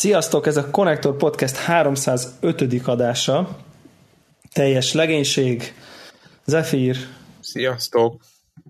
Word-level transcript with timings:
Sziasztok, 0.00 0.46
ez 0.46 0.56
a 0.56 0.70
Connector 0.70 1.16
Podcast 1.16 1.56
305. 1.56 2.88
adása. 2.88 3.58
Teljes 4.52 4.92
legénység. 4.92 5.74
Zephyr. 6.44 6.96
Sziasztok. 7.40 8.22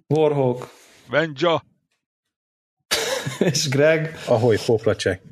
Warhawk. 0.09 0.69
Venja. 1.09 1.63
és 3.53 3.69
Greg. 3.69 4.19
Ahoy, 4.27 4.59
Poplacek. 4.67 5.30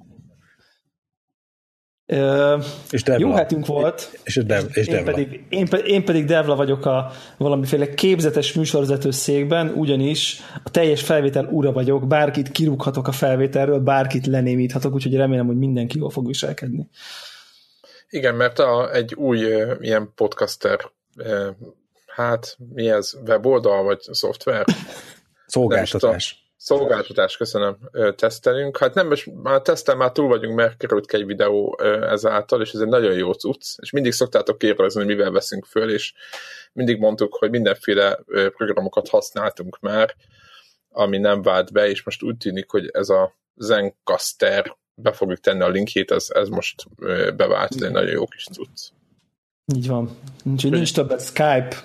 Uh, 2.12 2.65
és 2.91 3.03
Devla. 3.03 3.27
Jó 3.27 3.35
hetünk 3.35 3.67
volt. 3.67 4.19
És, 4.23 4.35
Dev, 4.35 4.65
és 4.73 4.87
én, 4.87 5.05
pedig, 5.05 5.45
én, 5.49 5.66
én 5.85 6.05
pedig 6.05 6.25
Devla 6.25 6.57
vagyok 6.57 6.87
a 6.87 7.11
valamiféle 7.37 7.95
képzetes 7.95 8.53
műsorvezető 8.53 9.11
székben, 9.11 9.69
ugyanis 9.69 10.41
a 10.65 10.71
teljes 10.71 11.02
felvétel 11.02 11.45
ura 11.45 11.73
vagyok, 11.73 12.07
bárkit 12.07 12.51
kirúghatok 12.51 13.09
a 13.09 13.13
felvételről, 13.13 13.79
bárkit 13.79 14.27
lenémíthatok, 14.27 14.95
úgyhogy 14.95 15.15
remélem, 15.15 15.47
hogy 15.47 15.59
mindenki 15.59 15.99
jól 15.99 16.11
fog 16.11 16.27
viselkedni. 16.27 16.89
Igen, 18.09 18.35
mert 18.35 18.59
a, 18.59 18.95
egy 18.95 19.15
új 19.15 19.55
uh, 19.55 19.73
ilyen 19.80 20.13
podcaster, 20.15 20.79
uh, 21.16 21.49
hát 22.07 22.57
mi 22.75 22.88
ez, 22.91 23.13
weboldal 23.27 23.83
vagy 23.83 24.01
szoftver? 24.01 24.65
Szolgáltatás 25.47 26.48
Szolgáltatás, 26.61 27.37
köszönöm, 27.37 27.79
tesztelünk. 28.16 28.79
Hát 28.79 28.95
nem, 28.95 29.09
most 29.09 29.30
már 29.43 29.63
tesztel 29.63 29.96
már 29.96 30.13
túl 30.13 30.29
vagyunk, 30.29 30.55
mert 30.55 30.77
került 30.77 31.13
egy 31.13 31.27
videó 31.27 31.79
ezáltal, 32.02 32.60
és 32.60 32.73
ez 32.73 32.80
egy 32.80 32.88
nagyon 32.88 33.13
jó 33.13 33.32
cucc, 33.32 33.79
és 33.82 33.91
mindig 33.91 34.13
szoktátok 34.13 34.59
kérdezni, 34.59 35.05
hogy 35.05 35.16
mivel 35.16 35.30
veszünk 35.30 35.65
föl, 35.65 35.91
és 35.91 36.13
mindig 36.73 36.99
mondtuk, 36.99 37.35
hogy 37.35 37.51
mindenféle 37.51 38.19
programokat 38.57 39.09
használtunk 39.09 39.79
már, 39.80 40.15
ami 40.91 41.19
nem 41.19 41.43
vált 41.43 41.73
be, 41.73 41.88
és 41.88 42.02
most 42.02 42.23
úgy 42.23 42.37
tűnik, 42.37 42.71
hogy 42.71 42.88
ez 42.93 43.09
a 43.09 43.37
Zencaster, 43.54 44.77
be 44.95 45.13
fogjuk 45.13 45.41
tenni 45.41 45.63
a 45.63 45.69
linkjét, 45.69 46.10
ez, 46.10 46.27
ez 46.29 46.49
most 46.49 46.85
bevált, 47.37 47.75
ez 47.75 47.82
egy 47.82 47.93
nagyon 47.93 48.10
jó 48.10 48.27
kis 48.27 48.45
cucc. 48.52 48.91
Így 49.75 49.88
van. 49.88 50.19
Úgyhogy 50.45 50.71
nincs 50.71 50.95
többet 50.95 51.25
Skype, 51.25 51.77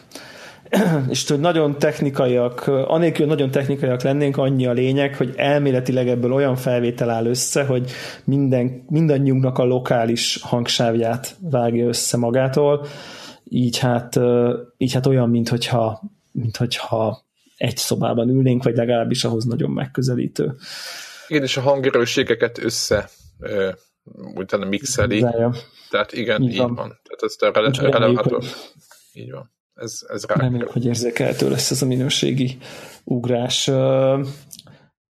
és 1.09 1.29
hogy 1.29 1.39
nagyon 1.39 1.77
technikaiak, 1.77 2.67
anélkül 2.67 3.25
nagyon 3.25 3.51
technikaiak 3.51 4.01
lennénk, 4.01 4.37
annyi 4.37 4.65
a 4.65 4.71
lényeg, 4.71 5.15
hogy 5.15 5.33
elméletileg 5.35 6.07
ebből 6.07 6.33
olyan 6.33 6.55
felvétel 6.55 7.09
áll 7.09 7.25
össze, 7.25 7.65
hogy 7.65 7.91
minden, 8.23 8.85
mindannyiunknak 8.89 9.57
a 9.57 9.63
lokális 9.63 10.39
hangsávját 10.41 11.35
vágja 11.39 11.87
össze 11.87 12.17
magától, 12.17 12.85
így 13.43 13.77
hát, 13.77 14.19
így 14.77 14.93
hát 14.93 15.05
olyan, 15.05 15.29
mint 15.29 15.49
hogyha, 15.49 16.01
mint 16.31 16.57
hogyha 16.57 17.23
egy 17.57 17.77
szobában 17.77 18.29
ülnénk, 18.29 18.63
vagy 18.63 18.75
legalábbis 18.75 19.23
ahhoz 19.23 19.45
nagyon 19.45 19.71
megközelítő. 19.71 20.55
Igen, 21.27 21.43
és 21.43 21.57
a 21.57 21.61
hangerősségeket 21.61 22.63
össze 22.63 23.09
utána 24.35 24.65
mixeli. 24.65 25.25
Tehát 25.89 26.13
igen, 26.13 26.41
így, 26.41 26.51
így 26.51 26.57
van. 26.57 26.75
van. 26.75 26.99
Tehát 27.03 27.23
ezt 27.23 27.41
a 27.41 27.51
rele- 27.51 27.77
rele- 27.77 28.43
így 29.13 29.31
van 29.31 29.51
ez, 29.73 29.99
ez 30.07 30.25
rá. 30.25 30.35
Reméljük, 30.35 30.71
hogy 30.71 30.85
érzékelhető 30.85 31.49
lesz 31.49 31.71
ez 31.71 31.81
a 31.81 31.85
minőségi 31.85 32.57
ugrás. 33.03 33.65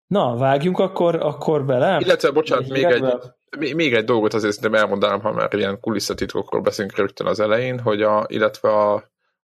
Na, 0.07 0.37
vágjunk 0.37 0.79
akkor, 0.79 1.15
akkor 1.15 1.65
bele. 1.65 1.99
Illetve, 1.99 2.31
bocsánat, 2.31 2.69
még 2.69 2.83
egy, 2.83 3.75
még, 3.75 3.93
egy 3.93 4.05
dolgot 4.05 4.33
azért 4.33 4.53
szerintem 4.53 4.81
elmondanám, 4.81 5.21
ha 5.21 5.31
már 5.31 5.53
ilyen 5.53 5.79
kulisszatitkokról 5.79 6.61
beszélünk 6.61 6.97
rögtön 6.97 7.27
az 7.27 7.39
elején, 7.39 7.79
hogy 7.79 8.01
a, 8.01 8.25
illetve 8.27 8.69
a, 8.69 8.93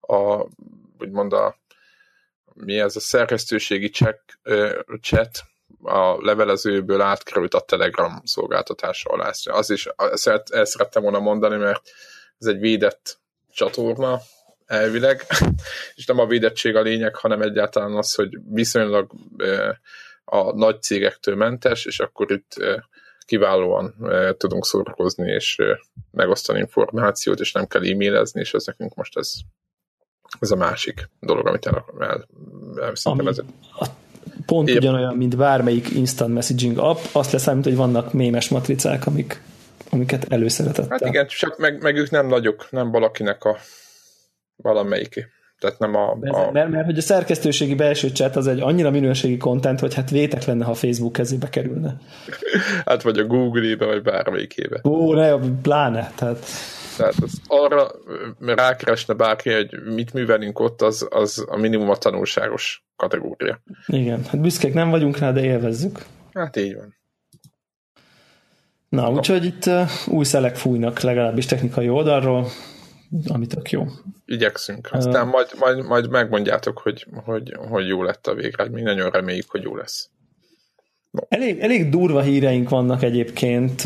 a 0.00 0.46
úgymond 0.98 1.32
a 1.32 1.56
mi 2.54 2.78
ez 2.78 2.96
a 2.96 3.00
szerkesztőségi 3.00 3.88
check, 3.88 4.40
chat 5.00 5.30
a 5.82 6.24
levelezőből 6.24 7.00
átkerült 7.00 7.54
a 7.54 7.60
Telegram 7.60 8.20
szolgáltatás 8.24 9.04
alá. 9.04 9.30
Az 9.44 9.70
is, 9.70 9.88
ezt 9.96 10.70
szerettem 10.70 11.02
volna 11.02 11.18
mondani, 11.18 11.56
mert 11.56 11.82
ez 12.38 12.46
egy 12.46 12.58
védett 12.58 13.18
csatorna, 13.52 14.20
elvileg, 14.74 15.26
és 15.96 16.06
nem 16.06 16.18
a 16.18 16.26
védettség 16.26 16.76
a 16.76 16.80
lényeg, 16.80 17.14
hanem 17.14 17.42
egyáltalán 17.42 17.96
az, 17.96 18.14
hogy 18.14 18.38
viszonylag 18.50 19.10
a 20.24 20.56
nagy 20.56 20.82
cégektől 20.82 21.36
mentes, 21.36 21.84
és 21.84 22.00
akkor 22.00 22.30
itt 22.30 22.54
kiválóan 23.24 23.94
tudunk 24.38 24.66
szórakozni, 24.66 25.30
és 25.30 25.58
megosztani 26.10 26.58
információt, 26.58 27.40
és 27.40 27.52
nem 27.52 27.66
kell 27.66 27.82
e-mailezni, 27.84 28.40
és 28.40 28.52
ez 28.52 28.64
nekünk 28.66 28.94
most 28.94 29.18
ez, 29.18 29.32
ez 30.40 30.50
a 30.50 30.56
másik 30.56 31.08
dolog, 31.20 31.46
amit 31.46 31.66
el, 31.66 31.84
el, 32.00 32.28
el 32.80 32.92
ez... 33.26 33.42
pont 34.46 34.68
Épp. 34.68 34.76
ugyanolyan, 34.76 35.16
mint 35.16 35.36
bármelyik 35.36 35.90
instant 35.90 36.34
messaging 36.34 36.78
app, 36.78 36.98
azt 37.12 37.32
leszámít, 37.32 37.64
hogy 37.64 37.76
vannak 37.76 38.12
mémes 38.12 38.48
matricák, 38.48 39.06
amik, 39.06 39.40
amiket 39.90 40.32
előszeretettel. 40.32 40.98
Hát 41.00 41.08
igen, 41.08 41.26
csak 41.26 41.58
meg, 41.58 41.82
meg 41.82 41.96
ők 41.96 42.10
nem 42.10 42.26
nagyok, 42.26 42.70
nem 42.70 42.90
valakinek 42.90 43.44
a 43.44 43.56
valamelyik. 44.56 45.32
Tehát 45.58 45.78
nem 45.78 45.94
a, 45.94 46.10
a... 46.10 46.50
Mert, 46.52 46.68
mert, 46.68 46.84
hogy 46.84 46.98
a 46.98 47.00
szerkesztőségi 47.00 47.74
belső 47.74 48.08
chat 48.08 48.36
az 48.36 48.46
egy 48.46 48.60
annyira 48.60 48.90
minőségi 48.90 49.36
content, 49.36 49.80
hogy 49.80 49.94
hát 49.94 50.10
vétek 50.10 50.44
lenne, 50.44 50.64
ha 50.64 50.74
Facebook 50.74 51.12
kezébe 51.12 51.48
kerülne. 51.48 51.96
hát 52.86 53.02
vagy 53.02 53.18
a 53.18 53.24
Google-ébe, 53.24 53.86
vagy 53.86 54.02
bármelyikébe. 54.02 54.80
Ó, 54.84 55.14
ne, 55.14 55.34
pláne. 55.62 56.12
Tehát... 56.14 56.46
Tehát 56.96 57.14
az 57.22 57.40
arra 57.46 57.90
rákeresne 58.40 59.14
bárki, 59.14 59.52
hogy 59.52 59.82
mit 59.94 60.12
művelünk 60.12 60.58
ott, 60.58 60.82
az, 60.82 61.06
az 61.10 61.44
a 61.48 61.56
minimum 61.56 61.90
a 61.90 61.96
tanulságos 61.96 62.84
kategória. 62.96 63.62
Igen, 63.86 64.24
hát 64.24 64.40
büszkék 64.40 64.74
nem 64.74 64.90
vagyunk 64.90 65.18
rá, 65.18 65.32
de 65.32 65.44
élvezzük. 65.44 66.04
Hát 66.32 66.56
így 66.56 66.74
van. 66.74 66.96
Na, 68.88 69.10
úgyhogy 69.10 69.44
itt 69.44 69.70
új 70.06 70.24
szelek 70.24 70.56
fújnak 70.56 71.00
legalábbis 71.00 71.46
technikai 71.46 71.88
oldalról 71.88 72.46
ami 73.26 73.46
tök 73.46 73.70
jó. 73.70 73.86
Igyekszünk. 74.26 74.88
Aztán 74.92 75.26
uh, 75.26 75.32
majd, 75.32 75.48
majd, 75.58 75.86
majd 75.86 76.10
megmondjátok, 76.10 76.78
hogy, 76.78 77.06
hogy, 77.24 77.56
hogy 77.68 77.86
jó 77.86 78.02
lett 78.02 78.26
a 78.26 78.34
végeredmény. 78.34 78.84
Nagyon 78.84 79.10
reméljük, 79.10 79.50
hogy 79.50 79.62
jó 79.62 79.76
lesz. 79.76 80.08
No. 81.14 81.20
Elég, 81.28 81.58
elég 81.58 81.88
durva 81.88 82.22
híreink 82.22 82.68
vannak 82.68 83.02
egyébként, 83.02 83.84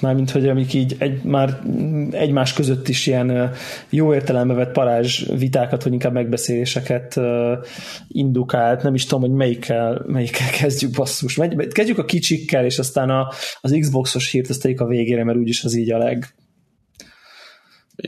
mármint, 0.00 0.30
hogy 0.30 0.48
amik 0.48 0.74
így 0.74 0.96
egy, 0.98 1.22
már 1.22 1.60
egymás 2.10 2.52
között 2.52 2.88
is 2.88 3.06
ilyen 3.06 3.52
jó 3.90 4.14
értelembe 4.14 4.54
vett 4.54 4.72
parázs 4.72 5.24
vitákat, 5.38 5.82
vagy 5.82 5.92
inkább 5.92 6.12
megbeszéléseket 6.12 7.20
indukált. 8.08 8.82
Nem 8.82 8.94
is 8.94 9.04
tudom, 9.06 9.20
hogy 9.20 9.36
melyikkel, 9.38 10.04
melyikkel 10.06 10.50
kezdjük 10.60 10.90
basszus. 10.90 11.38
Kezdjük 11.70 11.98
a 11.98 12.04
kicsikkel, 12.04 12.64
és 12.64 12.78
aztán 12.78 13.10
a, 13.10 13.28
az 13.60 13.76
Xboxos 13.80 14.30
hírt 14.30 14.48
azt 14.48 14.64
a 14.76 14.86
végére, 14.86 15.24
mert 15.24 15.38
úgyis 15.38 15.64
az 15.64 15.74
így 15.74 15.92
a 15.92 15.98
leg, 15.98 16.34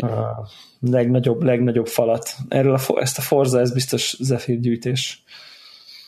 a 0.00 0.48
legnagyobb, 0.80 1.42
legnagyobb 1.42 1.86
falat. 1.86 2.34
Erről 2.48 2.74
a, 2.74 3.00
ezt 3.00 3.18
a 3.18 3.20
Forza, 3.20 3.60
ez 3.60 3.72
biztos 3.72 4.16
Zephyr 4.20 4.60
gyűjtés. 4.60 5.22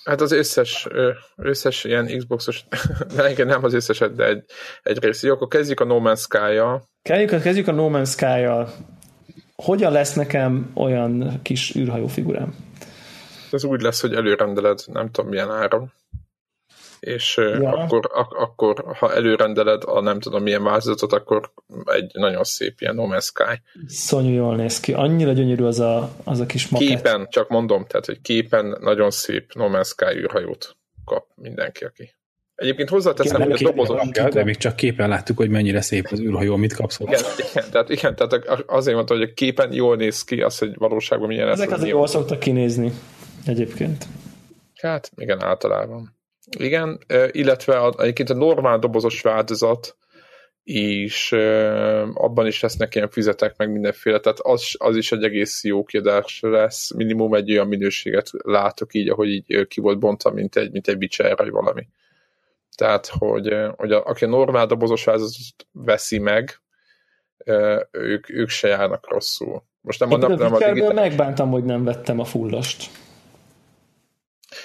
Hát 0.04 0.20
az 0.20 0.32
összes, 0.32 0.88
összes 1.36 1.84
ilyen 1.84 2.18
Xboxos, 2.18 2.64
igen, 3.30 3.46
nem 3.46 3.64
az 3.64 3.74
összeset, 3.74 4.14
de 4.14 4.26
egy, 4.26 4.44
egy 4.82 4.98
rész. 5.02 5.22
Jó, 5.22 5.32
akkor 5.32 5.48
kezdjük 5.48 5.80
a 5.80 5.84
No 5.84 6.00
Man's 6.02 6.20
Sky-jal. 6.20 6.88
Kezdjük, 7.02 7.42
kezdjük 7.42 7.68
a 7.68 7.72
No 7.72 7.88
Man's 7.92 8.10
Sky-jal. 8.10 8.72
Hogyan 9.56 9.92
lesz 9.92 10.14
nekem 10.14 10.70
olyan 10.74 11.40
kis 11.42 11.74
űrhajó 11.76 12.06
figurám? 12.06 12.54
Ez 13.50 13.64
úgy 13.64 13.80
lesz, 13.80 14.00
hogy 14.00 14.14
előrendeled, 14.14 14.80
nem 14.92 15.10
tudom 15.10 15.30
milyen 15.30 15.50
áron 15.50 15.92
és 17.04 17.36
ja. 17.36 17.70
akkor, 17.70 18.10
ak- 18.12 18.36
akkor, 18.36 18.84
ha 18.98 19.14
előrendeled 19.14 19.82
a 19.86 20.00
nem 20.00 20.20
tudom 20.20 20.42
milyen 20.42 20.62
változatot, 20.62 21.12
akkor 21.12 21.52
egy 21.84 22.10
nagyon 22.12 22.44
szép 22.44 22.80
ilyen 22.80 22.94
No 22.94 23.06
Man's 23.06 23.24
Sky. 23.24 23.60
Szonyú 23.86 24.34
jól 24.34 24.56
néz 24.56 24.80
ki. 24.80 24.92
Annyira 24.92 25.32
gyönyörű 25.32 25.64
az 25.64 25.80
a, 25.80 26.10
az 26.24 26.40
a 26.40 26.46
kis 26.46 26.68
makett. 26.68 26.88
Képen, 26.88 27.26
csak 27.30 27.48
mondom, 27.48 27.86
tehát, 27.86 28.06
hogy 28.06 28.20
képen 28.20 28.76
nagyon 28.80 29.10
szép 29.10 29.52
No 29.54 29.68
Man's 29.68 29.86
Sky 29.86 30.18
űrhajót 30.18 30.76
kap 31.04 31.26
mindenki, 31.34 31.84
aki 31.84 32.14
Egyébként 32.54 32.88
hozzáteszem, 32.88 33.42
hogy 33.42 33.52
a 33.52 33.56
dobozos... 33.56 34.08
De 34.10 34.44
még 34.44 34.56
csak 34.56 34.76
képen 34.76 35.08
láttuk, 35.08 35.36
hogy 35.36 35.50
mennyire 35.50 35.80
szép 35.80 36.08
az 36.10 36.20
űrhajó, 36.20 36.56
mit 36.56 36.74
kapsz 36.74 36.98
igen, 37.00 37.20
igen, 37.50 37.64
tehát, 37.70 37.88
igen, 37.88 38.16
tehát 38.16 38.64
azért 38.66 38.96
mondta, 38.96 39.14
hogy 39.14 39.22
a 39.22 39.32
képen 39.34 39.72
jól 39.72 39.96
néz 39.96 40.24
ki, 40.24 40.40
az, 40.40 40.58
hogy 40.58 40.74
valóságban 40.76 41.28
milyen 41.28 41.48
Ezek 41.48 41.66
az 41.66 41.72
azért 41.72 41.90
jól 41.90 42.06
szoktak 42.06 42.38
kinézni 42.38 42.92
egyébként. 43.46 44.06
Hát, 44.74 45.10
igen, 45.16 45.42
általában. 45.42 46.16
Igen, 46.58 46.99
illetve 47.31 47.79
a, 47.79 47.94
egyébként 47.99 48.31
a 48.31 48.35
normál 48.35 48.79
dobozos 48.79 49.20
változat 49.20 49.96
és 50.64 51.32
abban 52.14 52.46
is 52.46 52.61
lesznek 52.61 52.94
ilyen 52.94 53.11
füzetek, 53.11 53.56
meg 53.56 53.73
mindenféle, 53.73 54.20
tehát 54.20 54.38
az, 54.41 54.75
az 54.79 54.96
is 54.96 55.12
egy 55.12 55.25
egész 55.25 55.64
jó 55.64 55.85
kiadás 55.85 56.38
lesz, 56.41 56.93
minimum 56.93 57.35
egy 57.35 57.50
olyan 57.50 57.67
minőséget 57.67 58.31
látok 58.43 58.94
így, 58.94 59.08
ahogy 59.08 59.29
így 59.29 59.67
ki 59.67 59.81
volt 59.81 59.99
bontva, 59.99 60.31
mint 60.31 60.56
egy, 60.56 60.73
mint 60.73 60.88
egy 60.88 60.96
Witcher, 60.96 61.37
vagy 61.37 61.50
valami. 61.50 61.87
Tehát, 62.76 63.06
hogy, 63.06 63.56
hogy 63.76 63.93
a, 63.93 64.05
aki 64.05 64.25
a 64.25 64.29
normál 64.29 64.67
dobozos 64.67 65.05
változatot 65.05 65.67
veszi 65.73 66.19
meg, 66.19 66.61
ők, 67.90 68.31
ők 68.31 68.49
se 68.49 68.69
járnak 68.69 69.11
rosszul. 69.11 69.62
Most 69.81 70.00
nem, 70.00 70.11
Én 70.11 70.19
nem, 70.19 70.32
nem 70.32 70.55
a 70.55 70.58
digitális... 70.58 70.94
megbántam, 70.94 71.50
hogy 71.50 71.64
nem 71.64 71.85
vettem 71.85 72.20
a 72.20 72.25
fullost. 72.25 72.90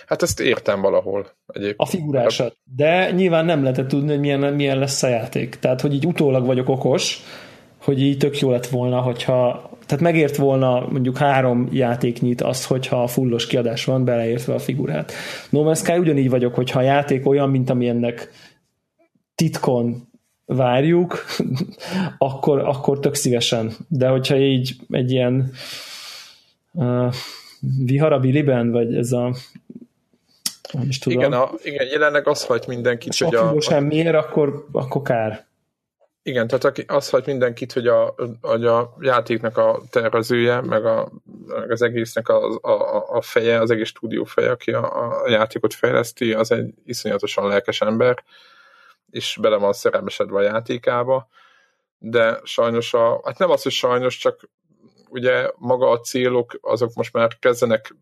Hát 0.09 0.21
ezt 0.21 0.39
értem 0.39 0.81
valahol 0.81 1.27
egyébként. 1.47 1.79
A 1.79 1.85
figurásat. 1.85 2.57
De 2.75 3.11
nyilván 3.11 3.45
nem 3.45 3.61
lehetett 3.61 3.87
tudni, 3.87 4.09
hogy 4.09 4.19
milyen, 4.19 4.53
milyen 4.53 4.79
lesz 4.79 5.03
a 5.03 5.07
játék. 5.07 5.55
Tehát, 5.55 5.81
hogy 5.81 5.93
így 5.93 6.05
utólag 6.05 6.45
vagyok 6.45 6.69
okos, 6.69 7.23
hogy 7.81 8.01
így 8.01 8.17
tök 8.17 8.39
jó 8.39 8.51
lett 8.51 8.67
volna, 8.67 9.01
hogyha 9.01 9.69
tehát 9.85 10.03
megért 10.03 10.35
volna 10.35 10.87
mondjuk 10.89 11.17
három 11.17 11.69
játéknyit 11.71 12.41
azt, 12.41 12.65
hogyha 12.65 13.07
fullos 13.07 13.47
kiadás 13.47 13.85
van, 13.85 14.05
beleértve 14.05 14.53
a 14.53 14.59
figurát. 14.59 15.11
No 15.49 15.63
Man's 15.63 15.77
Sky 15.77 15.97
ugyanígy 15.97 16.29
vagyok, 16.29 16.55
hogyha 16.55 16.79
a 16.79 16.83
játék 16.83 17.27
olyan, 17.27 17.49
mint 17.49 17.69
amilyennek 17.69 18.29
titkon 19.35 20.07
várjuk, 20.45 21.25
akkor, 22.17 22.59
akkor 22.59 22.99
tök 22.99 23.15
szívesen. 23.15 23.71
De 23.87 24.07
hogyha 24.07 24.37
így 24.37 24.75
egy 24.89 25.11
ilyen 25.11 25.51
uh, 26.71 27.13
vihara 27.85 28.19
biliben, 28.19 28.71
vagy 28.71 28.95
ez 28.95 29.11
a 29.11 29.35
nem 30.73 30.87
is 30.87 30.99
tudom. 30.99 31.19
Igen, 31.19 31.33
a, 31.33 31.49
igen 31.61 31.87
jelenleg 31.87 32.27
az 32.27 32.45
hagy 32.45 32.63
mindenkit, 32.67 33.17
hogy 33.17 33.35
a... 33.35 33.53
a 33.69 33.79
miért, 33.79 34.15
akkor, 34.15 34.65
akkor 34.71 35.01
kár. 35.01 35.47
Igen, 36.21 36.47
tehát 36.47 36.83
az 36.87 37.09
hagy 37.09 37.25
mindenkit, 37.25 37.73
hogy 37.73 37.87
a, 37.87 38.15
hogy 38.41 38.65
a 38.65 38.95
játéknak 38.99 39.57
a 39.57 39.81
tervezője, 39.89 40.61
meg 40.61 40.85
a, 40.85 41.11
az 41.69 41.81
egésznek 41.81 42.27
a, 42.27 42.59
a, 42.61 43.05
a 43.15 43.21
feje, 43.21 43.59
az 43.59 43.71
egész 43.71 43.87
stúdió 43.87 44.23
feje, 44.23 44.51
aki 44.51 44.71
a, 44.71 45.21
a 45.23 45.29
játékot 45.29 45.73
fejleszti, 45.73 46.33
az 46.33 46.51
egy 46.51 46.73
iszonyatosan 46.85 47.47
lelkes 47.47 47.81
ember, 47.81 48.23
és 49.09 49.37
bele 49.41 49.57
van 49.57 49.73
szerelmesedve 49.73 50.37
a 50.37 50.41
játékába, 50.41 51.27
de 51.97 52.39
sajnos 52.43 52.93
a, 52.93 53.21
hát 53.23 53.37
nem 53.37 53.49
az, 53.49 53.63
hogy 53.63 53.71
sajnos, 53.71 54.17
csak 54.17 54.49
ugye 55.09 55.49
maga 55.57 55.89
a 55.89 55.99
célok, 55.99 56.57
azok 56.61 56.93
most 56.93 57.13
már 57.13 57.37
kezdenek 57.39 57.95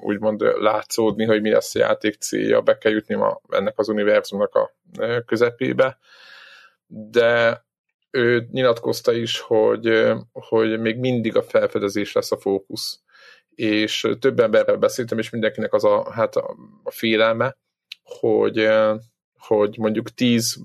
úgymond 0.00 0.40
látszódni, 0.40 1.24
hogy 1.24 1.40
mi 1.40 1.50
lesz 1.50 1.74
a 1.74 1.78
játék 1.78 2.14
célja, 2.14 2.60
be 2.60 2.78
kell 2.78 2.92
jutni 2.92 3.14
ma 3.14 3.40
ennek 3.48 3.78
az 3.78 3.88
univerzumnak 3.88 4.54
a 4.54 4.74
közepébe, 5.26 5.98
de 6.86 7.64
ő 8.10 8.48
nyilatkozta 8.50 9.12
is, 9.12 9.40
hogy, 9.40 10.12
hogy 10.32 10.80
még 10.80 10.98
mindig 10.98 11.36
a 11.36 11.42
felfedezés 11.42 12.12
lesz 12.12 12.32
a 12.32 12.38
fókusz. 12.38 13.00
És 13.54 14.08
több 14.18 14.40
emberrel 14.40 14.76
beszéltem, 14.76 15.18
és 15.18 15.30
mindenkinek 15.30 15.72
az 15.72 15.84
a, 15.84 16.10
hát 16.12 16.36
a, 16.36 16.56
a 16.82 16.90
félelme, 16.90 17.56
hogy, 18.02 18.68
hogy 19.38 19.78
mondjuk 19.78 20.10
tíz 20.10 20.58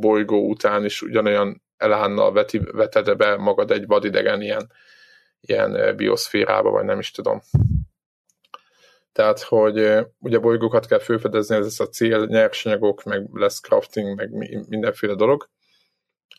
bolygó 0.00 0.48
után 0.48 0.84
is 0.84 1.02
ugyanolyan 1.02 1.62
elánnal 1.78 2.32
veti, 2.32 2.58
veted 2.72 3.16
be 3.16 3.36
magad 3.36 3.70
egy 3.70 3.86
vadidegen 3.86 4.42
ilyen, 4.42 4.72
ilyen 5.40 5.96
bioszférába, 5.96 6.70
vagy 6.70 6.84
nem 6.84 6.98
is 6.98 7.10
tudom. 7.10 7.40
Tehát, 9.12 9.40
hogy 9.40 10.06
ugye 10.18 10.38
bolygókat 10.38 10.86
kell 10.86 10.98
felfedezni, 10.98 11.56
ez 11.56 11.80
a 11.80 11.88
cél, 11.88 12.24
nyersanyagok, 12.26 13.02
meg 13.02 13.28
lesz 13.32 13.60
crafting, 13.60 14.16
meg 14.16 14.30
mindenféle 14.68 15.14
dolog, 15.14 15.48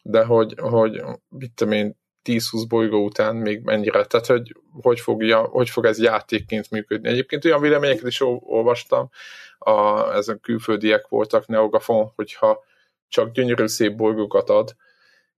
de 0.04 0.24
hogy, 0.24 0.54
hogy 0.58 1.04
mit 1.30 1.52
tudom 1.54 1.74
én, 1.74 1.98
10-20 2.24 2.66
bolygó 2.68 3.06
után 3.06 3.36
még 3.36 3.64
mennyire, 3.64 4.06
tehát 4.06 4.26
hogy 4.26 4.56
hogy, 4.82 5.00
fogja, 5.00 5.42
hogy 5.42 5.70
fog 5.70 5.86
ez 5.86 6.00
játékként 6.00 6.72
működni. 6.72 7.10
Egyébként 7.10 7.46
olyan 7.46 7.62
véleményeket 7.62 8.08
is 8.08 8.22
olvastam, 8.40 9.10
a, 9.58 10.10
ezen 10.14 10.40
külföldiek 10.40 11.08
voltak, 11.08 11.48
Neogafon, 11.48 12.12
hogyha 12.16 12.64
csak 13.08 13.32
gyönyörű 13.32 13.68
szép 13.68 13.96
bolygókat 13.96 14.50
ad, 14.50 14.76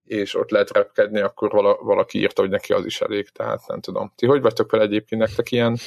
és 0.06 0.36
ott 0.36 0.50
lehet 0.50 0.72
repkedni, 0.72 1.20
akkor 1.20 1.50
vala, 1.50 1.78
valaki 1.82 2.18
írta, 2.18 2.40
hogy 2.40 2.50
neki 2.50 2.72
az 2.72 2.84
is 2.84 3.00
elég, 3.00 3.28
tehát 3.28 3.60
nem 3.66 3.80
tudom. 3.80 4.12
Ti 4.16 4.26
hogy 4.26 4.40
vagytok 4.40 4.70
vele 4.70 4.84
egyébként 4.84 5.20
nektek 5.20 5.50
ilyen? 5.50 5.78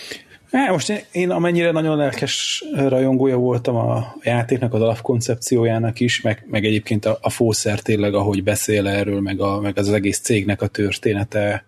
É, 0.51 0.69
most 0.69 0.89
én, 0.89 0.99
én 1.11 1.29
amennyire 1.29 1.71
nagyon 1.71 1.97
lelkes 1.97 2.63
rajongója 2.75 3.37
voltam 3.37 3.75
a 3.75 4.15
játéknak, 4.21 4.73
az 4.73 4.81
alapkoncepciójának 4.81 5.99
is, 5.99 6.21
meg, 6.21 6.45
meg 6.49 6.65
egyébként 6.65 7.05
a, 7.05 7.17
a 7.21 7.29
fószer 7.29 7.79
tényleg, 7.79 8.13
ahogy 8.13 8.43
beszél 8.43 8.87
erről, 8.87 9.21
meg, 9.21 9.39
a, 9.39 9.59
meg 9.59 9.77
az 9.77 9.91
egész 9.91 10.19
cégnek 10.19 10.61
a 10.61 10.67
története, 10.67 11.65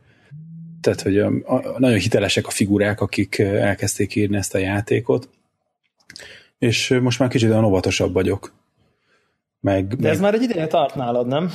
tehát, 0.81 1.01
hogy 1.01 1.19
a, 1.19 1.31
a, 1.45 1.79
nagyon 1.79 1.99
hitelesek 1.99 2.47
a 2.47 2.51
figurák, 2.51 3.01
akik 3.01 3.39
elkezdték 3.39 4.15
írni 4.15 4.37
ezt 4.37 4.55
a 4.55 4.57
játékot, 4.57 5.29
és 6.59 6.97
most 7.01 7.19
már 7.19 7.29
kicsit 7.29 7.49
olyan 7.49 7.63
óvatosabb 7.63 8.13
vagyok. 8.13 8.53
Meg, 9.59 9.87
De 9.87 10.09
ez 10.09 10.19
meg... 10.19 10.23
már 10.23 10.33
egy 10.33 10.49
ideje 10.49 10.67
tart 10.67 10.95
nálad, 10.95 11.27
nem? 11.27 11.51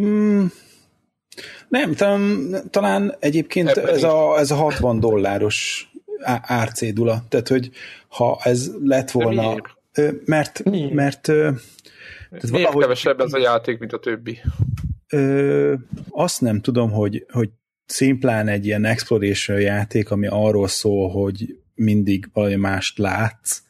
Mm, 0.00 0.44
nem, 1.68 1.94
talán, 1.94 2.54
talán 2.70 3.14
egyébként 3.18 3.68
ez 3.68 4.02
a, 4.02 4.38
ez 4.38 4.50
a 4.50 4.54
60 4.54 5.00
dolláros 5.00 5.90
árcédula. 6.42 7.24
Tehát, 7.28 7.48
hogy 7.48 7.70
ha 8.08 8.40
ez 8.42 8.70
lett 8.82 9.10
volna... 9.10 9.54
Mert, 10.24 10.64
miért? 10.64 10.92
mert 10.92 11.28
ez 11.28 11.50
miért 12.30 12.50
valahogy, 12.50 12.82
kevesebb 12.82 13.20
ez 13.20 13.32
a 13.32 13.38
játék, 13.38 13.78
mint 13.78 13.92
a 13.92 13.98
többi? 13.98 14.38
Ö, 15.08 15.74
azt 16.10 16.40
nem 16.40 16.60
tudom, 16.60 16.90
hogy, 16.90 17.26
hogy 17.32 17.50
szimplán 17.86 18.48
egy 18.48 18.66
ilyen 18.66 18.84
exploration 18.84 19.60
játék, 19.60 20.10
ami 20.10 20.26
arról 20.26 20.68
szól, 20.68 21.10
hogy 21.10 21.56
mindig 21.74 22.28
valami 22.32 22.54
mást 22.54 22.98
látsz, 22.98 23.62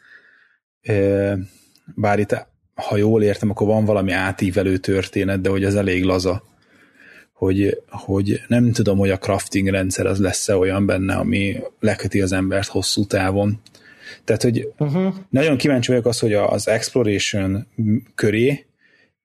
bár 1.95 2.19
itt 2.19 2.47
ha 2.89 2.97
jól 2.97 3.23
értem, 3.23 3.51
akkor 3.51 3.67
van 3.67 3.85
valami 3.85 4.13
átívelő 4.13 4.77
történet, 4.77 5.41
de 5.41 5.49
hogy 5.49 5.65
ez 5.65 5.75
elég 5.75 6.05
laza. 6.05 6.43
Hogy, 7.33 7.83
hogy 7.89 8.41
nem 8.49 8.73
tudom, 8.73 8.99
hogy 8.99 9.11
a 9.11 9.19
crafting 9.19 9.69
rendszer 9.69 10.07
az 10.07 10.19
lesz-e 10.19 10.57
olyan 10.57 10.87
benne, 10.87 11.15
ami 11.15 11.57
leköti 11.81 12.21
az 12.21 12.33
embert 12.33 12.69
hosszú 12.69 13.05
távon. 13.05 13.61
Tehát, 14.25 14.43
hogy 14.43 14.69
uh-huh. 14.79 15.15
nagyon 15.29 15.57
kíváncsi 15.57 15.91
vagyok 15.91 16.07
az, 16.07 16.19
hogy 16.19 16.33
az 16.33 16.69
exploration 16.69 17.67
köré 18.15 18.67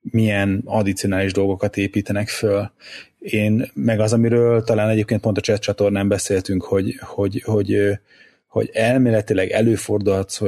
milyen 0.01 0.61
addicionális 0.65 1.33
dolgokat 1.33 1.77
építenek 1.77 2.27
föl. 2.27 2.71
Én, 3.19 3.71
meg 3.73 3.99
az, 3.99 4.13
amiről 4.13 4.63
talán 4.63 4.89
egyébként 4.89 5.21
pont 5.21 5.37
a 5.37 5.41
chat 5.41 5.61
csatornán 5.61 6.07
beszéltünk, 6.07 6.63
hogy, 6.63 6.99
hogy, 6.99 7.41
hogy 7.45 7.99
hogy 8.47 8.69
elméletileg 8.73 9.49
előfordulhat, 9.49 10.41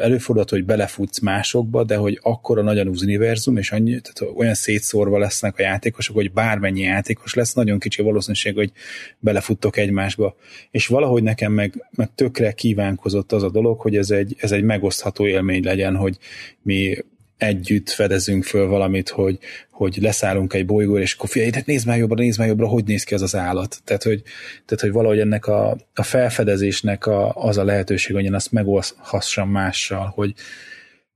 előfordulhat, 0.00 0.50
hogy 0.50 0.64
belefutsz 0.64 1.18
másokba, 1.18 1.84
de 1.84 1.96
hogy 1.96 2.18
akkora 2.22 2.62
nagyon 2.62 2.88
az 2.88 3.02
univerzum, 3.02 3.56
és 3.56 3.72
annyi, 3.72 4.00
tehát 4.00 4.34
olyan 4.36 4.54
szétszórva 4.54 5.18
lesznek 5.18 5.58
a 5.58 5.62
játékosok, 5.62 6.16
hogy 6.16 6.32
bármennyi 6.32 6.80
játékos 6.80 7.34
lesz, 7.34 7.54
nagyon 7.54 7.78
kicsi 7.78 8.02
valószínűség, 8.02 8.54
hogy 8.54 8.72
belefuttok 9.18 9.76
egymásba. 9.76 10.36
És 10.70 10.86
valahogy 10.86 11.22
nekem 11.22 11.52
meg, 11.52 11.88
meg 11.90 12.10
tökre 12.14 12.52
kívánkozott 12.52 13.32
az 13.32 13.42
a 13.42 13.50
dolog, 13.50 13.80
hogy 13.80 13.96
ez 13.96 14.10
egy, 14.10 14.36
ez 14.38 14.52
egy 14.52 14.62
megosztható 14.62 15.26
élmény 15.26 15.64
legyen, 15.64 15.96
hogy 15.96 16.16
mi 16.62 16.96
együtt 17.42 17.90
fedezünk 17.90 18.44
föl 18.44 18.66
valamit, 18.66 19.08
hogy, 19.08 19.38
hogy 19.70 19.98
leszállunk 20.00 20.54
egy 20.54 20.66
bolygóra, 20.66 21.00
és 21.00 21.14
akkor 21.14 21.28
figyelj, 21.28 21.50
hát 21.54 21.66
nézd 21.66 21.86
már 21.86 21.98
jobbra, 21.98 22.22
nézd 22.22 22.38
már 22.38 22.48
jobbra, 22.48 22.66
hogy 22.66 22.84
néz 22.84 23.04
ki 23.04 23.14
az 23.14 23.22
az 23.22 23.36
állat. 23.36 23.80
Tehát, 23.84 24.02
hogy, 24.02 24.22
tehát, 24.64 24.80
hogy 24.80 24.92
valahogy 24.92 25.18
ennek 25.18 25.46
a, 25.46 25.76
a 25.94 26.02
felfedezésnek 26.02 27.06
a, 27.06 27.32
az 27.34 27.58
a 27.58 27.64
lehetőség, 27.64 28.14
hogy 28.14 28.24
én 28.24 28.34
azt 28.34 28.52
megoszhassam 28.52 29.50
mással, 29.50 30.12
hogy, 30.14 30.34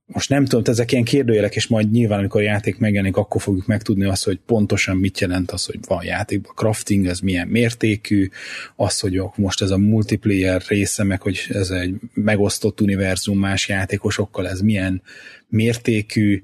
most 0.06 0.28
nem 0.28 0.44
tudom, 0.44 0.62
ezek 0.66 0.92
ilyen 0.92 1.04
kérdőjelek, 1.04 1.54
és 1.54 1.66
majd 1.66 1.90
nyilván, 1.90 2.18
amikor 2.18 2.40
a 2.40 2.44
játék 2.44 2.78
megjelenik, 2.78 3.16
akkor 3.16 3.40
fogjuk 3.40 3.66
megtudni 3.66 4.04
azt, 4.04 4.24
hogy 4.24 4.38
pontosan 4.46 4.96
mit 4.96 5.20
jelent 5.20 5.50
az, 5.50 5.64
hogy 5.64 5.78
van 5.86 6.04
játékban 6.04 6.52
crafting, 6.54 7.06
ez 7.06 7.20
milyen 7.20 7.48
mértékű, 7.48 8.28
az, 8.76 9.00
hogy 9.00 9.20
most 9.36 9.62
ez 9.62 9.70
a 9.70 9.78
multiplayer 9.78 10.62
része, 10.68 11.04
meg 11.04 11.22
hogy 11.22 11.46
ez 11.48 11.70
egy 11.70 11.94
megosztott 12.14 12.80
univerzum 12.80 13.38
más 13.38 13.68
játékosokkal, 13.68 14.48
ez 14.48 14.60
milyen 14.60 15.02
mértékű, 15.48 16.42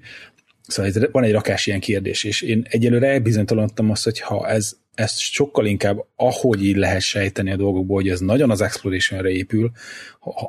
Szóval 0.66 1.08
van 1.12 1.24
egy 1.24 1.32
rakás 1.32 1.66
ilyen 1.66 1.80
kérdés, 1.80 2.24
és 2.24 2.40
én 2.40 2.66
egyelőre 2.68 3.06
elbizonytalanodtam 3.06 3.90
azt, 3.90 4.04
hogy 4.04 4.20
ha 4.20 4.48
ez, 4.48 4.76
ezt 4.94 5.18
sokkal 5.18 5.66
inkább 5.66 6.04
ahogy 6.16 6.64
így 6.64 6.76
lehet 6.76 7.00
sejteni 7.00 7.52
a 7.52 7.56
dolgokból, 7.56 7.96
hogy 7.96 8.08
ez 8.08 8.20
nagyon 8.20 8.50
az 8.50 8.60
explorationre 8.60 9.30
épül, 9.30 9.70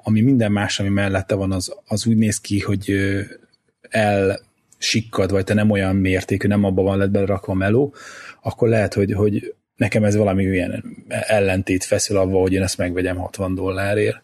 ami 0.04 0.22
minden 0.22 0.52
más, 0.52 0.80
ami 0.80 0.90
mellette 0.90 1.36
van, 1.36 1.52
az, 1.52 1.76
az 1.88 2.06
úgy 2.06 2.18
néz 2.18 2.40
ki, 2.40 2.60
hogy 2.60 2.94
el 3.90 4.40
sikkad, 4.78 5.32
vagy 5.32 5.44
te 5.44 5.54
nem 5.54 5.70
olyan 5.70 5.96
mértékű, 5.96 6.48
nem 6.48 6.64
abban 6.64 6.86
van 6.86 6.98
lett 6.98 7.12
belerakva 7.12 7.54
meló, 7.54 7.94
akkor 8.42 8.70
lehet, 8.70 8.94
hogy, 8.94 9.12
hogy 9.12 9.54
nekem 9.76 10.04
ez 10.04 10.16
valami 10.16 10.44
ilyen 10.44 10.84
ellentét 11.10 11.84
feszül 11.84 12.18
avval, 12.18 12.42
hogy 12.42 12.54
én 12.54 12.62
ezt 12.62 12.78
megvegyem 12.78 13.18
60 13.18 13.56
dollárért. 13.56 14.22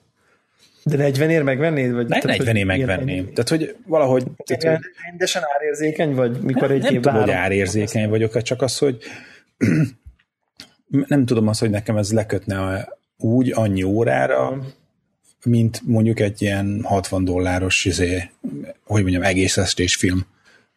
De 0.84 0.98
40 0.98 1.30
ér 1.30 1.44
megvennéd? 1.44 1.94
Vagy, 1.94 2.08
ne, 2.08 2.20
40 2.24 2.56
ér 2.56 2.66
megvenném. 2.66 3.34
Tehát, 3.34 3.50
hogy 3.50 3.76
valahogy... 3.86 4.24
Tehát, 4.44 4.78
hogy 4.78 4.92
rendesen 5.10 5.42
árérzékeny 5.56 6.16
vagy? 6.16 6.40
Mikor 6.42 6.68
nem, 6.68 6.78
egy 6.78 6.84
nem 6.84 6.94
tudom, 6.94 7.14
hogy 7.14 7.32
árérzékeny 7.32 8.10
vagyok, 8.10 8.42
csak 8.42 8.62
az, 8.62 8.78
hogy 8.78 8.98
nem 10.90 11.26
tudom 11.26 11.48
az, 11.48 11.60
hogy 11.60 11.70
nekem 11.70 11.98
ez 11.98 12.14
lekötne 12.14 12.88
úgy 13.18 13.52
annyi 13.56 13.84
órára, 13.84 14.64
mint 15.46 15.82
mondjuk 15.86 16.20
egy 16.20 16.42
ilyen 16.42 16.82
60 16.84 17.24
dolláros, 17.24 17.86
izé, 17.86 18.30
hogy 18.84 19.02
mondjam, 19.02 19.24
egész 19.24 19.58
estés 19.58 19.96
film, 19.96 20.26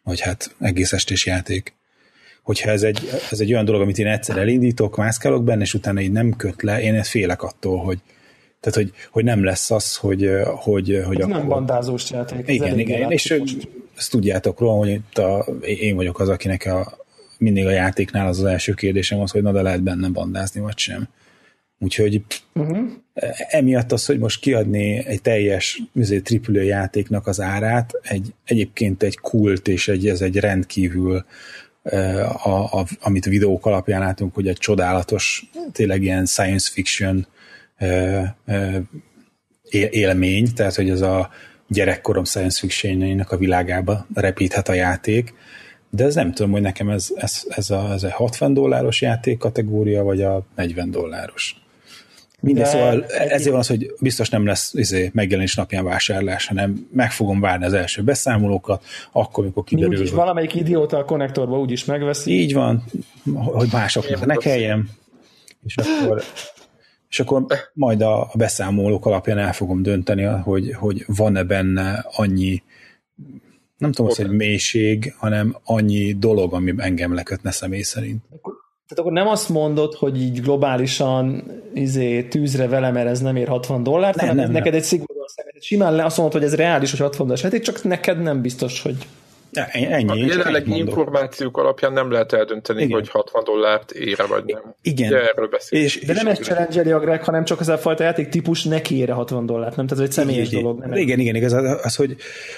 vagy 0.03 0.19
hát 0.19 0.55
egész 0.59 0.93
estés 0.93 1.25
játék. 1.25 1.73
Hogyha 2.43 2.69
ez 2.69 2.83
egy, 2.83 3.09
ez 3.31 3.39
egy 3.39 3.53
olyan 3.53 3.65
dolog, 3.65 3.81
amit 3.81 3.97
én 3.97 4.07
egyszer 4.07 4.37
elindítok, 4.37 4.97
mászkálok 4.97 5.43
benne, 5.43 5.61
és 5.61 5.73
utána 5.73 6.01
így 6.01 6.11
nem 6.11 6.35
köt 6.35 6.61
le, 6.61 6.81
én 6.81 6.95
ezt 6.95 7.09
félek 7.09 7.41
attól, 7.41 7.77
hogy, 7.77 7.99
Tehát, 8.59 8.77
hogy, 8.77 8.91
hogy 9.11 9.23
nem 9.23 9.43
lesz 9.43 9.71
az, 9.71 9.95
hogy, 9.95 10.29
hogy, 10.45 11.01
hogy 11.05 11.19
ez 11.19 11.23
akkor... 11.25 11.37
nem 11.37 11.47
bandázós 11.47 12.11
játék. 12.11 12.47
Igen, 12.47 12.79
igen, 12.79 13.11
és 13.11 13.41
ezt 13.97 14.11
tudjátok 14.11 14.59
róla, 14.59 14.77
hogy 14.77 14.89
itt 14.89 15.17
a, 15.17 15.45
én 15.61 15.95
vagyok 15.95 16.19
az, 16.19 16.29
akinek 16.29 16.65
a, 16.65 17.02
mindig 17.43 17.65
a 17.65 17.71
játéknál 17.71 18.27
az 18.27 18.39
az 18.39 18.45
első 18.45 18.73
kérdésem 18.73 19.19
az, 19.19 19.31
hogy 19.31 19.41
na 19.41 19.51
de 19.51 19.61
lehet 19.61 19.83
benne 19.83 20.09
bandázni, 20.09 20.59
vagy 20.59 20.77
sem. 20.77 21.07
Úgyhogy 21.79 22.23
uh-huh. 22.53 22.89
emiatt 23.47 23.91
az, 23.91 24.05
hogy 24.05 24.19
most 24.19 24.39
kiadni 24.39 25.05
egy 25.05 25.21
teljes 25.21 25.81
tripülő 26.23 26.63
játéknak 26.63 27.27
az 27.27 27.41
árát, 27.41 27.91
egy, 28.01 28.33
egyébként 28.45 29.03
egy 29.03 29.17
kult, 29.17 29.67
és 29.67 29.87
egy, 29.87 30.07
ez 30.07 30.21
egy 30.21 30.37
rendkívül 30.37 31.25
a, 32.43 32.79
a, 32.79 32.85
amit 33.01 33.25
a 33.25 33.29
videók 33.29 33.65
alapján 33.65 33.99
látunk, 33.99 34.33
hogy 34.33 34.47
egy 34.47 34.57
csodálatos, 34.57 35.49
tényleg 35.71 36.03
ilyen 36.03 36.25
science 36.25 36.69
fiction 36.71 37.27
élmény, 39.69 40.53
tehát 40.53 40.75
hogy 40.75 40.89
ez 40.89 41.01
a 41.01 41.29
gyerekkorom 41.67 42.23
science 42.23 42.59
fiction 42.59 43.19
a 43.19 43.37
világába 43.37 44.07
repíthet 44.13 44.69
a 44.69 44.73
játék, 44.73 45.33
de 45.95 46.03
ez 46.03 46.15
nem 46.15 46.33
tudom, 46.33 46.51
hogy 46.51 46.61
nekem 46.61 46.89
ez, 46.89 47.07
ez, 47.15 47.43
ez, 47.49 47.69
a, 47.69 47.91
ez 47.91 48.03
a 48.03 48.11
60 48.11 48.53
dolláros 48.53 49.01
játék 49.01 49.37
kategória, 49.37 50.03
vagy 50.03 50.21
a 50.21 50.45
40 50.55 50.91
dolláros. 50.91 51.55
Minden 52.39 52.65
szóval 52.65 53.05
ezért 53.05 53.49
van 53.49 53.59
az, 53.59 53.67
hogy 53.67 53.93
biztos 53.99 54.29
nem 54.29 54.45
lesz 54.45 54.73
izé, 54.73 55.09
megjelenés 55.13 55.55
napján 55.55 55.83
vásárlás, 55.83 56.47
hanem 56.47 56.87
meg 56.91 57.11
fogom 57.11 57.39
várni 57.39 57.65
az 57.65 57.73
első 57.73 58.03
beszámolókat, 58.03 58.83
akkor, 59.11 59.43
amikor 59.43 59.63
kiderül. 59.63 59.97
Úgyis 59.97 60.11
valamelyik 60.11 60.55
idióta 60.55 60.97
a 60.97 61.05
konnektorba 61.05 61.59
úgyis 61.59 61.85
megveszi. 61.85 62.31
Így 62.31 62.53
van, 62.53 62.83
hogy 63.33 63.69
másoknak 63.71 64.25
ne 64.25 64.35
kelljen. 64.35 64.89
És 65.63 65.75
akkor, 65.77 66.23
és 67.09 67.19
akkor 67.19 67.45
majd 67.73 68.01
a 68.01 68.31
beszámolók 68.35 69.05
alapján 69.05 69.37
el 69.37 69.53
fogom 69.53 69.81
dönteni, 69.81 70.23
hogy, 70.23 70.73
hogy 70.73 71.03
van-e 71.07 71.43
benne 71.43 72.05
annyi 72.11 72.63
nem 73.83 73.91
tudom, 73.91 74.11
hogy 74.15 74.25
egy 74.25 74.31
mélység, 74.31 75.13
hanem 75.17 75.57
annyi 75.63 76.13
dolog, 76.13 76.53
ami 76.53 76.73
engem 76.77 77.13
lekötne 77.13 77.51
személy 77.51 77.81
szerint. 77.81 78.23
Tehát 78.87 78.99
akkor 78.99 79.11
nem 79.11 79.27
azt 79.27 79.49
mondod, 79.49 79.93
hogy 79.93 80.21
így 80.21 80.41
globálisan 80.41 81.51
izé, 81.73 82.23
tűzre 82.23 82.67
vele, 82.67 82.91
mert 82.91 83.07
ez 83.07 83.19
nem 83.19 83.35
ér 83.35 83.47
60 83.47 83.83
dollárt, 83.83 84.15
nem, 84.15 84.27
hanem 84.27 84.43
nem, 84.43 84.53
neked 84.53 84.71
nem. 84.71 84.81
egy 84.81 84.87
szigorúan 84.87 85.27
Simán 85.59 85.99
azt 85.99 86.17
mondod, 86.17 86.35
hogy 86.35 86.43
ez 86.43 86.55
reális, 86.55 86.91
hogy 86.91 86.99
60 86.99 87.27
dollárt, 87.27 87.63
csak 87.63 87.83
neked 87.83 88.21
nem 88.21 88.41
biztos, 88.41 88.81
hogy 88.81 88.95
Ennyi. 89.71 90.09
A 90.09 90.15
jelenlegi 90.15 90.77
információk 90.77 91.57
alapján 91.57 91.93
nem 91.93 92.11
lehet 92.11 92.33
eldönteni, 92.33 92.81
Igen. 92.81 92.93
hogy 92.93 93.09
60 93.09 93.43
dollárt 93.43 93.91
ér 93.91 94.25
vagy 94.27 94.43
nem. 94.45 94.75
Igen. 94.81 95.09
De 95.09 95.29
erről 95.29 95.47
beszélünk. 95.47 95.87
És, 95.89 96.05
de 96.05 96.13
nem 96.13 96.27
ez 96.27 96.39
challenge 96.39 96.95
a 96.95 96.99
Greg, 96.99 97.23
hanem 97.23 97.43
csak 97.43 97.59
az 97.59 97.69
a 97.69 97.77
fajta 97.77 98.03
játék 98.03 98.29
típus 98.29 98.63
neki 98.63 98.97
ére 98.97 99.13
60 99.13 99.45
dollárt, 99.45 99.75
nem? 99.75 99.87
Tehát 99.87 100.03
ez 100.03 100.09
egy 100.09 100.15
személyes 100.15 100.47
igen, 100.47 100.61
dolog. 100.61 100.79
Nem 100.79 100.93
igen, 100.93 101.19
igen, 101.19 101.35
igaz, 101.35 101.53
az, 101.53 101.79
az 101.83 101.95
hogy, 101.95 102.15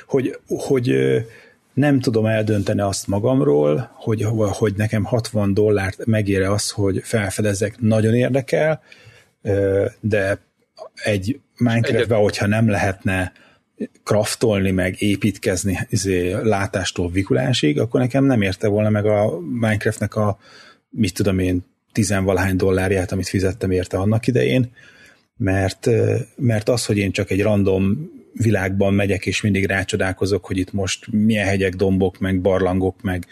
hogy, 0.08 0.40
hogy 0.48 0.96
nem 1.74 2.00
tudom 2.00 2.26
eldönteni 2.26 2.82
azt 2.82 3.08
magamról, 3.08 3.92
hogy, 3.94 4.26
hogy 4.38 4.74
nekem 4.76 5.04
60 5.04 5.54
dollárt 5.54 6.06
megére 6.06 6.52
az, 6.52 6.72
hogy 6.72 7.02
felfedezek, 7.04 7.76
nagyon 7.80 8.14
érdekel, 8.14 8.82
de 10.00 10.40
egy 11.04 11.40
Minecraftben, 11.58 12.20
hogyha 12.20 12.48
nem 12.48 12.70
lehetne 12.70 13.32
kraftolni, 14.04 14.72
meg 14.72 15.02
építkezni 15.02 15.80
izé, 15.90 16.32
látástól 16.32 17.10
vikulásig, 17.10 17.80
akkor 17.80 18.00
nekem 18.00 18.24
nem 18.26 18.42
érte 18.42 18.68
volna 18.68 18.90
meg 18.90 19.06
a 19.06 19.40
Minecraftnek 19.40 20.16
a, 20.16 20.38
mit 20.90 21.14
tudom 21.14 21.40
én, 21.40 21.66
tizenvalahány 21.92 22.56
dollárját, 22.56 23.12
amit 23.12 23.28
fizettem 23.28 23.72
érte 23.72 23.98
annak 23.98 24.28
idején, 24.28 24.72
mert, 25.38 25.90
mert 26.36 26.70
az, 26.70 26.86
hogy 26.86 26.98
én 26.98 27.12
csak 27.12 27.30
egy 27.30 27.42
random 27.42 28.10
világban 28.34 28.94
megyek, 28.94 29.26
és 29.26 29.42
mindig 29.42 29.66
rácsodálkozok, 29.66 30.46
hogy 30.46 30.58
itt 30.58 30.74
most 30.74 31.12
milyen 31.12 31.46
hegyek, 31.46 31.74
dombok, 31.74 32.20
meg 32.20 32.42
barlangok, 32.42 33.02
meg 33.02 33.26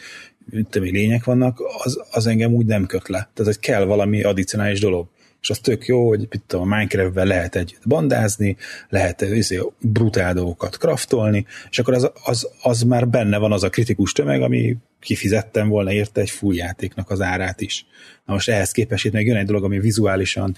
tudom, 0.70 0.92
lények 0.92 1.24
vannak, 1.24 1.60
az, 1.84 2.02
az 2.12 2.28
engem 2.28 2.54
úgy 2.54 2.66
nem 2.66 2.86
köt 2.86 3.08
le. 3.08 3.30
Tehát, 3.34 3.54
hogy 3.54 3.60
kell 3.60 3.84
valami 3.84 4.24
addicionális 4.24 4.80
dolog 4.80 5.08
és 5.44 5.50
az 5.50 5.60
tök 5.60 5.86
jó, 5.86 6.08
hogy 6.08 6.28
itt 6.32 6.54
a 6.54 6.64
Minecraft-ben 6.64 7.28
lehet 7.28 7.56
egy 7.56 7.78
bandázni, 7.86 8.58
lehet 8.90 9.22
izé, 9.22 9.62
brutál 9.80 10.34
dolgokat 10.34 10.78
kraftolni, 10.78 11.46
és 11.70 11.80
akkor 11.80 11.94
az, 11.94 12.12
az, 12.24 12.50
az 12.62 12.82
már 12.82 13.08
benne 13.08 13.38
van 13.38 13.52
az 13.52 13.64
a 13.64 13.70
kritikus 13.70 14.12
tömeg, 14.12 14.42
ami 14.42 14.78
kifizettem 15.00 15.68
volna 15.68 15.92
érte 15.92 16.22
egy 16.22 16.30
full 16.30 16.54
játéknak 16.54 17.10
az 17.10 17.22
árát 17.22 17.62
is. 17.62 17.86
Na 18.26 18.34
most 18.34 18.50
ehhez 18.50 18.72
képest 18.72 19.06
itt 19.06 19.12
meg 19.12 19.26
jön 19.26 19.36
egy 19.36 19.46
dolog, 19.46 19.64
ami 19.64 19.80
vizuálisan 19.80 20.58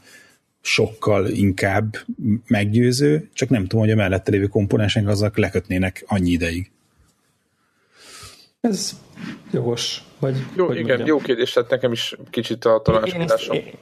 sokkal 0.62 1.28
inkább 1.28 1.98
meggyőző, 2.48 3.30
csak 3.34 3.50
nem 3.50 3.62
tudom, 3.62 3.80
hogy 3.80 3.92
a 3.92 3.96
mellette 3.96 4.32
lévő 4.32 4.48
komponensek 4.48 5.08
azok 5.08 5.38
lekötnének 5.38 6.04
annyi 6.08 6.32
ideig. 6.32 6.72
Ez 8.62 9.00
jogos. 9.52 10.04
Vagy, 10.20 10.36
jó, 10.56 10.66
vagy 10.66 10.76
igen, 10.76 10.88
mondjam. 10.88 11.08
jó 11.08 11.18
kérdés, 11.18 11.52
tehát 11.52 11.70
nekem 11.70 11.92
is 11.92 12.16
kicsit 12.30 12.66
a 12.66 12.82
tanácskodásom. 12.84 13.56
Én, 13.56 13.66
én 13.66 13.74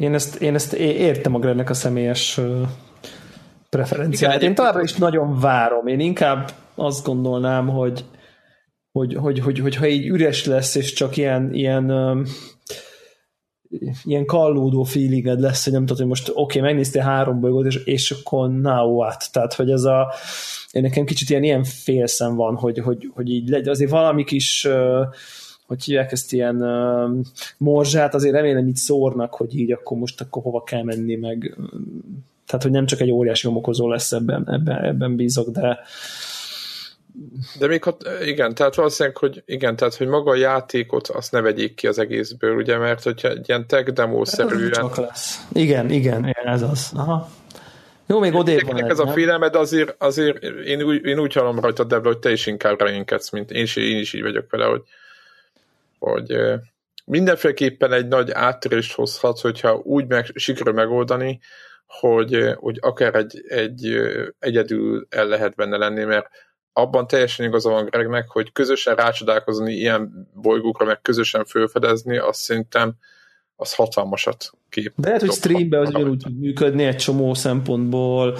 ezt, 0.00 0.42
én 0.42 0.54
ezt 0.54 0.72
értem 0.72 1.34
a 1.34 1.38
Gregnek 1.38 1.70
a 1.70 1.74
személyes 1.74 2.40
preferenciáját. 3.68 4.36
Igen, 4.36 4.48
én 4.48 4.54
továbbra 4.54 4.82
is 4.82 4.94
nagyon 4.94 5.40
várom. 5.40 5.86
Én 5.86 6.00
inkább 6.00 6.50
azt 6.74 7.04
gondolnám, 7.04 7.68
hogy, 7.68 8.04
hogy, 8.92 9.14
hogy, 9.14 9.38
hogy, 9.38 9.58
hogy 9.58 9.76
ha 9.76 9.86
így 9.86 10.06
üres 10.06 10.44
lesz, 10.44 10.74
és 10.74 10.92
csak 10.92 11.16
ilyen, 11.16 11.54
ilyen, 11.54 11.92
ilyen 14.04 14.24
kallódó 14.24 14.82
feelinged 14.82 15.40
lesz, 15.40 15.64
hogy 15.64 15.72
nem 15.72 15.82
tudod, 15.82 15.98
hogy 15.98 16.08
most 16.08 16.28
oké, 16.28 16.40
okay, 16.40 16.60
megnéztél 16.60 17.02
három 17.02 17.40
bolygót, 17.40 17.66
és, 17.66 17.84
és 17.84 18.10
akkor 18.10 18.50
now 18.50 18.94
what? 18.94 19.28
Tehát, 19.32 19.54
hogy 19.54 19.70
ez 19.70 19.82
a 19.82 20.12
én 20.70 20.82
nekem 20.82 21.04
kicsit 21.04 21.30
ilyen, 21.30 21.42
ilyen 21.42 21.64
félszem 21.64 22.34
van, 22.34 22.56
hogy, 22.56 22.78
hogy, 22.78 23.10
hogy 23.14 23.30
így 23.30 23.48
legyen 23.48 23.68
azért 23.68 23.90
valami 23.90 24.24
kis 24.24 24.64
uh, 24.64 25.06
hogy 25.72 25.84
hívják 25.84 26.12
ezt 26.12 26.32
ilyen 26.32 26.62
uh, 26.62 27.24
morzsát, 27.56 28.14
azért 28.14 28.34
remélem 28.34 28.68
így 28.68 28.76
szórnak, 28.76 29.34
hogy 29.34 29.58
így 29.58 29.72
akkor 29.72 29.98
most 29.98 30.20
akkor 30.20 30.42
hova 30.42 30.62
kell 30.62 30.82
menni, 30.82 31.16
meg 31.16 31.56
tehát, 32.46 32.62
hogy 32.62 32.70
nem 32.70 32.86
csak 32.86 33.00
egy 33.00 33.10
óriási 33.10 33.46
homokozó 33.46 33.88
lesz 33.88 34.12
ebben, 34.12 34.44
ebben, 34.50 34.84
ebben 34.84 35.16
bízok, 35.16 35.48
de 35.48 35.78
de 37.58 37.66
még 37.66 37.82
ha, 37.82 37.96
igen, 38.24 38.54
tehát 38.54 38.74
valószínűleg, 38.74 39.16
hogy 39.16 39.42
igen, 39.46 39.76
tehát, 39.76 39.94
hogy 39.94 40.06
maga 40.06 40.30
a 40.30 40.34
játékot 40.34 41.08
azt 41.08 41.32
ne 41.32 41.40
vegyék 41.40 41.74
ki 41.74 41.86
az 41.86 41.98
egészből, 41.98 42.56
ugye, 42.56 42.78
mert 42.78 43.02
hogyha 43.02 43.28
egy 43.28 43.48
ilyen 43.48 43.66
tech 43.66 43.90
demo-szerűen... 43.90 44.90
lesz. 44.96 45.46
Igen, 45.52 45.90
igen, 45.90 46.28
igen, 46.28 46.46
ez 46.46 46.62
az. 46.62 46.90
Aha. 46.94 47.28
Jó, 48.06 48.18
még 48.18 48.34
odébb 48.34 48.66
van. 48.66 48.90
Ez 48.90 48.98
a 48.98 49.06
félelme, 49.06 49.48
de 49.48 49.58
azért, 49.58 49.94
azért 49.98 50.42
én, 50.42 50.82
úgy, 50.82 51.04
én 51.04 51.18
úgy 51.18 51.32
hallom 51.32 51.60
rajta, 51.60 51.84
de 51.84 51.96
hogy 51.96 52.18
te 52.18 52.32
is 52.32 52.46
inkább 52.46 52.80
reménykedsz, 52.80 53.30
mint 53.30 53.50
én, 53.50 53.62
is, 53.62 53.76
én 53.76 53.98
is 53.98 54.12
így 54.12 54.22
vagyok 54.22 54.50
vele, 54.50 54.64
hogy, 54.64 54.82
hogy 56.02 56.36
mindenféleképpen 57.04 57.92
egy 57.92 58.08
nagy 58.08 58.30
áttörést 58.30 58.94
hozhat, 58.94 59.40
hogyha 59.40 59.74
úgy 59.74 60.06
meg, 60.06 60.30
sikerül 60.34 60.72
megoldani, 60.72 61.40
hogy, 61.86 62.54
hogy 62.56 62.78
akár 62.80 63.14
egy, 63.14 63.42
egy 63.48 64.00
egyedül 64.38 65.06
el 65.10 65.26
lehet 65.26 65.54
benne 65.54 65.76
lenni, 65.76 66.04
mert 66.04 66.28
abban 66.72 67.06
teljesen 67.06 67.46
igaza 67.46 67.70
van 67.70 67.84
Gregnek, 67.84 68.28
hogy 68.28 68.52
közösen 68.52 68.94
rácsodálkozni 68.94 69.72
ilyen 69.72 70.28
bolygókra, 70.34 70.84
meg 70.84 71.00
közösen 71.00 71.44
felfedezni, 71.44 72.18
azt 72.18 72.40
szerintem 72.40 72.94
az 73.56 73.74
hatalmasat 73.74 74.50
kép. 74.68 74.92
De 74.96 75.06
lehet, 75.06 75.22
hogy 75.22 75.32
streambe 75.32 75.78
az 75.78 75.88
ugyanúgy 75.88 76.24
működni 76.40 76.84
egy 76.84 76.96
csomó 76.96 77.34
szempontból, 77.34 78.38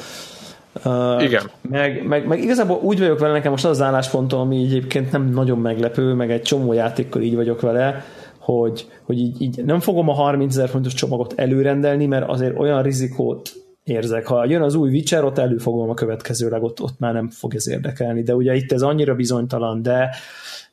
Uh, 0.84 1.22
Igen. 1.22 1.50
Meg, 1.70 2.06
meg, 2.06 2.26
meg 2.26 2.42
igazából 2.42 2.78
úgy 2.82 2.98
vagyok 2.98 3.18
vele, 3.18 3.32
nekem 3.32 3.50
most 3.50 3.64
az 3.64 3.70
az 3.70 3.82
álláspontom, 3.82 4.40
ami 4.40 4.62
egyébként 4.62 5.12
nem 5.12 5.30
nagyon 5.30 5.58
meglepő, 5.58 6.12
meg 6.12 6.30
egy 6.30 6.42
csomó 6.42 6.72
játékkal 6.72 7.22
így 7.22 7.34
vagyok 7.34 7.60
vele, 7.60 8.04
hogy, 8.38 8.86
hogy 9.02 9.18
így, 9.18 9.42
így 9.42 9.64
nem 9.64 9.80
fogom 9.80 10.08
a 10.08 10.12
30 10.12 10.56
ezer 10.56 10.68
fontos 10.68 10.94
csomagot 10.94 11.32
előrendelni, 11.36 12.06
mert 12.06 12.28
azért 12.28 12.58
olyan 12.58 12.82
rizikót 12.82 13.61
érzek. 13.84 14.26
Ha 14.26 14.44
jön 14.44 14.62
az 14.62 14.74
új 14.74 14.90
Witcher, 14.90 15.24
ott 15.24 15.38
előfogom 15.38 15.90
a 15.90 15.94
következőleg, 15.94 16.62
ott, 16.62 16.80
ott 16.80 16.98
már 16.98 17.12
nem 17.12 17.30
fog 17.30 17.54
ez 17.54 17.68
érdekelni. 17.68 18.22
De 18.22 18.34
ugye 18.34 18.54
itt 18.54 18.72
ez 18.72 18.82
annyira 18.82 19.14
bizonytalan, 19.14 19.82
de 19.82 20.14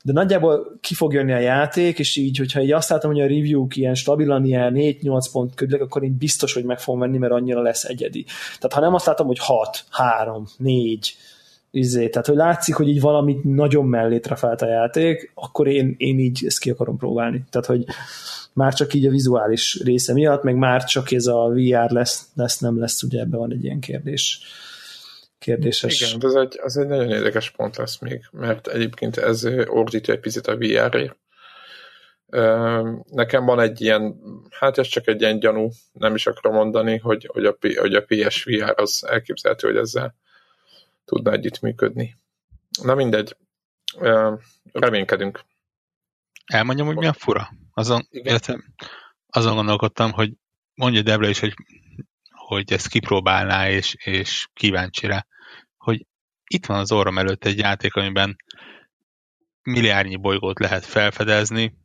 de 0.03 0.13
nagyjából 0.13 0.77
ki 0.81 0.93
fog 0.93 1.13
jönni 1.13 1.31
a 1.31 1.39
játék, 1.39 1.99
és 1.99 2.15
így, 2.15 2.37
hogyha 2.37 2.61
így 2.61 2.71
azt 2.71 2.89
látom, 2.89 3.11
hogy 3.11 3.21
a 3.21 3.27
review-k 3.27 3.75
ilyen 3.75 3.95
stabilan 3.95 4.45
ilyen 4.45 4.73
4-8 4.75 5.25
pont 5.31 5.55
ködlek, 5.55 5.81
akkor 5.81 6.03
én 6.03 6.17
biztos, 6.17 6.53
hogy 6.53 6.63
meg 6.63 6.79
fogom 6.79 6.99
venni, 6.99 7.17
mert 7.17 7.33
annyira 7.33 7.61
lesz 7.61 7.83
egyedi. 7.83 8.23
Tehát 8.59 8.73
ha 8.73 8.79
nem 8.79 8.93
azt 8.93 9.05
látom, 9.05 9.27
hogy 9.27 9.39
6, 9.39 9.83
3, 9.89 10.45
4, 10.57 11.15
izé, 11.71 12.09
tehát 12.09 12.27
hogy 12.27 12.35
látszik, 12.35 12.75
hogy 12.75 12.87
így 12.87 13.01
valamit 13.01 13.43
nagyon 13.43 13.85
mellé 13.85 14.19
trafált 14.19 14.61
a 14.61 14.67
játék, 14.67 15.31
akkor 15.35 15.67
én, 15.67 15.95
én 15.97 16.19
így 16.19 16.43
ezt 16.45 16.59
ki 16.59 16.69
akarom 16.69 16.97
próbálni. 16.97 17.43
Tehát, 17.49 17.67
hogy 17.67 17.85
már 18.59 18.73
csak 18.73 18.93
így 18.93 19.05
a 19.05 19.09
vizuális 19.09 19.81
része 19.83 20.13
miatt, 20.13 20.43
meg 20.43 20.55
már 20.55 20.83
csak 20.83 21.11
ez 21.11 21.25
a 21.25 21.47
VR 21.47 21.91
lesz, 21.91 22.27
lesz 22.35 22.59
nem 22.59 22.79
lesz, 22.79 23.03
ugye 23.03 23.19
ebben 23.19 23.39
van 23.39 23.51
egy 23.51 23.63
ilyen 23.63 23.79
kérdés 23.79 24.41
kérdéses. 25.39 26.13
Igen, 26.13 26.29
ez 26.29 26.33
egy, 26.33 26.59
ez 26.63 26.75
egy 26.75 26.87
nagyon 26.87 27.09
érdekes 27.09 27.49
pont 27.49 27.77
lesz 27.77 27.99
még, 27.99 28.25
mert 28.31 28.67
egyébként 28.67 29.17
ez 29.17 29.45
ordítja 29.67 30.13
egy 30.13 30.19
picit 30.19 30.47
a 30.47 30.57
VR-ért. 30.57 31.17
Nekem 33.11 33.45
van 33.45 33.59
egy 33.59 33.81
ilyen, 33.81 34.19
hát 34.49 34.77
ez 34.77 34.87
csak 34.87 35.07
egy 35.07 35.21
ilyen 35.21 35.39
gyanú, 35.39 35.69
nem 35.91 36.15
is 36.15 36.27
akarom 36.27 36.55
mondani, 36.55 36.97
hogy, 36.97 37.29
hogy, 37.33 37.45
a, 37.45 37.57
hogy 37.79 37.95
a 37.95 38.03
PSVR 38.07 38.73
az 38.75 39.05
elképzelhető, 39.07 39.67
hogy 39.67 39.77
ezzel 39.77 40.15
tudna 41.05 41.31
együttműködni. 41.31 42.17
Na 42.83 42.95
mindegy, 42.95 43.35
reménykedünk. 44.71 45.39
Elmondjam, 46.45 46.87
hogy 46.87 46.95
milyen 46.95 47.13
fura. 47.13 47.49
Azon, 47.79 48.07
illetve, 48.09 48.63
azon 49.27 49.55
gondolkodtam, 49.55 50.11
hogy 50.11 50.33
mondja 50.73 51.01
Debra 51.01 51.27
is, 51.27 51.39
hogy, 51.39 51.53
hogy 52.29 52.73
ezt 52.73 52.87
kipróbálná, 52.87 53.69
és, 53.69 53.95
és 54.03 54.47
kíváncsi 54.53 55.07
rá, 55.07 55.25
hogy 55.77 56.05
itt 56.43 56.65
van 56.65 56.79
az 56.79 56.91
orrom 56.91 57.17
előtt 57.17 57.45
egy 57.45 57.57
játék, 57.57 57.93
amiben 57.93 58.35
milliárdnyi 59.61 60.15
bolygót 60.15 60.59
lehet 60.59 60.85
felfedezni, 60.85 61.77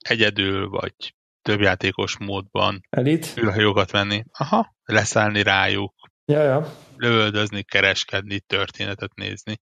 egyedül, 0.00 0.68
vagy 0.68 0.94
többjátékos 1.42 2.18
módban 2.18 2.80
Elit. 2.90 3.32
ülhajókat 3.36 3.90
venni. 3.90 4.24
Aha, 4.32 4.74
leszállni 4.84 5.42
rájuk, 5.42 5.94
ja, 6.24 6.42
ja. 6.42 6.76
lövöldözni, 6.96 7.62
kereskedni, 7.62 8.40
történetet 8.40 9.14
nézni. 9.14 9.60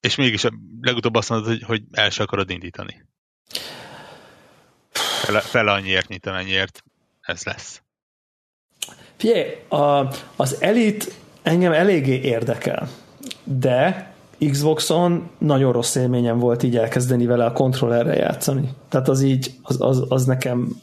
És 0.00 0.14
mégis 0.14 0.44
legutóbb 0.80 1.14
azt 1.14 1.28
mondod, 1.28 1.48
hogy, 1.48 1.62
hogy 1.62 1.82
el 1.90 2.10
se 2.10 2.22
akarod 2.22 2.50
indítani. 2.50 3.10
Fele, 5.22 5.40
fele 5.40 5.72
annyiért, 5.72 6.08
mint 6.08 6.26
amennyiért 6.26 6.84
ez 7.20 7.42
lesz. 7.44 7.82
Figyelj, 9.16 9.44
a, 9.68 10.14
az 10.36 10.56
elit 10.60 11.14
engem 11.42 11.72
eléggé 11.72 12.20
érdekel, 12.20 12.88
de 13.44 14.12
Xboxon 14.50 15.30
nagyon 15.38 15.72
rossz 15.72 15.94
élményem 15.94 16.38
volt 16.38 16.62
így 16.62 16.76
elkezdeni 16.76 17.26
vele 17.26 17.44
a 17.44 17.52
kontrollerre 17.52 18.14
játszani. 18.14 18.68
Tehát 18.88 19.08
az 19.08 19.22
így, 19.22 19.50
az, 19.62 19.76
az, 19.80 20.04
az 20.08 20.24
nekem 20.24 20.82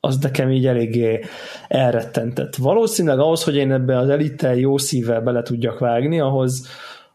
az 0.00 0.18
nekem 0.18 0.50
így 0.50 0.66
eléggé 0.66 1.20
elrettentett. 1.68 2.56
Valószínűleg 2.56 3.18
ahhoz, 3.18 3.44
hogy 3.44 3.56
én 3.56 3.72
ebbe 3.72 3.98
az 3.98 4.08
elittel 4.08 4.54
jó 4.54 4.78
szívvel 4.78 5.20
bele 5.20 5.42
tudjak 5.42 5.78
vágni, 5.78 6.20
ahhoz, 6.20 6.66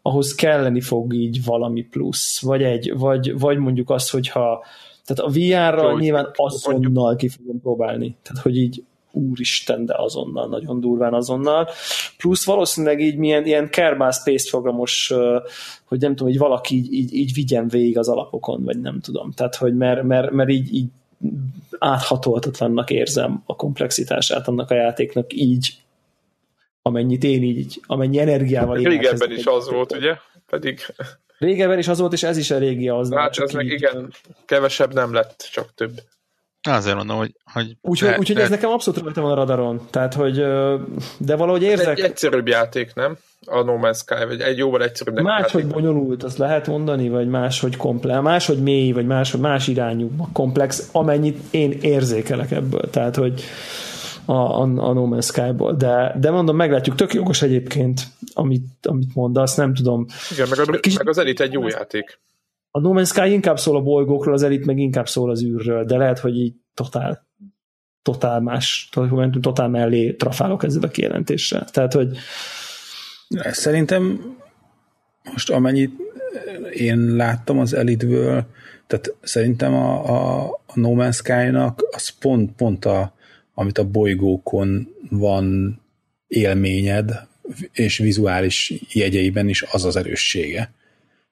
ahhoz 0.01 0.35
kelleni 0.35 0.81
fog 0.81 1.13
így 1.13 1.43
valami 1.45 1.81
plusz, 1.81 2.41
vagy 2.41 2.63
egy, 2.63 2.93
vagy, 2.97 3.39
vagy 3.39 3.57
mondjuk 3.57 3.89
az, 3.89 4.09
hogyha 4.09 4.65
tehát 5.07 5.31
a 5.31 5.33
VR-ral 5.39 5.99
nyilván 5.99 6.31
azonnal 6.35 7.15
ki 7.15 7.27
fogom 7.27 7.61
próbálni. 7.61 8.15
Tehát, 8.21 8.43
hogy 8.43 8.57
így 8.57 8.83
úristen, 9.11 9.85
de 9.85 9.93
azonnal, 9.97 10.47
nagyon 10.47 10.79
durván 10.79 11.13
azonnal. 11.13 11.69
Plusz 12.17 12.45
valószínűleg 12.45 13.01
így 13.01 13.17
milyen 13.17 13.45
ilyen 13.45 13.69
Kerbal 13.69 14.11
Space 14.11 14.49
programos, 14.49 15.13
hogy 15.85 15.99
nem 15.99 16.15
tudom, 16.15 16.27
hogy 16.27 16.37
valaki 16.37 16.75
így, 16.75 16.93
így, 16.93 17.13
így 17.13 17.33
vigyen 17.33 17.67
végig 17.67 17.97
az 17.97 18.07
alapokon, 18.07 18.63
vagy 18.63 18.79
nem 18.79 18.99
tudom. 18.99 19.31
Tehát, 19.31 19.55
hogy 19.55 19.75
mert, 19.75 20.03
mert, 20.03 20.31
mert 20.31 20.49
így, 20.49 20.73
így 20.73 20.87
áthatoltatlannak 21.79 22.89
érzem 22.89 23.43
a 23.45 23.55
komplexitását 23.55 24.47
annak 24.47 24.71
a 24.71 24.75
játéknak 24.75 25.33
így, 25.33 25.73
amennyit 26.81 27.23
én 27.23 27.43
így, 27.43 27.81
amennyi 27.87 28.19
energiával 28.19 28.79
én 28.79 28.87
Régebben 28.87 29.31
is 29.31 29.45
az 29.45 29.69
volt, 29.69 29.91
ugye? 29.91 30.15
Pedig... 30.49 30.79
Régebben 31.37 31.77
is 31.77 31.87
az 31.87 31.99
volt, 31.99 32.13
és 32.13 32.23
ez 32.23 32.37
is 32.37 32.49
régi 32.49 32.89
az. 32.89 33.13
Hát 33.13 33.37
ez 33.37 33.51
meg 33.51 33.65
igen, 33.65 34.13
kevesebb 34.45 34.93
nem 34.93 35.13
lett, 35.13 35.49
csak 35.51 35.73
több. 35.75 36.01
Azért 36.61 36.95
mondom, 36.95 37.17
hogy... 37.17 37.35
hogy 37.53 37.77
Úgyhogy 37.81 38.09
úgy, 38.17 38.31
úgy, 38.31 38.39
ez 38.39 38.49
nekem 38.49 38.69
abszolút 38.69 39.03
rajta 39.03 39.21
van 39.21 39.31
a 39.31 39.35
radaron. 39.35 39.87
Tehát, 39.89 40.13
hogy 40.13 40.35
de 41.17 41.35
valahogy 41.35 41.63
érzek... 41.63 41.87
Ez 41.87 41.97
egy 41.97 42.09
egyszerűbb 42.09 42.47
játék, 42.47 42.93
nem? 42.93 43.17
A 43.45 43.61
No 43.61 43.77
Man's 43.81 43.97
Sky, 43.97 44.25
vagy 44.27 44.41
egy 44.41 44.57
jóval 44.57 44.83
egyszerűbb 44.83 45.21
Máshogy 45.21 45.61
játék. 45.61 45.75
bonyolult, 45.75 46.23
azt 46.23 46.37
lehet 46.37 46.67
mondani, 46.67 47.09
vagy 47.09 47.27
máshogy 47.27 47.77
komplex, 47.77 48.21
máshogy 48.21 48.61
mély, 48.61 48.91
vagy 48.91 49.05
más, 49.05 49.35
más 49.35 49.67
irányú 49.67 50.11
komplex, 50.33 50.89
amennyit 50.91 51.39
én 51.51 51.71
érzékelek 51.81 52.51
ebből. 52.51 52.89
Tehát, 52.89 53.15
hogy 53.15 53.43
a, 54.27 54.33
a, 54.33 54.61
a 54.61 54.93
No 54.93 55.07
Man's 55.09 55.25
Sky-ból. 55.25 55.73
De, 55.73 56.15
de 56.19 56.31
mondom, 56.31 56.55
meglátjuk, 56.55 56.95
tök 56.95 57.13
jogos 57.13 57.41
egyébként, 57.41 58.01
amit, 58.33 58.65
amit 58.81 59.15
mondasz, 59.15 59.55
nem 59.55 59.73
tudom. 59.73 60.05
Igen, 60.31 60.47
meg, 60.49 60.59
a, 60.59 60.79
Kis... 60.79 60.97
meg 60.97 61.09
az 61.09 61.17
Elite 61.17 61.43
egy 61.43 61.53
jó 61.53 61.67
játék 61.67 62.19
a 62.71 62.79
No 62.79 62.91
Man's 62.93 63.07
Sky 63.07 63.31
inkább 63.31 63.59
szól 63.59 63.75
a 63.75 63.81
bolygókról, 63.81 64.33
az 64.33 64.43
elit 64.43 64.65
meg 64.65 64.77
inkább 64.77 65.07
szól 65.07 65.29
az 65.29 65.43
űrről, 65.43 65.85
de 65.85 65.97
lehet, 65.97 66.19
hogy 66.19 66.37
így 66.37 66.53
totál 66.73 67.25
totál 68.01 68.39
más, 68.39 68.89
totál 69.41 69.67
mellé 69.67 70.13
trafálok 70.13 70.63
ezzel 70.63 70.83
a 70.83 70.87
kijelentéssel. 70.87 71.65
Tehát, 71.65 71.93
hogy 71.93 72.17
Szerintem 73.51 74.35
most 75.31 75.49
amennyit 75.49 75.91
én 76.73 77.15
láttam 77.15 77.59
az 77.59 77.73
Elitből, 77.73 78.45
tehát 78.87 79.15
szerintem 79.21 79.73
a, 79.73 80.09
a, 80.09 80.43
a 80.45 80.71
No 80.73 80.93
Man's 80.95 81.15
Sky-nak 81.15 81.87
az 81.91 82.09
pont, 82.09 82.51
pont 82.51 82.85
a, 82.85 83.13
amit 83.59 83.77
a 83.77 83.89
bolygókon 83.89 84.87
van 85.09 85.79
élményed, 86.27 87.27
és 87.71 87.97
vizuális 87.97 88.73
jegyeiben 88.91 89.49
is 89.49 89.63
az 89.63 89.85
az 89.85 89.95
erőssége. 89.95 90.73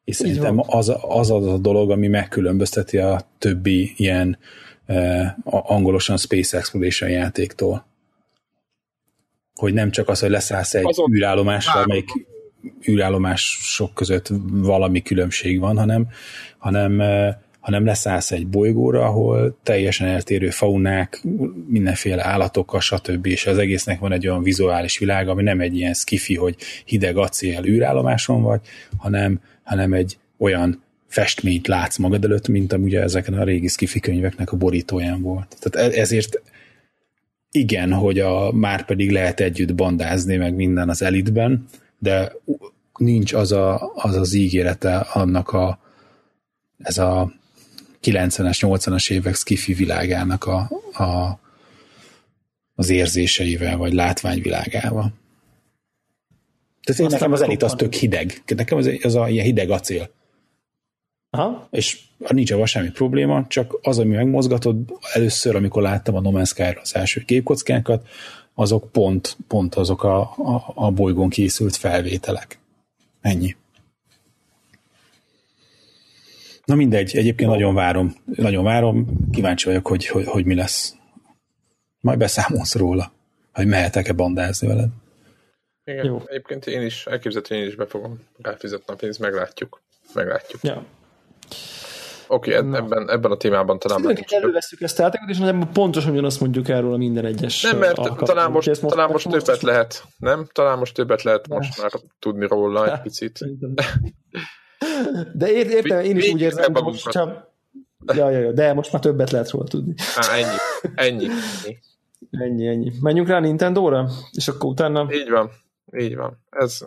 És 0.04 0.16
szerintem 0.16 0.60
az, 0.66 0.94
az 1.02 1.32
az 1.32 1.48
a 1.48 1.58
dolog, 1.58 1.92
ami 1.92 2.08
megkülönbözteti 2.08 2.98
a 2.98 3.22
többi 3.38 3.94
ilyen 3.98 4.38
uh, 4.88 5.26
angolosan 5.44 6.18
Space 6.18 6.58
Exploration 6.58 7.10
játéktól. 7.10 7.86
Hogy 9.54 9.74
nem 9.74 9.92
csak 9.92 10.10
az, 10.10 10.20
hogy 10.20 10.30
leszállsz 10.30 10.74
egy 10.74 10.86
Azon 10.86 11.14
űrállomásra, 11.14 11.80
amelyik 11.80 12.10
űrállomások 12.90 13.94
között 13.94 14.32
valami 14.48 15.02
különbség 15.02 15.60
van, 15.60 15.78
hanem, 15.78 16.08
hanem, 16.58 17.00
uh, 17.00 17.44
hanem 17.66 17.86
leszállsz 17.86 18.32
egy 18.32 18.48
bolygóra, 18.48 19.06
ahol 19.06 19.58
teljesen 19.64 20.08
eltérő 20.08 20.50
faunák, 20.50 21.22
mindenféle 21.68 22.26
állatokkal, 22.26 22.80
stb. 22.80 23.26
És 23.26 23.46
az 23.46 23.58
egésznek 23.58 24.00
van 24.00 24.12
egy 24.12 24.28
olyan 24.28 24.44
vizuális 24.44 24.98
világ, 24.98 25.28
ami 25.28 25.44
nem 25.44 25.60
egy 25.60 25.76
ilyen 25.76 25.94
skifi, 25.94 26.36
hogy 26.36 26.56
hideg 26.86 27.18
acél 27.18 27.66
űrállomáson 27.66 28.42
vagy, 28.42 28.62
hanem 28.98 29.40
hanem 29.66 29.94
egy 29.94 30.18
olyan 30.38 30.84
festményt 31.08 31.68
látsz 31.68 31.98
magad 31.98 32.24
előtt, 32.24 32.48
mint 32.48 32.74
ugye 32.74 33.02
ezeken 33.02 33.34
a 33.34 33.44
régi 33.44 33.68
skifi 33.68 34.00
könyveknek 34.00 34.52
a 34.52 34.58
borítóján 34.58 35.22
volt. 35.22 35.56
Tehát 35.60 35.92
e- 35.92 36.00
ezért 36.00 36.42
igen, 37.52 37.94
hogy 37.94 38.20
a, 38.20 38.52
már 38.52 38.86
pedig 38.86 39.12
lehet 39.12 39.40
együtt 39.40 39.76
bandázni 39.76 40.36
meg 40.36 40.56
minden 40.56 40.90
az 40.90 41.02
elitben, 41.02 41.66
de 42.00 42.32
nincs 42.98 43.34
az 43.34 43.52
a, 43.52 43.92
az, 43.96 44.16
az 44.16 44.34
ígérete 44.34 44.96
annak 44.98 45.50
a 45.50 45.80
ez 46.78 46.98
a 46.98 47.34
90-es, 48.06 48.58
80-as 48.62 49.12
évek 49.12 49.36
skifi 49.36 49.74
világának 49.74 50.44
a, 50.44 50.70
a, 51.04 51.40
az 52.76 52.90
érzéseivel, 52.90 53.78
vagy 53.78 53.94
látványvilágával. 53.94 55.14
Tehát 56.84 57.02
én 57.02 57.08
nekem 57.08 57.32
az 57.32 57.42
elit 57.42 57.64
az 57.64 57.74
tök 57.78 57.94
hideg. 57.94 58.44
Nekem 58.56 58.78
az, 58.78 58.90
az 59.02 59.16
a 59.16 59.30
ilyen 59.30 59.46
hideg 59.46 59.70
acél. 59.70 60.10
Aha. 61.30 61.68
És 61.72 62.00
nincs 62.18 62.52
avval 62.52 62.66
semmi 62.66 62.90
probléma, 62.90 63.46
csak 63.48 63.78
az, 63.82 64.00
ami 64.00 64.16
megmozgatod, 64.16 64.78
először, 65.14 65.56
amikor 65.56 65.82
láttam 65.82 66.16
a 66.16 66.22
No 66.22 66.32
Man's 66.34 66.48
Sky 66.48 66.78
az 66.82 66.96
első 66.96 67.22
képkockákat, 67.22 68.08
azok 68.54 68.92
pont, 68.92 69.38
pont 69.48 69.76
azok 69.76 70.04
a, 70.04 70.20
a, 70.22 70.72
a 70.76 70.92
bolygón 70.92 71.30
készült 71.30 71.76
felvételek. 71.76 72.60
Ennyi. 73.22 73.56
Na 76.66 76.76
mindegy, 76.76 77.18
egyébként 77.18 77.50
nagyon 77.50 77.74
várom, 77.74 78.16
nagyon 78.26 78.64
várom, 78.64 79.08
kíváncsi 79.32 79.66
vagyok, 79.66 79.88
hogy, 79.88 80.08
hogy, 80.08 80.26
hogy 80.26 80.46
mi 80.46 80.56
lesz. 80.56 80.96
Majd 82.00 82.18
beszámolsz 82.18 82.76
róla, 82.76 83.12
hogy 83.54 83.68
mehetek-e 83.68 84.14
bandázni 84.14 84.68
veled. 84.68 84.90
Igen, 85.84 86.06
Jó. 86.06 86.22
egyébként 86.26 86.68
én 86.68 86.82
is, 86.82 87.06
elképzelhető, 87.06 87.56
én 87.56 87.68
is 87.68 87.76
be 87.76 87.86
fogom 87.86 88.20
ráfizetni 88.42 88.94
a 88.94 88.96
pénzt, 88.96 89.20
meglátjuk. 89.20 89.82
Meglátjuk. 90.14 90.62
Ja. 90.64 90.86
Oké, 92.28 92.58
okay, 92.58 92.78
ebben, 92.78 93.10
ebben 93.10 93.32
a 93.32 93.38
témában 93.38 93.80
talán... 93.80 94.00
Mindenkit 94.00 94.32
előveszük 94.32 94.82
ezt 94.82 95.00
a 95.00 95.04
játékot, 95.04 95.30
és 95.30 95.38
nem 95.38 95.70
pontosan 95.74 96.12
ugyanazt 96.12 96.40
mondjuk 96.40 96.70
erről 96.70 96.94
a 96.94 96.98
minden 96.98 97.26
egyes 97.26 97.62
Nem, 97.62 97.78
mert 97.78 97.96
talán 97.96 98.52
most, 98.52 98.68
most, 98.68 98.96
talán 98.96 99.12
most, 99.12 99.26
most 99.26 99.46
többet 99.46 99.62
lehet, 99.62 100.04
nem? 100.18 100.48
Talán 100.52 100.78
most 100.78 100.94
többet 100.94 101.24
lehet 101.24 101.48
most 101.48 101.82
már 101.82 101.92
tudni 102.20 102.48
róla 102.48 102.92
egy 102.92 103.02
picit. 103.02 103.40
De 105.34 105.52
ért, 105.52 105.70
értem, 105.70 106.00
én 106.00 106.18
is 106.18 106.32
úgy 106.32 106.42
érzem, 106.42 106.74
hogy 106.74 106.84
most 106.84 107.10
csak... 107.10 107.54
Ja, 108.14 108.30
ja, 108.30 108.40
ja, 108.40 108.52
de 108.52 108.74
most 108.74 108.92
már 108.92 109.02
többet 109.02 109.32
lehet 109.32 109.50
róla 109.50 109.66
tudni. 109.66 109.94
Há, 109.98 110.36
ennyi, 110.36 110.58
ennyi, 110.96 111.28
ennyi. 112.32 112.68
Ennyi. 112.68 112.94
Menjünk 113.02 113.28
rá 113.28 113.40
Nintendo-ra, 113.40 114.10
és 114.32 114.48
akkor 114.48 114.70
utána... 114.70 115.08
Így 115.12 115.30
van. 115.30 115.52
Így 115.98 116.16
van. 116.16 116.44
Ez, 116.50 116.80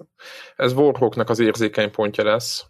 ez 0.56 0.72
Warhawknak 0.72 1.30
az 1.30 1.38
érzékeny 1.38 1.90
pontja 1.90 2.24
lesz. 2.24 2.66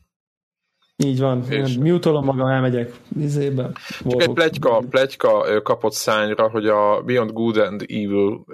Így 0.96 1.20
van. 1.20 1.44
És... 1.50 1.76
Mutolom 1.76 2.24
magam, 2.24 2.46
elmegyek 2.46 2.92
vizébe. 3.09 3.70
Csak 4.09 4.22
egy 4.22 4.33
plegyka, 4.33 4.78
plegyka 4.90 5.62
kapott 5.62 5.92
szányra, 5.92 6.50
hogy 6.50 6.66
a 6.66 7.02
Beyond 7.02 7.33
Good 7.33 7.57
and 7.57 7.85
Evil 7.88 8.44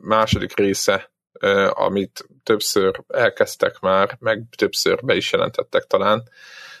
második 0.00 0.56
része, 0.56 1.12
amit 1.68 2.28
többször 2.44 3.02
elkezdtek 3.08 3.80
már, 3.80 4.16
meg 4.20 4.44
többször 4.56 5.04
be 5.04 5.14
is 5.14 5.32
jelentettek 5.32 5.84
talán, 5.84 6.22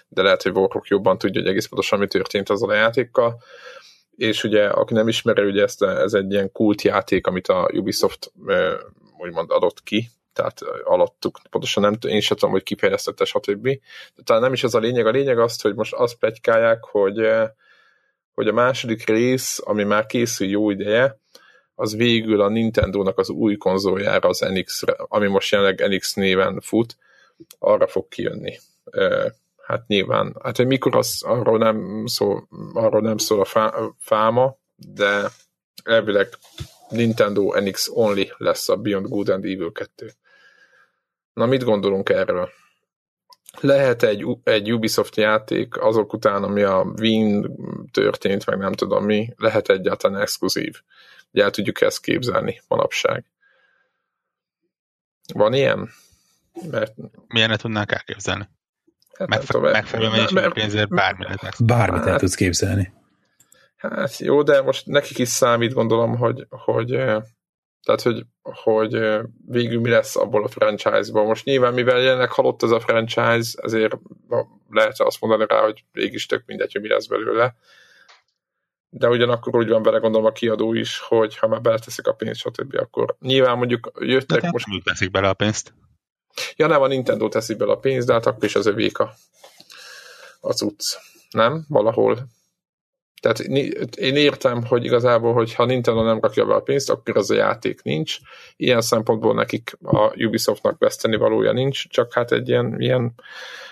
de 0.08 0.22
lehet, 0.22 0.42
hogy 0.42 0.52
Warhawk 0.52 0.86
jobban 0.86 1.18
tudja, 1.18 1.40
hogy 1.40 1.50
egész 1.50 1.66
pontosan 1.66 1.98
mi 1.98 2.06
történt 2.06 2.50
azzal 2.50 2.70
a 2.70 2.74
játékkal. 2.74 3.42
És 4.16 4.44
ugye, 4.44 4.66
aki 4.66 4.94
nem 4.94 5.08
ismeri, 5.08 5.42
ugye 5.42 5.62
ezt, 5.62 5.82
ez 5.82 6.12
egy 6.12 6.32
ilyen 6.32 6.52
kultjáték, 6.52 7.26
amit 7.26 7.48
a 7.48 7.70
Ubisoft 7.72 8.32
úgymond 9.18 9.50
adott 9.50 9.82
ki, 9.82 10.08
tehát 10.32 10.60
alattuk, 10.84 11.38
pontosan 11.50 11.82
nem, 11.82 11.96
én 12.06 12.20
sem 12.20 12.36
tudom, 12.36 12.54
hogy 12.54 12.62
kifejeztette, 12.62 13.24
stb. 13.24 13.68
De 14.14 14.22
talán 14.24 14.42
nem 14.42 14.52
is 14.52 14.64
az 14.64 14.74
a 14.74 14.78
lényeg, 14.78 15.06
a 15.06 15.10
lényeg 15.10 15.38
az, 15.38 15.60
hogy 15.60 15.74
most 15.74 15.92
azt 15.92 16.14
plegykálják, 16.18 16.84
hogy, 16.84 17.28
hogy 18.34 18.48
a 18.48 18.52
második 18.52 19.06
rész, 19.06 19.60
ami 19.64 19.84
már 19.84 20.06
készül 20.06 20.48
jó 20.48 20.70
ideje, 20.70 21.18
az 21.74 21.96
végül 21.96 22.40
a 22.40 22.48
Nintendo-nak 22.48 23.18
az 23.18 23.28
új 23.28 23.56
konzoljára, 23.56 24.28
az 24.28 24.38
NX, 24.38 24.82
ami 24.96 25.26
most 25.26 25.52
jelenleg 25.52 25.88
NX 25.88 26.14
néven 26.14 26.60
fut, 26.60 26.96
arra 27.58 27.86
fog 27.86 28.08
kijönni. 28.08 28.58
Hát 29.62 29.86
nyilván, 29.86 30.36
hát 30.42 30.56
hogy 30.56 30.66
mikor 30.66 30.96
az, 30.96 31.22
arról 31.22 31.58
nem 31.58 32.06
szól, 32.06 32.48
arról 32.72 33.00
nem 33.00 33.16
szól 33.16 33.40
a 33.40 33.44
fá, 33.44 33.74
fáma, 33.98 34.58
de 34.76 35.30
elvileg 35.84 36.28
Nintendo 36.88 37.60
NX 37.60 37.90
Only 37.92 38.32
lesz 38.36 38.68
a 38.68 38.76
Beyond 38.76 39.08
Good 39.08 39.28
and 39.28 39.44
Evil 39.44 39.72
2. 39.72 40.10
Na, 41.32 41.46
mit 41.46 41.64
gondolunk 41.64 42.08
erről? 42.08 42.48
Lehet 43.60 44.02
egy, 44.02 44.26
egy 44.42 44.72
Ubisoft 44.72 45.16
játék 45.16 45.80
azok 45.80 46.12
után, 46.12 46.42
ami 46.42 46.62
a 46.62 46.92
Wien 47.00 47.56
történt, 47.92 48.46
meg 48.46 48.58
nem 48.58 48.72
tudom 48.72 49.04
mi, 49.04 49.32
lehet 49.36 49.68
egyáltalán 49.68 50.20
exkluzív. 50.20 50.82
Ugye 51.34 51.42
el 51.42 51.50
tudjuk 51.50 51.80
ezt 51.80 52.00
képzelni 52.00 52.62
manapság. 52.68 53.24
Van 55.32 55.54
ilyen? 55.54 55.90
Mert... 56.70 56.94
Milyenet 57.26 57.60
tudnánk 57.60 57.92
elképzelni? 57.92 58.48
Hát 59.18 59.28
Megfe- 59.28 59.60
megfelelő 59.60 60.10
mennyiségű 60.10 60.48
pénzért 60.48 60.88
bármit 60.88 61.26
lehet 61.26 61.64
Bármit 61.64 62.02
el 62.02 62.10
hát, 62.10 62.20
tudsz 62.20 62.34
képzelni. 62.34 62.92
Hát 63.76 64.18
jó, 64.18 64.42
de 64.42 64.62
most 64.62 64.86
nekik 64.86 65.18
is 65.18 65.28
számít, 65.28 65.72
gondolom, 65.72 66.16
hogy, 66.16 66.46
hogy 66.48 66.88
tehát, 67.82 68.02
hogy, 68.02 68.22
hogy 68.42 69.20
végül 69.46 69.80
mi 69.80 69.90
lesz 69.90 70.16
abból 70.16 70.44
a 70.44 70.48
franchise-ból. 70.48 71.24
Most 71.24 71.44
nyilván, 71.44 71.74
mivel 71.74 72.00
jelenleg 72.00 72.30
halott 72.30 72.62
ez 72.62 72.70
a 72.70 72.80
franchise, 72.80 73.62
ezért 73.62 73.96
lehet 74.70 75.00
azt 75.00 75.20
mondani 75.20 75.44
rá, 75.48 75.60
hogy 75.60 75.84
végig 75.92 76.26
tök 76.26 76.42
mindegy, 76.46 76.72
hogy 76.72 76.82
mi 76.82 76.88
lesz 76.88 77.06
belőle 77.06 77.56
de 78.96 79.08
ugyanakkor 79.08 79.56
úgy 79.56 79.68
van 79.68 79.82
vele 79.82 79.98
gondolom 79.98 80.26
a 80.26 80.32
kiadó 80.32 80.74
is, 80.74 80.98
hogy 80.98 81.36
ha 81.36 81.48
már 81.48 81.60
beleteszik 81.60 82.06
a 82.06 82.12
pénzt, 82.12 82.40
stb., 82.40 82.74
akkor 82.74 83.16
nyilván 83.20 83.56
mondjuk 83.56 83.92
jöttek 83.98 84.40
de 84.40 84.50
most... 84.50 84.66
Nem 84.66 84.80
teszik 84.80 85.10
bele 85.10 85.28
a 85.28 85.34
pénzt. 85.34 85.74
Ja, 86.56 86.66
nem, 86.66 86.82
a 86.82 86.86
Nintendo 86.86 87.28
teszi 87.28 87.54
bele 87.54 87.72
a 87.72 87.78
pénzt, 87.78 88.06
de 88.06 88.12
hát 88.12 88.26
akkor 88.26 88.44
is 88.44 88.54
az 88.54 88.66
övék 88.66 88.98
a, 88.98 89.14
a 90.40 90.52
cucc. 90.52 90.96
Nem? 91.30 91.64
Valahol. 91.68 92.26
Tehát 93.20 93.38
én 93.96 94.16
értem, 94.16 94.64
hogy 94.64 94.84
igazából, 94.84 95.32
hogy 95.32 95.54
ha 95.54 95.64
Nintendo 95.64 96.02
nem 96.02 96.20
rakja 96.20 96.44
be 96.44 96.54
a 96.54 96.60
pénzt, 96.60 96.90
akkor 96.90 97.16
az 97.16 97.30
a 97.30 97.34
játék 97.34 97.82
nincs. 97.82 98.18
Ilyen 98.56 98.80
szempontból 98.80 99.34
nekik 99.34 99.76
a 99.82 100.22
Ubisoftnak 100.24 100.78
veszteni 100.78 101.16
valója 101.16 101.52
nincs, 101.52 101.88
csak 101.88 102.12
hát 102.12 102.32
egy 102.32 102.48
ilyen, 102.48 102.80
ilyen 102.80 103.14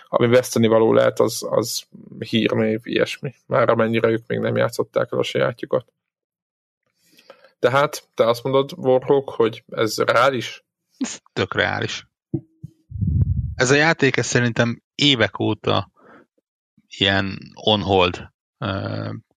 ami 0.09 0.27
veszteni 0.27 0.67
való 0.67 0.93
lehet, 0.93 1.21
az, 1.21 1.47
az 1.51 1.83
hírnév, 2.19 2.81
ilyesmi. 2.83 3.35
Már 3.47 3.69
amennyire 3.69 4.09
ők 4.09 4.27
még 4.27 4.39
nem 4.39 4.57
játszották 4.57 5.09
el 5.13 5.19
a 5.19 5.23
sajátjukat. 5.23 5.93
Tehát 7.59 8.09
te 8.15 8.29
azt 8.29 8.43
mondod, 8.43 8.71
Warhawk, 8.77 9.31
hogy 9.31 9.65
ez 9.71 9.99
reális? 9.99 10.65
Ez 10.99 11.19
tök 11.33 11.55
reális. 11.55 12.07
Ez 13.55 13.71
a 13.71 13.75
játék 13.75 14.17
ez 14.17 14.27
szerintem 14.27 14.83
évek 14.95 15.39
óta 15.39 15.91
ilyen 16.89 17.39
on-hold 17.55 18.31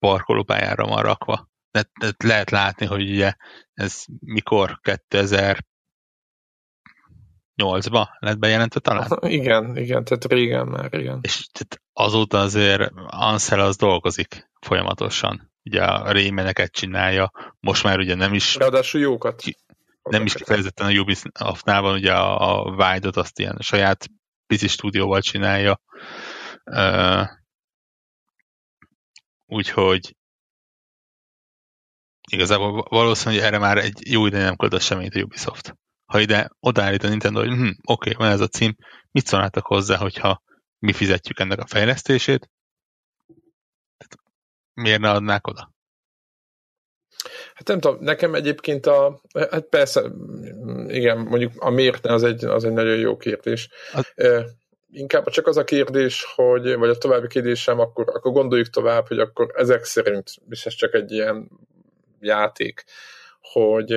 parkolópályára 0.05 0.85
van 0.85 1.01
rakva. 1.01 1.49
De, 1.71 1.85
de 1.99 2.11
lehet 2.23 2.49
látni, 2.49 2.85
hogy 2.85 3.09
ugye 3.09 3.33
ez 3.73 4.03
mikor 4.19 4.79
2000 4.81 5.65
8-ba 7.63 8.07
lett 8.19 8.39
bejelentve 8.39 8.79
talán? 8.79 9.07
Igen, 9.39 9.77
igen, 9.77 10.03
tehát 10.03 10.25
régen 10.25 10.67
már, 10.67 10.93
igen. 10.93 11.19
És 11.21 11.47
tehát 11.51 11.81
azóta 11.93 12.39
azért 12.39 12.91
Ansel 13.05 13.59
az 13.59 13.75
dolgozik 13.75 14.49
folyamatosan. 14.59 15.51
Ugye 15.63 15.83
a 15.83 16.11
rémeneket 16.11 16.71
csinálja, 16.71 17.31
most 17.59 17.83
már 17.83 17.99
ugye 17.99 18.15
nem 18.15 18.33
is... 18.33 18.55
Ráadásul 18.55 19.01
jókat. 19.01 19.43
Nem 20.03 20.25
is 20.25 20.33
kifejezetten 20.33 20.87
a 20.87 20.99
Ubisoftnál 20.99 21.81
van, 21.81 21.93
ugye 21.93 22.13
a, 22.13 22.59
a 22.59 22.69
Wide-ot 22.69 23.15
azt 23.15 23.39
ilyen 23.39 23.57
saját 23.59 24.07
pici 24.47 24.67
stúdióval 24.67 25.21
csinálja. 25.21 25.79
Uh, 26.63 27.27
úgyhogy 29.45 30.15
igazából 32.31 32.85
valószínűleg 32.89 33.43
erre 33.43 33.57
már 33.57 33.77
egy 33.77 34.11
jó 34.11 34.25
ide 34.25 34.37
nem 34.37 34.55
költ 34.55 34.81
semmit 34.81 35.15
a 35.15 35.19
Ubisoft 35.19 35.75
ha 36.05 36.19
ide 36.19 36.49
odaállít 36.59 37.03
a 37.03 37.07
Nintendo, 37.07 37.39
hogy 37.39 37.49
hm, 37.49 37.63
oké, 37.63 37.75
okay, 37.83 38.13
van 38.13 38.31
ez 38.31 38.39
a 38.39 38.47
cím, 38.47 38.75
mit 39.11 39.25
szólnátok 39.25 39.65
hozzá, 39.65 39.97
hogyha 39.97 40.41
mi 40.79 40.93
fizetjük 40.93 41.39
ennek 41.39 41.59
a 41.59 41.65
fejlesztését? 41.65 42.49
Miért 44.73 44.99
ne 44.99 45.09
adnák 45.09 45.47
oda? 45.47 45.73
Hát 47.53 47.67
nem 47.67 47.79
tudom, 47.79 48.03
nekem 48.03 48.35
egyébként 48.35 48.85
a, 48.85 49.21
hát 49.33 49.69
persze, 49.69 50.01
igen, 50.87 51.17
mondjuk 51.17 51.53
a 51.61 51.69
miért 51.69 52.05
az 52.05 52.23
egy, 52.23 52.45
az 52.45 52.63
egy 52.63 52.73
nagyon 52.73 52.97
jó 52.97 53.17
kérdés. 53.17 53.69
Az... 53.93 54.13
Inkább 54.97 55.29
csak 55.29 55.47
az 55.47 55.57
a 55.57 55.63
kérdés, 55.63 56.25
hogy, 56.35 56.75
vagy 56.75 56.89
a 56.89 56.97
további 56.97 57.27
kérdésem, 57.27 57.79
akkor, 57.79 58.05
akkor 58.07 58.31
gondoljuk 58.31 58.69
tovább, 58.69 59.07
hogy 59.07 59.19
akkor 59.19 59.51
ezek 59.55 59.83
szerint, 59.83 60.31
és 60.49 60.65
ez 60.65 60.73
csak 60.73 60.93
egy 60.93 61.11
ilyen 61.11 61.49
játék, 62.19 62.83
hogy 63.41 63.95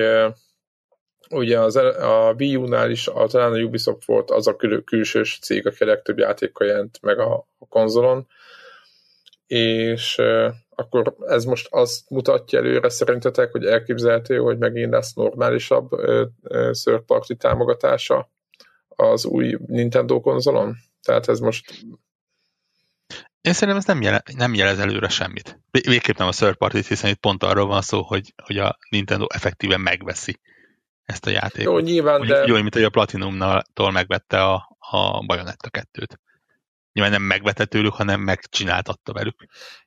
ugye 1.29 1.59
az, 1.59 1.75
a 1.75 2.33
Wii 2.37 2.55
U-nál 2.55 2.91
is 2.91 3.07
a, 3.07 3.27
talán 3.27 3.53
a 3.53 3.57
Ubisoft 3.57 4.05
volt 4.05 4.31
az 4.31 4.47
a 4.47 4.55
kül- 4.55 4.83
külsős 4.83 5.39
cég, 5.41 5.67
aki 5.67 5.83
a 5.83 5.87
legtöbb 5.87 6.17
játékkal 6.17 6.67
jelent 6.67 6.99
meg 7.01 7.19
a, 7.19 7.47
a 7.59 7.67
konzolon, 7.69 8.27
és 9.47 10.21
akkor 10.69 11.15
ez 11.27 11.43
most 11.43 11.67
azt 11.71 12.09
mutatja 12.09 12.59
előre 12.59 12.89
szerintetek, 12.89 13.51
hogy 13.51 13.65
elképzelhető, 13.65 14.37
hogy 14.37 14.57
megint 14.57 14.91
lesz 14.91 15.13
normálisabb 15.13 15.93
e, 15.93 16.27
third 16.71 17.01
party 17.01 17.33
támogatása 17.33 18.29
az 18.87 19.25
új 19.25 19.57
Nintendo 19.67 20.19
konzolon? 20.21 20.75
Tehát 21.01 21.27
ez 21.27 21.39
most 21.39 21.85
én 23.41 23.53
szerintem 23.53 23.77
ez 23.77 23.85
nem, 23.85 24.01
jele, 24.01 24.23
nem 24.35 24.53
jelez 24.53 24.79
előre 24.79 25.09
semmit. 25.09 25.59
Végképp 25.71 26.17
nem 26.17 26.27
a 26.27 26.31
third 26.31 26.55
party 26.55 26.77
hiszen 26.87 27.09
itt 27.09 27.19
pont 27.19 27.43
arról 27.43 27.65
van 27.65 27.81
szó, 27.81 28.01
hogy, 28.01 28.33
hogy 28.43 28.57
a 28.57 28.77
Nintendo 28.89 29.25
effektíven 29.29 29.81
megveszi 29.81 30.39
ezt 31.03 31.25
a 31.25 31.29
játékot. 31.29 31.63
Jó, 31.63 31.79
nyilván, 31.79 32.27
de... 32.27 32.43
Jó, 32.45 32.55
mint 32.55 32.73
hogy 32.73 32.83
a 32.83 32.89
Platinumtól 32.89 33.91
megvette 33.91 34.43
a, 34.43 34.77
a 34.79 35.25
Bayonetta 35.25 35.69
2-t. 35.71 36.13
Nyilván 36.93 37.13
nem 37.13 37.21
megvette 37.21 37.65
tőlük, 37.65 37.93
hanem 37.93 38.21
megcsináltatta 38.21 39.13
velük. 39.13 39.35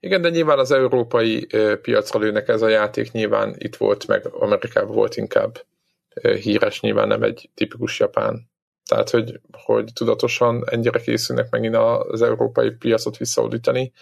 Igen, 0.01 0.21
de 0.21 0.29
nyilván 0.29 0.59
az 0.59 0.71
európai 0.71 1.47
piacra 1.83 2.19
lőnek 2.19 2.49
ez 2.49 2.63
a 2.63 2.69
játék, 2.69 3.13
nyilván 3.13 3.55
itt 3.59 3.77
volt, 3.77 4.07
meg 4.07 4.27
Amerikában 4.27 4.95
volt 4.95 5.17
inkább 5.17 5.67
híres, 6.41 6.81
nyilván 6.81 7.09
nem 7.09 7.23
egy 7.23 7.51
tipikus 7.55 7.99
japán. 7.99 8.51
Tehát, 8.87 9.11
hogy, 9.11 9.41
hogy 9.53 9.93
tudatosan 9.93 10.65
ennyire 10.71 11.01
készülnek 11.01 11.51
megint 11.51 11.77
az 11.77 12.23
európai 12.23 12.71
piacot 12.71 13.17
visszaudítani, 13.17 13.93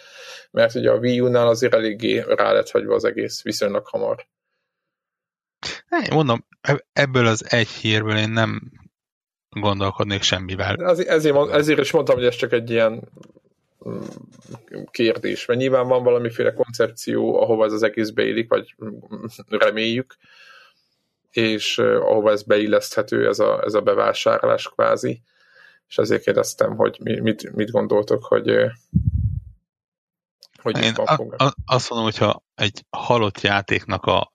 mert 0.50 0.74
ugye 0.74 0.90
a 0.90 0.98
Wii 0.98 1.20
U-nál 1.20 1.48
azért 1.48 1.74
eléggé 1.74 2.24
rá 2.26 2.52
lett 2.52 2.70
hagyva 2.70 2.94
az 2.94 3.04
egész 3.04 3.42
viszonylag 3.42 3.86
hamar. 3.86 4.26
Én 5.90 6.14
mondom, 6.14 6.46
ebből 6.92 7.26
az 7.26 7.52
egy 7.52 7.68
hírből 7.68 8.16
én 8.16 8.30
nem 8.30 8.72
gondolkodnék 9.50 10.22
semmivel. 10.22 10.76
Ez, 10.76 10.98
ezért, 10.98 11.50
ezért 11.50 11.80
is 11.80 11.90
mondtam, 11.90 12.16
hogy 12.16 12.24
ez 12.24 12.36
csak 12.36 12.52
egy 12.52 12.70
ilyen 12.70 13.08
mm, 13.88 14.00
kérdés, 14.90 15.46
mert 15.46 15.60
nyilván 15.60 15.88
van 15.88 16.02
valamiféle 16.02 16.52
koncepció, 16.52 17.40
ahova 17.42 17.64
ez 17.64 17.72
az 17.72 17.82
egész 17.82 18.10
beillik, 18.10 18.48
vagy 18.48 18.74
reméljük, 19.48 20.16
és 21.30 21.78
ahova 21.78 22.30
ez 22.30 22.42
beilleszthető, 22.42 23.28
ez 23.28 23.38
a, 23.38 23.62
ez 23.64 23.74
a 23.74 23.80
bevásárlás 23.80 24.68
kvázi, 24.68 25.22
és 25.88 25.98
azért 25.98 26.22
kérdeztem, 26.22 26.76
hogy 26.76 26.98
mit, 27.00 27.52
mit 27.52 27.70
gondoltok, 27.70 28.24
hogy 28.24 28.70
hogy 30.62 30.78
Én 30.78 30.94
a, 30.94 31.44
a, 31.44 31.54
azt 31.64 31.90
mondom, 31.90 32.08
hogyha 32.08 32.42
egy 32.54 32.84
halott 32.90 33.40
játéknak 33.40 34.04
a 34.04 34.32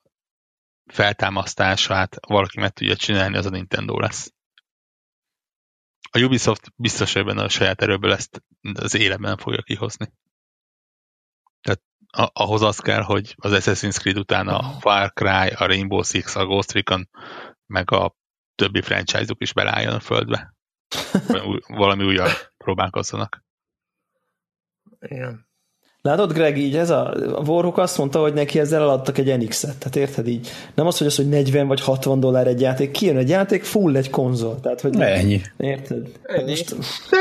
feltámasztását 0.85 2.17
valaki 2.27 2.59
meg 2.59 2.71
tudja 2.71 2.95
csinálni, 2.95 3.37
az 3.37 3.45
a 3.45 3.49
Nintendo 3.49 3.99
lesz. 3.99 4.33
A 6.11 6.19
Ubisoft 6.19 6.73
biztos, 6.75 7.13
hogy 7.13 7.25
benne 7.25 7.43
a 7.43 7.49
saját 7.49 7.81
erőből 7.81 8.11
ezt 8.11 8.43
az 8.73 8.95
életben 8.95 9.29
nem 9.29 9.37
fogja 9.37 9.61
kihozni. 9.61 10.11
Ahhoz 12.15 12.61
az 12.61 12.79
kell, 12.79 13.01
hogy 13.01 13.35
az 13.37 13.51
Assassin's 13.55 13.97
Creed 13.97 14.17
után 14.17 14.47
a 14.47 14.61
Far 14.79 15.13
Cry, 15.13 15.49
a 15.55 15.65
Rainbow 15.65 16.03
Six, 16.03 16.35
a 16.35 16.45
Ghost 16.45 16.71
Recon, 16.71 17.09
meg 17.65 17.91
a 17.91 18.15
többi 18.55 18.81
franchise-uk 18.81 19.41
is 19.41 19.53
belálljon 19.53 19.93
a 19.93 19.99
földbe. 19.99 20.53
Valami 21.67 22.03
újjal 22.03 22.29
próbálkozzanak. 22.57 23.43
Igen. 24.99 25.47
Látod, 26.05 26.33
Greg, 26.33 26.57
így 26.57 26.77
ez 26.77 26.89
a, 26.89 27.13
a 27.13 27.41
Warhawk 27.45 27.77
azt 27.77 27.97
mondta, 27.97 28.19
hogy 28.19 28.33
neki 28.33 28.59
ezzel 28.59 28.81
eladtak 28.81 29.17
egy 29.17 29.37
NX-et. 29.37 29.77
Tehát 29.77 29.95
érted 29.95 30.27
így? 30.27 30.49
Nem 30.75 30.87
az, 30.87 30.97
hogy 30.97 31.07
az, 31.07 31.15
hogy 31.15 31.29
40 31.29 31.67
vagy 31.67 31.81
60 31.81 32.19
dollár 32.19 32.47
egy 32.47 32.61
játék, 32.61 32.91
kijön 32.91 33.17
egy 33.17 33.29
játék, 33.29 33.63
full 33.63 33.95
egy 33.95 34.09
konzol. 34.09 34.59
Tehát, 34.59 34.81
hogy 34.81 34.99
Ennyi. 34.99 35.41
Érted? 35.57 36.11
Ennyi. 36.23 36.49
Most... 36.49 36.75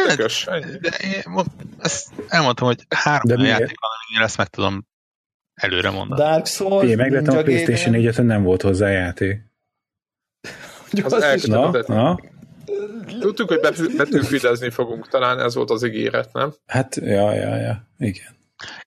Tökös. 0.07 0.45
De, 0.45 0.59
de 0.81 0.91
én 1.05 1.45
ezt 1.79 2.09
elmondtam, 2.29 2.67
hogy 2.67 2.87
három 2.89 3.37
de 3.37 3.47
játék 3.47 3.81
van, 3.81 3.91
aminél 4.07 4.27
ezt 4.27 4.37
meg 4.37 4.47
tudom 4.47 4.87
előre 5.55 5.91
mondani. 5.91 6.21
Dark 6.21 6.47
Souls, 6.47 6.89
Én 6.89 6.97
megvettem 6.97 7.37
a 7.37 7.43
PlayStation 7.43 7.95
4 7.95 8.19
nem 8.19 8.43
volt 8.43 8.63
hozzá 8.63 8.89
játék. 8.89 9.41
Az, 11.03 11.13
az 11.13 11.45
na, 11.45 11.71
na. 11.87 12.19
Tudtuk, 13.21 13.49
hogy 13.49 13.61
betűfidezni 13.97 14.71
fogunk, 14.71 15.09
talán 15.09 15.41
ez 15.41 15.55
volt 15.55 15.71
az 15.71 15.85
ígéret, 15.85 16.33
nem? 16.33 16.55
Hát, 16.67 16.97
ja, 16.97 17.33
ja, 17.33 17.57
ja, 17.57 17.89
igen. 17.99 18.34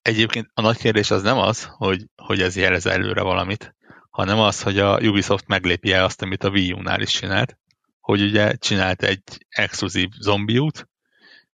Egyébként 0.02 0.50
a 0.54 0.62
nagy 0.62 0.78
kérdés 0.78 1.12
az 1.12 1.22
nem 1.22 1.38
az, 1.38 1.70
hogy, 1.72 2.06
hogy 2.16 2.42
ez 2.42 2.56
jelez 2.56 2.86
előre 2.86 3.22
valamit, 3.22 3.76
hanem 4.10 4.40
az, 4.40 4.62
hogy 4.62 4.80
a 4.80 5.00
Ubisoft 5.00 5.48
meglépi 5.48 5.92
el 5.92 6.04
azt, 6.04 6.22
amit 6.22 6.44
a 6.44 6.50
Wii 6.50 6.72
U-nál 6.72 7.02
is 7.02 7.12
csinált, 7.12 7.58
hogy 8.00 8.22
ugye 8.22 8.56
csinált 8.56 9.04
egy 9.04 9.22
exkluzív 9.50 10.10
zombiút, 10.20 10.90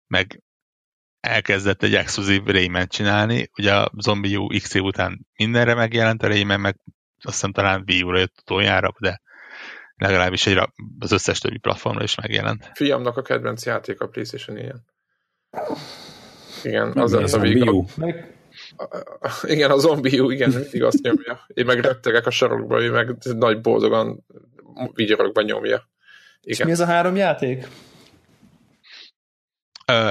meg 0.07 0.42
elkezdett 1.20 1.83
egy 1.83 1.94
exkluzív 1.94 2.44
Rayman 2.44 2.87
csinálni, 2.87 3.51
ugye 3.59 3.75
a 3.75 3.90
Zombie 3.98 4.38
U 4.38 4.46
X 4.46 4.75
után 4.75 5.27
mindenre 5.37 5.75
megjelent 5.75 6.22
a 6.22 6.27
Rayman, 6.27 6.61
meg 6.61 6.77
azt 7.22 7.35
hiszem 7.35 7.53
talán 7.53 7.85
Wii 7.87 8.03
U-ra 8.03 8.18
jött 8.18 8.35
utoljára, 8.40 8.92
de 8.98 9.20
legalábbis 9.94 10.46
egy, 10.46 10.68
az 10.98 11.12
összes 11.12 11.38
többi 11.38 11.59
platformra 11.59 12.03
is 12.03 12.14
megjelent. 12.14 12.70
Fiamnak 12.75 13.16
a 13.16 13.22
kedvenc 13.22 13.66
játék 13.66 14.01
a 14.01 14.09
PlayStation 14.09 14.57
4 14.57 14.72
Igen, 16.62 16.92
az 16.92 17.12
az 17.12 17.35
a 17.35 17.38
Wii 17.38 17.61
U. 17.61 17.85
Igen, 19.42 19.70
a 19.70 19.79
zombiú, 19.79 20.31
igen, 20.31 20.51
mindig 20.51 20.83
azt 20.83 21.03
nyomja. 21.03 21.40
Én 21.46 21.64
meg 21.64 21.81
rettegek 21.81 22.27
a 22.27 22.31
sarokba, 22.31 22.83
ő 22.83 22.90
meg 22.90 23.16
nagy 23.22 23.61
boldogan 23.61 24.25
vigyorogban 24.92 25.44
nyomja. 25.44 25.90
Igen. 26.40 26.59
És 26.59 26.64
mi 26.64 26.70
ez 26.70 26.81
a 26.81 26.87
három 26.87 27.16
játék? 27.16 27.68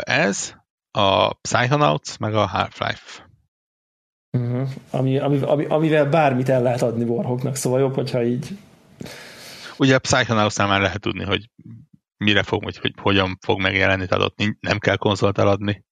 Ez, 0.01 0.53
a 0.91 1.33
Psychonauts, 1.33 2.17
meg 2.17 2.35
a 2.35 2.45
Half-Life. 2.45 3.29
Uh-huh. 4.31 4.69
Ami, 4.91 5.19
ami, 5.19 5.39
ami, 5.41 5.65
amivel 5.65 6.09
bármit 6.09 6.49
el 6.49 6.61
lehet 6.61 6.81
adni 6.81 7.03
Warhawknak, 7.03 7.55
szóval 7.55 7.79
jobb, 7.79 7.93
hogyha 7.93 8.23
így... 8.23 8.47
Ugye 9.77 9.95
a 9.95 9.99
Psychonauts-nál 9.99 10.67
már 10.67 10.81
lehet 10.81 11.01
tudni, 11.01 11.23
hogy 11.23 11.49
mire 12.17 12.43
fog, 12.43 12.63
vagy 12.63 12.77
hogy 12.77 12.93
hogyan 13.01 13.37
fog 13.41 13.61
megjelenni, 13.61 14.07
tehát 14.07 14.23
ott 14.23 14.39
nem 14.59 14.79
kell 14.79 14.95
konzolt 14.95 15.37
eladni, 15.37 15.83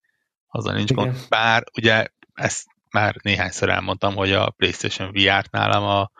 azzal 0.49 0.73
nincs 0.73 0.91
Igen. 0.91 1.03
gond. 1.03 1.17
Bár 1.29 1.63
ugye 1.77 2.05
ezt 2.33 2.67
már 2.91 3.15
néhányszor 3.21 3.69
elmondtam, 3.69 4.15
hogy 4.15 4.31
a 4.31 4.49
PlayStation 4.57 5.11
VR-t 5.11 5.51
nálam 5.51 5.83
a, 5.83 6.11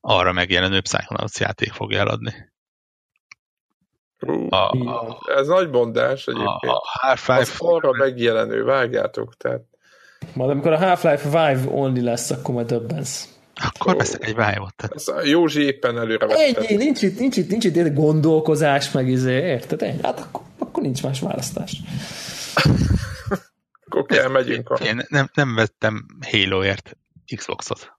arra 0.00 0.32
megjelenő 0.32 0.80
Psychonauts 0.80 1.38
játék 1.38 1.72
fogja 1.72 1.98
eladni. 1.98 2.34
a, 4.48 4.56
a, 4.56 5.18
ez 5.36 5.46
nagy 5.46 5.70
mondás 5.70 6.26
egyébként. 6.26 6.72
A, 6.72 6.76
a 6.76 6.82
Half-Life 7.00 7.40
az 7.40 7.54
arra 7.58 7.90
megjelenő, 7.92 8.64
vágjátok, 8.64 9.34
tehát. 9.36 9.62
Majd 10.32 10.50
amikor 10.50 10.72
a 10.72 10.78
Half-Life 10.78 11.28
Vive 11.28 11.70
only 11.70 12.00
lesz, 12.00 12.30
akkor 12.30 12.54
majd 12.54 12.66
döbbensz. 12.66 13.28
Akkor 13.54 13.92
oh. 13.92 13.98
veszek 13.98 14.24
egy 14.26 14.34
Vive-ot. 14.34 14.74
Ez 14.94 15.08
a 15.08 15.24
Józsi 15.24 15.62
éppen 15.62 15.98
előre 15.98 16.26
vette. 16.26 16.42
Egy, 16.42 16.76
nincs 16.76 17.02
itt, 17.02 17.18
nincs 17.18 17.36
itt, 17.36 17.48
nincs 17.48 17.64
itt 17.64 17.94
gondolkozás, 17.94 18.90
meg 18.90 19.08
izé, 19.08 19.32
érted? 19.32 19.82
Egy, 19.82 20.00
hát 20.02 20.20
akkor, 20.20 20.42
akkor 20.58 20.82
nincs 20.82 21.02
más 21.02 21.20
választás. 21.20 21.80
akkor 24.06 24.16
kell, 24.16 24.42
megyünk. 24.42 24.70
A... 24.70 24.74
Én 24.74 25.02
nem, 25.08 25.30
nem 25.34 25.54
vettem 25.54 26.06
Halo-ért 26.30 26.96
Xboxot. 27.36 27.92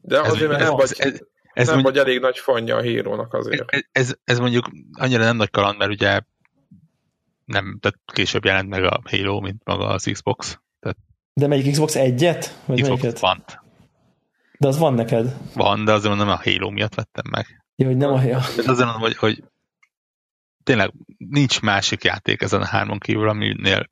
De 0.00 0.20
azért, 0.20 0.42
ez, 0.42 0.48
mert 0.48 0.60
nem, 0.60 0.74
vagy, 0.74 0.94
ez, 0.96 1.20
ez 1.52 1.66
nem 1.66 1.74
mondjuk, 1.74 1.94
vagy 1.94 1.96
elég 1.96 2.20
nagy 2.20 2.38
fanja 2.38 2.76
a 2.76 2.80
hírónak 2.80 3.34
azért. 3.34 3.64
Ez, 3.66 3.82
ez, 3.92 4.14
ez 4.24 4.38
mondjuk 4.38 4.70
annyira 4.92 5.24
nem 5.24 5.36
nagy 5.36 5.50
kaland, 5.50 5.78
mert 5.78 5.90
ugye 5.90 6.20
nem, 7.44 7.78
tehát 7.80 7.98
később 8.12 8.44
jelent 8.44 8.68
meg 8.68 8.84
a 8.84 9.00
Halo, 9.04 9.40
mint 9.40 9.64
maga 9.64 9.86
az 9.86 10.08
Xbox. 10.12 10.60
Tehát 10.80 10.96
de 11.34 11.46
melyik 11.46 11.70
Xbox 11.72 11.94
egyet? 11.94 12.58
Vagy 12.64 12.82
Xbox 12.82 13.00
melyiket? 13.02 13.20
van. 13.20 13.44
De 14.58 14.68
az 14.68 14.78
van 14.78 14.94
neked? 14.94 15.36
Van, 15.54 15.84
de 15.84 15.92
azért 15.92 16.14
mondom, 16.16 16.34
a 16.34 16.40
Halo 16.44 16.70
miatt 16.70 16.94
vettem 16.94 17.24
meg. 17.30 17.64
Jó, 17.76 17.86
hogy 17.86 17.96
nem 17.96 18.12
a 18.12 18.20
Halo. 18.20 18.32
De 18.32 18.70
azért 18.70 18.84
mondom, 18.84 19.00
hogy, 19.00 19.16
hogy 19.16 19.42
tényleg 20.62 20.92
nincs 21.18 21.60
másik 21.60 22.04
játék 22.04 22.42
ezen 22.42 22.60
a 22.60 22.66
hármon 22.66 22.98
kívül, 22.98 23.28
aminél 23.28 23.88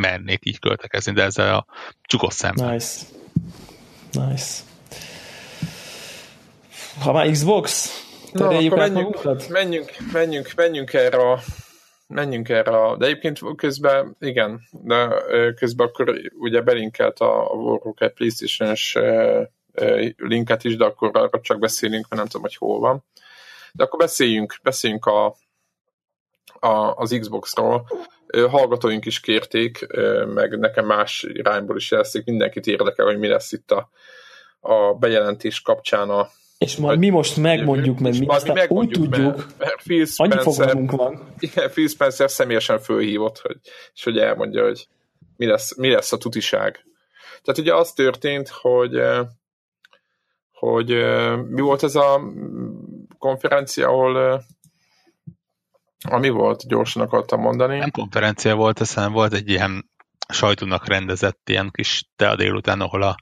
mernék 0.00 0.46
így 0.46 0.58
költekezni, 0.58 1.12
de 1.12 1.22
ezzel 1.22 1.54
a 1.54 1.66
csukott 2.02 2.32
szemmel. 2.32 2.72
Nice. 2.72 3.06
Nice. 4.12 4.62
Ha 7.00 7.12
már 7.12 7.30
Xbox, 7.30 7.90
Na, 8.32 8.48
akkor 8.48 8.78
menjünk, 8.78 9.48
menjünk, 9.48 9.90
menjünk, 10.12 10.52
menjünk 10.56 10.92
erre 10.92 11.30
a 11.30 11.40
menjünk 12.06 12.48
erre, 12.48 12.70
a, 12.70 12.96
de 12.96 13.06
egyébként 13.06 13.40
közben, 13.56 14.16
igen, 14.20 14.60
de 14.70 15.08
közben 15.54 15.86
akkor 15.86 16.20
ugye 16.38 16.60
belinkelt 16.60 17.18
a, 17.18 17.52
a 17.52 17.54
Warhawk 17.54 18.12
PlayStation-es 18.14 18.98
linket 20.16 20.64
is, 20.64 20.76
de 20.76 20.84
akkor 20.84 21.10
arra 21.12 21.40
csak 21.40 21.58
beszélünk, 21.58 22.08
mert 22.08 22.22
nem 22.22 22.26
tudom, 22.26 22.42
hogy 22.42 22.56
hol 22.56 22.78
van. 22.78 23.04
De 23.72 23.84
akkor 23.84 23.98
beszéljünk, 23.98 24.58
beszéljünk 24.62 25.06
a, 25.06 25.26
a, 26.60 26.94
az 26.96 27.16
Xbox-ról. 27.20 27.86
Hallgatóink 28.50 29.04
is 29.04 29.20
kérték, 29.20 29.86
meg 30.34 30.58
nekem 30.58 30.86
más 30.86 31.26
irányból 31.28 31.76
is 31.76 31.90
jelzik, 31.90 32.24
mindenkit 32.24 32.66
érdekel, 32.66 33.06
hogy 33.06 33.18
mi 33.18 33.28
lesz 33.28 33.52
itt 33.52 33.70
a, 33.70 33.90
a 34.60 34.94
bejelentés 34.94 35.60
kapcsán 35.60 36.10
a, 36.10 36.28
és 36.58 36.76
majd 36.76 36.98
mi 36.98 37.08
most 37.08 37.36
megmondjuk, 37.36 37.98
mert 37.98 38.18
mi 38.18 38.26
aztán 38.26 38.56
mi 38.56 38.76
úgy 38.76 38.88
tudjuk, 38.88 39.36
mert, 39.36 39.58
mert 39.58 39.82
Phil 39.82 40.04
Spencer, 40.04 40.38
annyi 40.38 40.54
fogalmunk 40.54 40.90
van. 40.90 41.34
Igen, 41.38 41.70
Phil 41.70 41.88
Spencer 41.88 42.30
személyesen 42.30 42.78
fölhívott, 42.78 43.38
hogy, 43.38 43.56
és 43.94 44.04
hogy 44.04 44.18
elmondja, 44.18 44.64
hogy 44.64 44.86
mi 45.36 45.46
lesz, 45.46 45.76
mi 45.76 45.90
lesz 45.90 46.12
a 46.12 46.16
tutiság. 46.16 46.84
Tehát 47.42 47.60
ugye 47.60 47.74
az 47.74 47.92
történt, 47.92 48.48
hogy 48.48 49.02
hogy 50.52 50.88
mi 51.48 51.60
volt 51.60 51.82
ez 51.82 51.94
a 51.94 52.20
konferencia, 53.18 53.88
ahol 53.88 54.42
ami 56.04 56.28
volt, 56.28 56.68
gyorsan 56.68 57.02
akartam 57.02 57.40
mondani. 57.40 57.78
Nem 57.78 57.90
konferencia 57.90 58.54
volt, 58.54 58.78
hanem 58.92 59.12
volt 59.12 59.32
egy 59.32 59.48
ilyen 59.48 59.90
sajtónak 60.28 60.88
rendezett 60.88 61.48
ilyen 61.48 61.70
kis 61.70 62.08
tea 62.16 62.36
délután, 62.36 62.80
ahol 62.80 63.02
a 63.02 63.16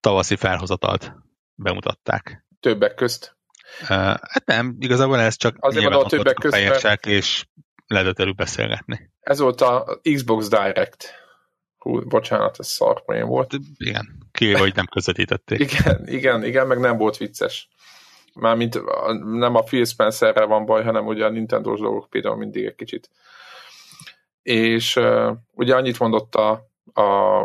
tavaszi 0.00 0.36
felhozatalt 0.36 1.12
bemutatták. 1.54 2.44
Többek 2.60 2.94
közt? 2.94 3.36
Uh, 3.80 3.88
hát 3.88 4.42
nem, 4.44 4.76
igazából 4.78 5.20
ez 5.20 5.36
csak 5.36 5.56
Azért 5.58 5.84
van 5.84 6.04
a 6.04 6.08
többek 6.08 6.34
közt, 6.34 6.82
mert... 6.82 7.06
és 7.06 7.46
lehetett 7.86 8.18
elő 8.18 8.32
beszélgetni. 8.32 9.10
Ez 9.20 9.38
volt 9.38 9.60
a 9.60 10.00
Xbox 10.14 10.48
Direct. 10.48 11.14
Hú, 11.76 12.08
bocsánat, 12.08 12.58
ez 12.58 12.66
szarpoén 12.66 13.26
volt. 13.26 13.54
Igen, 13.76 14.28
ki, 14.32 14.52
hogy 14.52 14.74
nem 14.74 14.86
közvetítették. 14.86 15.60
igen, 15.60 16.08
igen, 16.08 16.44
igen, 16.44 16.66
meg 16.66 16.78
nem 16.78 16.96
volt 16.96 17.16
vicces. 17.16 17.68
Mármint 18.38 18.80
nem 19.24 19.54
a 19.54 19.62
Phil 19.62 19.84
Spencerre 19.84 20.44
van 20.44 20.64
baj, 20.64 20.84
hanem 20.84 21.06
ugye 21.06 21.24
a 21.24 21.28
Nintendo-s 21.28 21.80
dolgok 21.80 22.10
például 22.10 22.36
mindig 22.36 22.64
egy 22.64 22.74
kicsit. 22.74 23.10
És 24.42 24.96
uh, 24.96 25.32
ugye 25.54 25.74
annyit 25.74 25.98
mondott 25.98 26.34
a, 26.34 26.50
a 27.00 27.42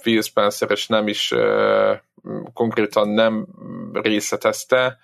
Phil 0.00 0.22
Spencer, 0.22 0.70
és 0.70 0.86
nem 0.86 1.08
is 1.08 1.30
uh, 1.30 1.98
konkrétan 2.52 3.08
nem 3.08 3.46
részletezte, 3.92 4.98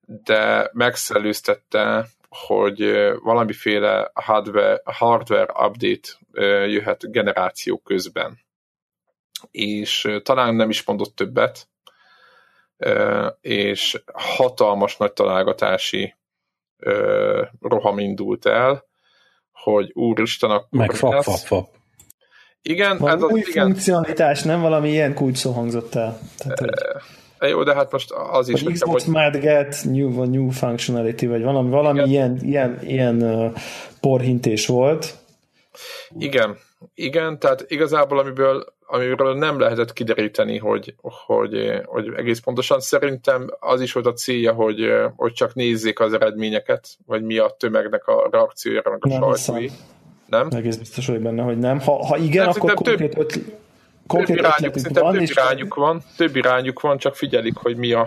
de 0.00 0.70
megszellőztette, 0.72 2.06
hogy 2.28 2.80
valamiféle 3.22 4.10
hardware, 4.14 4.80
hardware 4.84 5.66
update 5.66 6.08
jöhet 6.66 7.10
generáció 7.10 7.78
közben. 7.78 8.38
És 9.50 10.18
talán 10.22 10.54
nem 10.54 10.70
is 10.70 10.84
mondott 10.84 11.14
többet, 11.14 11.68
és 13.40 14.02
hatalmas 14.12 14.96
nagy 14.96 15.12
találgatási 15.12 16.14
roham 17.60 17.98
indult 17.98 18.46
el, 18.46 18.84
hogy 19.52 19.90
úristen, 19.92 20.50
akkor 20.50 20.78
Meg 20.78 20.92
fap, 20.92 21.22
fap, 21.22 21.38
fap. 21.38 21.68
Igen, 22.62 22.98
Van 22.98 23.16
ez 23.16 23.22
új 23.22 23.40
az, 23.40 23.48
igen. 23.48 23.66
funkcionalitás, 23.66 24.42
nem 24.42 24.60
valami 24.60 24.90
ilyen 24.90 25.14
kulcs 25.14 25.36
szó 25.36 25.52
hangzott 25.52 25.94
el. 25.94 26.18
Tehát, 26.38 26.58
hogy... 26.58 26.70
E, 27.38 27.46
jó, 27.46 27.62
de 27.62 27.74
hát 27.74 27.92
most 27.92 28.10
az 28.10 28.48
is... 28.48 28.62
Xbox 28.62 29.04
hogy... 29.04 29.14
might 29.14 29.40
get 29.40 29.84
new, 29.84 30.24
new 30.24 30.50
functionality, 30.50 31.26
vagy 31.26 31.42
valami, 31.42 31.70
valami 31.70 31.98
igen. 31.98 32.10
ilyen, 32.10 32.38
ilyen, 32.42 32.78
ilyen 32.82 33.22
uh, 33.22 33.54
porhintés 34.00 34.66
volt. 34.66 35.14
Igen, 36.18 36.56
igen, 36.94 37.38
tehát 37.38 37.64
igazából 37.68 38.18
amiből, 38.18 38.73
amiből 38.86 39.34
nem 39.34 39.58
lehetett 39.58 39.92
kideríteni, 39.92 40.58
hogy, 40.58 40.94
hogy, 41.00 41.80
hogy 41.84 42.12
egész 42.16 42.40
pontosan 42.40 42.80
szerintem 42.80 43.50
az 43.60 43.80
is 43.80 43.92
volt 43.92 44.06
a 44.06 44.12
célja, 44.12 44.52
hogy, 44.52 44.92
hogy 45.16 45.32
csak 45.32 45.54
nézzék 45.54 46.00
az 46.00 46.12
eredményeket, 46.12 46.88
vagy 47.06 47.22
mi 47.22 47.38
a 47.38 47.54
tömegnek 47.58 48.06
a 48.06 48.28
reakciójára, 48.30 48.90
meg 48.90 49.22
a 49.22 49.36
sajtói 49.36 49.68
Nem? 50.26 50.48
Egész 50.50 50.76
biztos 50.76 51.06
vagyok 51.06 51.22
benne, 51.22 51.42
hogy 51.42 51.58
nem. 51.58 51.80
Ha, 51.80 52.06
ha 52.06 52.16
igen, 52.16 52.46
nem, 52.46 52.54
akkor 52.56 52.74
konkrét 52.74 53.10
több, 53.10 53.18
öt, 53.18 53.40
konkrét 54.06 54.36
több 54.36 54.46
irányuk, 54.46 54.74
van, 54.92 55.12
több 55.12 55.30
irányuk 55.30 55.74
van, 55.74 56.02
több 56.16 56.36
irányuk 56.36 56.80
van, 56.80 56.98
csak 56.98 57.16
figyelik, 57.16 57.56
hogy 57.56 57.76
mi 57.76 57.92
a, 57.92 58.06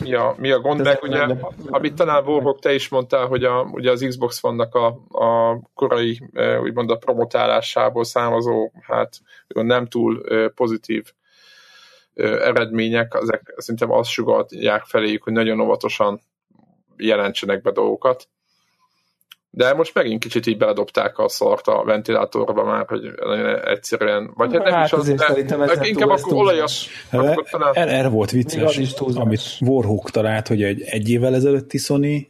mi 0.00 0.14
a, 0.14 0.34
mi 0.38 0.50
a 0.50 0.60
gond, 0.60 0.82
meg 0.82 1.02
ugye, 1.02 1.26
amit 1.66 1.94
talán 1.94 2.24
Warhawk 2.24 2.58
te 2.58 2.74
is 2.74 2.88
mondtál, 2.88 3.26
hogy 3.26 3.44
a, 3.44 3.62
ugye 3.72 3.90
az 3.90 4.04
Xbox 4.08 4.40
vannak 4.40 4.74
a, 4.74 4.86
a 5.08 5.60
korai, 5.74 6.20
úgymond 6.62 6.90
a 6.90 6.96
promotálásából 6.96 8.04
származó, 8.04 8.72
hát 8.80 9.20
nem 9.48 9.86
túl 9.86 10.24
pozitív 10.54 11.12
eredmények, 12.14 13.16
ezek 13.20 13.54
szerintem 13.56 13.90
azt 13.90 14.10
sugalják 14.10 14.84
feléjük, 14.84 15.22
hogy 15.22 15.32
nagyon 15.32 15.60
óvatosan 15.60 16.20
jelentsenek 16.96 17.62
be 17.62 17.70
dolgokat. 17.70 18.28
De 19.56 19.74
most 19.74 19.94
megint 19.94 20.22
kicsit 20.22 20.46
így 20.46 20.56
beledobták 20.56 21.18
a 21.18 21.28
szart 21.28 21.66
a 21.66 21.84
ventilátorba 21.84 22.64
már, 22.64 22.86
hogy 22.86 23.12
nagyon 23.16 23.64
egyszerűen, 23.64 24.30
vagy 24.34 24.52
hát, 24.52 24.64
nem 24.64 24.72
hát 24.72 24.86
is 24.86 24.92
az, 24.92 25.08
de, 25.08 25.86
inkább 25.88 26.08
akkor 26.08 26.32
olajas. 26.32 26.88
Talán... 27.50 27.74
Erre 27.74 28.08
volt 28.08 28.30
vicces, 28.30 28.94
amit 29.14 29.40
Warhawk 29.60 30.10
talált, 30.10 30.48
hogy 30.48 30.62
egy, 30.62 30.82
egy 30.82 31.10
évvel 31.10 31.34
ezelőtti 31.34 31.78
Sony 31.78 32.28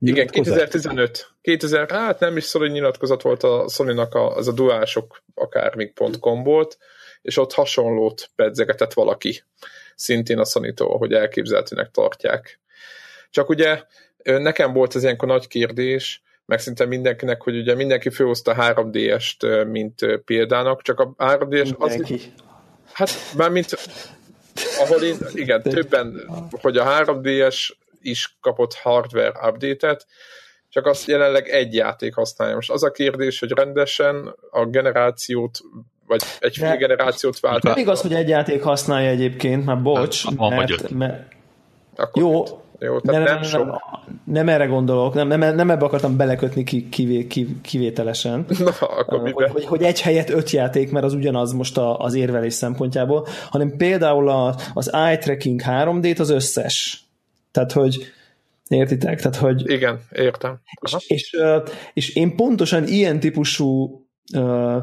igen, 0.00 0.26
2015. 0.26 1.30
2000, 1.42 1.90
hát 1.90 2.20
nem 2.20 2.36
is 2.36 2.44
Sony 2.44 2.70
nyilatkozat 2.70 3.22
volt 3.22 3.42
a 3.42 3.68
Sony-nak 3.68 4.14
a, 4.14 4.36
az 4.36 4.48
a 4.48 4.52
duások 4.52 5.22
akármik.com 5.34 6.42
volt, 6.42 6.78
és 7.22 7.36
ott 7.36 7.52
hasonlót 7.52 8.30
pedzegetett 8.34 8.92
valaki, 8.92 9.42
szintén 9.94 10.38
a 10.38 10.44
sony 10.44 10.74
hogy 10.76 11.12
elképzelhetőnek 11.12 11.90
tartják. 11.90 12.60
Csak 13.30 13.48
ugye 13.48 13.82
nekem 14.24 14.72
volt 14.72 14.94
ez 14.94 15.02
ilyenkor 15.02 15.28
nagy 15.28 15.48
kérdés, 15.48 16.24
meg 16.46 16.58
szinte 16.58 16.84
mindenkinek, 16.84 17.42
hogy 17.42 17.56
ugye 17.56 17.74
mindenki 17.74 18.10
főhozta 18.10 18.54
3D-est, 18.58 19.66
mint 19.70 20.20
példának, 20.24 20.82
csak 20.82 21.00
a 21.00 21.14
3D-es 21.18 21.76
az... 21.76 22.20
Hát, 22.92 23.10
már 23.36 23.50
mint 23.50 23.78
ahol 24.78 25.02
én, 25.02 25.16
igen, 25.34 25.62
többen, 25.62 26.20
hogy 26.50 26.76
a 26.76 26.84
3D-es 26.84 27.70
is 28.02 28.36
kapott 28.40 28.74
hardware 28.74 29.48
update-et, 29.48 30.06
csak 30.68 30.86
azt 30.86 31.06
jelenleg 31.06 31.48
egy 31.48 31.74
játék 31.74 32.14
használja. 32.14 32.54
Most 32.54 32.70
az 32.70 32.82
a 32.82 32.90
kérdés, 32.90 33.38
hogy 33.38 33.50
rendesen 33.50 34.34
a 34.50 34.64
generációt 34.66 35.60
vagy 36.06 36.22
egy 36.38 36.56
fél 36.56 36.76
generációt 36.76 37.40
vált. 37.40 37.62
Nem 37.62 37.76
igaz, 37.78 38.00
hogy 38.00 38.14
egy 38.14 38.28
játék 38.28 38.62
használja 38.62 39.10
egyébként, 39.10 39.64
már 39.64 39.82
bocs, 39.82 40.24
nem, 40.36 40.54
mert, 40.54 40.90
mert, 40.90 41.32
Akkor 41.96 42.22
jó, 42.22 42.44
jó, 42.78 43.00
tehát 43.00 43.24
nem, 43.24 43.40
nem, 43.40 43.50
nem, 43.52 43.66
nem, 43.66 43.78
nem 44.24 44.48
erre 44.48 44.66
gondolok, 44.66 45.14
nem, 45.14 45.28
nem, 45.28 45.54
nem 45.54 45.70
ebbe 45.70 45.84
akartam 45.84 46.16
belekötni 46.16 46.64
ki, 46.64 46.88
kivé, 46.88 47.26
ki, 47.26 47.60
kivételesen, 47.62 48.46
Na, 48.58 48.70
akkor 48.86 49.20
hogy, 49.20 49.50
hogy, 49.50 49.64
hogy 49.64 49.82
egy 49.82 50.00
helyet 50.00 50.30
öt 50.30 50.50
játék, 50.50 50.90
mert 50.90 51.04
az 51.04 51.14
ugyanaz 51.14 51.52
most 51.52 51.78
a, 51.78 51.98
az 51.98 52.14
érvelés 52.14 52.54
szempontjából, 52.54 53.26
hanem 53.50 53.76
például 53.76 54.28
a, 54.28 54.56
az 54.74 54.92
eye 54.92 55.18
tracking 55.18 55.62
3D-t 55.66 56.20
az 56.20 56.30
összes. 56.30 57.04
Tehát, 57.50 57.72
hogy 57.72 58.12
értitek? 58.68 59.20
Tehát, 59.20 59.36
hogy... 59.36 59.70
Igen, 59.70 60.00
értem. 60.12 60.56
És, 60.80 60.94
és, 61.06 61.36
és 61.92 62.14
én 62.14 62.36
pontosan 62.36 62.86
ilyen 62.86 63.20
típusú 63.20 64.00
uh, 64.34 64.82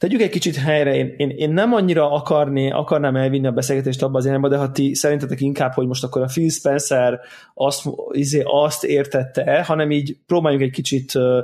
tegyük 0.00 0.20
egy 0.20 0.30
kicsit 0.30 0.56
helyre, 0.56 0.94
én, 0.94 1.14
én, 1.16 1.30
én 1.30 1.50
nem 1.50 1.72
annyira 1.72 2.12
akarné, 2.12 2.70
akarnám 2.70 3.16
elvinni 3.16 3.46
a 3.46 3.52
beszélgetést 3.52 4.02
abba 4.02 4.18
az 4.18 4.26
irányba, 4.26 4.48
de 4.48 4.56
ha 4.56 4.70
ti 4.70 4.94
szerintetek 4.94 5.40
inkább, 5.40 5.72
hogy 5.72 5.86
most 5.86 6.04
akkor 6.04 6.22
a 6.22 6.30
Phil 6.32 6.48
Spencer 6.48 7.20
azt, 7.54 7.88
izé, 8.10 8.42
azt 8.44 8.84
értette 8.84 9.62
hanem 9.62 9.90
így 9.90 10.16
próbáljunk 10.26 10.64
egy 10.64 10.70
kicsit 10.70 11.14
uh, 11.14 11.38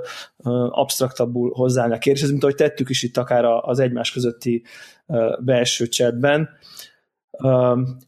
absztraktabbul 0.70 1.50
hozzáállni 1.54 1.94
a 1.94 1.98
kérdéshez, 1.98 2.30
mint 2.30 2.42
ahogy 2.42 2.54
tettük 2.54 2.88
is 2.88 3.02
itt 3.02 3.16
akár 3.16 3.44
az 3.44 3.78
egymás 3.78 4.12
közötti 4.12 4.62
belső 5.38 5.86
chatben, 5.86 6.48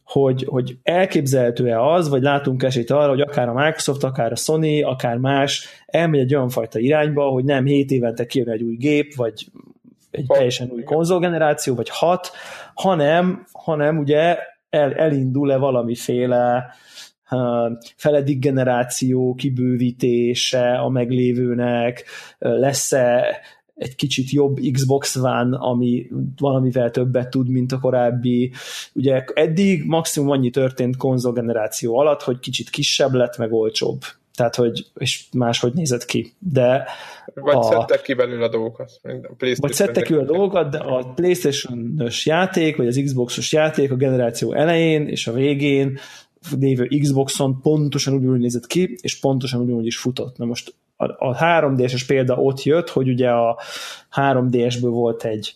hogy, 0.03 0.45
hogy 0.47 0.77
elképzelhető-e 0.83 1.81
az, 1.81 2.09
vagy 2.09 2.21
látunk 2.21 2.63
esélyt 2.63 2.91
arra, 2.91 3.09
hogy 3.09 3.21
akár 3.21 3.49
a 3.49 3.53
Microsoft, 3.53 4.03
akár 4.03 4.31
a 4.31 4.35
Sony, 4.35 4.83
akár 4.83 5.17
más 5.17 5.67
elmegy 5.85 6.19
egy 6.19 6.35
olyan 6.35 6.49
fajta 6.49 6.79
irányba, 6.79 7.23
hogy 7.23 7.43
nem 7.43 7.65
7 7.65 7.91
évente 7.91 8.25
kijön 8.25 8.49
egy 8.49 8.63
új 8.63 8.75
gép, 8.75 9.15
vagy 9.15 9.45
egy 10.11 10.25
teljesen 10.27 10.69
új 10.71 10.83
konzolgeneráció, 10.83 11.75
vagy 11.75 11.89
hat, 11.89 12.31
hanem, 12.73 13.45
hanem 13.51 13.97
ugye 13.97 14.37
el, 14.69 14.93
elindul-e 14.93 15.57
valamiféle 15.57 16.73
feledik 17.95 18.39
generáció 18.39 19.33
kibővítése 19.33 20.77
a 20.77 20.89
meglévőnek, 20.89 22.03
lesz-e 22.37 23.37
egy 23.75 23.95
kicsit 23.95 24.29
jobb 24.29 24.57
Xbox 24.71 25.15
van, 25.15 25.53
ami 25.53 26.07
valamivel 26.37 26.91
többet 26.91 27.29
tud, 27.29 27.49
mint 27.49 27.71
a 27.71 27.79
korábbi. 27.79 28.51
Ugye 28.93 29.23
eddig 29.33 29.83
maximum 29.85 30.29
annyi 30.29 30.49
történt 30.49 30.97
konzolgeneráció 30.97 31.97
alatt, 31.97 32.21
hogy 32.21 32.39
kicsit 32.39 32.69
kisebb 32.69 33.13
lett, 33.13 33.37
meg 33.37 33.53
olcsóbb 33.53 34.01
tehát 34.39 34.55
hogy 34.55 34.85
és 34.97 35.25
máshogy 35.33 35.73
nézett 35.73 36.05
ki. 36.05 36.33
De 36.37 36.87
vagy 37.33 37.55
a, 37.55 37.63
szedtek 37.63 38.01
ki 38.01 38.13
belőle 38.13 38.45
a 38.45 38.49
dolgokat. 38.49 38.99
A 39.03 39.45
vagy 39.55 39.73
szedtek 39.73 40.03
ki 40.03 40.13
a 40.13 40.23
dolgokat, 40.23 40.69
de 40.69 40.77
a 40.77 41.13
Playstation-ös 41.15 42.25
játék, 42.25 42.77
vagy 42.77 42.87
az 42.87 43.01
Xbox-os 43.03 43.51
játék 43.51 43.91
a 43.91 43.95
generáció 43.95 44.53
elején 44.53 45.07
és 45.07 45.27
a 45.27 45.31
végén 45.31 45.99
lévő 46.59 46.87
Xboxon 46.99 47.61
pontosan 47.61 48.13
úgy 48.13 48.39
nézett 48.39 48.67
ki, 48.67 48.97
és 49.01 49.19
pontosan 49.19 49.61
ugyanúgy 49.61 49.85
is 49.85 49.97
futott. 49.97 50.37
Na 50.37 50.45
most 50.45 50.73
a, 50.95 51.05
a 51.27 51.37
3DS-es 51.37 52.03
példa 52.07 52.35
ott 52.35 52.63
jött, 52.63 52.89
hogy 52.89 53.09
ugye 53.09 53.29
a 53.29 53.59
3DS-ből 54.15 54.89
volt 54.91 55.23
egy 55.23 55.55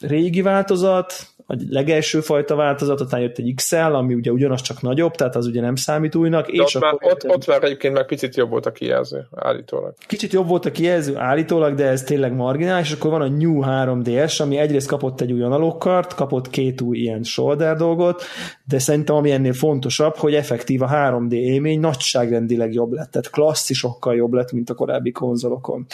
régi 0.00 0.42
változat, 0.42 1.12
a 1.50 1.56
legelső 1.68 2.20
fajta 2.20 2.54
változat, 2.54 3.00
utána 3.00 3.22
jött 3.22 3.38
egy 3.38 3.52
XL, 3.54 3.76
ami 3.76 4.14
ugye 4.14 4.30
ugyanaz 4.30 4.60
csak 4.60 4.82
nagyobb, 4.82 5.14
tehát 5.14 5.36
az 5.36 5.46
ugye 5.46 5.60
nem 5.60 5.76
számít 5.76 6.14
újnak. 6.14 6.46
De 6.46 6.52
és 6.52 6.74
ott, 6.74 6.82
már, 6.82 6.94
ott, 7.00 7.28
ott 7.28 7.46
már 7.46 7.62
egyébként 7.62 7.94
meg 7.94 8.06
picit 8.06 8.36
jobb 8.36 8.50
volt 8.50 8.66
a 8.66 8.72
kijelző, 8.72 9.26
állítólag. 9.34 9.94
Kicsit 10.06 10.32
jobb 10.32 10.48
volt 10.48 10.64
a 10.64 10.70
kijelző 10.70 11.16
állítólag, 11.16 11.74
de 11.74 11.86
ez 11.86 12.02
tényleg 12.02 12.34
marginális, 12.34 12.86
és 12.90 12.94
akkor 12.94 13.10
van 13.10 13.20
a 13.20 13.28
New 13.28 13.60
3DS, 13.64 14.40
ami 14.40 14.56
egyrészt 14.56 14.88
kapott 14.88 15.20
egy 15.20 15.32
új 15.32 15.42
analógkart, 15.42 16.14
kapott 16.14 16.50
két 16.50 16.80
új 16.80 16.98
ilyen 16.98 17.22
shoulder 17.22 17.76
dolgot, 17.76 18.22
de 18.64 18.78
szerintem 18.78 19.16
ami 19.16 19.30
ennél 19.30 19.52
fontosabb, 19.52 20.16
hogy 20.16 20.34
effektív 20.34 20.82
a 20.82 20.88
3D 20.92 21.32
élmény 21.32 21.80
nagyságrendileg 21.80 22.72
jobb 22.72 22.92
lett, 22.92 23.10
tehát 23.10 23.30
klasszisokkal 23.30 24.14
jobb 24.14 24.32
lett, 24.32 24.52
mint 24.52 24.70
a 24.70 24.74
korábbi 24.74 25.10
konzolokon. 25.10 25.86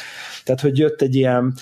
Tehát, 0.45 0.61
hogy 0.61 0.79
jött 0.79 1.03
egy 1.03 1.14
ilyen 1.14 1.55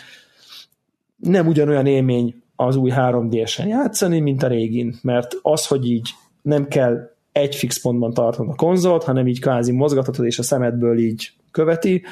nem 1.23 1.47
ugyanolyan 1.47 1.87
élmény 1.87 2.43
az 2.57 2.77
új 2.77 2.91
3D-esen 2.95 3.69
játszani, 3.69 4.21
mint 4.21 4.43
a 4.43 4.47
régin, 4.47 4.95
mert 5.03 5.39
az, 5.43 5.67
hogy 5.67 5.91
így 5.91 6.11
nem 6.43 6.69
kell 6.69 7.11
egy 7.33 7.55
fix 7.55 7.81
pontban 7.81 8.15
tartani 8.15 8.51
a 8.51 8.55
konzolt, 8.55 9.05
hanem 9.05 9.27
így 9.27 9.41
kvázi 9.41 9.73
mozgathatod, 9.73 10.27
és 10.27 10.39
a 10.39 10.43
szemedből 10.43 10.99
így 10.99 11.33
követi, 11.51 12.03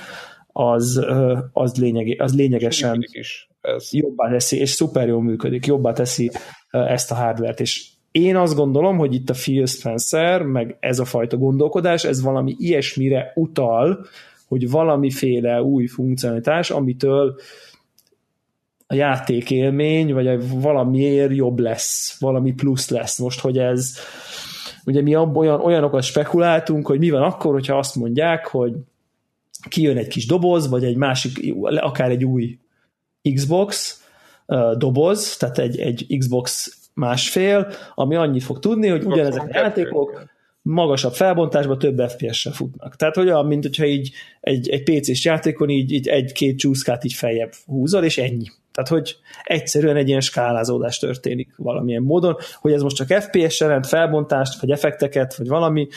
az, 0.53 1.07
az, 1.53 1.77
lényeg, 1.77 2.21
az 2.21 2.35
lényegesen 2.35 3.07
is 3.11 3.51
ez. 3.61 3.89
jobbá 3.93 4.31
teszi, 4.31 4.59
és 4.59 4.71
szuper 4.71 5.09
jól 5.09 5.23
működik, 5.23 5.67
jobbá 5.67 5.93
teszi 5.93 6.31
ezt 6.71 7.11
a 7.11 7.15
hardvert, 7.15 7.61
és 7.61 7.89
én 8.11 8.37
azt 8.37 8.55
gondolom, 8.55 8.99
hogy 8.99 9.15
itt 9.15 9.31
a 9.31 9.35
Phil 9.35 9.67
Spencer, 9.67 10.43
meg 10.43 10.77
ez 10.81 10.99
a 10.99 11.05
fajta 11.05 11.37
gondolkodás, 11.37 12.05
ez 12.05 12.23
valami 12.23 12.55
ilyesmire 12.59 13.33
utal, 13.35 14.07
hogy 14.49 14.71
valamiféle 14.71 15.63
új 15.63 15.87
funkcionalitás, 15.87 16.71
amitől 16.71 17.35
a 18.91 18.95
játékélmény, 18.95 20.13
vagy 20.13 20.61
valamiért 20.61 21.35
jobb 21.35 21.59
lesz, 21.59 22.17
valami 22.21 22.53
plusz 22.53 22.89
lesz 22.91 23.19
most, 23.19 23.41
hogy 23.41 23.59
ez 23.59 23.95
ugye 24.85 25.03
mi 25.03 25.17
olyan, 25.17 25.61
olyanokat 25.61 26.03
spekuláltunk, 26.03 26.87
hogy 26.87 26.99
mi 26.99 27.11
van 27.11 27.23
akkor, 27.23 27.53
hogyha 27.53 27.79
azt 27.79 27.95
mondják, 27.95 28.47
hogy 28.47 28.73
kijön 29.69 29.97
egy 29.97 30.09
kis 30.09 30.27
doboz, 30.27 30.69
vagy 30.69 30.85
egy 30.85 30.97
másik, 30.97 31.55
akár 31.61 32.11
egy 32.11 32.25
új 32.25 32.59
Xbox 33.35 34.03
uh, 34.47 34.77
doboz, 34.77 35.37
tehát 35.37 35.59
egy, 35.59 35.79
egy 35.79 36.07
Xbox 36.19 36.77
másfél, 36.95 37.67
ami 37.95 38.15
annyit 38.15 38.43
fog 38.43 38.59
tudni, 38.59 38.89
hogy 38.89 39.05
ugyanezek 39.05 39.43
a 39.43 39.59
játékok 39.59 40.23
magasabb 40.63 41.13
felbontásban 41.13 41.79
több 41.79 41.99
FPS-sel 42.09 42.53
futnak. 42.53 42.97
Tehát 42.97 43.17
olyan, 43.17 43.47
mint 43.47 43.63
hogyha 43.63 43.85
így 43.85 44.11
egy, 44.41 44.69
egy 44.69 44.83
PC-s 44.83 45.25
játékon 45.25 45.69
így, 45.69 45.93
így 45.93 46.09
egy-két 46.09 46.59
csúszkát 46.59 47.05
így 47.05 47.13
feljebb 47.13 47.53
húzol, 47.67 48.05
és 48.05 48.19
ennyi. 48.19 48.47
Tehát, 48.73 48.91
hogy 48.91 49.17
egyszerűen 49.45 49.97
egy 49.97 50.09
ilyen 50.09 50.21
skálázódás 50.21 50.99
történik 50.99 51.55
valamilyen 51.57 52.03
módon, 52.03 52.37
hogy 52.61 52.73
ez 52.73 52.83
most 52.83 52.97
csak 52.97 53.31
jelent 53.59 53.87
felbontást, 53.87 54.61
vagy 54.61 54.71
effekteket, 54.71 55.35
vagy 55.37 55.49
valami, 55.49 55.89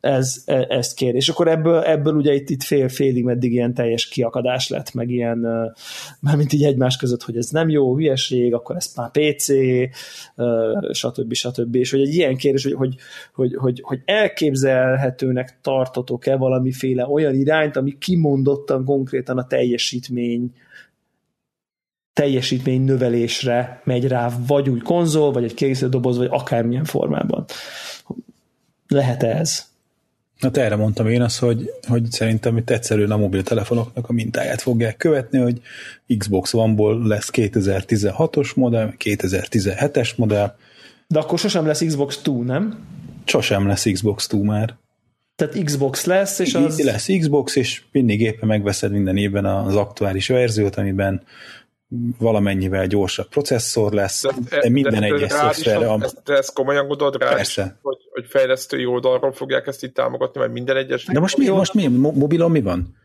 ez, 0.00 0.42
e, 0.46 0.66
ezt 0.68 0.94
kér. 0.94 1.14
És 1.14 1.28
akkor 1.28 1.48
ebből, 1.48 1.78
ebből 1.78 2.14
ugye 2.14 2.34
itt, 2.34 2.50
itt 2.50 2.62
fél, 2.62 2.88
félig 2.88 3.24
meddig 3.24 3.52
ilyen 3.52 3.74
teljes 3.74 4.08
kiakadás 4.08 4.68
lett, 4.68 4.94
meg 4.94 5.10
ilyen, 5.10 5.46
mármint 6.20 6.52
így 6.52 6.64
egymás 6.64 6.96
között, 6.96 7.22
hogy 7.22 7.36
ez 7.36 7.48
nem 7.50 7.68
jó, 7.68 7.94
hülyeség, 7.94 8.54
akkor 8.54 8.76
ez 8.76 8.92
már 8.96 9.10
PC, 9.10 9.46
stb. 10.92 11.32
stb. 11.32 11.74
És 11.74 11.90
hogy 11.90 12.00
egy 12.00 12.14
ilyen 12.14 12.36
kérdés, 12.36 12.64
hogy, 12.64 12.74
hogy, 12.74 12.94
hogy, 13.32 13.54
hogy, 13.54 13.80
hogy 13.82 14.00
elképzelhetőnek 14.04 15.58
tartotok-e 15.60 16.36
valamiféle 16.36 17.06
olyan 17.06 17.34
irányt, 17.34 17.76
ami 17.76 17.98
kimondottan 17.98 18.84
konkrétan 18.84 19.38
a 19.38 19.46
teljesítmény 19.46 20.52
teljesítmény 22.12 22.82
növelésre 22.82 23.80
megy 23.84 24.08
rá, 24.08 24.30
vagy 24.46 24.68
új 24.68 24.78
konzol, 24.78 25.32
vagy 25.32 25.44
egy 25.44 25.54
készítődoboz, 25.54 26.16
vagy 26.16 26.28
akármilyen 26.30 26.84
formában. 26.84 27.44
Lehet 28.88 29.22
-e 29.22 29.36
ez? 29.38 29.69
Hát 30.40 30.56
erre 30.56 30.76
mondtam 30.76 31.08
én 31.08 31.22
azt, 31.22 31.38
hogy, 31.38 31.70
hogy 31.88 32.10
szerintem 32.10 32.56
itt 32.56 32.70
egyszerűen 32.70 33.10
a 33.10 33.16
mobiltelefonoknak 33.16 34.08
a 34.08 34.12
mintáját 34.12 34.62
fogják 34.62 34.96
követni, 34.96 35.38
hogy 35.38 35.60
Xbox 36.18 36.54
One-ból 36.54 37.06
lesz 37.06 37.30
2016-os 37.32 38.54
modell, 38.54 38.92
2017-es 39.04 40.16
modell. 40.16 40.54
De 41.06 41.18
akkor 41.18 41.38
sosem 41.38 41.66
lesz 41.66 41.84
Xbox 41.84 42.16
2, 42.16 42.44
nem? 42.44 42.78
Sosem 43.24 43.66
lesz 43.66 43.86
Xbox 43.92 44.26
2 44.26 44.42
már. 44.42 44.76
Tehát 45.36 45.64
Xbox 45.64 46.04
lesz, 46.04 46.38
és 46.38 46.54
az... 46.54 46.80
Lesz 46.80 47.08
Xbox, 47.18 47.56
és 47.56 47.82
mindig 47.92 48.20
éppen 48.20 48.48
megveszed 48.48 48.92
minden 48.92 49.16
évben 49.16 49.44
az 49.44 49.76
aktuális 49.76 50.28
verziót, 50.28 50.76
amiben 50.76 51.22
valamennyivel 52.18 52.86
gyorsabb 52.86 53.28
processzor 53.28 53.92
lesz, 53.92 54.22
de, 54.22 54.60
de 54.60 54.68
minden 54.68 55.02
egyes 55.02 55.32
szoftverre. 55.32 55.96
Ezt, 56.00 56.22
te 56.24 56.36
ezt 56.36 56.52
komolyan 56.52 56.86
gondolod 56.86 57.22
rá, 57.22 57.28
Persze. 57.28 57.78
Hogy, 57.82 57.96
hogy 58.10 58.26
fejlesztői 58.28 58.86
oldalról 58.86 59.32
fogják 59.32 59.66
ezt 59.66 59.82
itt 59.82 59.94
támogatni, 59.94 60.40
mert 60.40 60.52
minden 60.52 60.76
egyes... 60.76 61.04
De 61.04 61.20
most 61.20 61.36
mi, 61.36 61.48
most 61.48 61.74
mi? 61.74 61.86
Mobilon 61.86 62.50
mi 62.50 62.60
van? 62.60 62.98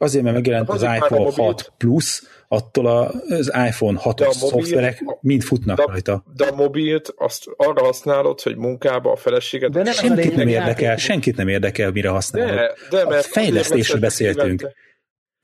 Azért, 0.00 0.24
mert 0.24 0.36
megjelent 0.36 0.68
az, 0.68 0.82
az 0.82 0.94
iPhone 0.94 1.22
mobil, 1.22 1.44
6 1.44 1.72
Plus, 1.78 2.22
attól 2.48 2.86
az 2.86 3.52
iPhone 3.66 4.00
6-os 4.04 4.30
szoftverek 4.30 5.04
mind 5.20 5.42
futnak 5.42 5.76
de, 5.76 5.84
rajta. 5.86 6.24
De 6.36 6.46
a 6.46 6.54
mobilt 6.54 7.14
azt 7.16 7.44
arra 7.56 7.84
használod, 7.84 8.40
hogy 8.40 8.56
munkába 8.56 9.12
a 9.12 9.16
feleséget... 9.16 9.70
De 9.70 9.82
nem 9.82 9.92
senkit 9.92 10.36
nem 10.36 10.48
érdekel, 10.48 10.96
senkit 10.96 11.36
nem 11.36 11.48
érdekel, 11.48 11.90
mire 11.90 12.08
használod. 12.08 12.54
De, 12.54 12.74
de 12.90 13.04
mert 13.04 13.24
a 13.24 13.28
fejlesztésről 13.28 14.00
beszéltünk. 14.00 14.60
Évente. 14.60 14.74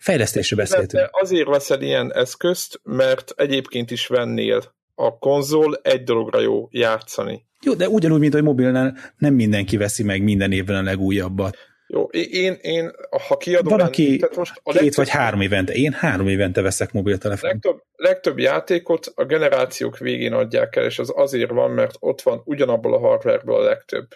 Fejlesztésről 0.05 0.59
beszéltünk. 0.59 1.09
Azért 1.11 1.49
veszel 1.49 1.83
ilyen 1.83 2.13
eszközt, 2.15 2.81
mert 2.83 3.33
egyébként 3.37 3.91
is 3.91 4.07
vennél. 4.07 4.63
A 4.95 5.19
konzol 5.19 5.81
egy 5.83 6.03
dologra 6.03 6.41
jó 6.41 6.69
játszani. 6.71 7.47
Jó, 7.63 7.75
de 7.75 7.89
ugyanúgy, 7.89 8.21
mint 8.21 8.33
hogy 8.33 8.43
mobilnál 8.43 8.97
nem 9.19 9.35
mindenki 9.35 9.77
veszi 9.77 10.03
meg 10.03 10.23
minden 10.23 10.53
évben 10.53 10.77
a 10.77 10.83
legújabbat. 10.83 11.57
Jó, 11.87 12.03
én, 12.13 12.57
én 12.61 12.91
ha 13.29 13.37
kiadom... 13.37 13.77
Van, 13.77 13.87
aki 13.87 14.19
lenni, 14.21 14.37
most 14.37 14.61
a 14.63 14.73
két 14.73 14.81
legtöbb, 14.81 14.95
vagy 14.95 15.09
három 15.09 15.41
évente. 15.41 15.73
Én 15.73 15.93
három 15.93 16.29
évente 16.29 16.63
veszek 16.63 16.93
mobiltelefont. 16.93 17.53
Legtöbb, 17.53 17.83
legtöbb 17.97 18.39
játékot 18.39 19.13
a 19.15 19.25
generációk 19.25 19.99
végén 19.99 20.33
adják 20.33 20.77
el, 20.77 20.85
és 20.85 20.99
az 20.99 21.13
azért 21.15 21.51
van, 21.51 21.71
mert 21.71 21.97
ott 21.99 22.23
van 22.23 22.43
ugyanabból 22.45 22.95
a 22.95 22.99
hardwareből 22.99 23.55
a 23.55 23.65
legtöbb. 23.65 24.07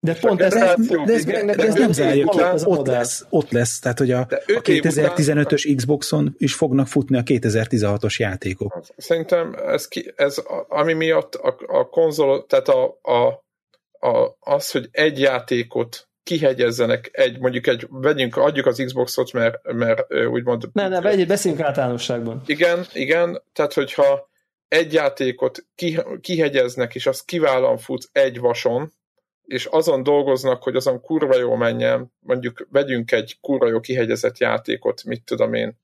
De 0.00 0.14
pont 0.14 0.40
ez, 0.40 0.52
de, 0.52 0.74
de, 1.04 1.12
ez, 1.12 1.24
de 1.24 1.66
ez 1.66 1.74
nem 1.74 1.92
zárja 1.92 2.26
ki, 2.26 2.38
ott 2.64 2.86
lesz, 2.86 3.24
ott 3.28 3.50
lesz, 3.50 3.78
tehát 3.78 3.98
hogy 3.98 4.10
a, 4.10 4.20
a 4.20 4.26
2015-ös 4.46 5.72
Xboxon 5.76 6.34
is 6.38 6.54
fognak 6.54 6.86
futni 6.86 7.16
a 7.16 7.22
2016-os 7.22 8.16
játékok. 8.16 8.80
Szerintem 8.96 9.54
ez, 9.66 9.88
ki, 9.88 10.12
ez 10.16 10.42
ami 10.68 10.92
miatt 10.92 11.34
a, 11.34 11.56
a 11.66 11.88
konzol, 11.88 12.46
tehát 12.46 12.68
a, 12.68 12.98
a, 13.02 13.44
a, 14.08 14.36
az, 14.40 14.70
hogy 14.70 14.88
egy 14.90 15.20
játékot 15.20 16.08
kihegyezzenek 16.22 17.08
egy, 17.12 17.38
mondjuk 17.38 17.66
egy, 17.66 17.86
vegyünk, 17.90 18.36
adjuk 18.36 18.66
az 18.66 18.82
Xboxot, 18.84 19.32
mert, 19.32 19.72
mert 19.72 20.14
úgymond... 20.14 20.68
Ne, 20.72 20.88
ne, 20.88 21.00
vegyük, 21.00 21.26
beszéljünk 21.26 21.62
általánosságban. 21.64 22.42
Igen, 22.46 22.86
igen, 22.92 23.42
tehát 23.52 23.72
hogyha 23.72 24.28
egy 24.68 24.92
játékot 24.92 25.66
kihegyeznek, 26.20 26.94
és 26.94 27.06
az 27.06 27.20
kiválóan 27.20 27.78
fut 27.78 28.08
egy 28.12 28.38
vason, 28.38 28.92
és 29.46 29.64
azon 29.64 30.02
dolgoznak, 30.02 30.62
hogy 30.62 30.76
azon 30.76 31.00
kurva 31.00 31.36
jó 31.36 31.54
menjen, 31.54 32.12
mondjuk 32.18 32.66
vegyünk 32.70 33.12
egy 33.12 33.38
kurva 33.40 33.68
jó 33.68 33.80
kihegyezett 33.80 34.38
játékot, 34.38 35.04
mit 35.04 35.24
tudom 35.24 35.54
én, 35.54 35.78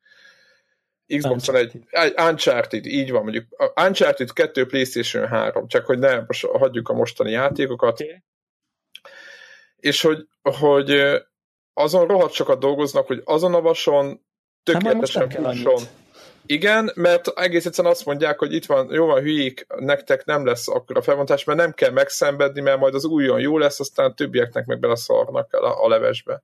Xboxon 1.18 1.54
egy, 1.54 1.72
egy 1.90 2.14
Uncharted, 2.16 2.86
így 2.86 3.10
van, 3.10 3.22
mondjuk. 3.22 3.72
Uncharted 3.86 4.32
2 4.32 4.66
PlayStation 4.66 5.26
3, 5.26 5.68
csak 5.68 5.86
hogy 5.86 5.98
ne 5.98 6.20
most 6.20 6.46
hagyjuk 6.46 6.88
a 6.88 6.92
mostani 6.92 7.30
játékokat, 7.30 8.00
okay. 8.00 8.22
és 9.76 10.00
hogy, 10.00 10.26
hogy 10.42 11.02
azon 11.74 12.06
rohadt 12.06 12.32
sokat 12.32 12.58
dolgoznak, 12.58 13.06
hogy 13.06 13.22
azon 13.24 13.54
a 13.54 13.60
vason 13.60 14.06
hát 14.06 14.18
tökéletesen 14.62 15.30
fusson. 15.30 15.82
Igen, 16.46 16.92
mert 16.94 17.28
egész 17.28 17.66
egyszerűen 17.66 17.94
azt 17.94 18.04
mondják, 18.04 18.38
hogy 18.38 18.52
itt 18.52 18.66
van, 18.66 18.92
jó 18.92 19.06
van, 19.06 19.20
hülyék, 19.20 19.66
nektek 19.78 20.24
nem 20.24 20.46
lesz 20.46 20.68
akkor 20.68 20.96
a 20.96 21.02
felvontás, 21.02 21.44
mert 21.44 21.58
nem 21.58 21.72
kell 21.72 21.90
megszenvedni, 21.90 22.60
mert 22.60 22.78
majd 22.78 22.94
az 22.94 23.04
újon 23.04 23.40
jó 23.40 23.58
lesz, 23.58 23.80
aztán 23.80 24.14
többieknek 24.14 24.66
meg 24.66 24.80
beleszarnak 24.80 25.52
a, 25.52 25.84
a 25.84 25.88
levesbe. 25.88 26.42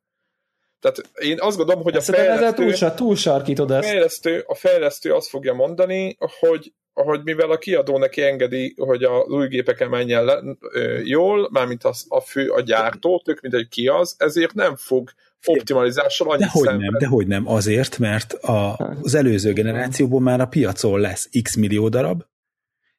Tehát 0.80 1.02
én 1.14 1.40
azt 1.40 1.56
gondolom, 1.56 1.82
hogy 1.82 1.96
a 1.96 2.00
fejlesztő, 2.00 2.64
túl, 2.64 2.94
túl 2.94 3.16
sarkítod 3.16 3.70
ezt. 3.70 3.84
A 3.84 3.90
fejlesztő, 3.90 4.44
a 4.46 4.54
fejlesztő 4.54 5.14
azt 5.14 5.28
fogja 5.28 5.54
mondani, 5.54 6.16
hogy, 6.38 6.72
hogy 7.02 7.20
mivel 7.24 7.50
a 7.50 7.58
kiadó 7.58 7.98
neki 7.98 8.22
engedi, 8.22 8.74
hogy 8.76 9.02
a 9.02 9.18
új 9.18 9.48
gépeken 9.48 9.88
menjen 9.88 10.24
le, 10.24 10.42
ö, 10.72 10.98
jól, 10.98 11.48
mármint 11.52 11.84
az, 11.84 12.04
a 12.08 12.20
fő, 12.20 12.48
a 12.48 12.60
gyártó, 12.60 13.22
tök 13.24 13.40
mindegy 13.40 13.68
ki 13.68 13.88
az, 13.88 14.14
ezért 14.18 14.54
nem 14.54 14.76
fog 14.76 15.10
optimalizással 15.46 16.30
annyi 16.30 16.40
Dehogy 16.40 16.78
nem, 16.78 16.98
dehogy 16.98 17.26
nem, 17.26 17.48
azért, 17.48 17.98
mert 17.98 18.32
a, 18.32 18.76
az 19.02 19.14
előző 19.14 19.52
generációból 19.52 20.20
már 20.20 20.40
a 20.40 20.46
piacon 20.46 21.00
lesz 21.00 21.28
x 21.42 21.56
millió 21.56 21.88
darab, 21.88 22.22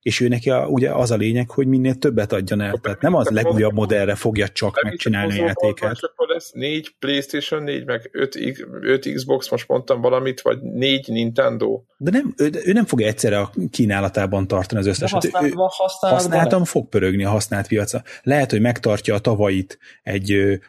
és 0.02 0.20
ő 0.20 0.28
neki 0.28 0.50
a, 0.50 0.68
ugye 0.68 0.91
az 0.91 1.12
a 1.12 1.16
lényeg, 1.16 1.50
hogy 1.50 1.68
minél 1.68 1.95
többet 1.95 2.34
adjon 2.34 2.62
el. 2.62 2.80
Tehát 2.82 3.02
nem 3.02 3.16
az 3.16 3.30
legújabb 3.30 3.74
modellre 3.74 4.16
fogja 4.16 4.47
csak 4.47 4.84
megcsinálni 4.84 5.39
a 5.39 5.45
játékát. 5.45 5.97
akkor 6.02 6.28
lesz 6.28 6.52
négy 6.52 6.95
PlayStation 7.00 7.64
4, 7.64 7.86
meg 7.86 8.10
5, 8.12 8.38
5 8.82 9.14
Xbox, 9.14 9.50
most 9.50 9.68
mondtam 9.68 10.02
valamit, 10.02 10.41
vagy 10.41 10.62
négy 10.62 11.08
Nintendo. 11.08 11.82
De 11.97 12.12
nem, 12.12 12.34
ő, 12.38 12.50
ő 12.64 12.72
nem 12.72 12.86
fogja 12.86 13.08
egyszerre 13.08 13.39
a 13.39 13.52
kínálatában 13.72 14.47
tartani 14.47 14.80
az 14.80 14.88
összeset. 14.88 15.26
Ő, 15.26 15.54
használtam 16.00 16.64
fog 16.64 16.89
pörögni 16.89 17.24
a 17.24 17.30
használt 17.30 17.68
piaca. 17.68 18.04
Lehet, 18.24 18.52
hogy 18.52 18.62
megtartja 18.62 19.16
a 19.16 19.20
tavait 19.20 19.80
egy 20.04 20.60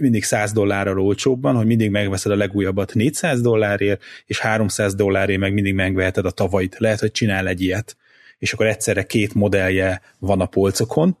mindig 0.00 0.24
100 0.24 0.52
dollárral 0.52 1.00
olcsóbban, 1.00 1.56
hogy 1.56 1.66
mindig 1.66 1.90
megveszed 1.90 2.32
a 2.32 2.36
legújabbat 2.36 2.94
400 2.94 3.40
dollárért, 3.40 4.02
és 4.26 4.40
300 4.40 4.94
dollárért 4.94 5.40
meg 5.40 5.52
mindig 5.52 5.74
megveheted 5.74 6.24
a 6.24 6.30
tavait. 6.30 6.76
Lehet, 6.78 7.00
hogy 7.00 7.10
csinál 7.10 7.48
egy 7.48 7.60
ilyet 7.60 7.96
és 8.38 8.52
akkor 8.52 8.66
egyszerre 8.66 9.02
két 9.02 9.34
modellje 9.34 10.00
van 10.18 10.40
a 10.40 10.46
polcokon, 10.46 11.16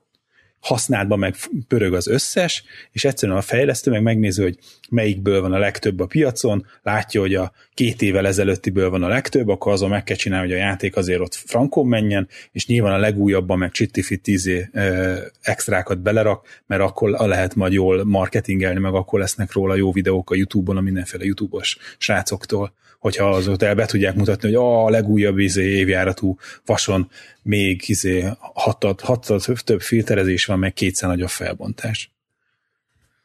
használatban 0.60 1.18
meg 1.18 1.34
pörög 1.68 1.94
az 1.94 2.06
összes, 2.06 2.64
és 2.92 3.04
egyszerűen 3.04 3.38
a 3.38 3.42
fejlesztő 3.42 3.90
meg 3.90 4.02
megnézi, 4.02 4.42
hogy 4.42 4.58
melyikből 4.90 5.40
van 5.40 5.52
a 5.52 5.58
legtöbb 5.58 6.00
a 6.00 6.06
piacon, 6.06 6.66
látja, 6.82 7.20
hogy 7.20 7.34
a 7.34 7.52
két 7.74 8.02
évvel 8.02 8.26
ezelőttiből 8.26 8.90
van 8.90 9.02
a 9.02 9.08
legtöbb, 9.08 9.48
akkor 9.48 9.72
azon 9.72 9.88
meg 9.88 10.04
kell 10.04 10.16
csinálni, 10.16 10.48
hogy 10.48 10.56
a 10.56 10.60
játék 10.60 10.96
azért 10.96 11.20
ott 11.20 11.34
frankon 11.34 11.86
menjen, 11.86 12.28
és 12.52 12.66
nyilván 12.66 12.92
a 12.92 12.98
legújabban 12.98 13.58
meg 13.58 13.70
csittifit 13.70 14.22
tízé 14.22 14.70
extrákat 15.40 16.00
belerak, 16.00 16.62
mert 16.66 16.82
akkor 16.82 17.10
lehet 17.10 17.54
majd 17.54 17.72
jól 17.72 18.04
marketingelni, 18.04 18.80
meg 18.80 18.94
akkor 18.94 19.20
lesznek 19.20 19.52
róla 19.52 19.74
jó 19.74 19.92
videók 19.92 20.30
a 20.30 20.34
YouTube-on, 20.34 20.76
a 20.76 20.80
mindenféle 20.80 21.24
YouTube-os 21.24 21.78
srácoktól 21.98 22.72
hogyha 22.98 23.28
azóta 23.28 23.66
el 23.66 23.74
be 23.74 23.86
tudják 23.86 24.14
mutatni, 24.14 24.54
hogy 24.54 24.64
a 24.64 24.90
legújabb 24.90 25.38
izé, 25.38 25.64
évjáratú 25.64 26.38
vason 26.66 27.10
még 27.42 27.82
izé, 27.86 28.28
hatat, 28.38 29.00
hatat 29.00 29.64
több 29.64 29.80
filterezés 29.80 30.44
van, 30.44 30.58
meg 30.58 30.72
kétszer 30.72 31.08
nagyobb 31.08 31.28
felbontás. 31.28 32.12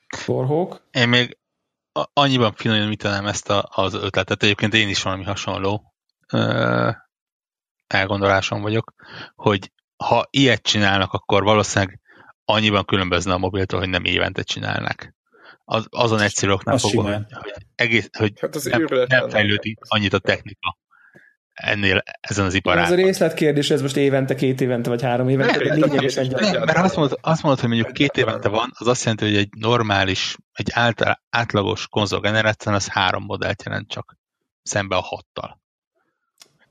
Forhók? 0.08 0.82
Én 0.92 1.10
még 1.10 1.38
annyiban 2.14 2.54
finomítanám 2.54 3.26
ezt 3.26 3.50
a, 3.50 3.70
az 3.72 3.94
ötletet, 3.94 4.44
egyébként 4.44 4.74
én 4.74 4.90
is 4.90 5.04
valami 5.04 5.24
hasonló 5.24 5.94
elgondolásom 7.88 8.62
vagyok, 8.62 8.94
hogy 9.36 9.72
ha 9.98 10.28
ilyet 10.30 10.62
csinálnak, 10.62 11.12
akkor 11.12 11.44
valószínűleg 11.44 12.00
annyiban 12.46 12.86
különbözne 12.86 13.34
a 13.34 13.38
mobiltól, 13.38 13.80
hogy 13.80 13.90
nem 13.90 14.06
évente 14.06 14.42
csinálnak 14.42 15.13
az, 15.66 15.86
azon 15.90 16.20
egyszerű 16.20 16.52
oknál 16.52 16.78
fogva, 16.78 17.14
hogy, 17.14 17.26
egész, 17.76 18.10
hogy 18.18 18.34
hát 18.40 18.56
az 18.56 18.64
nem, 18.64 18.86
nem 19.08 19.30
fejlődik 19.30 19.78
annyit 19.88 20.14
a 20.14 20.20
technika 20.20 20.78
ennél 21.54 22.04
ezen 22.20 22.46
az 22.46 22.54
iparágon. 22.54 22.86
Ez 22.86 23.00
a 23.00 23.04
részletkérdés, 23.04 23.70
ez 23.70 23.82
most 23.82 23.98
évente, 23.98 24.36
két 24.36 24.62
évente, 24.62 24.90
vagy 24.90 25.02
három 25.02 25.30
évente, 25.30 25.64
nem, 25.64 25.80
lényegesen 25.80 26.28
nem, 26.28 26.52
nem, 26.52 26.64
mert 26.64 26.78
azt 26.78 26.96
mondod, 26.96 27.18
azt 27.22 27.44
mondod, 27.44 27.60
hogy 27.62 27.70
mondjuk 27.70 27.94
két 27.94 28.18
évente 28.18 28.50
van, 28.50 28.72
az 28.78 28.88
azt 28.88 29.04
jelenti, 29.04 29.26
hogy 29.26 29.36
egy 29.36 29.50
normális, 29.58 30.36
egy 30.54 30.70
által, 30.72 31.22
átlagos 31.30 31.88
konzolgeneráción 31.88 32.74
az 32.74 32.88
három 32.88 33.24
modellt 33.24 33.64
jelent 33.66 33.88
csak, 33.88 34.18
szembe 34.64 34.96
a 34.96 35.02
hattal. 35.02 35.62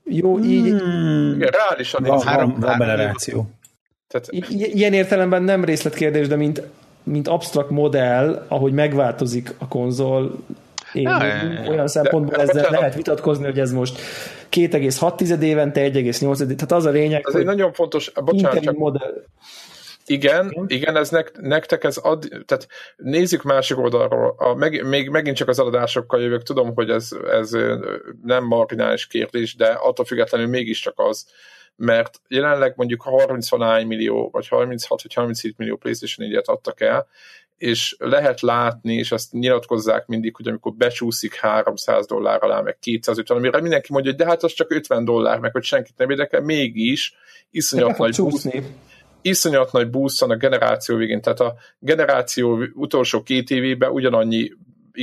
Jó, 0.03 0.39
így... 0.39 0.69
Hmm. 0.69 1.33
Igen, 1.35 1.49
reálisan 1.51 2.03
van, 2.03 2.21
három, 2.21 2.59
van 2.59 2.77
generáció. 2.77 3.49
Tehát... 4.07 4.27
I- 4.29 4.77
ilyen 4.77 4.93
értelemben 4.93 5.43
nem 5.43 5.63
részletkérdés, 5.63 6.27
de 6.27 6.35
mint 6.35 6.61
mint 7.03 7.27
absztrakt 7.27 7.69
modell, 7.69 8.45
ahogy 8.47 8.73
megváltozik 8.73 9.53
a 9.57 9.67
konzol, 9.67 10.35
én 10.93 11.03
ja, 11.03 11.69
olyan 11.69 11.87
szempontból 11.87 12.35
de, 12.35 12.41
ezzel 12.41 12.71
lehet 12.71 12.95
vitatkozni, 12.95 13.45
hogy 13.45 13.59
ez 13.59 13.71
most 13.71 13.99
2,6 14.51 15.41
évente, 15.41 15.81
1,8 15.81 16.37
tehát 16.37 16.71
az 16.71 16.85
a 16.85 16.89
lényeg, 16.89 17.23
ez 17.27 17.35
egy 17.35 17.45
nagyon 17.45 17.73
fontos, 17.73 18.11
bocsánat, 18.25 18.63
csak, 18.63 18.77
modell. 18.77 19.23
Igen, 20.05 20.65
igen, 20.67 20.95
ez 20.95 21.09
nek, 21.09 21.31
nektek 21.41 21.83
ez 21.83 21.97
ad, 21.97 22.27
tehát 22.45 22.67
nézzük 22.97 23.43
másik 23.43 23.77
oldalról, 23.77 24.35
a, 24.37 24.53
meg, 24.53 24.87
még 24.87 25.09
megint 25.09 25.35
csak 25.35 25.47
az 25.47 25.59
eladásokkal 25.59 26.21
jövök, 26.21 26.43
tudom, 26.43 26.73
hogy 26.75 26.89
ez, 26.89 27.09
ez 27.31 27.51
nem 28.23 28.43
marginális 28.43 29.07
kérdés, 29.07 29.55
de 29.55 29.65
attól 29.65 30.05
függetlenül 30.05 30.47
mégiscsak 30.47 30.93
az, 30.95 31.25
mert 31.75 32.21
jelenleg 32.27 32.73
mondjuk 32.75 33.01
30 33.01 33.51
millió, 33.85 34.29
vagy 34.31 34.47
36 34.47 35.01
vagy 35.01 35.13
37 35.13 35.57
millió 35.57 35.75
PlayStation 35.75 36.29
4-et 36.29 36.45
adtak 36.45 36.81
el, 36.81 37.07
és 37.57 37.95
lehet 37.99 38.41
látni, 38.41 38.93
és 38.93 39.11
azt 39.11 39.31
nyilatkozzák 39.31 40.07
mindig, 40.07 40.35
hogy 40.35 40.47
amikor 40.47 40.73
becsúszik 40.73 41.35
300 41.35 42.05
dollár 42.05 42.43
alá, 42.43 42.61
meg 42.61 42.77
250, 42.79 43.37
amire 43.37 43.61
mindenki 43.61 43.87
mondja, 43.91 44.11
hogy 44.11 44.19
de 44.19 44.25
hát 44.25 44.43
az 44.43 44.53
csak 44.53 44.71
50 44.71 45.05
dollár, 45.05 45.39
meg 45.39 45.51
hogy 45.51 45.63
senkit 45.63 45.97
nem 45.97 46.09
érdekel, 46.09 46.41
mégis 46.41 47.15
iszonyat 47.51 47.97
nagy 47.97 48.15
boost, 48.15 48.63
iszonyat 49.21 49.71
nagy 49.71 49.89
boost 49.89 50.21
a 50.21 50.35
generáció 50.35 50.95
végén, 50.95 51.21
tehát 51.21 51.39
a 51.39 51.55
generáció 51.79 52.63
utolsó 52.73 53.23
két 53.23 53.49
évében 53.49 53.91
ugyanannyi 53.91 54.51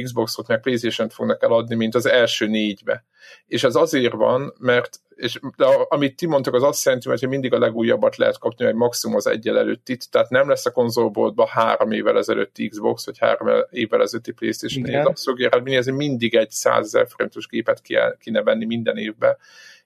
Xboxot 0.03 0.49
meg 0.49 0.61
Playstation-t 0.61 1.13
fognak 1.13 1.43
eladni, 1.43 1.75
mint 1.75 1.95
az 1.95 2.07
első 2.07 2.47
négybe. 2.47 3.05
És 3.47 3.65
ez 3.65 3.75
azért 3.75 4.13
van, 4.13 4.55
mert 4.59 5.01
és 5.21 5.41
de 5.57 5.67
amit 5.89 6.17
ti 6.17 6.27
mondtak, 6.27 6.55
az 6.55 6.63
azt 6.63 6.85
jelenti, 6.85 7.09
hogy 7.09 7.29
mindig 7.29 7.53
a 7.53 7.59
legújabbat 7.59 8.17
lehet 8.17 8.39
kapni, 8.39 8.65
vagy 8.65 8.75
maximum 8.75 9.17
az 9.17 9.27
egyel 9.27 9.59
előttit, 9.59 10.11
tehát 10.11 10.31
nem 10.31 10.49
lesz 10.49 10.67
a 10.67 10.71
konzolboltban 10.71 11.47
három 11.47 11.93
évvel 11.93 12.19
ezelőtti 12.19 12.69
Xbox, 12.69 13.07
vagy 13.07 13.19
három 13.19 13.49
évvel 13.71 14.03
ezelőtti 14.03 14.33
Playstation 14.33 14.83
4, 14.83 14.95
azt 14.95 15.23
fogja 15.23 15.51
mindig 15.85 16.35
egy 16.35 16.51
100 16.51 16.85
ezer 16.85 17.07
forintos 17.09 17.47
gépet 17.47 17.83
kéne 18.19 18.43
venni 18.43 18.65
minden 18.65 18.97
évben, 18.97 19.37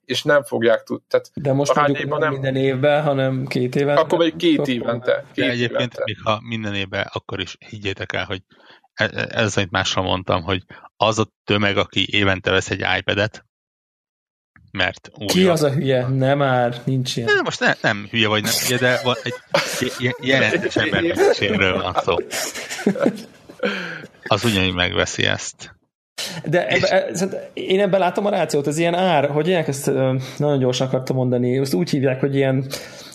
és 0.05 0.23
nem 0.23 0.43
fogják 0.43 0.83
tudni. 0.83 1.05
Tehát 1.09 1.31
De 1.35 1.53
most 1.53 1.75
mondjuk 1.75 2.09
nem, 2.09 2.19
nem 2.19 2.33
minden 2.33 2.57
évben, 2.57 3.03
hanem 3.03 3.47
két 3.47 3.77
évente. 3.77 4.01
Akkor 4.01 4.19
vagy 4.19 4.37
két 4.37 4.67
évente. 4.67 5.25
Két 5.33 5.45
De 5.45 5.51
egyébként, 5.51 5.93
évente. 5.93 6.03
még 6.05 6.17
ha 6.23 6.41
minden 6.49 6.75
évben, 6.75 7.07
akkor 7.13 7.41
is 7.41 7.57
higgyétek 7.69 8.13
el, 8.13 8.25
hogy 8.25 8.43
ez, 8.95 9.57
amit 9.57 9.71
máshol 9.71 10.05
mondtam, 10.05 10.43
hogy 10.43 10.63
az 10.97 11.19
a 11.19 11.27
tömeg, 11.45 11.77
aki 11.77 12.07
évente 12.11 12.51
vesz 12.51 12.71
egy 12.71 12.85
iPad-et, 12.99 13.45
mert 14.71 15.11
újra. 15.15 15.33
Ki 15.33 15.47
az 15.47 15.63
a 15.63 15.71
hülye? 15.73 16.07
Nem 16.07 16.39
már, 16.39 16.81
nincs 16.85 17.17
ilyen. 17.17 17.33
Nem, 17.35 17.45
most 17.45 17.61
ne, 17.61 17.75
nem 17.81 18.07
hülye 18.11 18.29
vagy 18.29 18.43
nem 18.43 18.53
hülye, 18.67 18.79
de 18.79 19.01
egy 19.23 20.15
jelentős 20.21 20.77
embermennyiségről 20.77 21.83
van 21.83 21.97
szó. 22.05 22.17
Az 24.27 24.45
ugyanúgy 24.45 24.75
megveszi 24.75 25.25
ezt. 25.25 25.75
De 26.45 26.67
ebbe, 26.69 26.89
e, 26.89 27.51
én 27.53 27.81
ebben 27.81 28.01
látom 28.01 28.27
a 28.27 28.31
rációt, 28.31 28.67
ez 28.67 28.79
ilyen 28.79 28.95
ár, 28.95 29.29
hogy 29.31 29.49
ilyenek 29.49 29.69
ezt 29.69 29.91
nagyon 30.37 30.59
gyorsan 30.59 30.87
akartam 30.87 31.17
mondani, 31.17 31.57
ezt 31.57 31.75
úgy 31.75 31.91
hívják, 31.91 32.21
hogy 32.21 32.35
ilyen 32.35 32.67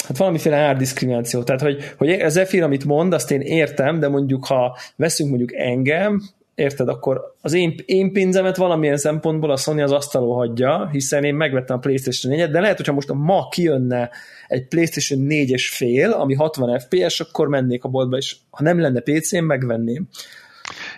hát 0.09 0.17
valamiféle 0.17 0.55
árdiszkrimináció. 0.55 1.43
Tehát, 1.43 1.61
hogy, 1.61 1.93
hogy 1.97 2.09
ez 2.09 2.33
Zephyr, 2.33 2.63
amit 2.63 2.85
mond, 2.85 3.13
azt 3.13 3.31
én 3.31 3.41
értem, 3.41 3.99
de 3.99 4.07
mondjuk, 4.07 4.45
ha 4.45 4.77
veszünk 4.95 5.29
mondjuk 5.29 5.53
engem, 5.53 6.21
érted, 6.55 6.87
akkor 6.87 7.35
az 7.41 7.53
én, 7.53 7.75
én 7.85 8.13
pénzemet 8.13 8.57
valamilyen 8.57 8.97
szempontból 8.97 9.51
a 9.51 9.57
Sony 9.57 9.81
az 9.81 9.91
asztalon 9.91 10.35
hagyja, 10.35 10.89
hiszen 10.91 11.23
én 11.23 11.35
megvettem 11.35 11.77
a 11.77 11.79
PlayStation 11.79 12.33
4-et, 12.33 12.51
de 12.51 12.59
lehet, 12.59 12.77
hogyha 12.77 12.93
most 12.93 13.09
a 13.09 13.13
ma 13.13 13.47
kijönne 13.47 14.09
egy 14.47 14.67
PlayStation 14.67 15.25
4-es 15.29 15.67
fél, 15.71 16.11
ami 16.11 16.33
60 16.33 16.79
FPS, 16.79 17.19
akkor 17.19 17.47
mennék 17.47 17.83
a 17.83 17.89
boltba, 17.89 18.17
és 18.17 18.35
ha 18.49 18.63
nem 18.63 18.79
lenne 18.79 18.99
PC-n, 18.99 19.43
megvenném. 19.43 20.07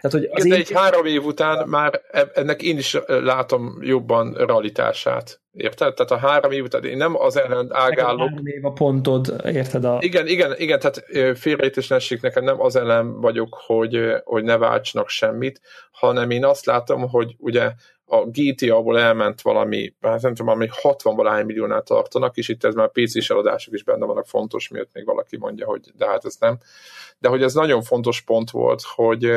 Tehát, 0.02 0.18
hogy 0.18 0.30
az 0.32 0.46
Igen, 0.46 0.58
én... 0.58 0.64
egy 0.64 0.72
három 0.72 1.06
év 1.06 1.26
után 1.26 1.68
már 1.68 2.02
e- 2.12 2.32
ennek 2.34 2.62
én 2.62 2.78
is 2.78 2.98
látom 3.08 3.78
jobban 3.82 4.34
realitását. 4.34 5.42
Érted? 5.54 5.94
Tehát 5.94 6.12
a 6.12 6.28
három 6.28 6.52
év 6.52 6.64
után 6.64 6.84
én 6.84 6.98
nem 6.98 7.16
az 7.18 7.38
ellen 7.38 7.68
ágálok. 7.70 8.30
Három 8.30 8.46
év 8.46 8.66
a 8.66 8.72
pontod, 8.72 9.42
érted? 9.46 9.86
A... 9.86 9.98
Igen, 10.02 10.28
igen, 10.28 10.54
igen, 10.58 10.80
tehát 10.80 11.04
félrejtésnesség 11.38 12.20
nekem 12.22 12.44
nem 12.44 12.62
az 12.62 12.76
ellen 12.76 13.22
vagyok, 13.22 13.62
hogy, 13.66 14.00
hogy 14.24 14.44
ne 14.44 14.58
váltsanak 14.58 15.10
semmit, 15.10 15.62
hanem 15.92 16.30
én 16.30 16.46
azt 16.46 16.66
látom, 16.66 17.10
hogy 17.10 17.36
ugye 17.38 17.72
a 18.06 18.26
GTA-ból 18.26 19.00
elment 19.00 19.42
valami, 19.42 19.94
hát 20.02 20.22
nem 20.22 20.32
tudom, 20.34 20.46
valami 20.46 20.68
60 20.82 21.16
valány 21.16 21.46
milliónál 21.46 21.82
tartanak, 21.82 22.38
és 22.38 22.50
itt 22.50 22.64
ez 22.64 22.74
már 22.74 22.92
PC-s 22.92 23.30
eladások 23.30 23.74
is 23.74 23.84
benne 23.84 24.06
vannak 24.06 24.28
fontos, 24.28 24.68
miért 24.68 24.90
még 24.94 25.06
valaki 25.06 25.38
mondja, 25.38 25.66
hogy 25.66 25.92
de 25.98 26.08
hát 26.08 26.26
ez 26.26 26.36
nem. 26.40 26.58
De 27.20 27.30
hogy 27.30 27.44
ez 27.44 27.54
nagyon 27.54 27.82
fontos 27.82 28.22
pont 28.22 28.52
volt, 28.52 28.82
hogy, 28.96 29.32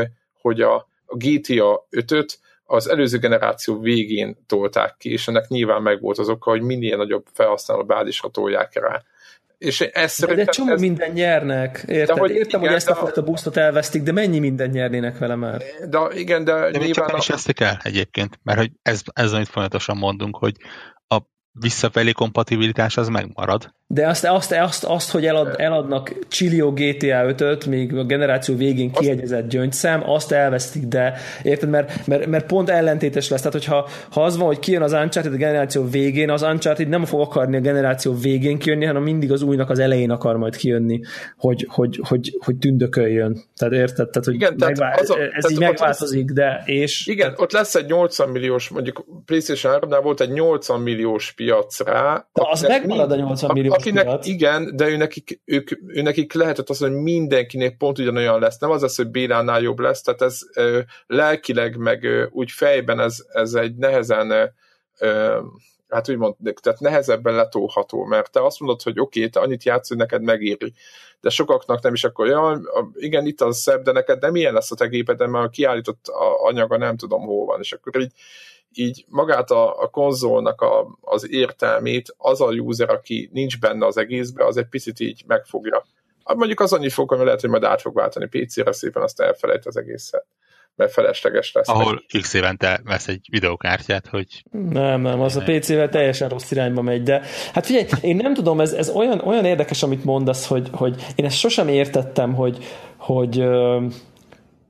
hogy 0.44 0.60
a, 0.60 0.74
a 1.06 1.16
GTA 1.16 1.86
5-öt 1.90 2.38
az 2.64 2.88
előző 2.88 3.18
generáció 3.18 3.80
végén 3.80 4.36
tolták 4.46 4.94
ki, 4.98 5.12
és 5.12 5.28
ennek 5.28 5.48
nyilván 5.48 5.82
meg 5.82 6.00
volt 6.00 6.18
az 6.18 6.28
oka, 6.28 6.50
hogy 6.50 6.62
minél 6.62 6.96
nagyobb 6.96 7.24
felhasználó 7.32 7.84
bázisra 7.84 8.28
tolják 8.28 8.80
rá. 8.80 9.02
És 9.58 9.80
ez 9.80 10.16
de, 10.18 10.34
de 10.34 10.44
csomó 10.44 10.72
ez... 10.72 10.80
minden 10.80 11.10
nyernek, 11.10 11.84
érted? 11.86 12.14
De, 12.14 12.20
hogy 12.20 12.30
Értem, 12.30 12.60
igen, 12.60 12.60
hogy 12.60 12.76
ezt 12.76 12.90
a 12.90 12.94
fajta 12.94 13.22
boostot 13.22 13.56
elvesztik, 13.56 14.02
de 14.02 14.12
mennyi 14.12 14.38
minden 14.38 14.70
nyernének 14.70 15.18
vele 15.18 15.34
már? 15.34 15.62
De 15.88 15.98
igen, 16.14 16.44
de, 16.44 16.52
de 16.52 16.78
nyilván... 16.78 16.92
Csak 16.92 17.34
a... 17.34 17.34
is 17.36 17.60
el 17.60 17.80
egyébként, 17.82 18.38
mert 18.42 18.58
hogy 18.58 18.70
ez, 18.82 19.00
ez, 19.12 19.32
amit 19.32 19.48
folyamatosan 19.48 19.96
mondunk, 19.96 20.36
hogy 20.36 20.56
visszafelé 21.60 22.12
kompatibilitás 22.12 22.96
az 22.96 23.08
megmarad. 23.08 23.72
De 23.86 24.08
azt, 24.08 24.24
azt, 24.24 24.52
azt, 24.52 24.84
azt 24.84 25.10
hogy 25.10 25.26
elad, 25.26 25.54
eladnak 25.56 26.14
Chilio 26.28 26.72
GTA 26.72 27.34
5-öt, 27.34 27.66
még 27.66 27.96
a 27.96 28.04
generáció 28.04 28.56
végén 28.56 28.92
kiegyezett 28.92 29.48
gyöngyszem, 29.48 30.10
azt 30.10 30.32
elvesztik, 30.32 30.82
de 30.86 31.14
érted, 31.42 31.68
mert, 31.70 32.06
mert, 32.06 32.26
mert 32.26 32.46
pont 32.46 32.70
ellentétes 32.70 33.28
lesz. 33.28 33.38
Tehát, 33.38 33.52
hogyha 33.52 33.88
ha 34.10 34.24
az 34.24 34.36
van, 34.36 34.46
hogy 34.46 34.58
kijön 34.58 34.82
az 34.82 34.92
Uncharted 34.92 35.32
a 35.32 35.36
generáció 35.36 35.88
végén, 35.88 36.30
az 36.30 36.42
Uncharted 36.42 36.88
nem 36.88 37.04
fog 37.04 37.20
akarni 37.20 37.56
a 37.56 37.60
generáció 37.60 38.14
végén 38.14 38.58
kijönni, 38.58 38.84
hanem 38.84 39.02
mindig 39.02 39.32
az 39.32 39.42
újnak 39.42 39.70
az 39.70 39.78
elején 39.78 40.10
akar 40.10 40.36
majd 40.36 40.56
kijönni, 40.56 41.00
hogy, 41.36 41.66
hogy, 41.70 42.00
hogy, 42.08 42.36
hogy 42.44 42.56
tündököljön. 42.56 43.42
Tehát 43.56 43.74
érted? 43.74 44.10
Tehát, 44.10 44.24
hogy 44.24 44.34
igen, 44.34 44.54
megvá- 44.58 44.76
tehát 44.76 45.00
az 45.00 45.10
a, 45.10 45.18
ez 45.18 45.28
tehát 45.28 45.50
így 45.50 45.58
megváltozik, 45.58 46.30
lesz, 46.30 46.36
de 46.36 46.62
és... 46.72 47.06
Igen, 47.06 47.34
ott 47.36 47.52
lesz 47.52 47.74
egy 47.74 47.86
80 47.86 48.28
milliós, 48.28 48.68
mondjuk 48.68 49.04
PlayStation 49.24 49.78
3-nál 49.80 50.00
volt 50.02 50.20
egy 50.20 50.30
80 50.30 50.80
milliós 50.80 51.32
piac 51.44 51.80
rá. 51.80 52.28
De 52.32 52.42
az 52.50 52.62
megmarad 52.62 53.12
a 53.12 53.16
80 53.16 53.50
millió 53.52 53.72
akinek 53.72 54.04
piac. 54.04 54.26
igen, 54.26 54.76
de 54.76 54.88
ő 54.88 54.96
nekik, 54.96 55.40
ők, 55.44 55.70
ő 55.86 56.02
nekik 56.02 56.32
lehetett 56.32 56.68
az, 56.68 56.78
hogy 56.78 56.92
mindenkinek 56.92 57.76
pont 57.76 57.98
ugyanolyan 57.98 58.40
lesz. 58.40 58.58
Nem 58.58 58.70
az 58.70 58.82
lesz, 58.82 58.96
hogy 58.96 59.08
Bélánál 59.08 59.60
jobb 59.60 59.78
lesz, 59.78 60.02
tehát 60.02 60.22
ez 60.22 60.38
ö, 60.54 60.80
lelkileg, 61.06 61.76
meg 61.76 62.04
ö, 62.04 62.26
úgy 62.30 62.50
fejben 62.50 63.00
ez, 63.00 63.16
ez 63.32 63.54
egy 63.54 63.74
nehezen 63.74 64.54
ö, 64.98 65.40
hát 65.88 66.08
úgymond, 66.08 66.34
tehát 66.62 66.80
nehezebben 66.80 67.34
letolható, 67.34 68.04
mert 68.04 68.32
te 68.32 68.44
azt 68.44 68.60
mondod, 68.60 68.82
hogy 68.82 69.00
oké, 69.00 69.18
okay, 69.18 69.30
te 69.30 69.40
annyit 69.40 69.64
játsz, 69.64 69.88
hogy 69.88 69.96
neked 69.96 70.22
megéri, 70.22 70.72
de 71.20 71.30
sokaknak 71.30 71.82
nem 71.82 71.94
is 71.94 72.04
akkor, 72.04 72.26
ja, 72.26 72.60
igen, 72.94 73.26
itt 73.26 73.40
az 73.40 73.58
szebb, 73.58 73.82
de 73.82 73.92
neked 73.92 74.20
nem 74.20 74.36
ilyen 74.36 74.52
lesz 74.52 74.70
a 74.70 74.74
te 74.74 74.86
géped, 74.86 75.18
mert 75.18 75.46
a 75.46 75.48
kiállított 75.48 76.08
anyaga 76.42 76.76
nem 76.76 76.96
tudom 76.96 77.22
hol 77.22 77.46
van, 77.46 77.60
és 77.60 77.72
akkor 77.72 78.00
így 78.00 78.12
így 78.78 79.04
magát 79.08 79.50
a, 79.50 79.82
a 79.82 79.88
konzolnak 79.88 80.60
a, 80.60 80.98
az 81.00 81.30
értelmét 81.30 82.14
az 82.16 82.40
a 82.40 82.46
user, 82.46 82.90
aki 82.90 83.30
nincs 83.32 83.60
benne 83.60 83.86
az 83.86 83.96
egészbe, 83.96 84.46
az 84.46 84.56
egy 84.56 84.68
picit 84.68 85.00
így 85.00 85.24
megfogja. 85.26 85.86
Hát 86.24 86.36
mondjuk 86.36 86.60
az 86.60 86.72
annyi 86.72 86.88
fog, 86.88 87.08
hogy 87.08 87.24
lehet, 87.24 87.40
hogy 87.40 87.50
majd 87.50 87.64
át 87.64 87.80
fog 87.80 87.94
váltani 87.94 88.26
PC-re, 88.26 88.72
szépen 88.72 89.02
azt 89.02 89.20
elfelejt 89.20 89.66
az 89.66 89.76
egészet 89.76 90.26
mert 90.76 90.92
felesleges 90.92 91.52
lesz. 91.52 91.68
Ahol 91.68 92.04
x 92.18 92.34
évente 92.34 92.80
vesz 92.84 93.08
egy 93.08 93.26
videokártyát, 93.30 94.06
hogy... 94.06 94.44
Nem, 94.50 95.00
nem, 95.00 95.20
az 95.20 95.36
a 95.36 95.42
PC-vel 95.42 95.88
teljesen 95.88 96.28
rossz 96.28 96.50
irányba 96.50 96.82
megy, 96.82 97.02
de 97.02 97.22
hát 97.52 97.66
figyelj, 97.66 97.86
én 98.00 98.16
nem 98.16 98.34
tudom, 98.34 98.60
ez, 98.60 98.72
ez 98.72 98.88
olyan, 98.88 99.20
olyan 99.20 99.44
érdekes, 99.44 99.82
amit 99.82 100.04
mondasz, 100.04 100.46
hogy, 100.46 100.68
hogy 100.72 101.04
én 101.14 101.24
ezt 101.24 101.38
sosem 101.38 101.68
értettem, 101.68 102.34
hogy, 102.34 102.64
hogy 102.96 103.44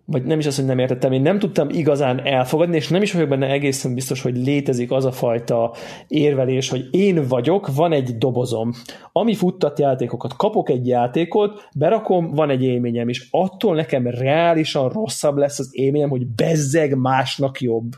vagy 0.06 0.24
nem 0.24 0.38
is 0.38 0.46
az, 0.46 0.56
hogy 0.56 0.64
nem 0.64 0.78
értettem, 0.78 1.12
én 1.12 1.22
nem 1.22 1.38
tudtam 1.38 1.68
igazán 1.70 2.26
elfogadni, 2.26 2.76
és 2.76 2.88
nem 2.88 3.02
is 3.02 3.12
vagyok 3.12 3.28
benne 3.28 3.50
egészen 3.50 3.94
biztos, 3.94 4.22
hogy 4.22 4.36
létezik 4.36 4.90
az 4.90 5.04
a 5.04 5.12
fajta 5.12 5.74
érvelés, 6.08 6.68
hogy 6.68 6.88
én 6.90 7.28
vagyok, 7.28 7.74
van 7.74 7.92
egy 7.92 8.18
dobozom, 8.18 8.72
ami 9.12 9.34
futtat 9.34 9.78
játékokat, 9.78 10.36
kapok 10.36 10.68
egy 10.68 10.86
játékot, 10.86 11.68
berakom, 11.76 12.30
van 12.30 12.50
egy 12.50 12.62
élményem, 12.62 13.08
és 13.08 13.26
attól 13.30 13.74
nekem 13.74 14.06
reálisan 14.06 14.88
rosszabb 14.88 15.36
lesz 15.36 15.58
az 15.58 15.68
élményem, 15.72 16.10
hogy 16.10 16.26
bezzeg 16.26 16.96
másnak 16.96 17.60
jobb. 17.60 17.90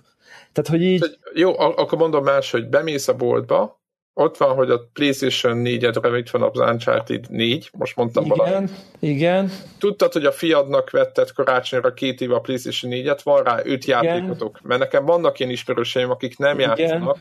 Tehát, 0.52 0.70
hogy 0.70 0.82
így... 0.82 1.18
Jó, 1.34 1.58
akkor 1.58 1.98
mondom 1.98 2.24
más, 2.24 2.50
hogy 2.50 2.68
bemész 2.68 3.08
a 3.08 3.16
boltba, 3.16 3.75
ott 4.18 4.36
van, 4.36 4.54
hogy 4.54 4.70
a 4.70 4.88
PlayStation 4.92 5.62
4-edre 5.64 6.16
itt 6.18 6.30
van 6.30 6.42
az 6.42 6.58
Uncharted 6.58 7.30
4, 7.30 7.70
most 7.72 7.96
mondtam 7.96 8.24
igen, 8.24 8.36
valamit. 8.36 8.70
Igen, 8.98 9.50
Tudtad, 9.78 10.12
hogy 10.12 10.24
a 10.24 10.32
fiadnak 10.32 10.90
vetted 10.90 11.32
karácsonyra 11.32 11.92
két 11.92 12.20
éve 12.20 12.34
a 12.34 12.40
PlayStation 12.40 12.92
4-et, 12.94 13.20
van 13.22 13.42
rá 13.42 13.60
öt 13.64 13.84
igen. 13.84 14.04
játékotok, 14.04 14.60
mert 14.62 14.80
nekem 14.80 15.04
vannak 15.04 15.38
ilyen 15.38 15.50
ismerőseim, 15.50 16.10
akik 16.10 16.38
nem 16.38 16.58
igen. 16.58 16.78
játszanak, 16.78 17.18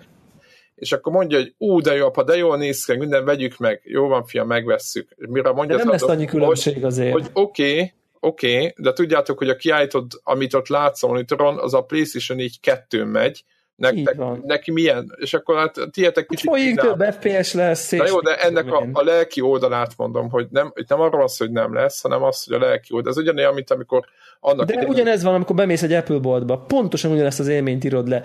és 0.76 0.92
akkor 0.92 1.14
mondja, 1.14 1.38
hogy 1.38 1.54
ú, 1.58 1.82
de 1.82 1.96
jó, 1.96 2.06
apa, 2.06 2.24
de 2.24 2.38
jól 2.38 2.58
néz 2.58 2.86
ki, 2.86 2.98
minden 2.98 3.26
vegyük 3.26 3.58
meg, 3.58 3.82
jó 3.84 4.08
van, 4.08 4.26
fia, 4.26 4.44
megvesszük. 4.44 5.10
Mire 5.18 5.52
mondja, 5.52 5.76
de 5.76 5.84
nem 5.84 5.92
lesz 5.92 6.02
annyi 6.02 6.26
különbség 6.26 6.86
azért. 6.86 7.12
Hogy 7.12 7.26
oké, 7.34 7.72
okay, 7.72 7.94
oké, 8.20 8.56
okay, 8.56 8.74
de 8.78 8.94
tudjátok, 8.94 9.38
hogy 9.38 9.50
a 9.50 9.56
kiállítod, 9.56 10.06
amit 10.24 10.54
ott 10.54 10.68
látsz 10.68 11.04
a 11.04 11.08
monitoron, 11.08 11.58
az 11.58 11.74
a 11.74 11.82
PlayStation 11.82 12.38
4 12.38 12.60
2 12.60 13.04
megy, 13.04 13.44
Nektek, 13.76 14.18
neki 14.46 14.72
milyen? 14.72 15.16
És 15.16 15.34
akkor 15.34 15.58
hát 15.58 15.76
tietek 15.92 16.26
kicsit... 16.26 16.50
Folyik 16.50 16.80
több 16.80 17.04
FPS 17.04 17.54
lesz. 17.54 17.90
De 17.90 18.06
jó, 18.08 18.20
de 18.20 18.36
ennek 18.36 18.72
a, 18.72 18.88
a, 18.92 19.04
lelki 19.04 19.42
oldalát 19.42 19.94
mondom, 19.98 20.30
hogy 20.30 20.48
nem, 20.50 20.72
itt 20.76 20.90
nem 20.90 21.02
arról 21.02 21.24
az, 21.24 21.38
hogy 21.38 21.52
nem 21.52 21.74
lesz, 21.74 22.02
hanem 22.02 22.24
az, 22.24 22.44
hogy 22.44 22.54
a 22.54 22.66
lelki 22.66 22.94
oldal. 22.94 23.12
Ez 23.12 23.18
ugyanolyan, 23.18 23.54
mint 23.54 23.72
amikor 23.72 24.06
annak 24.40 24.66
De 24.66 24.74
idején... 24.74 24.90
ugyanez 24.90 25.24
van, 25.24 25.34
amikor 25.34 25.56
bemész 25.56 25.84
egy 25.84 25.94
Apple 25.94 26.18
boltba, 26.18 26.58
pontosan 26.58 27.12
ugyanezt 27.12 27.40
az 27.40 27.48
élményt 27.48 27.84
írod 27.84 28.08
le. 28.08 28.22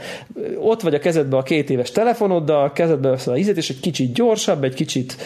Ott 0.57 0.81
vagy 0.81 0.95
a 0.95 0.99
kezedbe 0.99 1.37
a 1.37 1.43
két 1.43 1.71
éves 1.71 1.91
telefonoddal, 1.91 2.73
kezedbe 2.73 3.09
veszel 3.09 3.33
a 3.33 3.37
ízét, 3.37 3.57
és 3.57 3.71
egy 3.71 3.81
kicsit 3.81 4.13
gyorsabb, 4.13 4.65
egy 4.65 4.75
kicsit 4.75 5.17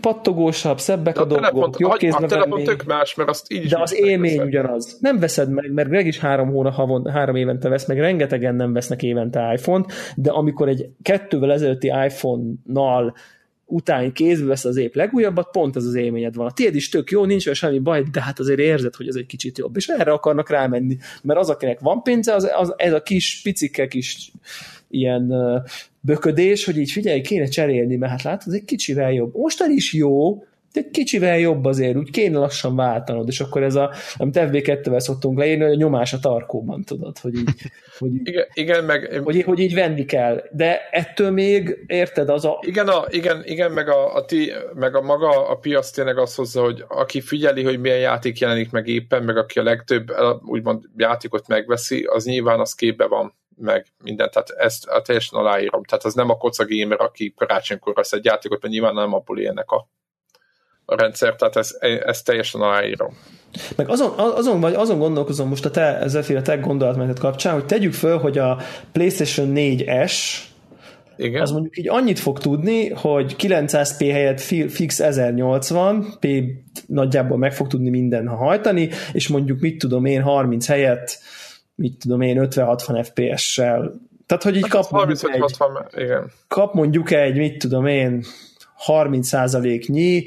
pattogósabb, 0.00 0.78
szebbek 0.78 1.18
a, 1.18 1.22
a 1.22 1.24
dolgok, 1.24 1.78
jobb 1.78 1.92
kézbe 1.92 2.24
A 2.24 2.26
telefon 2.26 2.64
tök 2.64 2.84
más, 2.84 3.14
mert 3.14 3.28
azt 3.28 3.52
így 3.52 3.68
De 3.68 3.80
az 3.80 3.94
élmény 3.94 4.30
veszed. 4.30 4.46
ugyanaz. 4.46 4.96
Nem 5.00 5.18
veszed 5.18 5.50
meg, 5.50 5.72
mert 5.72 5.88
Greg 5.88 6.06
is 6.06 6.18
három 6.18 6.48
hónap, 6.48 6.74
havon, 6.74 7.10
három 7.10 7.36
évente 7.36 7.68
vesz, 7.68 7.86
meg 7.86 7.98
rengetegen 7.98 8.54
nem 8.54 8.72
vesznek 8.72 9.02
évente 9.02 9.40
iPhone-t, 9.54 9.92
de 10.16 10.30
amikor 10.30 10.68
egy 10.68 10.88
kettővel 11.02 11.52
ezelőtti 11.52 11.86
iPhone-nal 11.86 13.14
után 13.66 14.12
kézbe 14.12 14.46
vesz 14.46 14.64
az 14.64 14.76
épp 14.76 14.94
legújabbat, 14.94 15.50
pont 15.50 15.76
ez 15.76 15.84
az 15.84 15.94
élményed 15.94 16.34
van. 16.34 16.46
A 16.46 16.52
tiéd 16.52 16.74
is 16.74 16.88
tök 16.88 17.10
jó, 17.10 17.24
nincs 17.24 17.46
olyan 17.46 17.58
semmi 17.58 17.78
baj, 17.78 18.02
de 18.12 18.22
hát 18.22 18.38
azért 18.38 18.58
érzed, 18.58 18.94
hogy 18.94 19.08
ez 19.08 19.14
egy 19.14 19.26
kicsit 19.26 19.58
jobb. 19.58 19.76
És 19.76 19.86
erre 19.86 20.12
akarnak 20.12 20.50
rámenni, 20.50 20.96
mert 21.22 21.38
az, 21.38 21.50
akinek 21.50 21.80
van 21.80 22.02
pénze, 22.02 22.34
az, 22.34 22.50
az 22.56 22.74
ez 22.76 22.92
a 22.92 23.02
kis, 23.02 23.40
picike 23.42 23.88
kis 23.88 24.32
ilyen 24.90 25.32
böködés, 26.00 26.64
hogy 26.64 26.76
így 26.76 26.90
figyelj, 26.90 27.20
kéne 27.20 27.46
cserélni, 27.46 27.96
mert 27.96 28.12
hát 28.12 28.22
látod, 28.22 28.48
ez 28.48 28.54
egy 28.54 28.64
kicsivel 28.64 29.12
jobb. 29.12 29.36
Mostan 29.36 29.70
is 29.70 29.92
jó, 29.92 30.44
de 30.72 30.90
kicsivel 30.90 31.38
jobb 31.38 31.64
azért, 31.64 31.96
úgy 31.96 32.10
kéne 32.10 32.38
lassan 32.38 32.76
váltanod, 32.76 33.28
és 33.28 33.40
akkor 33.40 33.62
ez 33.62 33.74
a, 33.74 33.92
amit 34.16 34.38
FB2-vel 34.40 34.98
szoktunk 34.98 35.38
leírni, 35.38 35.64
hogy 35.64 35.72
a 35.72 35.76
nyomás 35.76 36.12
a 36.12 36.18
tarkóban, 36.18 36.84
tudod, 36.84 37.18
hogy 37.18 37.34
így, 37.34 37.50
hogy 37.98 38.10
igen, 38.22 38.46
igen, 38.52 38.84
meg... 38.84 39.20
Hogy, 39.24 39.42
hogy 39.42 39.58
így 39.58 39.74
venni 39.74 40.04
kell, 40.04 40.42
de 40.50 40.88
ettől 40.90 41.30
még, 41.30 41.84
érted, 41.86 42.28
az 42.28 42.44
a... 42.44 42.58
Igen, 42.60 42.88
a, 42.88 43.04
igen, 43.08 43.42
igen 43.44 43.72
meg, 43.72 43.88
a, 43.88 44.14
a 44.14 44.24
ti, 44.24 44.52
meg 44.74 44.94
a 44.94 45.00
maga 45.00 45.48
a 45.48 45.56
piac 45.56 45.90
tényleg 45.90 46.18
azt 46.18 46.36
hozza, 46.36 46.62
hogy 46.62 46.84
aki 46.88 47.20
figyeli, 47.20 47.62
hogy 47.62 47.80
milyen 47.80 47.98
játék 47.98 48.38
jelenik 48.38 48.70
meg 48.70 48.88
éppen, 48.88 49.22
meg 49.22 49.36
aki 49.36 49.58
a 49.58 49.62
legtöbb 49.62 50.12
úgymond 50.44 50.84
játékot 50.96 51.48
megveszi, 51.48 52.04
az 52.04 52.24
nyilván 52.24 52.60
az 52.60 52.74
képbe 52.74 53.06
van 53.06 53.34
meg 53.56 53.86
minden, 54.02 54.30
tehát 54.30 54.50
ezt 54.50 54.86
a 54.86 55.02
teljesen 55.02 55.38
aláírom. 55.38 55.82
Tehát 55.82 56.04
az 56.04 56.14
nem 56.14 56.30
a 56.30 56.36
koca 56.36 56.64
gamer, 56.66 57.00
aki 57.00 57.32
karácsonykor 57.36 57.94
vesz 57.94 58.12
egy 58.12 58.24
játékot, 58.24 58.62
mert 58.62 58.72
nyilván 58.74 58.94
nem 58.94 59.14
abból 59.14 59.38
élnek 59.38 59.70
a, 59.70 59.88
a 60.84 60.96
rendszer, 60.96 61.36
tehát 61.36 61.56
ezt, 61.56 61.76
ezt 61.82 62.24
teljesen 62.24 62.60
aláírom. 62.60 63.16
Meg 63.76 63.88
azon, 63.88 64.12
azon, 64.16 64.60
vagy 64.60 64.74
azon 64.74 64.98
gondolkozom 64.98 65.48
most 65.48 65.64
a 65.64 65.70
te, 65.70 65.98
ezzelféle 65.98 66.42
tech 66.42 66.60
gondolatmenetet 66.60 67.18
kapcsán, 67.18 67.54
hogy 67.54 67.66
tegyük 67.66 67.92
föl, 67.92 68.18
hogy 68.18 68.38
a 68.38 68.58
PlayStation 68.92 69.52
4S 69.54 70.12
igen. 71.16 71.42
az 71.42 71.50
mondjuk 71.50 71.78
így 71.78 71.88
annyit 71.88 72.18
fog 72.18 72.38
tudni, 72.38 72.88
hogy 72.88 73.36
900p 73.38 74.08
helyett 74.12 74.40
fix 74.70 75.00
1080, 75.00 76.06
p 76.20 76.26
nagyjából 76.86 77.38
meg 77.38 77.54
fog 77.54 77.66
tudni 77.66 77.90
minden 77.90 78.28
hajtani, 78.28 78.90
és 79.12 79.28
mondjuk 79.28 79.60
mit 79.60 79.78
tudom 79.78 80.04
én 80.04 80.22
30 80.22 80.66
helyett 80.66 81.18
mit 81.74 81.98
tudom 81.98 82.20
én, 82.20 82.48
50-60 82.50 83.08
FPS-sel. 83.12 83.92
Tehát, 84.26 84.42
hogy 84.42 84.56
így 84.56 84.62
hát 84.62 84.70
kap, 84.70 84.90
mondjuk 84.90 85.34
egy, 85.34 85.40
60, 85.40 85.86
igen. 85.96 86.30
kap 86.48 86.74
mondjuk 86.74 87.10
egy, 87.10 87.36
mit 87.36 87.58
tudom 87.58 87.86
én, 87.86 88.24
30%-nyi 88.86 90.26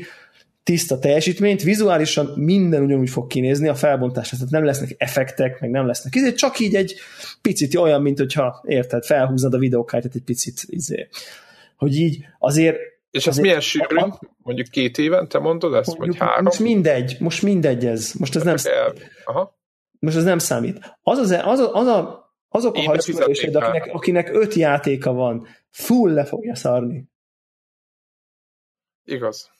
tiszta 0.68 0.99
teljesítményt, 0.99 1.63
vizuálisan 1.63 2.34
minden 2.36 2.84
ugyanúgy 2.84 3.09
fog 3.09 3.28
kinézni 3.28 3.68
a 3.68 3.76
felbontás, 3.76 4.30
tehát 4.30 4.49
nem 4.49 4.65
lesznek 4.65 4.95
effektek, 4.97 5.59
meg 5.59 5.70
nem 5.70 5.86
lesznek 5.86 6.15
izé, 6.15 6.34
csak 6.34 6.59
így 6.59 6.76
egy 6.76 6.95
picit 7.41 7.76
olyan, 7.76 8.01
mint 8.01 8.18
hogyha 8.18 8.63
érted, 8.65 9.05
felhúznod 9.05 9.53
a 9.53 9.57
videókártyát 9.57 10.15
egy 10.15 10.24
picit, 10.24 10.61
izé. 10.65 11.07
hogy 11.78 11.95
így 11.95 12.26
azért 12.39 12.78
és 13.11 13.28
ez 13.28 13.38
milyen 13.38 13.59
sűrű? 13.59 13.95
Mondjuk 14.38 14.68
két 14.68 14.97
éven, 14.97 15.28
te 15.28 15.39
mondod 15.39 15.74
ezt, 15.74 15.97
mondjuk, 15.97 16.18
vagy 16.18 16.28
három? 16.28 16.43
Most 16.43 16.59
mindegy, 16.59 17.15
most 17.20 17.41
mindegy 17.41 17.86
ez. 17.86 18.13
Most 18.20 18.36
ez 18.36 18.43
nem... 18.43 18.55
El... 18.63 18.93
Aha 19.26 19.55
most 19.99 20.18
ez 20.18 20.24
nem 20.24 20.38
számít. 20.38 20.97
Az, 21.01 21.18
az, 21.18 21.32
az, 21.32 21.59
a, 21.59 21.74
az 21.74 21.88
a, 21.88 22.32
azok 22.49 22.76
a 22.76 22.82
hajszmörősöd, 22.82 23.55
akinek, 23.55 23.93
akinek 23.93 24.30
öt 24.34 24.53
játéka 24.53 25.13
van, 25.13 25.47
full 25.70 26.13
le 26.13 26.26
fogja 26.26 26.55
szarni. 26.55 27.09
Igaz. 29.03 29.51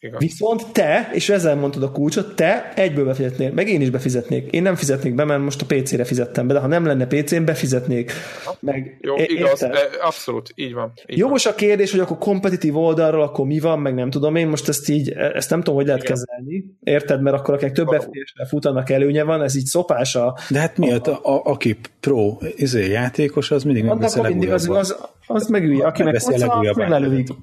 Igaz. 0.00 0.20
Viszont 0.20 0.72
te, 0.72 1.10
és 1.12 1.28
ezzel 1.28 1.56
mondtad 1.56 1.82
a 1.82 1.90
kulcsot, 1.90 2.34
te 2.34 2.72
egyből 2.74 3.04
befizetnél, 3.04 3.52
meg 3.52 3.68
én 3.68 3.80
is 3.80 3.90
befizetnék. 3.90 4.50
Én 4.50 4.62
nem 4.62 4.74
fizetnék 4.74 5.14
be, 5.14 5.24
mert 5.24 5.42
most 5.42 5.62
a 5.62 5.66
PC-re 5.66 6.04
fizettem 6.04 6.46
be, 6.46 6.52
de 6.52 6.60
ha 6.60 6.66
nem 6.66 6.86
lenne 6.86 7.06
PC-n, 7.06 7.44
befizetnék. 7.44 8.12
Meg, 8.60 8.98
Jó, 9.00 9.14
igaz, 9.16 9.60
de 9.60 9.88
abszolút, 10.02 10.52
így 10.54 10.72
van. 10.72 10.92
Így 11.06 11.18
Jogos 11.18 11.44
van. 11.44 11.52
a 11.52 11.56
kérdés, 11.56 11.90
hogy 11.90 12.00
akkor 12.00 12.18
kompetitív 12.18 12.76
oldalról, 12.76 13.22
akkor 13.22 13.46
mi 13.46 13.60
van, 13.60 13.78
meg 13.78 13.94
nem 13.94 14.10
tudom 14.10 14.36
én, 14.36 14.48
most 14.48 14.68
ezt 14.68 14.88
így, 14.88 15.10
ezt 15.10 15.50
nem 15.50 15.58
tudom, 15.58 15.74
hogy 15.74 15.86
lehet 15.86 16.02
Igen. 16.02 16.14
kezelni. 16.14 16.64
Érted? 16.82 17.22
Mert 17.22 17.36
akkor 17.36 17.54
akinek 17.54 17.74
több 17.74 17.88
FPS-re 17.88 18.46
futanak 18.46 18.90
előnye 18.90 19.22
van, 19.22 19.42
ez 19.42 19.56
így 19.56 19.66
szopás 19.66 20.14
a... 20.14 20.38
De 20.50 20.58
hát 20.58 20.78
miért? 20.78 21.06
A, 21.06 21.20
a, 21.22 21.40
aki 21.44 21.76
pro 22.00 22.38
izé, 22.56 22.90
játékos, 22.90 23.50
az 23.50 23.64
mindig 23.64 23.84
megveszi 23.84 24.20
mindig 24.20 24.50
az, 24.50 24.68
az, 24.68 24.96
az 25.26 25.46
megülje, 25.46 25.86
akinek 25.86 26.12
megveszi 26.12 26.42
a 26.42 26.46
legújabb 26.46 26.78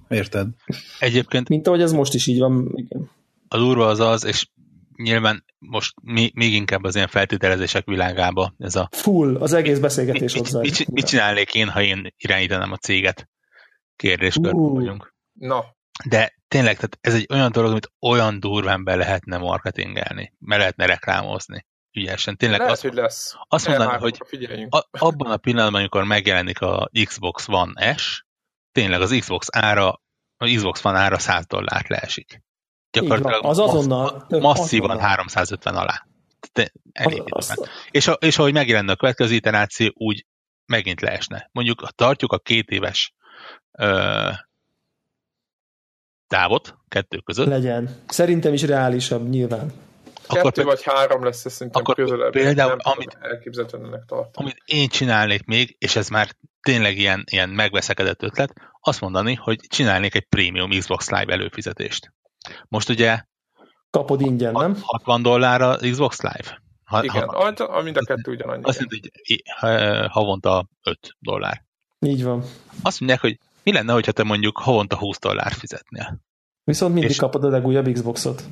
Érted? 0.09 0.47
Egyébként... 0.99 1.49
Mint 1.49 1.67
ahogy 1.67 1.81
ez 1.81 1.91
most 1.91 2.13
is 2.13 2.27
így 2.27 2.39
van. 2.43 2.71
Igen. 2.75 3.09
A 3.47 3.57
durva 3.57 3.87
az 3.87 3.99
az, 3.99 4.25
és 4.25 4.47
nyilván 4.95 5.45
most 5.59 5.93
még, 6.01 6.35
még 6.35 6.53
inkább 6.53 6.83
az 6.83 6.95
ilyen 6.95 7.07
feltételezések 7.07 7.85
világába 7.85 8.53
ez 8.57 8.75
a... 8.75 8.89
Full, 8.91 9.35
az 9.35 9.53
egész 9.53 9.79
beszélgetés 9.79 10.33
mit, 10.33 10.53
mit, 10.53 10.77
mit, 10.77 10.91
mit 10.91 11.05
csinálnék 11.05 11.53
én, 11.53 11.69
ha 11.69 11.81
én 11.81 12.13
irányítanám 12.17 12.71
a 12.71 12.77
céget? 12.77 13.29
Kérdéskörben 13.95 14.53
uh. 14.53 14.73
vagyunk. 14.73 15.13
Na. 15.33 15.63
De 16.09 16.33
tényleg, 16.47 16.75
tehát 16.75 16.97
ez 17.01 17.13
egy 17.13 17.27
olyan 17.29 17.51
dolog, 17.51 17.71
amit 17.71 17.91
olyan 17.99 18.39
durván 18.39 18.83
be 18.83 18.95
lehetne 18.95 19.37
marketingelni, 19.37 20.33
mert 20.39 20.59
lehetne 20.59 20.85
reklámozni 20.85 21.65
ügyesen. 21.93 22.37
Tényleg 22.37 22.59
Lehet, 22.59 22.73
azt, 22.73 22.81
hogy 22.81 22.93
lesz. 22.93 23.35
Azt 23.47 23.67
mondani, 23.67 23.97
hogy 23.97 24.17
a, 24.69 24.87
abban 24.91 25.31
a 25.31 25.37
pillanatban, 25.37 25.79
amikor 25.79 26.03
megjelenik 26.03 26.61
a 26.61 26.89
Xbox 27.05 27.47
One 27.47 27.95
S, 27.95 28.25
tényleg 28.71 29.01
az 29.01 29.15
Xbox 29.19 29.47
ára, 29.51 30.01
a 30.43 30.55
Xbox 30.55 30.85
One 30.85 30.99
ára 30.99 31.19
100 31.19 31.45
dollárt 31.45 31.87
leesik. 31.87 32.41
Gyakorlatilag 32.91 33.45
az 33.45 33.59
azonnal, 33.59 34.25
masszívan 34.29 34.89
azonnal. 34.89 35.07
350 35.07 35.75
alá. 35.75 36.05
De 36.53 36.71
elég 36.91 37.21
az, 37.25 37.49
az, 37.49 37.69
és, 37.91 38.07
a, 38.07 38.11
és 38.11 38.37
ahogy 38.37 38.53
megjelenne 38.53 38.91
a 38.91 38.95
következő 38.95 39.33
iteráció, 39.33 39.91
úgy 39.93 40.25
megint 40.65 41.01
leesne. 41.01 41.49
Mondjuk 41.51 41.87
tartjuk 41.95 42.31
a 42.31 42.39
két 42.39 42.69
éves 42.69 43.13
ö, 43.71 44.29
távot 46.27 46.75
kettő 46.87 47.17
között. 47.17 47.47
Legyen. 47.47 47.89
Szerintem 48.07 48.53
is 48.53 48.61
reálisabb 48.61 49.29
nyilván. 49.29 49.71
Kettő 50.27 50.47
akkor, 50.47 50.63
vagy 50.63 50.83
három 50.83 51.23
lesz 51.23 51.45
ez 51.45 51.53
szerintem 51.53 51.81
akkor 51.81 51.95
közelebb. 51.95 52.31
Például, 52.31 52.79
amit, 52.79 53.17
tartom. 54.05 54.29
amit 54.33 54.57
én 54.65 54.87
csinálnék 54.87 55.45
még, 55.45 55.75
és 55.79 55.95
ez 55.95 56.07
már 56.07 56.29
tényleg 56.61 56.97
ilyen, 56.97 57.23
ilyen 57.31 57.49
megveszekedett 57.49 58.23
ötlet, 58.23 58.53
azt 58.81 59.01
mondani, 59.01 59.33
hogy 59.33 59.59
csinálnék 59.67 60.15
egy 60.15 60.25
prémium 60.25 60.69
Xbox 60.69 61.09
Live 61.09 61.33
előfizetést. 61.33 62.13
Most 62.67 62.89
ugye 62.89 63.21
kapod 63.89 64.21
ingyen, 64.21 64.51
nem? 64.51 64.77
60 64.81 65.21
dollár 65.21 65.61
a 65.61 65.75
Xbox 65.75 66.21
Live. 66.21 66.61
Ha, 66.83 67.03
Igen, 67.03 67.27
ha, 67.27 67.53
a, 67.55 67.81
mind 67.81 67.97
a 67.97 68.05
kettő 68.05 68.31
ugyanannyi. 68.31 68.63
Azt 68.63 68.79
mondja, 68.79 68.99
hogy 69.27 69.41
havonta 70.09 70.67
5 70.83 70.97
dollár. 71.19 71.63
Így 71.99 72.23
van. 72.23 72.43
Azt 72.81 72.99
mondják, 72.99 73.21
hogy 73.21 73.37
mi 73.63 73.71
lenne, 73.71 73.93
hogyha 73.93 74.11
te 74.11 74.23
mondjuk 74.23 74.57
havonta 74.57 74.97
20 74.97 75.19
dollár 75.19 75.51
fizetnél? 75.51 76.19
Viszont 76.63 76.93
mindig 76.93 77.11
és 77.11 77.17
kapod 77.17 77.43
a 77.43 77.49
legújabb 77.49 77.91
Xboxot. 77.91 78.43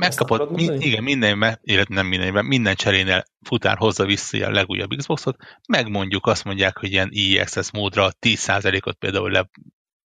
Megkapod, 0.00 0.50
mi, 0.50 0.62
igen, 0.62 1.02
minden, 1.02 1.58
illetve 1.62 1.94
nem 1.94 2.06
minden, 2.06 2.44
minden 2.44 2.74
cserénél 2.74 3.24
futár 3.42 3.76
hozza 3.76 4.04
vissza 4.04 4.46
a 4.46 4.50
legújabb 4.50 4.90
Xboxot, 4.96 5.36
megmondjuk, 5.68 6.26
azt 6.26 6.44
mondják, 6.44 6.78
hogy 6.78 6.92
ilyen 6.92 7.10
EXS 7.12 7.70
módra 7.72 8.10
10%-ot 8.20 8.96
például 8.96 9.30
le 9.30 9.50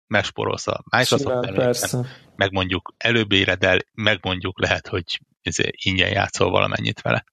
megsporolsz 0.07 0.67
a 0.67 0.83
Microsoft 0.97 1.97
meg 2.35 2.51
mondjuk 2.51 2.93
előbb 2.97 3.31
éred 3.31 3.63
el, 3.63 3.79
meg 3.93 4.19
mondjuk 4.21 4.59
lehet, 4.59 4.87
hogy 4.87 5.19
ingyen 5.71 6.09
játszol 6.09 6.49
valamennyit 6.49 7.01
vele. 7.01 7.25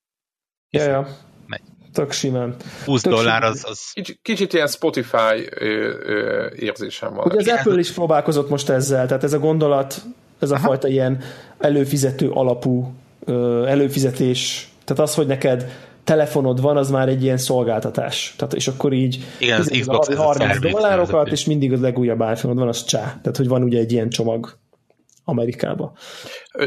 Ja, 0.71 0.83
ja. 0.83 1.17
Megy. 1.47 1.61
Tök 1.93 2.13
simán. 2.13 2.57
20 2.85 3.03
Tök 3.03 3.13
dollár 3.13 3.43
az... 3.43 3.65
az... 3.69 3.91
Kicsit, 3.93 4.19
kicsit 4.23 4.53
ilyen 4.53 4.67
Spotify 4.67 5.49
ö, 5.51 5.65
ö, 6.05 6.51
érzésem 6.55 7.15
van. 7.15 7.27
Ugye 7.27 7.53
az 7.53 7.59
Apple 7.59 7.79
is 7.79 7.93
próbálkozott 7.93 8.49
most 8.49 8.69
ezzel, 8.69 9.07
tehát 9.07 9.25
ez 9.25 9.33
a 9.33 9.39
gondolat, 9.39 10.03
ez 10.41 10.51
a 10.51 10.55
Aha. 10.55 10.67
fajta 10.67 10.89
ilyen 10.89 11.23
előfizető 11.59 12.31
alapú 12.31 12.93
előfizetés, 13.67 14.69
tehát 14.85 15.03
az, 15.03 15.15
hogy 15.15 15.27
neked 15.27 15.71
telefonod 16.05 16.61
van, 16.61 16.77
az 16.77 16.91
már 16.91 17.09
egy 17.09 17.23
ilyen 17.23 17.37
szolgáltatás. 17.37 18.35
Tehát, 18.37 18.55
és 18.55 18.69
akkor 18.69 18.93
így 18.93 19.25
Igen, 19.39 19.61
az 19.61 19.77
Xbox 19.81 20.15
30 20.15 20.59
dollárokat, 20.59 21.29
és 21.29 21.45
mindig 21.45 21.73
az 21.73 21.81
legújabb 21.81 22.21
iPhone 22.21 22.55
van, 22.55 22.69
az 22.69 22.85
csá. 22.85 23.01
Tehát, 23.01 23.37
hogy 23.37 23.49
van 23.49 23.63
ugye 23.63 23.79
egy 23.79 23.93
ilyen 23.93 24.09
csomag 24.09 24.59
Amerikába. 25.25 25.93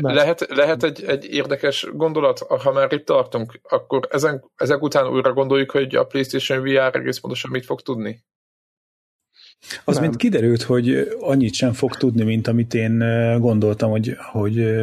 Mert... 0.02 0.16
Lehet, 0.16 0.48
lehet 0.50 0.84
egy, 0.84 1.04
egy 1.08 1.26
érdekes 1.26 1.88
gondolat, 1.94 2.40
ha 2.40 2.72
már 2.72 2.94
itt 2.94 3.06
tartunk, 3.06 3.60
akkor 3.70 4.08
ezen, 4.12 4.52
ezek 4.56 4.82
után 4.82 5.08
újra 5.08 5.34
gondoljuk, 5.34 5.72
hogy 5.72 5.96
a 5.96 6.04
PlayStation 6.04 6.62
VR 6.62 6.96
egész 6.96 7.18
pontosan 7.18 7.52
mit 7.52 7.66
fog 7.66 7.82
tudni? 7.82 8.24
Az 9.84 10.00
mint 10.00 10.16
kiderült, 10.16 10.62
hogy 10.62 11.16
annyit 11.20 11.54
sem 11.54 11.74
fog 11.74 11.96
tudni, 11.96 12.24
mint 12.24 12.48
amit 12.48 12.74
én 12.74 12.98
gondoltam, 13.40 13.90
hogy, 13.90 14.16
hogy 14.32 14.76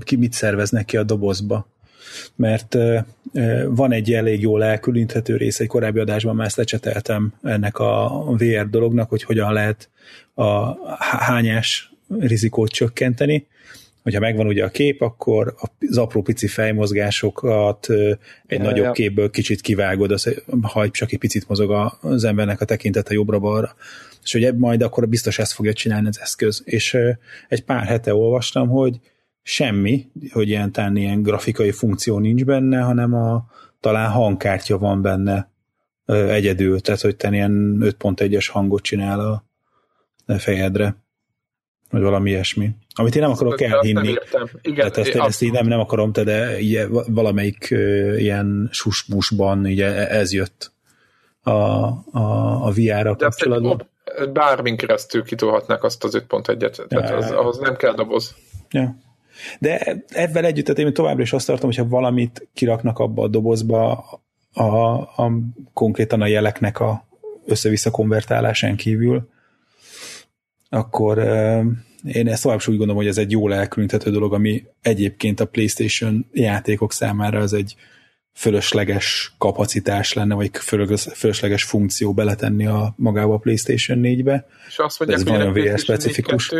ki 0.00 0.16
mit 0.16 0.32
szerveznek 0.32 0.84
ki 0.84 0.96
a 0.96 1.02
dobozba. 1.02 1.68
Mert 2.36 2.76
van 3.68 3.92
egy 3.92 4.12
elég 4.12 4.40
jól 4.40 4.64
elkülöníthető 4.64 5.36
rész, 5.36 5.60
egy 5.60 5.66
korábbi 5.66 5.98
adásban 5.98 6.36
már 6.36 6.46
ezt 6.46 6.56
lecseteltem 6.56 7.32
ennek 7.42 7.78
a 7.78 8.24
VR 8.38 8.68
dolognak, 8.68 9.08
hogy 9.08 9.22
hogyan 9.22 9.52
lehet 9.52 9.88
a 10.34 10.74
hányás 10.98 11.92
rizikót 12.18 12.70
csökkenteni, 12.70 13.46
hogyha 14.08 14.26
megvan 14.26 14.46
ugye 14.46 14.64
a 14.64 14.68
kép, 14.68 15.00
akkor 15.00 15.54
az 15.88 15.98
apró 15.98 16.22
pici 16.22 16.46
fejmozgásokat 16.46 17.86
egy 18.46 18.58
ja, 18.58 18.62
nagyobb 18.62 18.84
ja. 18.84 18.92
képből 18.92 19.30
kicsit 19.30 19.60
kivágod, 19.60 20.10
az, 20.10 20.42
ha 20.62 20.90
csak 20.90 21.12
egy 21.12 21.18
picit 21.18 21.48
mozog 21.48 21.92
az 22.00 22.24
embernek 22.24 22.60
a 22.60 22.64
tekintete 22.64 23.14
jobbra-balra. 23.14 23.74
És 24.22 24.32
hogy 24.32 24.56
majd 24.56 24.82
akkor 24.82 25.08
biztos 25.08 25.38
ezt 25.38 25.52
fogja 25.52 25.72
csinálni 25.72 26.08
az 26.08 26.20
eszköz. 26.20 26.62
És 26.64 26.96
egy 27.48 27.64
pár 27.64 27.86
hete 27.86 28.14
olvastam, 28.14 28.68
hogy 28.68 29.00
semmi, 29.42 30.06
hogy 30.32 30.48
ilyen, 30.48 30.72
tán 30.72 30.96
ilyen 30.96 31.22
grafikai 31.22 31.70
funkció 31.70 32.18
nincs 32.18 32.44
benne, 32.44 32.80
hanem 32.80 33.14
a, 33.14 33.46
talán 33.80 34.10
hangkártya 34.10 34.78
van 34.78 35.02
benne 35.02 35.50
egyedül, 36.06 36.80
tehát 36.80 37.00
hogy 37.00 37.16
te 37.16 37.30
ilyen 37.30 37.78
5.1-es 37.80 38.46
hangot 38.50 38.82
csinál 38.82 39.20
a 39.20 39.44
fejedre 40.38 40.96
vagy 41.90 42.02
valami 42.02 42.30
ilyesmi. 42.30 42.70
Amit 42.94 43.16
én 43.16 43.22
nem 43.22 43.30
akarok 43.30 43.60
elhinni. 43.60 44.14
Igen, 44.62 44.76
tehát 44.76 44.96
ezt, 44.96 45.14
én 45.14 45.20
ezt 45.20 45.42
így 45.42 45.52
nem, 45.52 45.66
nem 45.66 45.80
akarom, 45.80 46.12
de 46.12 46.60
így 46.60 46.86
valamelyik 47.06 47.68
uh, 47.70 48.14
ilyen 48.18 48.68
susmusban 48.72 49.66
így 49.66 49.80
e, 49.80 50.06
ez 50.10 50.32
jött 50.32 50.72
a, 51.42 51.50
a, 51.50 52.66
a 52.66 52.70
VR-ra 52.70 53.16
kapcsolatban. 53.16 53.88
Bármin 54.32 54.76
keresztül 54.76 55.22
kitolhatnák 55.22 55.82
azt 55.82 56.04
az 56.04 56.24
5.1-et, 56.28 56.86
tehát 56.86 57.08
ja, 57.10 57.16
az, 57.16 57.30
ahhoz 57.30 57.58
nem 57.58 57.76
kell 57.76 57.94
doboz. 57.94 58.34
Ja. 58.70 58.96
De 59.58 60.02
ebben 60.08 60.44
együtt, 60.44 60.64
tehát 60.64 60.80
én 60.80 60.92
továbbra 60.92 61.22
is 61.22 61.32
azt 61.32 61.46
tartom, 61.46 61.68
hogyha 61.68 61.88
valamit 61.88 62.48
kiraknak 62.54 62.98
abba 62.98 63.22
a 63.22 63.28
dobozba, 63.28 64.04
a, 64.52 64.62
a, 65.00 65.32
konkrétan 65.72 66.20
a 66.20 66.26
jeleknek 66.26 66.80
a 66.80 67.06
össze-vissza 67.46 67.90
konvertálásán 67.90 68.76
kívül, 68.76 69.28
akkor 70.68 71.18
én 72.04 72.28
ezt 72.28 72.42
tovább 72.42 72.58
úgy 72.58 72.76
gondolom, 72.76 72.96
hogy 72.96 73.06
ez 73.06 73.18
egy 73.18 73.30
jól 73.30 73.54
elkülöníthető 73.54 74.10
dolog, 74.10 74.32
ami 74.34 74.64
egyébként 74.82 75.40
a 75.40 75.44
PlayStation 75.44 76.26
játékok 76.32 76.92
számára 76.92 77.40
az 77.40 77.52
egy 77.52 77.76
fölösleges 78.34 79.34
kapacitás 79.38 80.12
lenne, 80.12 80.34
vagy 80.34 80.50
fölösleges 81.12 81.62
funkció 81.62 82.12
beletenni 82.14 82.66
a 82.66 82.94
magába 82.96 83.34
a 83.34 83.38
PlayStation 83.38 83.98
4-be. 84.02 84.46
És 84.68 84.78
azt 84.78 84.98
mondják, 84.98 85.20
ez 85.20 85.26
nagyon 85.26 85.52
VR 85.52 85.78
specifikus. 85.78 86.52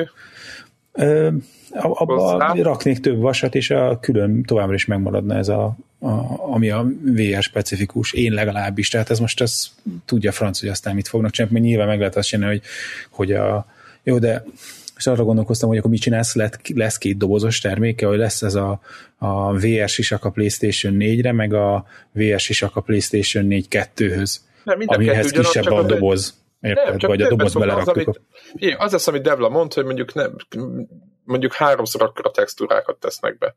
Abba 1.73 2.55
raknék 2.63 2.99
több 3.01 3.21
vasat, 3.21 3.55
és 3.55 3.71
a 3.71 3.99
külön 4.01 4.43
továbbra 4.43 4.75
is 4.75 4.85
megmaradna 4.85 5.37
ez 5.37 5.49
a, 5.49 5.77
a 5.99 6.09
ami 6.53 6.71
a 6.71 6.87
VR 7.03 7.43
specifikus, 7.43 8.13
én 8.13 8.33
legalábbis. 8.33 8.89
Tehát 8.89 9.11
ez 9.11 9.19
most 9.19 9.41
az 9.41 9.71
tudja 10.05 10.33
franc, 10.33 10.61
hogy 10.61 10.69
aztán 10.69 10.95
mit 10.95 11.09
fognak 11.09 11.31
csinálni, 11.31 11.55
mert 11.59 11.69
nyilván 11.69 11.89
meg 11.89 11.99
lehet 11.99 12.17
azt 12.17 12.29
csinálni, 12.29 12.55
hogy, 12.55 12.65
hogy 13.11 13.33
a 13.33 13.67
jó, 14.09 14.19
de 14.19 14.45
és 14.97 15.07
arra 15.07 15.25
gondolkoztam, 15.25 15.69
hogy 15.69 15.79
akkor 15.79 15.91
mit 15.91 16.01
csinálsz, 16.01 16.35
lesz 16.75 16.99
két 16.99 17.17
dobozos 17.17 17.61
terméke, 17.61 18.07
hogy 18.07 18.19
lesz 18.19 18.43
ez 18.43 18.55
a, 18.55 18.81
a 19.19 19.53
VR 19.53 19.89
sisak 19.89 20.25
a 20.25 20.31
PlayStation 20.31 20.95
4-re, 20.99 21.33
meg 21.33 21.53
a 21.53 21.85
VR 22.13 22.41
sisak 22.41 22.77
a 22.77 22.81
PlayStation 22.81 23.45
4 23.45 23.67
2-höz, 23.71 24.37
amihez 24.85 25.31
kisebb 25.31 25.67
a 25.67 25.83
doboz. 25.83 26.35
Érted? 26.61 26.87
Nem, 26.87 26.97
vagy 26.99 27.23
a 27.23 27.29
doboz 27.29 27.55
belerakjuk. 27.55 28.09
Az, 28.09 28.21
amit, 28.53 28.77
az 28.79 28.93
lesz, 28.93 29.07
amit 29.07 29.23
Devla 29.23 29.49
mondta, 29.49 29.75
hogy 29.75 29.85
mondjuk, 29.85 30.15
nem, 30.15 30.37
mondjuk 31.25 31.53
háromszor 31.53 32.03
akkora 32.03 32.31
textúrákat 32.31 32.97
tesznek 33.01 33.39
be 33.39 33.57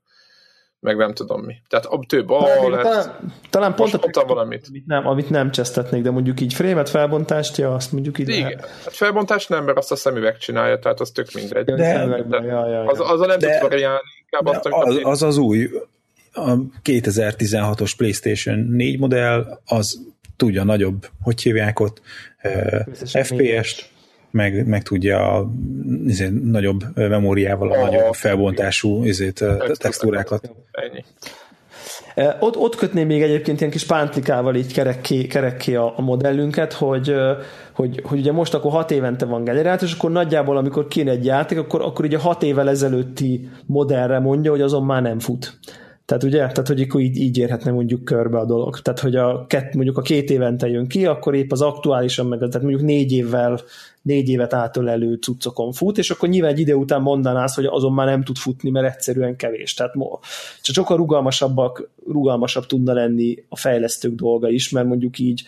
meg 0.81 0.97
nem 0.97 1.13
tudom 1.13 1.41
mi. 1.41 1.55
Tehát 1.69 1.87
több 2.07 2.29
a 2.29 2.69
lett. 2.69 2.81
Talán, 2.81 3.33
talán 3.49 3.75
pont 3.75 3.93
a 3.93 4.25
valamit. 4.25 4.65
Amit 4.67 4.85
nem, 4.85 5.07
amit 5.07 5.29
nem 5.29 5.51
csesztetnék, 5.51 6.01
de 6.01 6.11
mondjuk 6.11 6.41
így 6.41 6.53
frémet 6.53 6.89
felbontást, 6.89 7.57
ja, 7.57 7.73
azt 7.73 7.91
mondjuk 7.91 8.17
ide. 8.17 8.33
Igen, 8.33 8.59
hát 8.59 8.93
felbontást 8.93 9.49
nem, 9.49 9.63
mert 9.63 9.77
azt 9.77 9.91
a 9.91 9.95
szemüveg 9.95 10.37
csinálja, 10.37 10.79
tehát 10.79 10.99
az 10.99 11.09
tök 11.09 11.31
mindegy. 11.33 11.65
De, 11.65 11.75
de, 11.75 12.23
de 12.23 12.37
ja, 12.37 12.67
ja, 12.67 12.67
ja. 12.67 12.85
Az, 12.85 12.99
az 12.99 13.21
a 13.21 13.25
nem 13.25 13.39
tud 13.39 13.61
variálni, 13.61 13.99
inkább 14.21 14.45
azt, 14.45 14.65
az, 14.65 14.99
az 15.03 15.23
az 15.23 15.37
új, 15.37 15.69
a 16.33 16.55
2016-os 16.83 17.91
PlayStation 17.97 18.59
4 18.59 18.99
modell, 18.99 19.59
az 19.65 19.99
tudja 20.35 20.63
nagyobb, 20.63 21.09
hogy 21.21 21.41
hívják 21.41 21.79
ott, 21.79 22.01
uh, 22.43 23.23
FPS-t, 23.23 23.89
meg, 24.31 24.67
meg 24.67 24.83
tudja 24.83 25.37
a 25.37 25.51
izé, 26.05 26.27
nagyobb 26.43 26.83
memóriával 26.95 27.71
a 27.71 27.77
oh, 27.77 27.85
nagyobb 27.85 28.13
felbontású 28.13 29.03
izét, 29.03 29.45
textúrákat. 29.73 30.51
Ennyi. 30.71 31.03
Ott, 32.39 32.57
ott 32.57 32.75
kötném 32.75 33.07
még 33.07 33.21
egyébként 33.21 33.59
ilyen 33.59 33.71
kis 33.71 33.85
pántlikával 33.85 34.55
így 34.55 34.73
kerekké, 34.73 35.27
kerekké 35.27 35.75
a, 35.75 35.93
a 35.97 36.01
modellünket, 36.01 36.73
hogy, 36.73 37.13
hogy, 37.73 38.01
hogy 38.03 38.19
ugye 38.19 38.31
most 38.31 38.53
akkor 38.53 38.71
hat 38.71 38.91
évente 38.91 39.25
van 39.25 39.43
generált, 39.43 39.81
és 39.81 39.93
akkor 39.93 40.11
nagyjából 40.11 40.57
amikor 40.57 40.87
kéne 40.87 41.11
egy 41.11 41.25
játék, 41.25 41.57
akkor, 41.57 41.81
akkor 41.81 42.05
ugye 42.05 42.17
hat 42.17 42.43
évvel 42.43 42.69
ezelőtti 42.69 43.49
modellre 43.65 44.19
mondja, 44.19 44.51
hogy 44.51 44.61
azon 44.61 44.85
már 44.85 45.01
nem 45.01 45.19
fut. 45.19 45.59
Tehát 46.05 46.23
ugye, 46.23 46.37
tehát 46.37 46.67
hogy 46.67 46.81
akkor 46.81 47.01
így, 47.01 47.17
így 47.17 47.37
érhetne 47.37 47.71
mondjuk 47.71 48.03
körbe 48.03 48.37
a 48.37 48.45
dolog. 48.45 48.79
Tehát, 48.79 48.99
hogy 48.99 49.15
a 49.15 49.45
kett, 49.47 49.73
mondjuk 49.73 49.97
a 49.97 50.01
két 50.01 50.29
évente 50.29 50.67
jön 50.67 50.87
ki, 50.87 51.05
akkor 51.05 51.35
épp 51.35 51.51
az 51.51 51.61
aktuálisan 51.61 52.25
meg, 52.25 52.39
tehát 52.39 52.61
mondjuk 52.61 52.81
négy 52.81 53.11
évvel 53.11 53.59
négy 54.01 54.29
évet 54.29 54.53
átölelő 54.53 55.15
cuccokon 55.15 55.71
fut, 55.71 55.97
és 55.97 56.09
akkor 56.09 56.29
nyilván 56.29 56.51
egy 56.51 56.59
ide 56.59 56.75
után 56.75 57.01
mondanász, 57.01 57.55
hogy 57.55 57.65
azon 57.65 57.93
már 57.93 58.07
nem 58.07 58.23
tud 58.23 58.37
futni, 58.37 58.69
mert 58.69 58.87
egyszerűen 58.93 59.35
kevés. 59.35 59.73
Tehát 59.73 59.93
csak 60.61 60.75
sokkal 60.75 60.97
rugalmasabbak, 60.97 61.89
rugalmasabb 62.07 62.65
tudna 62.65 62.93
lenni 62.93 63.43
a 63.49 63.55
fejlesztők 63.55 64.15
dolga 64.15 64.49
is, 64.49 64.69
mert 64.69 64.87
mondjuk 64.87 65.19
így 65.19 65.43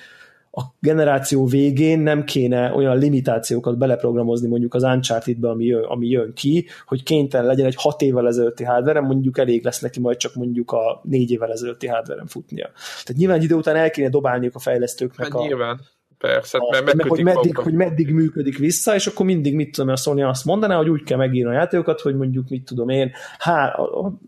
a 0.56 0.62
generáció 0.80 1.45
végén 1.45 1.99
nem 1.99 2.24
kéne 2.24 2.74
olyan 2.74 2.97
limitációkat 2.97 3.78
beleprogramozni 3.78 4.47
mondjuk 4.47 4.74
az 4.74 4.84
Uncharted-be, 4.84 5.49
ami, 5.49 5.66
jön, 5.66 5.84
ami 5.84 6.08
jön 6.08 6.34
ki, 6.34 6.66
hogy 6.86 7.04
kénytelen 7.04 7.45
legyen 7.45 7.66
egy 7.66 7.76
hat 7.78 8.01
évvel 8.01 8.28
ezelőtti 8.28 8.64
hardware 8.64 9.01
mondjuk 9.01 9.38
elég 9.38 9.64
lesz 9.64 9.80
neki 9.80 9.99
majd 9.99 10.18
csak 10.18 10.36
mondjuk 10.36 10.72
a 10.72 11.01
négy 11.04 11.32
évvel 11.32 11.51
ezelőtti 11.51 11.88
hardware 11.88 12.24
futnia. 12.28 12.70
Tehát 13.04 13.16
nyilván 13.16 13.41
idő 13.41 13.56
után 13.56 13.76
el 13.76 13.89
kéne 13.89 14.10
dobálniuk 14.10 14.56
a 14.56 14.60
fejlesztőknek 14.60 15.32
hát 15.32 15.41
a, 15.41 15.45
nyilván 15.45 15.80
Persze, 16.24 16.57
a, 16.57 16.69
mert 16.71 16.93
meg, 16.93 17.07
hogy 17.07 17.24
meddig, 17.24 17.57
hogy 17.57 17.74
meddig 17.74 18.13
működik 18.13 18.57
vissza, 18.57 18.95
és 18.95 19.07
akkor 19.07 19.26
mindig, 19.26 19.55
mit 19.55 19.71
tudom, 19.71 19.89
a 19.89 19.95
Sony 19.95 20.24
azt 20.24 20.45
mondaná, 20.45 20.76
hogy 20.76 20.89
úgy 20.89 21.03
kell 21.03 21.17
megírni 21.17 21.49
a 21.49 21.53
játékokat, 21.53 22.01
hogy 22.01 22.15
mondjuk, 22.15 22.49
mit 22.49 22.65
tudom 22.65 22.89
én, 22.89 23.11
há, 23.38 23.80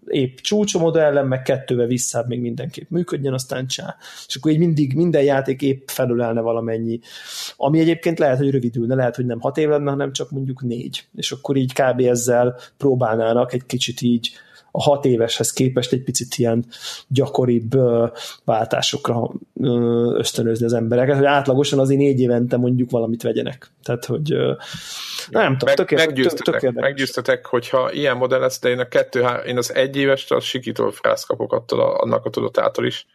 épp 0.07 0.37
csúcsomodellen, 0.37 1.27
meg 1.27 1.41
kettővel 1.41 1.85
vissza 1.85 2.25
még 2.27 2.41
mindenképp 2.41 2.89
működjön, 2.89 3.33
aztán 3.33 3.67
csá. 3.67 3.95
És 4.27 4.35
akkor 4.35 4.51
így 4.51 4.57
mindig 4.57 4.95
minden 4.95 5.23
játék 5.23 5.61
épp 5.61 5.87
felülelne 5.87 6.41
valamennyi. 6.41 6.99
Ami 7.57 7.79
egyébként 7.79 8.19
lehet, 8.19 8.37
hogy 8.37 8.51
rövidülne, 8.51 8.95
lehet, 8.95 9.15
hogy 9.15 9.25
nem 9.25 9.39
hat 9.39 9.57
év 9.57 9.69
lenne, 9.69 9.89
hanem 9.89 10.11
csak 10.11 10.31
mondjuk 10.31 10.61
négy. 10.61 11.07
És 11.15 11.31
akkor 11.31 11.55
így 11.55 11.73
kb. 11.73 11.99
ezzel 11.99 12.59
próbálnának 12.77 13.53
egy 13.53 13.65
kicsit 13.65 14.01
így 14.01 14.31
a 14.75 14.81
hat 14.81 15.05
éveshez 15.05 15.53
képest 15.53 15.91
egy 15.91 16.03
picit 16.03 16.35
ilyen 16.35 16.65
gyakoribb 17.07 17.71
váltásokra 18.43 19.31
ösztönözni 20.13 20.65
az 20.65 20.73
embereket, 20.73 21.15
hogy 21.15 21.25
átlagosan 21.25 21.79
azért 21.79 21.99
négy 21.99 22.19
évente 22.19 22.57
mondjuk 22.57 22.89
valamit 22.89 23.21
vegyenek. 23.21 23.71
Tehát, 23.83 24.05
hogy 24.05 24.33
nem 25.29 25.57
tudom, 25.57 25.75
Meg, 25.77 25.91
meggyőztetek, 26.07 26.59
tök 26.59 26.73
meggyőztetek, 26.73 27.45
hogyha 27.45 27.91
ilyen 27.91 28.17
modell 28.17 28.39
lesz, 28.39 28.59
de 28.59 28.69
én, 28.69 28.79
a 28.79 28.87
kettő, 28.87 29.25
én 29.45 29.57
az 29.57 29.73
egy 29.73 29.95
éves, 29.95 30.31
az 30.31 30.43
sikító 30.43 30.89
frász 30.89 31.23
kapok 31.23 31.53
attól 31.53 31.79
a, 31.79 32.01
annak 32.01 32.25
a 32.25 32.29
tudatától 32.29 32.85
is. 32.85 33.05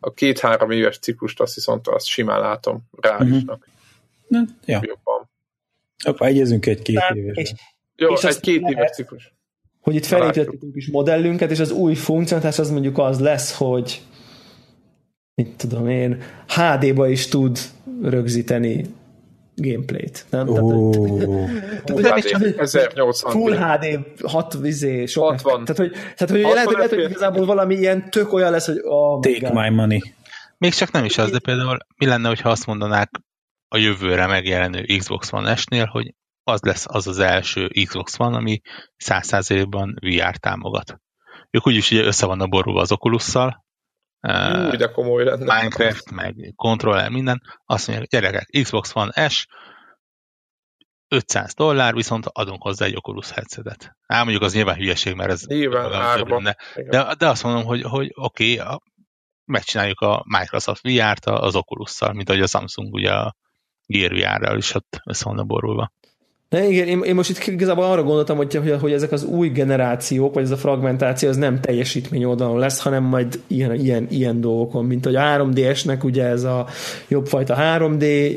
A 0.00 0.12
két-három 0.12 0.70
éves 0.70 0.98
ciklust 0.98 1.40
azt 1.40 1.54
viszont 1.54 1.88
azt 1.88 2.06
simán 2.06 2.40
látom 2.40 2.82
reálisnak. 3.00 3.68
Uh-huh. 4.28 4.48
Ja. 4.64 4.80
Jobban. 4.82 5.30
Akkor 6.04 6.26
egyezünk 6.26 6.66
egy 6.66 6.82
két 6.82 7.00
éves. 7.14 7.54
Jó, 7.96 8.12
és 8.12 8.22
egy 8.22 8.40
két 8.40 8.62
éves 8.68 8.90
ciklus 8.90 9.33
hogy 9.84 9.94
itt 9.94 10.06
felépítettünk 10.06 10.76
is 10.76 10.90
modellünket, 10.90 11.50
és 11.50 11.60
az 11.60 11.70
új 11.70 11.94
funkcionalitás 11.94 12.58
az 12.58 12.70
mondjuk 12.70 12.98
az 12.98 13.20
lesz, 13.20 13.56
hogy 13.56 14.02
mit 15.34 15.56
tudom 15.56 15.88
én, 15.88 16.22
HD-ba 16.48 17.08
is 17.08 17.26
tud 17.26 17.58
rögzíteni 18.02 18.84
gameplayt. 19.54 20.26
Nem? 20.30 20.48
Oh. 20.48 20.92
Tehát, 21.84 22.22
tehát, 22.22 22.58
1080 22.58 23.32
Full 23.32 23.56
HD 23.56 24.00
6 24.26 24.54
vizé, 24.54 25.06
sok 25.06 25.24
60. 25.24 25.64
Tehát, 25.64 25.76
hogy, 25.76 25.90
tehát, 25.90 26.30
hogy 26.30 26.40
lehet, 26.40 26.70
lehet, 26.70 26.90
hogy 26.90 27.10
igazából 27.10 27.46
valami 27.46 27.74
ilyen 27.74 28.10
tök 28.10 28.32
olyan 28.32 28.50
lesz, 28.50 28.66
hogy 28.66 28.80
oh 28.82 29.20
Take 29.20 29.52
my, 29.52 29.68
my 29.68 29.74
money. 29.74 30.02
Még 30.58 30.74
csak 30.74 30.90
nem 30.90 31.04
is 31.04 31.18
az, 31.18 31.30
de 31.30 31.38
például 31.38 31.78
mi 31.96 32.06
lenne, 32.06 32.28
hogyha 32.28 32.48
azt 32.48 32.66
mondanák 32.66 33.10
a 33.68 33.76
jövőre 33.76 34.26
megjelenő 34.26 34.84
Xbox 34.98 35.32
One 35.32 35.56
S-nél, 35.56 35.84
hogy 35.84 36.14
az 36.44 36.60
lesz 36.60 36.86
az 36.88 37.06
az 37.06 37.18
első 37.18 37.68
Xbox 37.84 38.16
van, 38.16 38.34
ami 38.34 38.60
100%-ban 39.04 39.96
VR 40.00 40.36
támogat. 40.36 41.00
Ők 41.50 41.66
úgyis 41.66 41.90
ugye 41.90 42.02
össze 42.02 42.26
vannak 42.26 42.48
borulva 42.48 42.80
az 42.80 42.92
Oculus-szal, 42.92 43.64
Új, 44.70 44.76
de 44.76 44.86
komoly 44.86 45.24
lenne. 45.24 45.54
Minecraft, 45.54 46.10
meg 46.10 46.52
controller, 46.56 47.10
minden. 47.10 47.42
Azt 47.64 47.86
mondják, 47.86 48.08
gyerekek, 48.08 48.48
Xbox 48.62 48.94
One 48.94 49.28
S, 49.28 49.46
500 51.08 51.54
dollár, 51.54 51.94
viszont 51.94 52.26
adunk 52.26 52.62
hozzá 52.62 52.84
egy 52.84 52.96
Oculus 52.96 53.30
headsetet. 53.30 53.96
Ám 54.06 54.22
mondjuk 54.22 54.42
az 54.42 54.54
nyilván 54.54 54.76
hülyeség, 54.76 55.14
mert 55.14 55.30
ez 55.30 55.46
nyilván 55.46 55.92
árba. 55.92 56.54
De, 56.74 57.14
de 57.18 57.28
azt 57.28 57.42
mondom, 57.42 57.64
hogy, 57.64 57.82
hogy 57.82 58.12
oké, 58.14 58.60
okay, 58.60 58.76
megcsináljuk 59.44 60.00
a 60.00 60.24
Microsoft 60.26 60.82
VR-t 60.82 61.26
az 61.26 61.56
Oculus-szal, 61.56 62.12
mint 62.12 62.28
ahogy 62.28 62.42
a 62.42 62.46
Samsung 62.46 62.94
ugye 62.94 63.12
a 63.12 63.36
Gear 63.86 64.12
VR-ral 64.12 64.56
is 64.56 64.74
ott 64.74 65.00
össze 65.04 65.24
van 65.24 65.46
borulva. 65.46 65.92
De 66.54 66.68
igen, 66.68 66.86
én, 66.86 67.02
én 67.02 67.14
most 67.14 67.30
itt 67.30 67.46
igazából 67.46 67.84
arra 67.84 68.02
gondoltam, 68.02 68.36
hogy, 68.36 68.54
hogy, 68.54 68.76
hogy 68.80 68.92
ezek 68.92 69.12
az 69.12 69.24
új 69.24 69.48
generációk, 69.48 70.34
vagy 70.34 70.42
ez 70.42 70.50
a 70.50 70.56
fragmentáció, 70.56 71.28
az 71.28 71.36
nem 71.36 71.60
teljesítmény 71.60 72.24
oldalon 72.24 72.58
lesz, 72.58 72.80
hanem 72.80 73.02
majd 73.02 73.40
ilyen, 73.46 73.74
ilyen, 73.74 74.06
ilyen 74.10 74.40
dolgokon, 74.40 74.84
mint 74.84 75.04
hogy 75.04 75.14
a 75.14 75.20
3DS-nek 75.20 76.04
ugye 76.04 76.24
ez 76.24 76.42
a 76.42 76.66
jobbfajta 77.08 77.56
3D, 77.58 78.34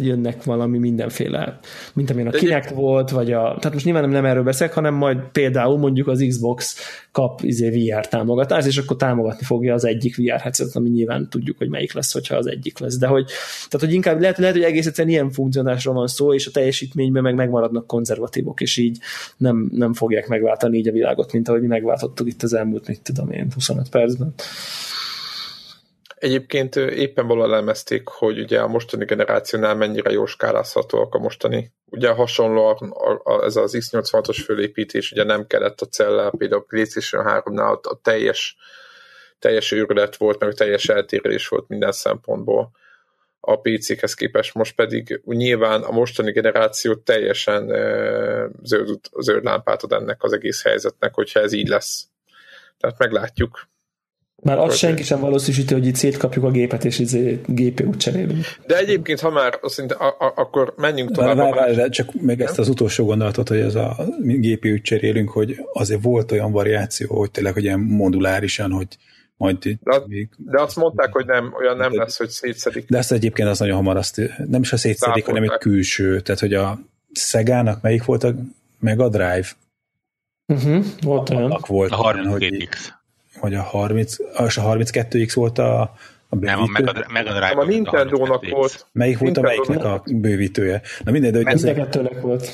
jönnek 0.00 0.44
valami 0.44 0.78
mindenféle, 0.78 1.58
mint 1.94 2.10
amilyen 2.10 2.28
a 2.28 2.30
Kinect 2.30 2.70
volt, 2.70 3.10
vagy 3.10 3.32
a, 3.32 3.40
tehát 3.42 3.72
most 3.72 3.84
nyilván 3.84 4.08
nem, 4.08 4.24
erről 4.24 4.42
beszélek, 4.42 4.74
hanem 4.74 4.94
majd 4.94 5.18
például 5.32 5.78
mondjuk 5.78 6.08
az 6.08 6.24
Xbox 6.28 6.76
kap 7.10 7.40
izé 7.42 7.68
VR 7.70 8.08
támogatást, 8.08 8.66
és 8.66 8.78
akkor 8.78 8.96
támogatni 8.96 9.44
fogja 9.44 9.74
az 9.74 9.84
egyik 9.84 10.16
VR 10.16 10.40
headset, 10.40 10.76
ami 10.76 10.88
nyilván 10.88 11.28
tudjuk, 11.30 11.58
hogy 11.58 11.68
melyik 11.68 11.92
lesz, 11.92 12.12
hogyha 12.12 12.36
az 12.36 12.46
egyik 12.46 12.78
lesz. 12.78 12.98
De 12.98 13.06
hogy, 13.06 13.24
tehát, 13.68 13.86
hogy 13.86 13.92
inkább 13.92 14.20
lehet, 14.20 14.38
lehet 14.38 14.54
hogy 14.54 14.64
egész 14.64 14.86
egyszerűen 14.86 15.14
ilyen 15.14 15.30
funkcionálásról 15.30 15.94
van 15.94 16.06
szó, 16.06 16.34
és 16.34 16.46
a 16.46 16.50
teljesítményben 16.50 17.22
meg 17.22 17.34
megmaradnak 17.42 17.86
konzervatívok, 17.86 18.60
és 18.60 18.76
így 18.76 18.98
nem, 19.36 19.68
nem 19.72 19.92
fogják 19.92 20.28
megváltani 20.28 20.78
így 20.78 20.88
a 20.88 20.92
világot, 20.92 21.32
mint 21.32 21.48
ahogy 21.48 21.60
mi 21.60 21.66
megváltottuk 21.66 22.26
itt 22.26 22.42
az 22.42 22.52
elmúlt, 22.52 22.88
mit 22.88 23.02
tudom 23.02 23.30
én, 23.30 23.48
25 23.54 23.88
percben. 23.88 24.34
Egyébként 26.14 26.76
éppen 26.76 27.26
valahol 27.26 27.52
elemezték, 27.52 28.08
hogy 28.08 28.38
ugye 28.38 28.60
a 28.60 28.68
mostani 28.68 29.04
generációnál 29.04 29.74
mennyire 29.74 30.10
jó 30.10 30.26
skálázhatóak 30.26 31.14
a 31.14 31.18
mostani. 31.18 31.72
Ugye 31.90 32.10
hasonló 32.10 32.66
a, 32.66 32.76
a, 32.80 33.32
a, 33.32 33.44
ez 33.44 33.56
az 33.56 33.76
X86-os 33.78 34.42
fölépítés, 34.44 35.12
ugye 35.12 35.24
nem 35.24 35.46
kellett 35.46 35.80
a 35.80 35.86
cellel, 35.86 36.30
például 36.30 36.60
a 36.60 36.64
PlayStation 36.64 37.24
3-nál 37.26 37.80
a, 37.82 37.88
a 37.88 38.00
teljes, 38.02 38.56
teljes 39.38 39.72
őrület 39.72 40.16
volt, 40.16 40.40
meg 40.40 40.54
teljes 40.54 40.88
eltérés 40.88 41.48
volt 41.48 41.68
minden 41.68 41.92
szempontból 41.92 42.70
a 43.44 43.60
PC-hez 43.60 44.14
képest, 44.14 44.54
most 44.54 44.74
pedig 44.74 45.20
nyilván 45.24 45.82
a 45.82 45.90
mostani 45.90 46.32
generáció 46.32 46.94
teljesen 46.94 47.66
zöld, 48.62 49.00
zöld 49.20 49.44
lámpát 49.44 49.82
ad 49.82 49.92
ennek 49.92 50.22
az 50.22 50.32
egész 50.32 50.62
helyzetnek, 50.62 51.14
hogyha 51.14 51.40
ez 51.40 51.52
így 51.52 51.68
lesz. 51.68 52.06
Tehát 52.78 52.98
meglátjuk. 52.98 53.70
Már 54.42 54.58
azt 54.58 54.76
senki 54.76 55.02
sem 55.02 55.20
valószínűsíti, 55.20 55.74
hogy 55.74 55.86
itt 55.86 55.94
szétkapjuk 55.94 56.44
a 56.44 56.50
gépet, 56.50 56.84
és 56.84 56.98
izé 56.98 57.40
GPU-t 57.46 57.98
cserélünk. 57.98 58.44
De 58.66 58.76
egyébként, 58.76 59.20
ha 59.20 59.30
már 59.30 59.58
szinte, 59.62 59.94
a, 59.94 60.06
a, 60.06 60.32
akkor 60.36 60.74
menjünk 60.76 61.10
tovább. 61.10 61.36
Vár, 61.36 61.54
vár, 61.54 61.74
vár, 61.74 61.88
csak 61.88 62.12
még 62.12 62.40
ezt 62.40 62.58
az 62.58 62.68
utolsó 62.68 63.04
gondolatot, 63.04 63.48
hogy 63.48 63.58
ez 63.58 63.74
a 63.74 63.96
GPU-t 64.18 64.82
cserélünk, 64.82 65.30
hogy 65.30 65.56
azért 65.72 66.02
volt 66.02 66.32
olyan 66.32 66.52
variáció, 66.52 67.16
hogy 67.16 67.30
tényleg, 67.30 67.52
hogy 67.52 67.64
ilyen 67.64 67.80
modulárisan, 67.80 68.70
hogy 68.70 68.86
majd 69.42 69.78
de, 69.82 70.02
még, 70.06 70.28
de 70.36 70.60
azt 70.60 70.76
mondták, 70.76 71.12
hogy 71.12 71.26
nem, 71.26 71.54
olyan 71.58 71.76
nem 71.76 71.90
de, 71.90 71.98
lesz, 71.98 72.18
hogy 72.18 72.28
szétszedik. 72.28 72.88
De 72.88 72.98
azt 72.98 73.12
egyébként 73.12 73.48
az 73.48 73.58
nagyon 73.58 73.76
hamar 73.76 73.96
azt, 73.96 74.20
nem 74.48 74.60
is 74.60 74.72
a 74.72 74.76
szétszedik, 74.76 75.26
hanem 75.26 75.42
egy 75.42 75.58
külső, 75.58 76.20
tehát 76.20 76.40
hogy 76.40 76.54
a 76.54 76.78
Szegának 77.12 77.82
melyik 77.82 78.04
volt 78.04 78.24
a 78.24 78.34
Mega 78.78 79.08
Drive? 79.08 79.46
Uh-huh, 80.46 80.84
volt 81.00 81.30
olyan. 81.30 81.58
Volt 81.66 81.90
a 81.90 81.96
32X. 81.96 82.76
Hogy, 83.34 83.54
a 83.54 83.62
30, 83.62 84.16
és 84.46 84.56
a 84.56 84.62
32X 84.62 85.32
volt 85.34 85.58
a, 85.58 85.80
a 86.28 86.36
bővítő? 86.36 86.54
Nem, 86.54 86.62
a 86.62 86.66
Mega, 86.66 86.92
Mega 87.12 87.30
Drive. 87.30 87.60
A 87.60 87.64
Nintendo-nak 87.64 88.48
volt. 88.50 88.86
Melyik 88.92 89.18
volt 89.18 89.36
a 89.36 89.40
melyiknek 89.40 89.84
a 89.84 90.02
bővítője? 90.06 90.82
Na 91.04 91.10
mindegy, 91.10 91.32
de 91.32 91.38
hogy 91.38 91.46
ez... 91.46 92.20
volt 92.20 92.50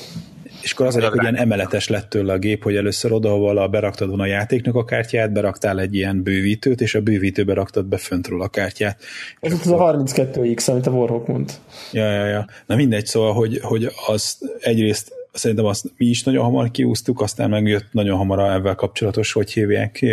és 0.61 0.71
akkor 0.71 0.85
az 0.85 0.95
egyik, 0.95 1.09
hogy 1.09 1.21
ilyen 1.21 1.35
emeletes 1.35 1.87
lett 1.87 2.09
tőle 2.09 2.33
a 2.33 2.37
gép, 2.37 2.63
hogy 2.63 2.75
először 2.75 3.11
oda, 3.11 3.29
ahol 3.31 3.57
a 3.57 3.67
beraktad 3.67 4.07
volna 4.07 4.23
a 4.23 4.25
játéknak 4.25 4.75
a 4.75 4.85
kártyát, 4.85 5.31
beraktál 5.31 5.79
egy 5.79 5.95
ilyen 5.95 6.23
bővítőt, 6.23 6.81
és 6.81 6.95
a 6.95 7.01
bővítőbe 7.01 7.53
raktad 7.53 7.85
be 7.85 7.97
föntről 7.97 8.41
a 8.41 8.47
kártyát. 8.47 9.01
Ez 9.39 9.53
az 9.53 9.67
a 9.67 9.77
32X, 9.77 10.69
amit 10.69 10.87
a 10.87 10.91
Warhawk 10.91 11.27
mond. 11.27 11.51
Ja, 11.91 12.11
ja, 12.11 12.25
ja. 12.25 12.45
Na 12.65 12.75
mindegy, 12.75 13.05
szóval, 13.05 13.33
hogy, 13.33 13.59
hogy 13.61 13.91
az 14.07 14.37
egyrészt 14.59 15.13
szerintem 15.31 15.65
azt 15.65 15.85
mi 15.97 16.05
is 16.05 16.23
nagyon 16.23 16.43
hamar 16.43 16.71
kiúztuk, 16.71 17.21
aztán 17.21 17.49
megjött 17.49 17.87
nagyon 17.91 18.17
hamar 18.17 18.39
ebben 18.39 18.75
kapcsolatos, 18.75 19.31
hogy 19.31 19.51
hívják, 19.51 20.05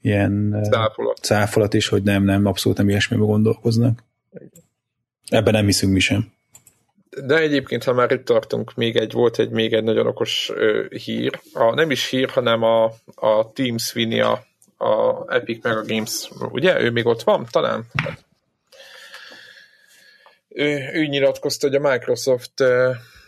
ilyen 0.00 0.60
cáfolat. 0.70 1.16
cáfolat 1.16 1.74
is, 1.74 1.88
hogy 1.88 2.02
nem, 2.02 2.24
nem, 2.24 2.46
abszolút 2.46 2.78
nem 2.78 2.88
ilyesmibe 2.88 3.24
gondolkoznak. 3.24 4.04
Ebben 5.28 5.52
nem 5.52 5.66
hiszünk 5.66 5.92
mi 5.92 6.00
sem. 6.00 6.33
De 7.22 7.38
egyébként, 7.38 7.84
ha 7.84 7.92
már 7.92 8.10
itt 8.10 8.24
tartunk, 8.24 8.74
még 8.74 8.96
egy, 8.96 9.12
volt 9.12 9.38
egy 9.38 9.50
még 9.50 9.72
egy 9.72 9.82
nagyon 9.82 10.06
okos 10.06 10.50
ö, 10.54 10.84
hír. 10.88 11.40
A, 11.52 11.74
nem 11.74 11.90
is 11.90 12.08
hír, 12.08 12.28
hanem 12.28 12.62
a, 12.62 12.84
a 13.14 13.52
Team 13.52 13.78
Sweeney, 13.78 14.20
a, 14.20 14.44
a 14.84 15.24
Epic 15.34 15.64
Mega 15.64 15.82
Games, 15.86 16.30
ugye? 16.50 16.80
Ő 16.80 16.90
még 16.90 17.06
ott 17.06 17.22
van, 17.22 17.46
talán? 17.50 17.84
Ő, 20.48 20.90
ő 20.92 21.04
nyilatkozta, 21.04 21.66
hogy 21.66 21.76
a 21.76 21.90
Microsoft 21.90 22.64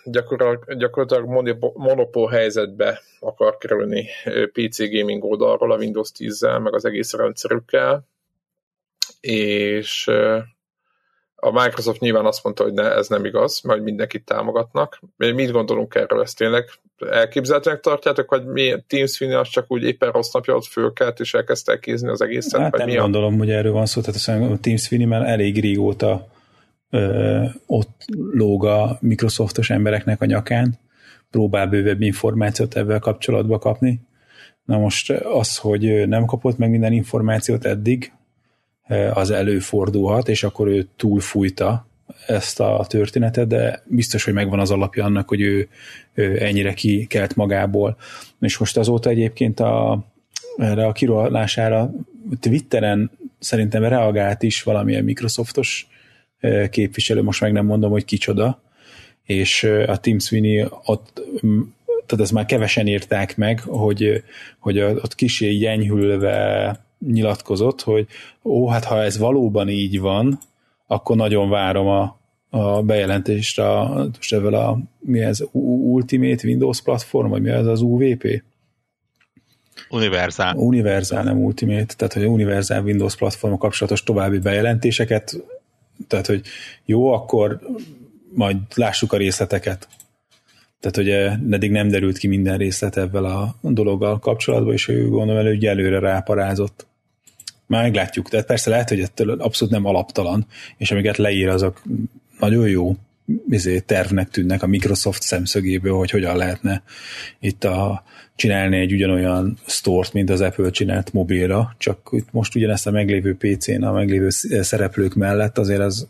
gyakorlatilag, 0.05 0.79
gyakorlatilag 0.79 1.53
monopól 1.75 2.29
helyzetbe 2.29 3.01
akar 3.21 3.59
kerülni 3.59 4.09
PC 4.53 4.79
gaming 4.91 5.25
oldalról 5.25 5.73
a 5.73 5.77
Windows 5.77 6.11
10-zel, 6.19 6.63
meg 6.63 6.75
az 6.75 6.85
egész 6.85 7.13
rendszerükkel, 7.13 8.07
és 9.21 10.11
a 11.37 11.51
Microsoft 11.51 12.01
nyilván 12.01 12.25
azt 12.25 12.45
mondta, 12.45 12.63
hogy 12.63 12.73
ne, 12.73 12.93
ez 12.95 13.09
nem 13.09 13.25
igaz, 13.25 13.61
majd 13.61 13.83
mindenkit 13.83 14.25
támogatnak. 14.25 15.01
Mit 15.17 15.51
gondolunk 15.51 15.95
erről? 15.95 16.23
Ezt 16.23 16.37
tényleg 16.37 16.65
elképzelhetőnek 17.11 17.81
tartjátok, 17.81 18.31
vagy 18.31 18.45
mi 18.45 18.75
Team 18.87 19.07
Sweeney 19.07 19.39
az 19.39 19.49
csak 19.49 19.65
úgy 19.69 19.83
éppen 19.83 20.11
rossz 20.11 20.33
napja 20.33 20.55
ott 20.55 20.65
fölkelt, 20.65 21.21
és 21.21 21.35
elkezdte 21.35 21.73
elkézni 21.73 22.09
az 22.09 22.23
egészet? 22.23 22.61
Hát 22.61 22.77
nem 22.77 22.89
mi 22.89 22.95
gondolom, 22.95 23.35
a... 23.35 23.37
hogy 23.37 23.51
erről 23.51 23.73
van 23.73 23.87
szó, 23.87 24.01
tehát 24.01 24.51
a 24.53 24.59
Team 24.61 24.77
Sweeney 24.77 25.07
már 25.07 25.23
elég 25.23 25.61
régóta 25.61 26.29
ö, 26.91 27.43
ott 27.67 28.05
lóg 28.33 28.65
a 28.65 28.99
Microsoftos 29.01 29.71
embereknek 29.71 30.21
a 30.21 30.25
nyakán, 30.25 30.79
próbál 31.31 31.67
bővebb 31.67 32.01
információt 32.01 32.77
ebben 32.77 33.01
kapcsolatba 33.01 33.59
kapni. 33.59 34.01
Na 34.65 34.79
most 34.79 35.11
az, 35.11 35.57
hogy 35.57 36.09
nem 36.09 36.25
kapott 36.25 36.59
meg 36.59 36.71
minden 36.71 36.93
információt 36.93 37.65
eddig, 37.65 38.13
az 39.15 39.31
előfordulhat, 39.31 40.29
és 40.29 40.43
akkor 40.45 40.69
ő 40.69 40.87
túlfújta 40.97 41.87
ezt 42.27 42.61
a 42.61 42.85
történetet, 42.89 43.47
de 43.47 43.83
biztos, 43.87 44.25
hogy 44.25 44.35
megvan 44.35 44.59
az 44.59 44.71
alapja 44.71 45.05
annak, 45.05 45.29
hogy 45.29 45.41
ő, 45.41 45.69
ő 46.15 46.43
ennyire 46.43 46.73
kikelt 46.73 47.37
magából. 47.37 47.97
És 48.41 48.59
most 48.59 48.77
azóta 48.77 49.11
egyébként 49.11 49.61
a, 49.61 50.05
erre 50.57 50.87
a 50.87 50.93
kirolására 50.93 51.91
Twitteren 52.41 53.11
szerintem 53.39 53.85
reagált 53.85 54.43
is 54.43 54.63
valamilyen 54.63 55.05
Microsoftos 55.05 55.89
képviselő, 56.71 57.23
most 57.23 57.41
meg 57.41 57.53
nem 57.53 57.67
mondom, 57.67 57.91
hogy 57.91 58.05
kicsoda, 58.05 58.63
és 59.25 59.63
a 59.87 59.97
Tim 59.97 60.19
Sweeney 60.19 60.69
ott 60.85 61.23
tehát 62.07 62.25
ezt 62.25 62.33
már 62.33 62.47
kevesen 62.47 62.87
írták 62.87 63.37
meg, 63.37 63.61
hogy, 63.61 64.23
hogy 64.59 64.81
ott 64.81 65.15
kisé 65.15 65.53
jenyhülve 65.53 66.81
nyilatkozott, 67.07 67.83
hogy 67.83 68.07
ó, 68.43 68.69
hát 68.69 68.85
ha 68.85 69.03
ez 69.03 69.19
valóban 69.19 69.69
így 69.69 70.01
van, 70.01 70.39
akkor 70.87 71.17
nagyon 71.17 71.51
várom 71.51 71.87
a, 71.87 72.19
a 72.51 72.83
bejelentést 72.83 73.59
a, 73.59 74.05
most 74.17 74.33
ebből 74.33 74.55
a, 74.55 74.79
mi 74.99 75.21
ez, 75.21 75.43
Ultimate 75.53 76.47
Windows 76.47 76.83
platform, 76.83 77.29
vagy 77.29 77.43
mi 77.43 77.51
ez 77.51 77.67
az 77.67 77.81
UVP? 77.81 78.43
Universal. 79.91 80.57
Universal, 80.57 81.23
nem 81.23 81.45
Ultimate, 81.45 81.95
tehát 81.97 82.13
hogy 82.13 82.25
Universal 82.25 82.85
Windows 82.85 83.17
platform 83.17 83.55
kapcsolatos 83.55 84.03
további 84.03 84.39
bejelentéseket, 84.39 85.37
tehát 86.09 86.27
hogy 86.27 86.43
jó, 86.85 87.13
akkor 87.13 87.61
majd 88.35 88.57
lássuk 88.75 89.13
a 89.13 89.17
részleteket. 89.17 89.89
Tehát 90.81 90.97
ugye 90.97 91.31
eddig 91.55 91.71
nem 91.71 91.89
derült 91.89 92.19
ki 92.19 92.27
minden 92.27 92.57
részlet 92.57 92.97
ebben 92.97 93.25
a 93.25 93.55
dologgal 93.61 94.19
kapcsolatban, 94.19 94.73
és 94.73 94.89
ő 94.89 95.09
gondolom 95.09 95.41
elő, 95.41 95.49
hogy 95.49 95.67
előre 95.67 95.99
ráparázott. 95.99 96.87
Már 97.67 97.83
meglátjuk, 97.83 98.29
tehát 98.29 98.47
persze 98.47 98.71
lehet, 98.71 98.89
hogy 98.89 99.01
ettől 99.01 99.31
abszolút 99.31 99.75
nem 99.75 99.85
alaptalan, 99.85 100.47
és 100.77 100.91
amiket 100.91 101.17
leír, 101.17 101.49
azok 101.49 101.83
nagyon 102.39 102.69
jó 102.69 102.95
izé, 103.49 103.79
tervnek 103.79 104.29
tűnnek 104.29 104.63
a 104.63 104.67
Microsoft 104.67 105.23
szemszögéből, 105.23 105.97
hogy 105.97 106.11
hogyan 106.11 106.37
lehetne 106.37 106.83
itt 107.41 107.65
a, 107.65 108.03
csinálni 108.37 108.79
egy 108.79 108.93
ugyanolyan 108.93 109.59
stort, 109.67 110.13
mint 110.13 110.31
az 110.31 110.41
Apple 110.41 110.71
csinált 110.71 111.13
mobilra, 111.13 111.75
csak 111.79 112.09
itt 112.11 112.33
most 112.33 112.55
ugyanezt 112.55 112.87
a 112.87 112.91
meglévő 112.91 113.37
PC-n, 113.37 113.83
a 113.83 113.93
meglévő 113.93 114.29
szereplők 114.61 115.15
mellett 115.15 115.59
azért 115.59 115.81
az 115.81 116.09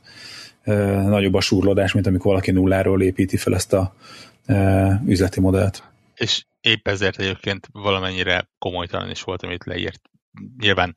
e, 0.63 0.75
nagyobb 1.03 1.35
a 1.35 1.41
súrlódás, 1.41 1.93
mint 1.93 2.07
amikor 2.07 2.27
valaki 2.27 2.51
nulláról 2.51 3.03
építi 3.03 3.37
fel 3.37 3.55
ezt 3.55 3.73
a 3.73 3.95
üzleti 5.07 5.41
modellt. 5.41 5.83
És 6.15 6.45
épp 6.61 6.89
ezért 6.89 7.21
egyébként 7.21 7.69
valamennyire 7.73 8.49
komolytalan 8.59 9.11
is 9.11 9.23
volt, 9.23 9.43
amit 9.43 9.65
leírt. 9.65 10.01
Nyilván 10.59 10.95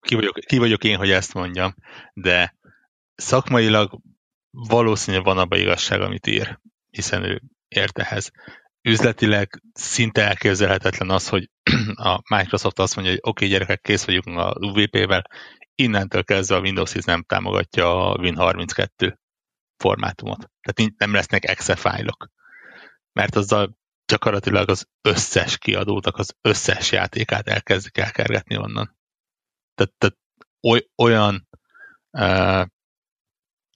ki 0.00 0.14
vagyok, 0.14 0.38
ki 0.46 0.58
vagyok 0.58 0.84
én, 0.84 0.96
hogy 0.96 1.10
ezt 1.10 1.34
mondjam, 1.34 1.74
de 2.12 2.56
szakmailag 3.14 4.00
valószínűleg 4.50 5.26
van 5.26 5.38
abban 5.38 5.58
igazság, 5.58 6.00
amit 6.00 6.26
ír, 6.26 6.58
hiszen 6.90 7.24
ő 7.24 7.42
ért 7.68 7.98
ehhez. 7.98 8.30
Üzletileg 8.82 9.62
szinte 9.72 10.26
elképzelhetetlen 10.26 11.10
az, 11.10 11.28
hogy 11.28 11.50
a 11.94 12.22
Microsoft 12.34 12.78
azt 12.78 12.94
mondja, 12.94 13.12
hogy 13.12 13.22
oké, 13.22 13.44
okay, 13.44 13.48
gyerekek, 13.48 13.80
kész 13.80 14.04
vagyunk 14.04 14.38
a 14.38 14.56
UVP-vel, 14.58 15.30
innentől 15.74 16.24
kezdve 16.24 16.56
a 16.56 16.60
Windows 16.60 16.90
10 16.90 17.04
nem 17.04 17.22
támogatja 17.22 18.10
a 18.10 18.18
Win32 18.18 19.14
formátumot. 19.76 20.50
Tehát 20.60 20.92
nem 20.96 21.12
lesznek 21.12 21.44
exe 21.44 21.76
fájlok. 21.76 22.28
Mert 23.12 23.36
azzal 23.36 23.76
gyakorlatilag 24.06 24.68
az 24.68 24.86
összes 25.02 25.58
kiadótak 25.58 26.16
az 26.16 26.34
összes 26.40 26.92
játékát 26.92 27.48
elkezdik 27.48 27.98
elkergetni 27.98 28.56
onnan. 28.56 28.98
Tehát, 29.80 29.94
tehát 29.98 30.16
oly, 30.62 30.86
olyan 30.96 31.48
uh, 32.10 32.66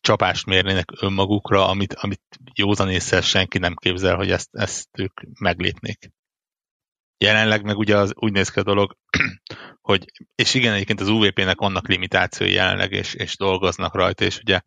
csapást 0.01 0.47
mérnének 0.47 0.91
önmagukra, 1.01 1.69
amit, 1.69 1.95
amit 1.95 2.23
józanésszel 2.55 3.21
senki 3.21 3.59
nem 3.59 3.75
képzel, 3.75 4.17
hogy 4.17 4.31
ezt, 4.31 4.49
ezt 4.53 4.89
ők 4.99 5.21
meglépnék. 5.39 6.11
Jelenleg 7.19 7.63
meg 7.63 7.77
ugye 7.77 7.97
az, 7.97 8.13
úgy 8.15 8.33
néz 8.33 8.49
ki 8.49 8.59
a 8.59 8.63
dolog, 8.63 8.97
hogy, 9.89 10.05
és 10.35 10.55
igen, 10.55 10.73
egyébként 10.73 11.01
az 11.01 11.09
UVP-nek 11.09 11.59
vannak 11.59 11.89
limitációi 11.89 12.53
jelenleg, 12.53 12.93
és, 12.93 13.15
és 13.15 13.37
dolgoznak 13.37 13.95
rajta, 13.95 14.25
és 14.25 14.39
ugye 14.39 14.61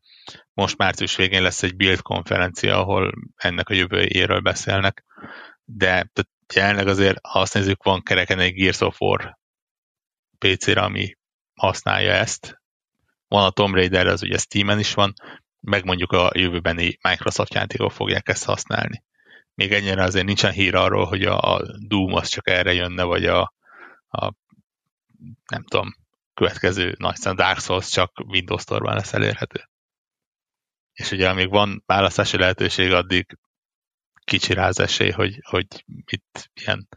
most 0.54 0.78
március 0.78 1.16
végén 1.16 1.42
lesz 1.42 1.64
egy 1.64 1.76
build 1.76 2.02
konferencia, 2.02 2.80
ahol 2.80 3.14
ennek 3.36 3.70
a 3.70 3.74
jövőjéről 3.74 4.40
beszélnek, 4.40 5.04
de 5.64 5.90
tehát 5.90 6.30
jelenleg 6.54 6.88
azért, 6.88 7.18
ha 7.22 7.40
azt 7.40 7.54
nézzük, 7.54 7.84
van 7.84 8.04
kereken 8.04 8.40
egy 8.40 8.54
Gears 8.54 8.82
of 8.82 9.02
War 9.02 9.38
PC-re, 10.38 10.82
ami 10.82 11.17
használja 11.58 12.12
ezt. 12.12 12.62
Van 13.28 13.44
a 13.44 13.50
Tomb 13.50 13.74
Raider, 13.76 14.08
az 14.08 14.24
ugye 14.24 14.38
Steam-en 14.38 14.80
is 14.80 14.94
van, 14.94 15.14
meg 15.60 15.86
mondjuk 15.86 16.12
a 16.12 16.32
jövőbeni 16.34 16.98
Microsoft 17.02 17.54
játékok 17.54 17.92
fogják 17.92 18.30
ezt 18.30 18.46
használni. 18.46 19.04
Még 19.54 19.74
ennyire 19.74 20.04
azért 20.04 20.26
nincsen 20.26 20.52
hír 20.52 20.76
arról, 20.76 21.06
hogy 21.06 21.24
a, 21.24 21.62
Doom 21.88 22.14
az 22.14 22.28
csak 22.28 22.48
erre 22.48 22.74
jönne, 22.74 23.04
vagy 23.04 23.26
a, 23.26 23.54
a 24.10 24.34
nem 25.46 25.64
tudom, 25.64 25.96
következő 26.34 26.96
nagy 26.98 27.16
szám 27.16 27.36
Dark 27.36 27.60
Souls 27.60 27.90
csak 27.90 28.20
Windows 28.28 28.62
Store-ban 28.62 28.96
lesz 28.96 29.14
elérhető. 29.14 29.70
És 30.94 31.12
ugye 31.12 31.30
amíg 31.30 31.50
van 31.50 31.84
választási 31.86 32.38
lehetőség, 32.38 32.92
addig 32.92 33.38
kicsi 34.24 34.54
rá 34.54 34.68
az 34.68 34.80
esély, 34.80 35.12
hogy, 35.12 35.40
hogy 35.42 35.86
itt 36.06 36.50
ilyen 36.54 36.88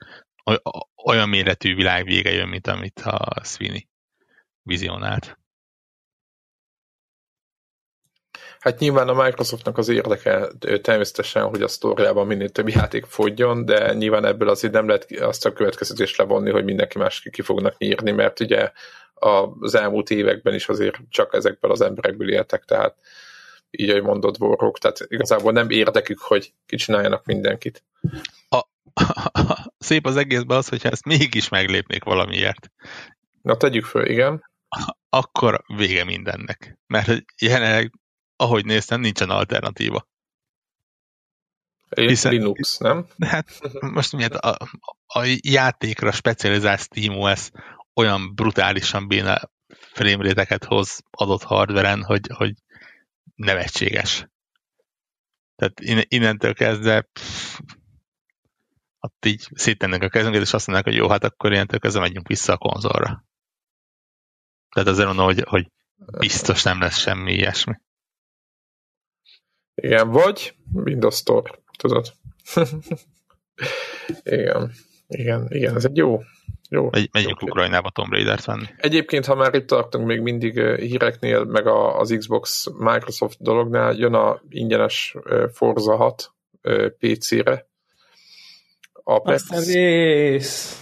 olyan 1.05 1.29
méretű 1.29 1.75
világ 1.75 2.05
vége 2.05 2.31
jön, 2.31 2.49
mint 2.49 2.67
amit 2.67 3.01
a 3.01 3.45
Sweeney 3.45 3.90
vizionált. 4.63 5.39
Hát 8.61 8.79
nyilván 8.79 9.09
a 9.09 9.23
Microsoftnak 9.23 9.79
az 9.79 9.89
érdeke 9.89 10.49
természetesen, 10.83 11.49
hogy 11.49 11.63
a 11.63 11.69
sztóriában 11.69 12.27
minél 12.27 12.49
több 12.49 12.69
játék 12.69 13.05
fogjon, 13.05 13.65
de 13.65 13.93
nyilván 13.93 14.25
ebből 14.25 14.49
azért 14.49 14.73
nem 14.73 14.87
lehet 14.87 15.11
azt 15.11 15.47
a 15.47 15.53
következtetést 15.53 16.17
levonni, 16.17 16.51
hogy 16.51 16.65
mindenki 16.65 16.99
más 16.99 17.29
ki 17.31 17.43
fognak 17.43 17.79
nyírni, 17.79 18.11
mert 18.11 18.41
ugye 18.41 18.73
az 19.15 19.75
elmúlt 19.75 20.11
években 20.11 20.55
is 20.55 20.69
azért 20.69 20.97
csak 21.09 21.35
ezekből 21.35 21.71
az 21.71 21.81
emberekből 21.81 22.33
éltek, 22.33 22.65
tehát 22.65 22.97
így, 23.71 23.91
ahogy 23.91 24.03
mondod, 24.03 24.39
vorrók, 24.39 24.79
tehát 24.79 24.99
igazából 25.09 25.53
nem 25.53 25.71
érdekük, 25.71 26.19
hogy 26.19 26.53
kicsináljanak 26.67 27.25
mindenkit. 27.25 27.85
A, 28.93 29.03
a, 29.03 29.31
a, 29.33 29.75
szép 29.79 30.07
az 30.07 30.17
egészben 30.17 30.57
az, 30.57 30.69
hogyha 30.69 30.89
ezt 30.89 31.05
mégis 31.05 31.49
meglépnék 31.49 32.05
valamiért. 32.05 32.71
Na, 33.43 33.57
tegyük 33.57 33.85
föl, 33.85 34.07
igen. 34.07 34.51
Akkor 35.09 35.65
vége 35.67 36.05
mindennek. 36.05 36.79
Mert 36.87 37.25
jelenleg, 37.39 37.93
ahogy 38.37 38.65
néztem, 38.65 39.01
nincsen 39.01 39.31
alternatíva. 39.31 40.09
Hiszen, 41.89 42.33
Linux, 42.33 42.79
nem? 42.79 43.07
Hát 43.19 43.61
most 43.81 44.13
miért 44.13 44.35
a, 44.35 44.57
a 45.07 45.39
játékra 45.41 46.13
specializált 46.13 46.81
SteamOS 46.81 47.51
olyan 47.95 48.35
brutálisan 48.35 49.09
béna 49.09 49.51
frame 49.93 50.47
hoz 50.67 51.01
adott 51.11 51.43
hardveren, 51.43 52.03
hogy, 52.03 52.27
hogy 52.35 52.55
nevetséges. 53.35 54.29
Tehát 55.57 55.81
innentől 56.09 56.55
kezdve 56.55 57.01
pff, 57.01 57.59
ott 59.01 59.27
így 59.27 59.49
széttennek 59.55 60.03
a 60.03 60.09
kezünket, 60.09 60.43
és 60.43 60.53
azt 60.53 60.67
mondják, 60.67 60.89
hogy 60.89 61.03
jó, 61.03 61.09
hát 61.09 61.25
akkor 61.25 61.53
innentől 61.53 61.79
kezdve 61.79 62.01
megyünk 62.01 62.29
vissza 62.29 62.53
a 62.53 62.57
konzolra. 62.57 63.25
Tehát 64.75 64.89
azért 64.89 65.07
mondom, 65.07 65.25
hogy, 65.25 65.45
hogy 65.47 65.67
biztos 66.19 66.63
nem 66.63 66.81
lesz 66.81 66.99
semmi 66.99 67.33
ilyesmi. 67.33 67.75
Igen, 69.75 70.11
vagy 70.11 70.55
Windows 70.73 71.17
Store, 71.17 71.51
tudod. 71.79 72.13
igen, 74.23 74.73
igen, 75.07 75.47
igen, 75.49 75.75
ez 75.77 75.85
egy 75.85 75.97
jó, 75.97 76.21
jó. 76.69 76.89
Megy, 76.91 77.09
megyünk 77.13 77.43
Ukrajnába 77.43 77.91
Tomb 77.91 78.13
Raider-t 78.13 78.45
venni. 78.45 78.67
Egyébként, 78.77 79.27
ha 79.27 79.35
már 79.35 79.55
itt 79.55 79.67
tartunk 79.67 80.07
még 80.07 80.21
mindig 80.21 80.61
híreknél, 80.61 81.45
meg 81.45 81.67
az 81.67 82.15
Xbox 82.19 82.67
Microsoft 82.79 83.43
dolognál, 83.43 83.95
jön 83.95 84.15
a 84.15 84.41
ingyenes 84.49 85.17
Forza 85.53 85.97
6 85.97 86.33
PC-re. 86.99 87.69
A 88.93 89.39
rész! 89.65 90.81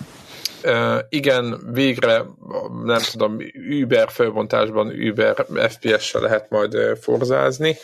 Uh, 0.68 0.98
igen, 1.08 1.60
végre 1.72 2.24
nem 2.84 3.00
tudom, 3.10 3.36
Uber 3.82 4.10
felbontásban 4.10 4.86
Uber 4.86 5.46
FPS-sel 5.68 6.20
lehet 6.20 6.50
majd 6.50 6.76
forzázni. 7.00 7.76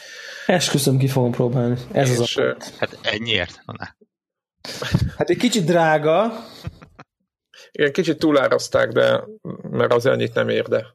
Esküszöm, 0.47 0.99
ki 0.99 1.09
fogom 1.09 1.30
próbálni. 1.30 1.76
Ez 1.93 2.11
és, 2.11 2.37
az 2.37 2.45
a 2.45 2.57
Hát 2.78 2.99
ennyiért? 3.03 3.61
Na. 3.66 3.97
Hát 5.16 5.30
egy 5.30 5.37
kicsit 5.37 5.64
drága. 5.64 6.32
Igen, 7.72 7.93
kicsit 7.93 8.18
túlárazták, 8.18 8.89
de 8.89 9.24
mert 9.70 9.93
az 9.93 10.07
annyit 10.07 10.35
nem 10.35 10.49
ér, 10.49 10.68
de... 10.68 10.87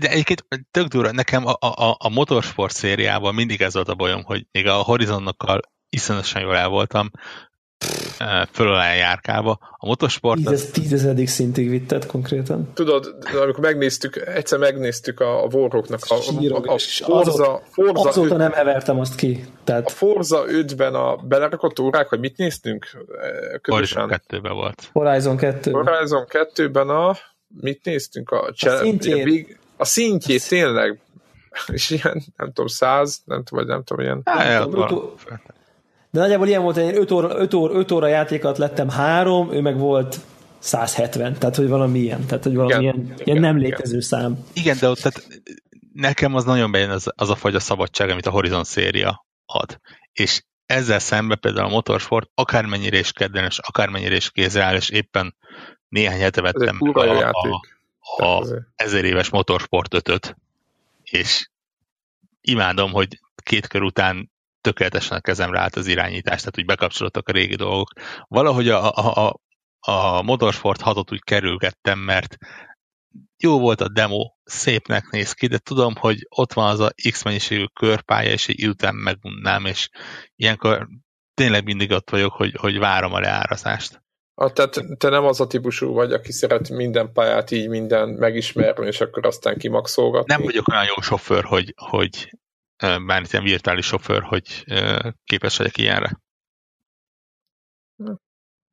De 0.00 0.08
egyébként 0.08 0.44
tök 0.70 0.86
durva, 0.86 1.10
nekem 1.10 1.46
a, 1.46 1.52
a, 1.60 1.96
a 1.98 2.08
motorsport 2.08 2.74
szériában 2.74 3.34
mindig 3.34 3.60
ez 3.60 3.74
volt 3.74 3.88
a 3.88 3.94
bajom, 3.94 4.22
hogy 4.22 4.46
még 4.52 4.66
a 4.66 4.74
Horizonnokkal 4.74 5.60
iszonyatosan 5.88 6.42
jól 6.42 6.56
el 6.56 6.68
voltam, 6.68 7.10
föl 8.52 8.68
alá 8.68 8.94
járkálva. 8.94 9.58
A 9.76 9.86
motorsport... 9.86 10.36
Tízez, 10.36 10.70
tízezedik 10.70 11.28
szintig 11.28 11.70
vitted 11.70 12.06
konkrétan. 12.06 12.70
Tudod, 12.74 13.16
amikor 13.42 13.60
megnéztük, 13.60 14.16
egyszer 14.16 14.58
megnéztük 14.58 15.20
a, 15.20 15.44
a 15.44 15.48
Warhawknak 15.52 16.00
a, 16.08 16.14
a, 16.14 16.18
a, 16.18 16.72
a 16.72 16.78
Forza, 17.04 17.62
Forza 17.70 18.08
azóta 18.08 18.34
5, 18.34 18.36
nem 18.36 18.52
hevertem 18.52 19.00
azt 19.00 19.14
ki. 19.14 19.44
Tehát... 19.64 19.86
A 19.86 19.90
Forza 19.90 20.44
5-ben 20.48 20.94
a 20.94 21.16
belerakott 21.16 21.80
órák, 21.80 22.08
hogy 22.08 22.18
mit 22.20 22.36
néztünk? 22.36 22.86
Közösen. 23.62 24.00
Horizon 24.00 24.20
2-ben 24.28 24.52
volt. 24.52 24.90
Horizon 24.92 25.36
2 25.36 25.70
Horizon 25.70 26.24
2-ben 26.28 26.88
a 26.88 27.16
mit 27.60 27.84
néztünk? 27.84 28.30
A, 28.30 28.46
a 28.46 28.68
szintjét. 28.68 29.58
A 29.76 29.84
szintjét, 29.84 30.48
tényleg. 30.48 30.98
És 31.72 31.90
ilyen, 31.90 32.22
nem 32.36 32.46
tudom, 32.46 32.66
száz, 32.66 33.22
nem 33.24 33.42
tudom, 33.44 33.64
vagy 33.64 33.74
nem 33.74 33.84
tudom, 33.84 34.04
ilyen. 34.04 34.22
Hát, 34.24 34.68
de 36.14 36.20
nagyjából 36.20 36.48
ilyen 36.48 36.62
volt, 36.62 36.76
hogy 36.76 36.96
5 36.96 37.10
óra, 37.10 37.38
5 37.38 37.54
óra, 37.54 37.74
5 37.74 37.90
óra 37.90 38.06
játékat 38.06 38.58
lettem 38.58 38.88
három, 38.88 39.52
ő 39.52 39.60
meg 39.60 39.78
volt 39.78 40.20
170, 40.58 41.38
tehát 41.38 41.56
hogy 41.56 41.68
valami 41.68 41.98
ilyen, 41.98 42.26
tehát 42.26 42.44
hogy 42.44 42.54
valami 42.54 42.72
igen, 42.72 42.82
ilyen, 42.82 42.96
igen, 42.96 43.18
ilyen 43.24 43.40
nem 43.40 43.56
létező 43.56 43.88
igen. 43.88 44.00
szám. 44.00 44.44
Igen, 44.52 44.76
de 44.80 44.88
ott 44.88 44.98
tehát 44.98 45.42
nekem 45.92 46.34
az 46.34 46.44
nagyon 46.44 46.70
bejön 46.70 46.90
az, 46.90 47.12
az 47.16 47.30
a 47.30 47.34
fajta 47.34 47.60
szabadság, 47.60 48.10
amit 48.10 48.26
a 48.26 48.30
Horizon 48.30 48.64
széria 48.64 49.26
ad. 49.46 49.80
És 50.12 50.42
ezzel 50.66 50.98
szemben 50.98 51.38
például 51.40 51.66
a 51.66 51.70
Motorsport 51.70 52.30
akármennyire 52.34 52.98
is 52.98 53.12
kedvenes, 53.12 53.58
akármennyire 53.58 54.16
is 54.16 54.30
kézre 54.30 54.74
és 54.74 54.88
éppen 54.88 55.34
néhány 55.88 56.20
hete 56.20 56.40
vettem 56.40 56.78
a, 56.80 56.98
a, 56.98 57.30
a, 58.16 58.24
a 58.24 58.46
ezer 58.76 59.04
éves 59.04 59.30
Motorsport 59.30 59.94
5 60.08 60.36
és 61.04 61.48
imádom, 62.40 62.92
hogy 62.92 63.20
két 63.42 63.66
kör 63.66 63.82
után 63.82 64.32
tökéletesen 64.64 65.16
a 65.16 65.20
kezemre 65.20 65.60
állt 65.60 65.76
az 65.76 65.86
irányítás, 65.86 66.38
tehát 66.38 66.58
úgy 66.58 66.64
bekapcsolódtak 66.64 67.28
a 67.28 67.32
régi 67.32 67.54
dolgok. 67.54 67.92
Valahogy 68.28 68.68
a, 68.68 68.90
a, 68.90 69.26
a, 69.26 69.40
a 69.92 70.22
Motorsport 70.22 70.80
6-ot 70.84 71.12
úgy 71.12 71.22
kerülgettem, 71.22 71.98
mert 71.98 72.36
jó 73.36 73.60
volt 73.60 73.80
a 73.80 73.88
demo, 73.88 74.32
szépnek 74.44 75.10
néz 75.10 75.32
ki, 75.32 75.46
de 75.46 75.58
tudom, 75.58 75.94
hogy 75.96 76.26
ott 76.28 76.52
van 76.52 76.70
az 76.70 76.80
a 76.80 76.92
X 77.10 77.24
mennyiségű 77.24 77.64
körpálya, 77.64 78.30
és 78.30 78.48
egy 78.48 78.68
után 78.68 78.94
megunnám, 78.94 79.64
és 79.64 79.88
ilyenkor 80.36 80.88
tényleg 81.34 81.64
mindig 81.64 81.90
ott 81.90 82.10
vagyok, 82.10 82.32
hogy, 82.32 82.54
hogy 82.58 82.78
várom 82.78 83.12
a 83.12 83.20
leárazást. 83.20 84.02
A, 84.34 84.52
tehát 84.52 84.80
te 84.98 85.08
nem 85.08 85.24
az 85.24 85.40
a 85.40 85.46
típusú 85.46 85.92
vagy, 85.92 86.12
aki 86.12 86.32
szeret 86.32 86.68
minden 86.68 87.12
pályát 87.12 87.50
így 87.50 87.68
minden 87.68 88.08
megismerni, 88.08 88.86
és 88.86 89.00
akkor 89.00 89.26
aztán 89.26 89.58
kimaxolgatni? 89.58 90.34
Nem 90.34 90.42
vagyok 90.42 90.68
olyan 90.68 90.84
jó 90.84 91.00
sofőr, 91.00 91.44
hogy, 91.44 91.74
hogy 91.76 92.30
bármit 93.06 93.32
ilyen 93.32 93.44
virtuális 93.44 93.86
sofőr, 93.86 94.22
hogy 94.22 94.64
képes 95.24 95.56
legyek 95.56 95.78
ilyenre. 95.78 96.20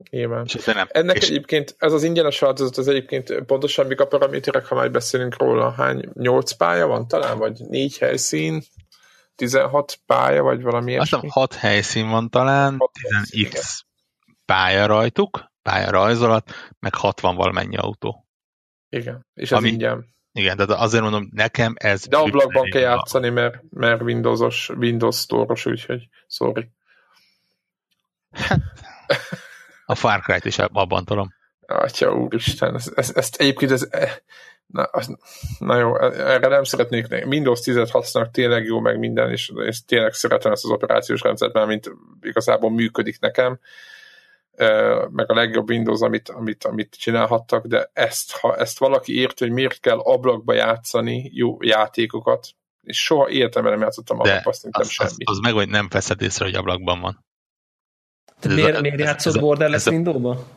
Nyilván. 0.09 0.45
És 0.45 0.65
nem. 0.65 0.87
Ennek 0.91 1.15
és... 1.15 1.29
egyébként, 1.29 1.75
ez 1.77 1.93
az 1.93 2.03
ingyenes 2.03 2.39
változat, 2.39 2.77
az 2.77 2.87
egyébként 2.87 3.43
pontosan 3.43 3.87
mik 3.87 3.99
a 3.99 4.07
paraméterek, 4.07 4.65
ha 4.65 4.75
már 4.75 4.91
beszélünk 4.91 5.37
róla, 5.37 5.71
hány, 5.71 6.09
8 6.13 6.51
pálya 6.51 6.87
van 6.87 7.07
talán, 7.07 7.37
vagy 7.37 7.59
4 7.59 7.97
helyszín, 7.97 8.61
16 9.35 9.99
pálya, 10.05 10.43
vagy 10.43 10.61
valami 10.61 10.97
Azt 10.97 11.09
hiszem 11.09 11.29
6 11.29 11.53
helyszín 11.53 12.09
van 12.09 12.29
talán, 12.29 12.77
10x 13.31 13.79
pálya 14.45 14.85
rajtuk, 14.85 15.51
pálya 15.61 15.89
rajzolat, 15.89 16.51
meg 16.79 16.95
60 16.95 17.35
valamennyi 17.35 17.77
autó. 17.77 18.27
Igen, 18.89 19.27
és 19.33 19.51
ez 19.51 19.57
Ami, 19.57 19.69
ingyen. 19.69 20.05
Igen, 20.33 20.57
de 20.57 20.63
azért 20.67 21.03
mondom, 21.03 21.29
nekem 21.33 21.73
ez... 21.77 22.07
De 22.07 22.17
ablakban 22.17 22.69
kell 22.69 22.81
játszani, 22.81 23.29
mert, 23.29 23.63
mert 23.69 24.01
Windowsos, 24.01 24.69
Windows 24.69 25.17
Store-os, 25.17 25.65
úgyhogy 25.65 26.07
sorry. 26.27 26.71
A 29.85 29.95
Far 29.95 30.21
Cry-t 30.21 30.45
is 30.45 30.57
abban 30.57 31.05
tudom. 31.05 31.33
Atya 31.67 32.13
úristen, 32.13 32.75
ezt, 32.75 32.97
ezt, 32.97 33.17
ezt 33.17 33.35
egyébként 33.35 33.71
ez, 33.71 33.87
na, 34.65 34.83
az, 34.83 35.17
na 35.59 35.77
jó, 35.77 35.99
erre 36.01 36.47
nem 36.47 36.63
szeretnék, 36.63 37.07
Windows 37.25 37.59
10-et 37.63 37.89
használnak, 37.91 38.33
tényleg 38.33 38.65
jó 38.65 38.79
meg 38.79 38.99
minden, 38.99 39.31
és, 39.31 39.51
és 39.65 39.85
tényleg 39.85 40.13
szeretem 40.13 40.51
ezt 40.51 40.63
az 40.63 40.69
operációs 40.69 41.21
rendszert, 41.21 41.53
mert 41.53 41.67
mint 41.67 41.91
igazából 42.21 42.71
működik 42.71 43.19
nekem, 43.19 43.59
meg 45.09 45.31
a 45.31 45.33
legjobb 45.33 45.69
Windows, 45.69 46.01
amit, 46.01 46.29
amit, 46.29 46.63
amit 46.63 46.95
csinálhattak, 46.95 47.65
de 47.65 47.89
ezt, 47.93 48.31
ha 48.31 48.55
ezt 48.55 48.79
valaki 48.79 49.19
ért, 49.19 49.39
hogy 49.39 49.51
miért 49.51 49.79
kell 49.79 49.97
ablakba 49.97 50.53
játszani 50.53 51.29
jó 51.33 51.57
játékokat, 51.59 52.47
és 52.83 53.03
soha 53.03 53.29
életemben 53.29 53.71
nem 53.71 53.81
játszottam 53.81 54.19
ablakba, 54.19 54.49
azt 54.49 54.67
az, 54.71 54.89
semmi. 54.89 55.09
Az, 55.09 55.15
az 55.23 55.39
meg, 55.39 55.53
hogy 55.53 55.69
nem 55.69 55.87
veszed 55.89 56.21
észre, 56.21 56.45
hogy 56.45 56.55
ablakban 56.55 56.99
van. 56.99 57.25
Te 58.39 58.53
miért, 58.53 58.77
a, 58.77 58.81
miért 58.81 58.99
játszott 58.99 59.39
Borderless 59.39 59.85
Windows-ba? 59.85 60.47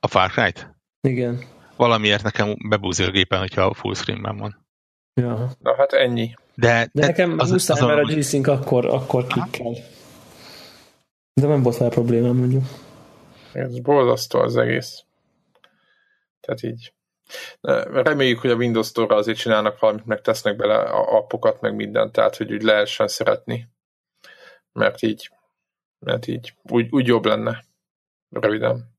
A 0.00 0.06
Far 0.06 0.30
Cry-t? 0.30 0.70
Igen. 1.00 1.44
Valamiért 1.76 2.22
nekem 2.22 2.56
bebúzik 2.68 3.06
a 3.06 3.10
gépen, 3.10 3.38
hogyha 3.38 3.74
full 3.74 3.94
screenben 3.94 4.36
van. 4.36 4.66
Ja. 5.14 5.50
Na 5.58 5.76
hát 5.76 5.92
ennyi. 5.92 6.34
De, 6.54 6.88
de 6.92 7.06
nekem 7.06 7.38
az, 7.38 7.50
muszáj, 7.50 7.80
az 7.80 7.86
mert 7.86 8.08
a 8.08 8.14
G-Sync 8.14 8.48
akkor, 8.48 8.86
akkor 8.86 9.26
klikkel. 9.26 9.72
De 11.34 11.46
nem 11.46 11.62
volt 11.62 11.76
vele 11.76 11.90
problémám, 11.90 12.36
mondjuk. 12.36 12.64
Ez 13.52 13.78
borzasztó 13.78 14.38
az 14.38 14.56
egész. 14.56 15.04
Tehát 16.40 16.62
így. 16.62 16.92
Reméljük, 17.92 18.38
hogy 18.38 18.50
a 18.50 18.54
Windows 18.54 18.86
Store 18.86 19.14
azért 19.14 19.38
csinálnak 19.38 19.78
valamit, 19.78 20.06
meg 20.06 20.20
tesznek 20.20 20.56
bele 20.56 20.74
a 20.74 21.16
appokat, 21.16 21.60
meg 21.60 21.74
mindent, 21.74 22.12
tehát 22.12 22.36
hogy 22.36 22.52
úgy 22.52 22.62
lehessen 22.62 23.08
szeretni. 23.08 23.68
Mert 24.72 25.02
így, 25.02 25.30
mert 25.98 26.26
így 26.26 26.54
úgy, 26.62 26.86
úgy 26.90 27.06
jobb 27.06 27.24
lenne. 27.24 27.64
Röviden. 28.30 28.90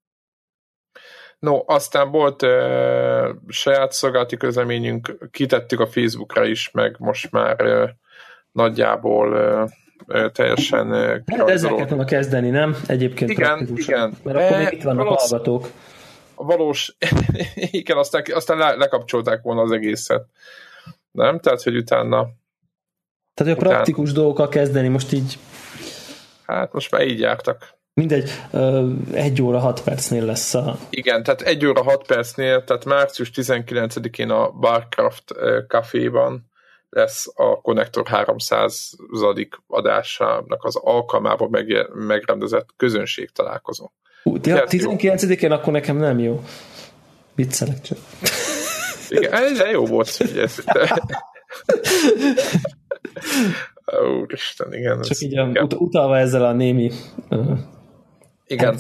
No, 1.39 1.63
aztán 1.65 2.11
volt 2.11 2.41
uh, 2.41 3.29
saját 3.47 3.91
szolgálati 3.91 4.37
közleményünk, 4.37 5.29
kitettük 5.31 5.79
a 5.79 5.87
Facebookra 5.87 6.45
is, 6.45 6.71
meg 6.71 6.95
most 6.99 7.31
már 7.31 7.61
uh, 7.61 7.89
nagyjából 8.51 9.33
uh, 9.33 9.69
teljesen 10.31 10.91
Hát 11.25 11.49
ezzel 11.49 11.75
kellett 11.75 12.05
kezdeni, 12.05 12.49
nem? 12.49 12.75
Egyébként 12.87 13.31
Igen, 13.31 13.69
igen. 13.75 14.13
Mert 14.23 14.37
akkor 14.37 14.57
még 14.57 14.71
itt 14.71 14.83
vannak 14.83 15.03
valós, 15.03 15.21
hallgatók. 15.21 15.69
A 16.35 16.43
valós, 16.43 16.95
igen, 17.55 17.97
aztán, 17.97 18.23
aztán 18.33 18.57
le, 18.57 18.75
lekapcsolták 18.75 19.41
volna 19.41 19.61
az 19.61 19.71
egészet. 19.71 20.25
Nem? 21.11 21.39
Tehát, 21.39 21.63
hogy 21.63 21.75
utána... 21.75 22.27
Tehát, 23.33 23.53
hogy 23.53 23.65
a 23.65 23.69
praktikus 23.69 24.11
dolgokkal 24.11 24.49
kezdeni 24.49 24.87
most 24.87 25.13
így... 25.13 25.37
Hát 26.45 26.73
most 26.73 26.91
már 26.91 27.07
így 27.07 27.19
jártak. 27.19 27.73
Mindegy, 27.93 28.31
egy 29.13 29.41
óra 29.41 29.59
hat 29.59 29.83
percnél 29.83 30.25
lesz 30.25 30.53
a... 30.53 30.77
Igen, 30.89 31.23
tehát 31.23 31.41
egy 31.41 31.65
óra 31.65 31.83
hat 31.83 32.05
percnél, 32.05 32.63
tehát 32.63 32.85
március 32.85 33.31
19-én 33.35 34.29
a 34.29 34.49
Barcraft 34.49 35.33
Caféban 35.67 36.51
lesz 36.93 37.31
a 37.35 37.61
Connector 37.61 38.07
300. 38.07 38.95
adásának 39.67 40.63
az 40.63 40.75
alkalmában 40.75 41.49
meg, 41.49 41.89
megrendezett 41.93 42.69
közönség 42.77 43.29
találkozó. 43.29 43.91
Ú, 44.23 44.37
ja, 44.43 44.63
19-én 44.67 45.51
akkor 45.51 45.73
nekem 45.73 45.97
nem 45.97 46.19
jó. 46.19 46.43
Viccelek 47.35 47.81
csak. 47.81 47.97
Igen, 49.09 49.33
ez 49.33 49.61
jó 49.71 49.85
volt, 49.85 50.17
ugye. 50.19 50.47
Úristen, 54.21 54.73
igen. 54.73 55.01
Csak 55.01 55.19
így 55.19 55.31
igen. 55.31 55.57
Ut- 55.57 55.73
utalva 55.73 56.17
ezzel 56.17 56.45
a 56.45 56.53
némi 56.53 56.91
uh, 57.29 57.57
igen. 58.45 58.79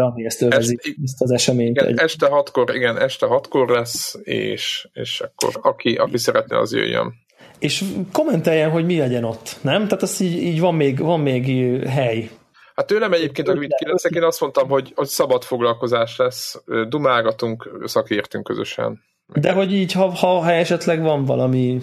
ami 0.00 0.24
ezt 0.24 0.42
övezi, 0.42 0.78
ezt 1.04 1.22
az 1.22 1.30
eseményt. 1.30 1.76
Igen, 1.76 1.88
egy... 1.88 1.98
este 1.98 2.26
hatkor, 2.26 2.74
igen, 2.74 2.98
este 2.98 3.26
hatkor 3.26 3.68
lesz, 3.68 4.18
és, 4.22 4.88
és 4.92 5.20
akkor 5.20 5.60
aki, 5.62 5.94
aki 5.94 6.18
szeretne, 6.18 6.58
az 6.58 6.72
jöjjön 6.72 7.23
és 7.58 7.84
kommenteljen, 8.12 8.70
hogy 8.70 8.84
mi 8.84 8.98
legyen 8.98 9.24
ott, 9.24 9.56
nem? 9.60 9.82
Tehát 9.82 10.02
az 10.02 10.20
így, 10.20 10.42
így 10.42 10.60
van, 10.60 10.74
még, 10.74 10.98
van 10.98 11.20
még 11.20 11.46
hely. 11.86 12.30
Hát 12.74 12.86
tőlem 12.86 13.12
egyébként, 13.12 13.48
amit 13.48 13.74
kérdeztek, 13.78 14.12
én 14.12 14.22
azt 14.22 14.40
mondtam, 14.40 14.68
hogy, 14.68 14.92
hogy 14.94 15.06
szabad 15.06 15.42
foglalkozás 15.42 16.16
lesz, 16.16 16.62
dumálgatunk, 16.88 17.80
szakértünk 17.84 18.44
közösen. 18.44 19.02
De 19.34 19.52
hogy 19.52 19.72
így, 19.72 19.92
ha, 19.92 20.10
ha, 20.10 20.26
ha 20.26 20.52
esetleg 20.52 21.02
van 21.02 21.24
valami 21.24 21.80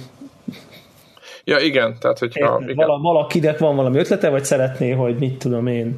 Ja, 1.44 1.60
igen, 1.60 1.98
tehát 2.00 2.20
hogyha... 2.20 2.58
Érted, 2.60 2.70
igen. 2.70 2.88
Valakinek 3.02 3.58
van 3.58 3.76
valami 3.76 3.98
ötlete, 3.98 4.30
vagy 4.30 4.46
szeretné, 4.46 4.92
hogy 4.92 5.16
mit 5.18 5.38
tudom 5.38 5.68
én, 5.68 5.98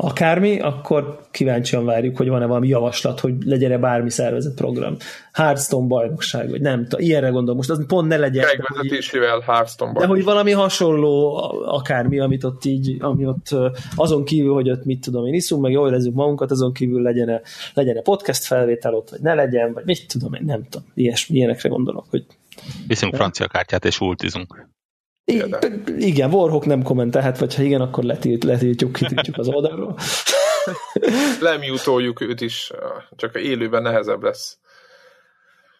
akármi, 0.00 0.60
akkor 0.60 1.20
kíváncsian 1.30 1.84
várjuk, 1.84 2.16
hogy 2.16 2.28
van-e 2.28 2.46
valami 2.46 2.68
javaslat, 2.68 3.20
hogy 3.20 3.34
legyen-e 3.44 3.78
bármi 3.78 4.10
szervezett 4.10 4.54
program. 4.54 4.96
Hearthstone 5.32 5.86
bajnokság, 5.86 6.50
vagy 6.50 6.60
nem 6.60 6.82
tudom, 6.82 7.06
ilyenre 7.06 7.28
gondolom. 7.28 7.56
Most 7.56 7.70
az 7.70 7.86
pont 7.86 8.08
ne 8.08 8.16
legyen. 8.16 8.46
Megvezetésével 8.46 9.40
Hearthstone 9.40 9.92
De 9.92 10.06
hogy 10.06 10.24
valami 10.24 10.50
hasonló 10.50 11.36
akármi, 11.66 12.18
amit 12.18 12.44
ott 12.44 12.64
így, 12.64 12.96
ami 12.98 13.26
ott 13.26 13.48
azon 13.94 14.24
kívül, 14.24 14.52
hogy 14.52 14.70
ott 14.70 14.84
mit 14.84 15.00
tudom 15.00 15.26
én 15.26 15.34
iszunk, 15.34 15.62
meg 15.62 15.72
jól 15.72 15.88
érezzük 15.88 16.14
magunkat, 16.14 16.50
azon 16.50 16.72
kívül 16.72 17.02
legyen-e, 17.02 17.40
legyen-e 17.74 18.00
podcast 18.00 18.44
felvétel 18.44 18.94
ott, 18.94 19.10
vagy 19.10 19.20
ne 19.20 19.34
legyen, 19.34 19.72
vagy 19.72 19.84
mit 19.84 20.08
tudom 20.08 20.34
én, 20.34 20.42
nem 20.44 20.62
tudom. 20.68 20.86
Ilyesmi, 20.94 21.36
ilyenekre 21.36 21.68
gondolok, 21.68 22.04
hogy 22.10 22.24
Viszünk 22.86 23.14
francia 23.14 23.46
kártyát 23.46 23.84
és 23.84 24.00
ultizunk. 24.00 24.68
Igen, 25.98 26.32
Warhawk 26.32 26.64
nem 26.64 26.82
kommentelhet, 26.82 27.38
vagy 27.38 27.54
ha 27.54 27.62
igen, 27.62 27.80
akkor 27.80 28.04
letilt, 28.04 28.44
letiltjuk, 28.44 28.92
kitiltjuk 28.92 29.38
az 29.38 29.48
oldalról. 29.48 29.96
Lemjutoljuk 31.40 32.20
őt 32.20 32.40
is, 32.40 32.70
csak 33.16 33.34
a 33.34 33.38
élőben 33.38 33.82
nehezebb 33.82 34.22
lesz. 34.22 34.58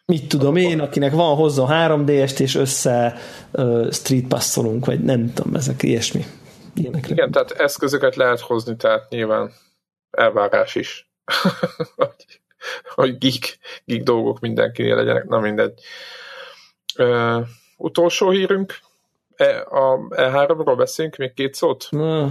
Mit 0.05 0.27
tudom 0.27 0.55
én, 0.55 0.79
akinek 0.79 1.11
van 1.11 1.35
hozzá 1.35 1.63
3D-est, 1.69 2.39
és 2.39 2.55
össze 2.55 3.17
uh, 3.51 3.91
street 3.91 4.27
passzolunk, 4.27 4.85
vagy 4.85 4.99
nem 4.99 5.33
tudom, 5.33 5.55
ezek 5.55 5.83
ilyesmi. 5.83 6.25
Ilyenekre. 6.75 7.13
Igen, 7.13 7.31
tehát 7.31 7.51
eszközöket 7.51 8.15
lehet 8.15 8.39
hozni, 8.39 8.75
tehát 8.75 9.09
nyilván 9.09 9.51
elvárás 10.11 10.75
is. 10.75 11.09
hogy 12.95 13.17
geek, 13.17 13.57
geek 13.85 14.03
dolgok 14.03 14.39
mindenkinél 14.39 14.95
legyenek, 14.95 15.27
na 15.27 15.39
mindegy. 15.39 15.73
Uh, 16.97 17.47
utolsó 17.77 18.29
hírünk, 18.29 18.79
E, 19.39 19.65
a 19.69 19.97
E3-ról 20.09 20.73
beszélünk 20.77 21.15
még 21.15 21.33
két 21.33 21.53
szót? 21.53 21.87
Na, 21.89 22.29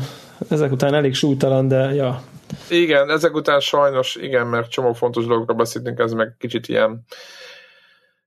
ezek 0.51 0.73
után 0.73 0.95
elég 0.95 1.15
súlytalan, 1.15 1.69
de 1.69 1.95
ja. 1.95 2.23
Igen, 2.71 3.11
ezek 3.11 3.35
után 3.35 3.61
sajnos, 3.61 4.15
igen, 4.15 4.47
mert 4.47 4.71
csomó 4.71 4.93
fontos 4.93 5.27
dologról 5.27 5.57
beszéltünk, 5.57 5.99
ez 5.99 6.13
meg 6.13 6.35
kicsit 6.39 6.69
ilyen 6.69 7.05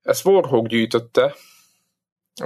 ezt 0.02 0.26
Warhawk 0.26 0.66
gyűjtötte, 0.66 1.34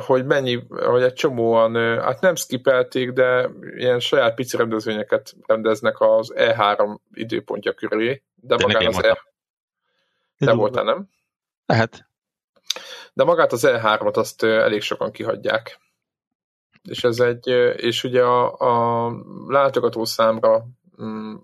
hogy 0.06 0.26
mennyi, 0.26 0.66
hogy 0.68 1.02
egy 1.02 1.12
csomóan, 1.12 1.74
hát 2.00 2.20
nem 2.20 2.34
skipelték, 2.34 3.10
de 3.10 3.50
ilyen 3.76 4.00
saját 4.00 4.34
pici 4.34 4.56
rendezvényeket 4.56 5.34
rendeznek 5.46 6.00
az 6.00 6.32
E3 6.36 6.96
időpontja 7.12 7.72
köré, 7.72 8.22
de, 8.34 8.56
de 8.56 8.66
magán 8.66 8.86
az 8.86 9.02
E... 9.04 9.18
Te 10.38 10.52
voltál, 10.52 10.84
nem? 10.84 11.08
Lehet. 11.66 12.08
De 13.12 13.24
magát 13.24 13.52
az 13.52 13.66
E3-ot 13.66 14.14
azt 14.14 14.42
elég 14.42 14.82
sokan 14.82 15.10
kihagyják 15.10 15.78
és 16.88 17.04
ez 17.04 17.20
egy, 17.20 17.48
és 17.76 18.04
ugye 18.04 18.22
a, 18.22 18.54
a 18.58 19.12
látogató 19.46 20.04
számra 20.04 20.66
mm, 21.02 21.34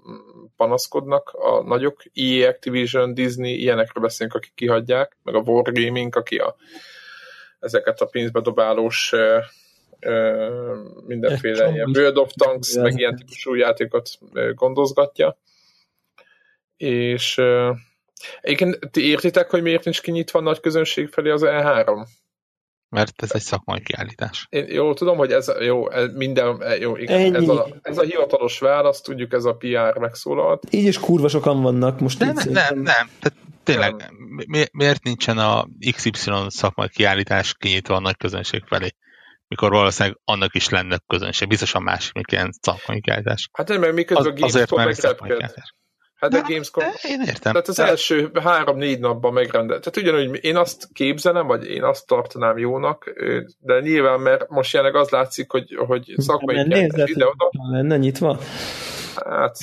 panaszkodnak 0.57 1.29
a 1.29 1.63
nagyok, 1.63 2.03
EA, 2.15 2.49
Activision, 2.49 3.15
Disney, 3.15 3.61
ilyenekről 3.61 4.03
beszélünk, 4.03 4.35
akik 4.35 4.55
kihagyják, 4.55 5.17
meg 5.23 5.35
a 5.35 5.43
Wargaming, 5.45 6.17
aki 6.17 6.37
a, 6.37 6.57
ezeket 7.59 8.01
a 8.01 8.07
pénzbe 8.07 8.41
dobálós 8.41 9.15
mindenféle 11.07 11.71
ilyen 11.71 11.91
World 11.97 12.17
of 12.17 12.33
Tanks, 12.37 12.75
meg 12.75 12.99
ilyen 12.99 13.17
típusú 13.17 13.55
játékot 13.55 14.09
gondozgatja. 14.55 15.39
És 16.77 17.41
egyébként 18.41 18.79
ti 18.91 19.09
értitek, 19.09 19.51
hogy 19.51 19.63
miért 19.63 19.85
nincs 19.85 20.01
kinyitva 20.01 20.39
a 20.39 20.43
nagy 20.43 20.61
közönség 20.61 21.09
felé 21.09 21.31
az 21.31 21.43
E3? 21.45 22.07
Mert 22.93 23.23
ez 23.23 23.31
egy 23.33 23.41
szakmai 23.41 23.83
kiállítás. 23.83 24.47
Én 24.51 24.67
jó, 24.69 24.95
tudom, 24.95 25.17
hogy 25.17 25.33
ez 25.33 25.53
jó, 25.61 25.85
minden, 26.15 26.63
jó, 26.81 26.97
igen, 26.97 27.35
ez, 27.35 27.49
a, 27.49 27.67
ez 27.83 27.99
a 27.99 28.03
hivatalos 28.03 28.59
válasz, 28.59 29.01
tudjuk, 29.01 29.33
ez 29.33 29.45
a 29.45 29.57
PR 29.57 29.99
megszólalt. 29.99 30.67
Így 30.71 30.85
is 30.85 30.99
kurva 30.99 31.29
sokan 31.29 31.63
vannak 31.63 32.01
most. 32.01 32.19
De 32.19 32.25
nem, 32.25 32.35
nem, 32.35 32.75
nem, 32.75 33.11
tehát 33.21 33.35
tényleg, 33.65 33.95
nem. 33.95 34.69
miért 34.73 35.03
nincsen 35.03 35.39
a 35.39 35.67
XY 35.95 36.11
szakmai 36.47 36.89
kiállítás 36.89 37.55
kinyitva 37.59 37.95
a 37.95 38.01
nagy 38.01 38.17
közönség 38.17 38.63
felé? 38.67 38.89
mikor 39.53 39.71
valószínűleg 39.71 40.19
annak 40.25 40.55
is 40.55 40.69
lenne 40.69 40.99
közönség. 41.07 41.49
Biztosan 41.49 41.83
másik, 41.83 42.13
mint 42.13 42.33
ilyen 42.33 42.53
szakmai 42.61 43.01
kiállítás. 43.01 43.49
Hát 43.53 43.69
nem, 43.69 43.81
mert 43.81 43.93
miközben 43.93 44.43
az, 44.43 44.55
a 44.55 44.65
Gamescom 44.65 45.17
megrepked. 45.21 45.65
Hát 46.23 46.35
a 46.35 46.43
Gamescom... 46.49 46.85
Én 47.03 47.21
értem. 47.21 47.53
Tehát 47.53 47.69
az 47.69 47.77
de... 47.77 47.87
első 47.87 48.31
három-négy 48.43 49.01
napban 49.01 49.33
megrendelt. 49.33 49.91
Tehát 49.91 49.97
ugyanúgy 49.97 50.45
én 50.45 50.57
azt 50.57 50.89
képzelem, 50.93 51.47
vagy 51.47 51.67
én 51.67 51.83
azt 51.83 52.07
tartanám 52.07 52.59
jónak, 52.59 53.13
de 53.61 53.81
nyilván, 53.81 54.21
mert 54.21 54.49
most 54.49 54.73
jelenleg 54.73 55.01
az 55.01 55.09
látszik, 55.09 55.51
hogy, 55.51 55.77
hogy 55.87 56.15
szakmai 56.17 56.65
kiállítás 56.65 57.11
ide-oda. 57.11 57.51
Lenne 57.71 57.97
nyitva? 57.97 58.39
Hát... 59.15 59.57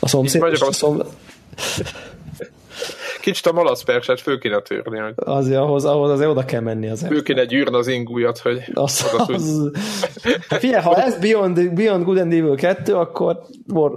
A 0.00 0.08
szomszéd... 0.08 0.42
A 0.42 0.72
szom... 0.72 1.02
Kicsit 3.26 3.46
a 3.46 3.52
malaszperset 3.52 4.20
föl 4.20 4.38
kéne 4.38 4.60
törni. 4.60 4.98
Hogy... 4.98 5.12
Azért, 5.16 5.60
ahhoz, 5.60 5.84
ahhoz 5.84 6.10
azért 6.10 6.30
oda 6.30 6.44
kell 6.44 6.60
menni 6.60 6.88
az 6.88 7.06
Föl 7.06 7.22
kéne 7.22 7.44
gyűrni 7.44 7.76
az 7.76 7.86
ingújat, 7.86 8.38
hogy... 8.38 8.62
Az, 8.74 9.14
az, 9.18 9.28
az... 9.28 9.70
Hát 10.48 10.60
figyelj, 10.60 10.82
ha 10.82 10.94
ez 10.96 11.18
Beyond, 11.18 11.72
Beyond 11.74 12.04
Good 12.04 12.18
and 12.18 12.32
Evil 12.32 12.54
2, 12.54 12.94
akkor 12.94 13.42
War, 13.68 13.92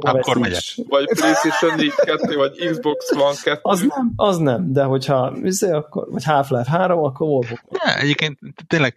akkor 0.00 0.38
megyek. 0.38 0.62
Vagy 0.88 1.04
PlayStation 1.04 1.76
4 1.76 1.92
2, 1.94 2.36
vagy 2.36 2.70
Xbox 2.70 3.12
One 3.12 3.34
2. 3.42 3.58
Az 3.62 3.80
nem, 3.80 4.12
az 4.16 4.38
nem, 4.38 4.72
de 4.72 4.82
hogyha 4.82 5.32
akkor, 5.60 6.06
vagy 6.10 6.24
Half-Life 6.24 6.70
3, 6.70 7.02
akkor 7.02 7.28
Warhawk. 7.28 7.60
Ja, 7.70 7.98
egyébként 7.98 8.38
tényleg 8.66 8.94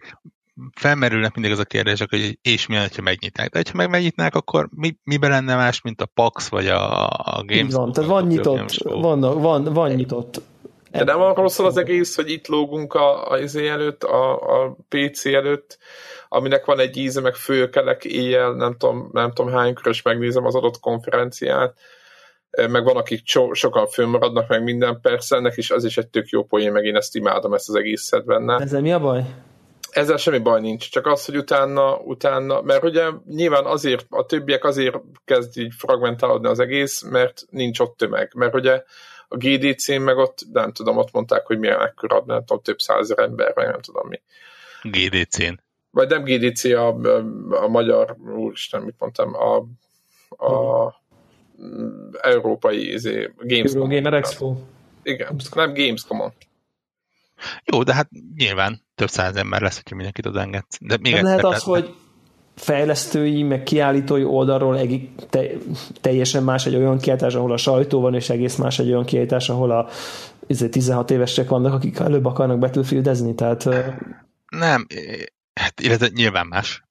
felmerülnek 0.74 1.34
mindig 1.34 1.52
az 1.52 1.58
a 1.58 1.64
kérdések, 1.64 2.10
hogy 2.10 2.38
és 2.42 2.66
mi 2.66 2.74
ha 2.74 3.02
megnyitnák. 3.02 3.50
De 3.50 3.62
ha 3.64 3.76
meg 3.76 3.90
megnyitnák, 3.90 4.34
akkor 4.34 4.68
mi, 4.70 4.96
miben 5.04 5.30
lenne 5.30 5.56
más, 5.56 5.80
mint 5.80 6.00
a 6.00 6.06
PAX 6.06 6.48
vagy 6.48 6.66
a, 6.66 7.06
a 7.08 7.42
Games? 7.46 7.74
Van, 7.74 7.92
tehát 7.92 8.10
van 8.10 8.26
nyitott, 8.26 8.74
van, 8.82 9.20
van, 9.20 9.64
van 9.64 9.90
nyitott. 9.90 10.40
De 10.90 11.04
nem 11.04 11.20
arról 11.20 11.48
szól 11.48 11.66
az 11.66 11.76
egész, 11.76 12.16
hogy 12.16 12.30
itt 12.30 12.46
lógunk 12.46 12.94
a, 12.94 13.30
a 13.30 13.38
izé 13.38 13.68
előtt, 13.68 14.02
a, 14.04 14.32
a 14.34 14.76
PC 14.88 15.24
előtt, 15.26 15.78
aminek 16.28 16.64
van 16.64 16.78
egy 16.78 16.96
íze, 16.96 17.20
meg 17.20 17.34
fölkelek 17.34 18.04
éjjel, 18.04 18.52
nem 18.52 18.76
tudom, 18.76 19.10
nem 19.12 19.32
tudom 19.32 19.52
hánykor, 19.52 19.86
és 19.86 20.02
megnézem 20.02 20.44
az 20.44 20.54
adott 20.54 20.80
konferenciát, 20.80 21.78
meg 22.70 22.84
van, 22.84 22.96
akik 22.96 23.20
so, 23.24 23.54
sokan 23.54 23.86
fönnmaradnak, 23.86 24.48
meg 24.48 24.62
minden, 24.62 25.00
persze, 25.00 25.36
ennek 25.36 25.56
is 25.56 25.70
az 25.70 25.84
is 25.84 25.98
egy 25.98 26.08
tök 26.08 26.28
jó 26.28 26.44
poén, 26.44 26.72
meg 26.72 26.84
én 26.84 26.96
ezt 26.96 27.16
imádom, 27.16 27.54
ezt 27.54 27.68
az 27.68 27.74
egészet 27.74 28.24
benne. 28.24 28.56
Ezzel 28.56 28.80
mi 28.80 28.92
a 28.92 29.00
baj? 29.00 29.24
Ezzel 29.94 30.16
semmi 30.16 30.38
baj 30.38 30.60
nincs, 30.60 30.90
csak 30.90 31.06
az, 31.06 31.24
hogy 31.24 31.36
utána, 31.36 31.96
utána, 31.96 32.60
mert 32.60 32.84
ugye 32.84 33.10
nyilván 33.26 33.64
azért, 33.64 34.06
a 34.10 34.26
többiek 34.26 34.64
azért 34.64 34.96
kezd 35.24 35.58
így 35.58 35.72
fragmentálódni 35.76 36.48
az 36.48 36.58
egész, 36.58 37.02
mert 37.02 37.42
nincs 37.50 37.78
ott 37.78 37.96
tömeg, 37.96 38.32
mert 38.34 38.54
ugye 38.54 38.82
a 39.28 39.36
GDC-n 39.36 40.00
meg 40.00 40.16
ott, 40.16 40.38
nem 40.52 40.72
tudom, 40.72 40.96
ott 40.96 41.12
mondták, 41.12 41.46
hogy 41.46 41.58
milyen 41.58 41.80
ekkora, 41.80 42.22
nem 42.26 42.44
tudom, 42.44 42.62
több 42.62 42.78
százer 42.78 43.18
ember, 43.18 43.52
vagy 43.54 43.66
nem 43.66 43.80
tudom 43.80 44.08
mi. 44.08 44.20
GDC-n. 44.82 45.60
Vagy 45.90 46.08
nem 46.08 46.24
GDC, 46.24 46.64
a, 46.64 46.88
a 47.50 47.68
magyar, 47.68 48.16
úristen, 48.36 48.82
mit 48.82 48.94
mondtam, 48.98 49.34
a, 49.34 49.56
a 50.46 50.94
európai 52.20 52.92
izé, 52.92 53.30
Gamescom. 53.38 53.88
Gamer 53.88 54.14
Expo. 54.14 54.56
Igen, 55.02 55.36
nem 55.54 55.74
Gamescom-on. 55.74 56.32
Jó, 57.64 57.82
de 57.82 57.94
hát 57.94 58.08
nyilván 58.36 58.80
több 58.94 59.08
száz 59.08 59.36
ember 59.36 59.60
lesz, 59.60 59.76
hogyha 59.76 59.94
mindenkit 59.94 60.26
oda 60.26 60.40
enged. 60.40 60.64
De 60.80 60.96
még 61.00 61.12
nem 61.14 61.24
lehet 61.24 61.44
az, 61.44 61.62
hogy 61.62 61.94
fejlesztői, 62.54 63.42
meg 63.42 63.62
kiállítói 63.62 64.24
oldalról 64.24 64.78
egy, 64.78 65.08
te, 65.30 65.42
teljesen 66.00 66.42
más 66.42 66.66
egy 66.66 66.74
olyan 66.74 66.98
kiállítás, 66.98 67.34
ahol 67.34 67.52
a 67.52 67.56
sajtó 67.56 68.00
van, 68.00 68.14
és 68.14 68.30
egész 68.30 68.56
más 68.56 68.78
egy 68.78 68.88
olyan 68.88 69.04
kiállítás, 69.04 69.48
ahol 69.48 69.70
a 69.70 69.88
16 70.70 71.10
évesek 71.10 71.48
vannak, 71.48 71.72
akik 71.72 71.98
előbb 71.98 72.24
akarnak 72.24 72.58
Battlefieldezni, 72.58 73.34
tehát... 73.34 73.68
Nem, 74.48 74.86
Hát, 75.64 75.80
illetve 75.80 76.08
nyilván 76.14 76.46
más. 76.46 76.82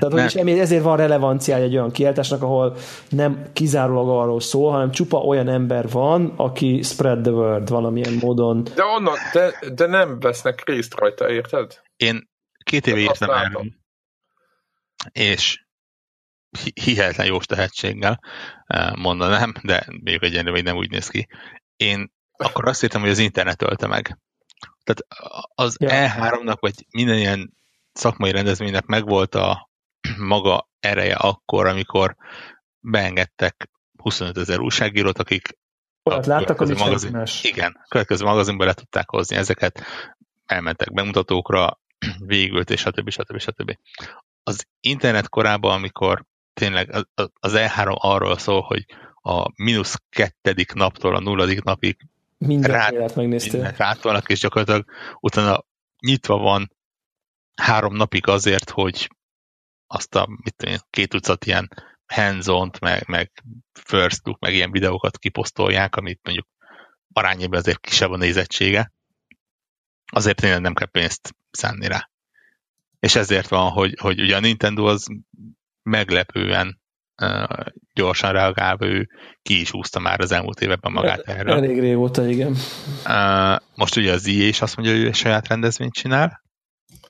Tehát, 0.00 0.32
hogy 0.32 0.58
ezért 0.58 0.82
van 0.82 0.96
relevanciája 0.96 1.64
egy 1.64 1.74
olyan 1.74 1.90
kiáltásnak, 1.90 2.42
ahol 2.42 2.76
nem 3.08 3.50
kizárólag 3.52 4.08
arról 4.08 4.40
szól, 4.40 4.72
hanem 4.72 4.90
csupa 4.90 5.18
olyan 5.18 5.48
ember 5.48 5.88
van, 5.88 6.32
aki 6.36 6.82
spread 6.82 7.22
the 7.22 7.32
word 7.32 7.68
valamilyen 7.68 8.14
módon. 8.20 8.64
De, 8.74 8.84
onnan, 8.84 9.16
de, 9.32 9.70
de 9.74 9.86
nem 9.86 10.20
vesznek 10.20 10.64
részt 10.64 10.94
rajta, 10.94 11.30
érted? 11.30 11.80
Én 11.96 12.28
két 12.64 12.86
éve 12.86 12.98
írtam 12.98 13.30
erről, 13.30 13.66
és 15.12 15.64
hihetetlen 16.74 17.26
jó 17.26 17.38
tehetséggel 17.38 18.20
eh, 18.66 18.92
mondanám, 18.92 19.54
de 19.62 19.86
még 20.02 20.22
egyenlően 20.22 20.54
még 20.54 20.64
nem 20.64 20.76
úgy 20.76 20.90
néz 20.90 21.08
ki. 21.08 21.28
Én 21.76 22.12
akkor 22.36 22.68
azt 22.68 22.80
hittem, 22.80 23.00
hogy 23.00 23.10
az 23.10 23.18
internet 23.18 23.62
ölte 23.62 23.86
meg. 23.86 24.18
Tehát 24.84 25.30
az 25.54 25.76
ja. 25.80 25.88
E3-nak, 25.90 26.56
vagy 26.60 26.74
minden 26.90 27.18
ilyen 27.18 27.58
szakmai 27.92 28.30
rendezvénynek 28.30 28.86
megvolt 28.86 29.34
a 29.34 29.70
maga 30.18 30.68
ereje 30.80 31.14
akkor, 31.14 31.66
amikor 31.66 32.16
beengedtek 32.80 33.70
25 33.96 34.38
ezer 34.38 34.60
újságírót, 34.60 35.18
akik 35.18 35.58
Olyat 36.02 36.26
láttak, 36.26 36.60
az 36.60 36.70
magazin. 36.70 37.22
Igen, 37.42 37.76
a 37.82 37.86
következő 37.88 38.24
magazinba 38.24 38.64
le 38.64 38.72
tudták 38.72 39.10
hozni 39.10 39.36
ezeket, 39.36 39.82
elmentek 40.46 40.92
bemutatókra, 40.92 41.80
végült, 42.18 42.70
és 42.70 42.80
stb. 42.80 43.10
stb. 43.10 43.38
stb. 43.38 43.78
Az 44.42 44.66
internet 44.80 45.28
korában, 45.28 45.72
amikor 45.72 46.24
tényleg 46.54 47.06
az 47.40 47.52
E3 47.56 47.96
arról 47.96 48.38
szól, 48.38 48.60
hogy 48.60 48.84
a 49.22 49.62
mínusz 49.62 50.02
kettedik 50.10 50.72
naptól 50.72 51.16
a 51.16 51.20
nulladik 51.20 51.62
napig 51.62 51.96
minden 52.38 52.70
rá, 52.70 52.90
megnéztél. 53.14 53.74
Rátolnak, 53.76 54.28
és 54.28 54.40
gyakorlatilag 54.40 54.84
utána 55.20 55.64
nyitva 56.00 56.36
van 56.36 56.72
három 57.60 57.96
napig 57.96 58.26
azért, 58.26 58.70
hogy 58.70 59.10
azt 59.86 60.14
a 60.14 60.26
mit 60.44 60.54
tudom, 60.56 60.76
két 60.90 61.08
tucat 61.08 61.44
ilyen 61.44 61.68
hands 62.06 62.46
meg, 62.80 63.08
meg 63.08 63.30
first 63.72 64.26
look, 64.26 64.38
meg 64.38 64.54
ilyen 64.54 64.70
videókat 64.70 65.18
kiposztolják, 65.18 65.96
amit 65.96 66.20
mondjuk 66.22 66.46
arányében 67.12 67.60
azért 67.60 67.80
kisebb 67.80 68.10
a 68.10 68.16
nézettsége, 68.16 68.92
azért 70.12 70.40
tényleg 70.40 70.60
nem 70.60 70.74
kell 70.74 70.88
pénzt 70.90 71.34
szánni 71.50 71.86
rá. 71.86 72.10
És 73.00 73.14
ezért 73.14 73.48
van, 73.48 73.70
hogy, 73.70 73.96
hogy 74.00 74.20
ugye 74.20 74.36
a 74.36 74.40
Nintendo 74.40 74.84
az 74.84 75.06
meglepően 75.82 76.80
uh, 77.22 77.66
gyorsan 77.94 78.32
reagálva, 78.32 78.86
ő 78.86 79.08
ki 79.42 79.60
is 79.60 79.70
húzta 79.70 79.98
már 79.98 80.20
az 80.20 80.32
elmúlt 80.32 80.60
években 80.60 80.92
magát 80.92 81.20
erre. 81.20 81.52
Elég 81.52 81.80
régóta, 81.80 82.28
igen. 82.28 82.56
Uh, 83.06 83.56
most 83.74 83.96
ugye 83.96 84.12
az 84.12 84.26
EA 84.26 84.46
is 84.46 84.60
azt 84.60 84.76
mondja, 84.76 84.94
hogy 84.94 85.04
ő 85.04 85.12
saját 85.12 85.48
rendezvényt 85.48 85.92
csinál, 85.92 86.42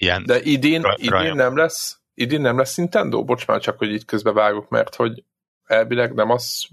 ilyen 0.01 0.23
De 0.27 0.41
idén, 0.43 0.83
idén 0.97 1.35
nem 1.35 1.57
lesz 1.57 2.01
idén 2.21 2.41
nem 2.41 2.59
lesz 2.59 2.77
Nintendo? 2.77 3.25
Bocs 3.25 3.47
már 3.47 3.61
csak, 3.61 3.79
hogy 3.79 3.93
itt 3.93 4.05
közbe 4.05 4.33
vágok, 4.33 4.69
mert 4.69 4.95
hogy 4.95 5.25
elvileg 5.65 6.15
nem 6.15 6.31
azt 6.31 6.69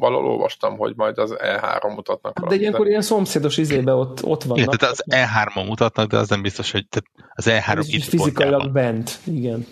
valahol 0.00 0.26
olvastam, 0.26 0.76
hogy 0.76 0.92
majd 0.96 1.18
az 1.18 1.34
E3 1.38 1.94
mutatnak. 1.94 2.38
Hát 2.38 2.48
de 2.48 2.54
ilyenkor 2.54 2.86
ilyen 2.86 3.02
szomszédos 3.02 3.56
izébe 3.56 3.92
ott, 3.92 4.24
ott 4.24 4.42
vannak. 4.42 4.64
Igen, 4.64 4.78
tehát 4.78 4.94
az 4.94 5.04
E3-on 5.10 5.66
mutatnak, 5.66 6.10
de 6.10 6.16
az 6.16 6.28
nem 6.28 6.42
biztos, 6.42 6.70
hogy 6.70 6.86
tehát 6.88 7.30
az 7.34 7.46
E3 7.48 7.84
itt 7.86 8.04
fizikailag 8.04 8.72
bent, 8.72 9.18
igen. 9.24 9.66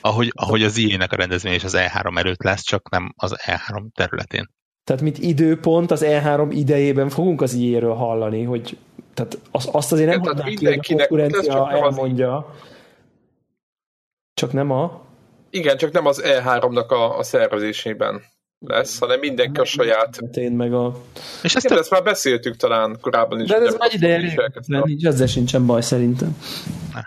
Ahogy, 0.00 0.32
ahogy 0.34 0.62
az 0.62 0.76
IE-nek 0.76 1.12
a 1.12 1.16
rendezvény 1.16 1.52
és 1.52 1.64
az 1.64 1.76
E3 1.76 2.18
előtt 2.18 2.42
lesz, 2.42 2.62
csak 2.62 2.90
nem 2.90 3.14
az 3.16 3.34
E3 3.46 3.82
területén. 3.94 4.50
Tehát 4.84 5.02
mint 5.02 5.18
időpont 5.18 5.90
az 5.90 6.04
E3 6.06 6.48
idejében 6.50 7.08
fogunk 7.08 7.40
az 7.40 7.54
IE-ről 7.54 7.94
hallani, 7.94 8.42
hogy 8.42 8.76
tehát 9.14 9.38
azt, 9.50 9.68
azt 9.68 9.92
azért 9.92 10.10
nem 10.10 10.20
hagynák 10.20 10.50
ki, 10.54 10.64
hogy 10.66 10.78
a 10.78 11.06
konkurencia 11.06 11.70
elmondja. 11.70 12.36
Az... 12.36 12.44
Csak 14.34 14.52
nem 14.52 14.70
a... 14.70 15.00
Igen, 15.50 15.76
csak 15.76 15.92
nem 15.92 16.06
az 16.06 16.22
E3-nak 16.24 16.88
a, 16.88 17.18
a 17.18 17.22
szervezésében 17.22 18.22
lesz, 18.66 18.98
hanem 18.98 19.18
mindenki 19.18 19.60
a 19.60 19.64
saját... 19.64 20.20
Én 20.32 20.52
meg 20.52 20.74
a... 20.74 21.00
És 21.42 21.54
ezt, 21.54 21.70
ezt 21.70 21.90
már 21.90 22.02
beszéltük 22.02 22.56
talán 22.56 22.98
korábban 23.00 23.40
is. 23.40 23.48
De 23.48 23.56
ez 23.56 23.74
nagy 23.78 23.94
ideje 23.94 24.34
nincs, 24.84 25.04
ezzel 25.04 25.26
sincsen 25.26 25.66
baj 25.66 25.82
szerintem. 25.82 26.36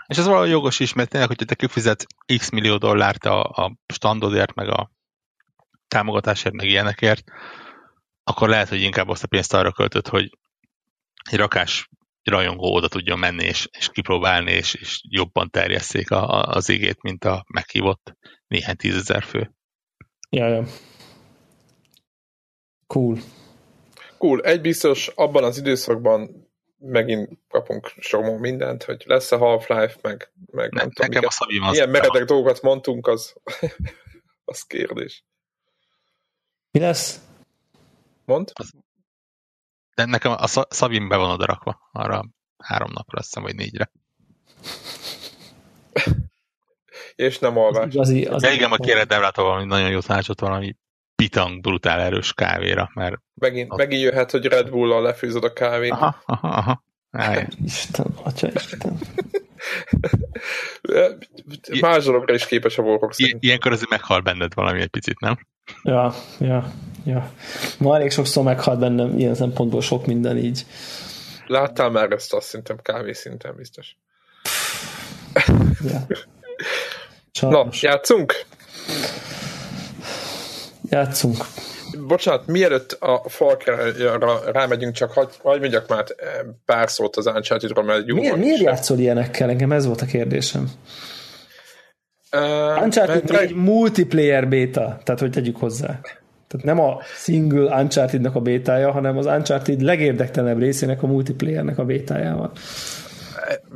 És 0.06 0.18
ez 0.18 0.26
valami 0.26 0.48
jogos 0.48 0.80
is, 0.80 0.92
mert 0.92 1.08
tényleg, 1.08 1.28
hogyha 1.28 1.44
te 1.44 1.54
kifizetsz 1.54 2.04
x 2.36 2.50
millió 2.50 2.76
dollárt 2.76 3.24
a, 3.24 3.42
a 3.42 3.76
standodért, 3.92 4.54
meg 4.54 4.68
a 4.68 4.90
támogatásért, 5.88 6.54
meg 6.54 6.66
ilyenekért, 6.66 7.24
akkor 8.24 8.48
lehet, 8.48 8.68
hogy 8.68 8.80
inkább 8.80 9.08
azt 9.08 9.22
a 9.22 9.26
pénzt 9.26 9.54
arra 9.54 9.72
költött, 9.72 10.08
hogy 10.08 10.38
egy 11.30 11.38
rakás 11.38 11.88
rajongó 12.22 12.74
oda 12.74 12.88
tudjon 12.88 13.18
menni, 13.18 13.44
és, 13.44 13.68
és 13.78 13.88
kipróbálni, 13.88 14.52
és, 14.52 14.74
és 14.74 15.00
jobban 15.08 15.50
terjesszék 15.50 16.10
a, 16.10 16.28
a, 16.28 16.42
az 16.42 16.68
igét, 16.68 17.02
mint 17.02 17.24
a 17.24 17.44
meghívott 17.48 18.16
néhány 18.46 18.76
tízezer 18.76 19.22
fő. 19.22 19.54
Ja, 20.30 20.48
ja. 20.48 20.64
Cool. 22.86 23.18
Cool. 24.18 24.40
Egy 24.40 24.60
biztos, 24.60 25.08
abban 25.08 25.44
az 25.44 25.58
időszakban 25.58 26.48
megint 26.78 27.38
kapunk 27.48 27.92
somó 27.98 28.38
mindent, 28.38 28.82
hogy 28.82 29.02
lesz 29.06 29.32
a 29.32 29.38
Half-Life, 29.38 29.98
meg, 30.02 30.32
meg 30.46 30.72
ne, 30.72 30.80
nem 30.80 30.90
tudom. 30.90 31.10
Nekem 31.10 31.26
a 31.26 31.30
Szabim 31.30 31.62
az 31.62 31.74
Ilyen 31.74 31.90
meredek 31.90 32.24
dolgokat 32.24 32.62
mondtunk, 32.62 33.06
az, 33.06 33.34
az 34.44 34.62
kérdés. 34.62 35.24
Mi 36.70 36.80
lesz? 36.80 37.20
Mond? 38.24 38.50
Az, 38.54 38.70
de 39.94 40.04
nekem 40.04 40.32
a 40.32 40.46
Szabim 40.68 41.08
be 41.08 41.16
van 41.16 41.30
odarakva, 41.30 41.88
arra 41.92 42.24
három 42.58 42.90
napra, 42.94 43.18
azt 43.18 43.26
hiszem, 43.26 43.42
vagy 43.42 43.54
négyre. 43.54 43.90
És 47.14 47.38
nem 47.38 47.58
alvás. 47.58 47.94
Az 47.94 48.10
igazi, 48.10 48.24
az 48.24 48.42
De 48.42 48.52
igen, 48.52 48.72
a 48.72 48.76
kérlek 48.76 49.06
Devrától 49.06 49.44
valami 49.44 49.64
nagyon 49.64 49.90
jó 49.90 50.00
tanácsot, 50.00 50.40
valami 50.40 50.76
pitang 51.16 51.60
brutál 51.60 52.00
erős 52.00 52.32
kávéra, 52.32 52.90
mert... 52.94 53.16
Megint, 53.34 53.70
a... 53.70 53.76
megint 53.76 54.02
jöhet, 54.02 54.30
hogy 54.30 54.46
Red 54.46 54.70
Bull-al 54.70 55.02
lefűzöd 55.02 55.44
a 55.44 55.52
kávét. 55.52 55.90
Aha, 55.90 56.22
aha, 56.26 56.48
aha. 56.48 56.82
Isten, 57.64 58.06
atya 58.22 58.48
Isten. 58.54 58.98
Más 61.80 62.04
dologra 62.04 62.34
is 62.34 62.46
képes 62.46 62.78
a 62.78 62.82
Warhawk 62.82 63.14
Ilyenkor 63.16 63.72
azért 63.72 63.90
meghal 63.90 64.20
benned 64.20 64.54
valami 64.54 64.80
egy 64.80 64.88
picit, 64.88 65.20
nem? 65.20 65.38
Ja, 65.82 66.14
ja, 66.38 66.72
ja. 67.04 67.30
Ma 67.78 67.96
elég 67.96 68.10
sokszor 68.10 68.44
meghalt 68.44 68.78
bennem 68.78 69.18
ilyen 69.18 69.34
szempontból 69.34 69.80
sok 69.80 70.06
minden 70.06 70.36
így. 70.36 70.66
Láttál 71.46 71.90
már 71.90 72.12
ezt 72.12 72.32
azt 72.32 72.46
szerintem 72.46 72.76
kávé 72.82 73.12
szinten 73.12 73.54
biztos. 73.56 73.96
Ja. 75.88 76.06
Na, 77.50 77.68
játszunk? 77.80 78.44
Játszunk. 80.90 81.36
Bocsánat, 82.06 82.46
mielőtt 82.46 82.92
a 82.92 83.22
Falkra 83.28 84.50
rámegyünk, 84.52 84.94
csak 84.94 85.12
hagyd 85.12 85.30
hagy 85.42 85.60
mondjak 85.60 85.88
már 85.88 86.04
pár 86.64 86.90
szót 86.90 87.16
az 87.16 87.26
Uncharted-ról, 87.26 87.84
mert 87.84 88.06
jó 88.06 88.14
Miért, 88.14 88.36
miért 88.36 88.60
játszol 88.60 88.98
ilyenekkel? 88.98 89.48
Engem 89.48 89.72
ez 89.72 89.86
volt 89.86 90.00
a 90.00 90.06
kérdésem. 90.06 90.70
Uh, 92.32 92.82
Uncharted 92.82 93.30
egy 93.30 93.54
multiplayer 93.54 94.48
beta, 94.48 95.00
tehát 95.04 95.20
hogy 95.20 95.30
tegyük 95.30 95.56
hozzá. 95.56 96.00
Tehát 96.54 96.76
nem 96.76 96.84
a 96.84 97.02
single 97.02 97.82
Uncharted-nak 97.82 98.34
a 98.34 98.40
bétája, 98.40 98.92
hanem 98.92 99.16
az 99.16 99.26
Uncharted 99.26 99.80
legérdektelenebb 99.80 100.58
részének 100.58 101.02
a 101.02 101.06
multiplayernek 101.06 101.78
a 101.78 101.84
bétájával. 101.84 102.52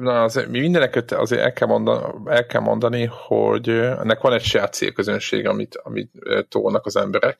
Na, 0.01 0.23
azért 0.23 0.49
mindenek 0.49 1.05
azért 1.09 1.43
el 1.43 1.53
kell, 1.53 1.69
mondani, 1.69 2.03
el 2.27 2.47
kell 2.47 2.61
mondani, 2.61 3.11
hogy 3.11 3.69
ennek 3.69 4.21
van 4.21 4.33
egy 4.33 4.43
saját 4.43 4.73
célközönség, 4.73 5.47
amit, 5.47 5.81
amit 5.83 6.11
tolnak 6.49 6.87
az 6.87 6.97
emberek, 6.97 7.39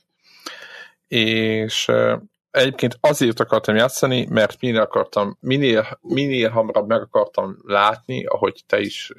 és 1.09 1.91
egyébként 2.59 2.99
azért 3.01 3.41
akartam 3.41 3.77
játszani, 3.77 4.27
mert 4.31 4.61
minél 4.61 4.81
akartam, 4.81 5.37
minél, 5.41 5.99
minél 6.01 6.49
hamarabb 6.49 6.89
meg 6.89 7.01
akartam 7.01 7.59
látni, 7.67 8.25
ahogy 8.25 8.63
te 8.67 8.81
is 8.81 9.13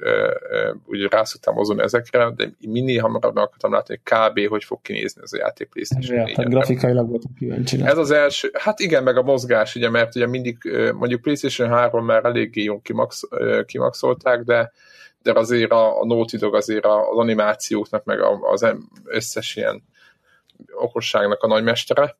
ugye 0.86 1.08
rászoktál 1.10 1.54
mozogni 1.54 1.82
ezekre, 1.82 2.30
de 2.36 2.52
minél 2.68 3.00
hamarabb 3.00 3.34
meg 3.34 3.44
akartam 3.44 3.72
látni, 3.72 4.00
hogy 4.02 4.18
kb. 4.18 4.48
hogy 4.48 4.64
fog 4.64 4.82
kinézni 4.82 5.22
ez 5.24 5.32
a 5.32 5.36
játék 5.36 5.68
PlayStation 5.68 6.16
ja, 6.16 6.34
tehát 6.34 6.50
grafikailag 6.50 7.08
voltam 7.08 7.34
kíváncsi. 7.38 7.80
Ez 7.82 7.98
az 7.98 8.10
első, 8.10 8.50
hát 8.52 8.80
igen, 8.80 9.02
meg 9.02 9.16
a 9.16 9.22
mozgás, 9.22 9.74
ugye, 9.74 9.90
mert 9.90 10.16
ugye 10.16 10.26
mindig, 10.26 10.58
mondjuk 10.94 11.20
PlayStation 11.20 11.68
3 11.68 12.04
már 12.04 12.24
eléggé 12.24 12.62
jól 12.62 12.80
kimax, 12.80 13.22
kimaxolták, 13.66 14.42
de 14.42 14.72
de 15.22 15.32
azért 15.32 15.70
a, 15.70 16.00
a 16.00 16.04
Naughty 16.04 16.36
Dog 16.36 16.54
azért 16.54 16.84
az 16.84 17.16
animációknak, 17.16 18.04
meg 18.04 18.20
az 18.40 18.66
összes 19.04 19.56
ilyen 19.56 19.82
okosságnak 20.72 21.42
a 21.42 21.46
nagymestere, 21.46 22.16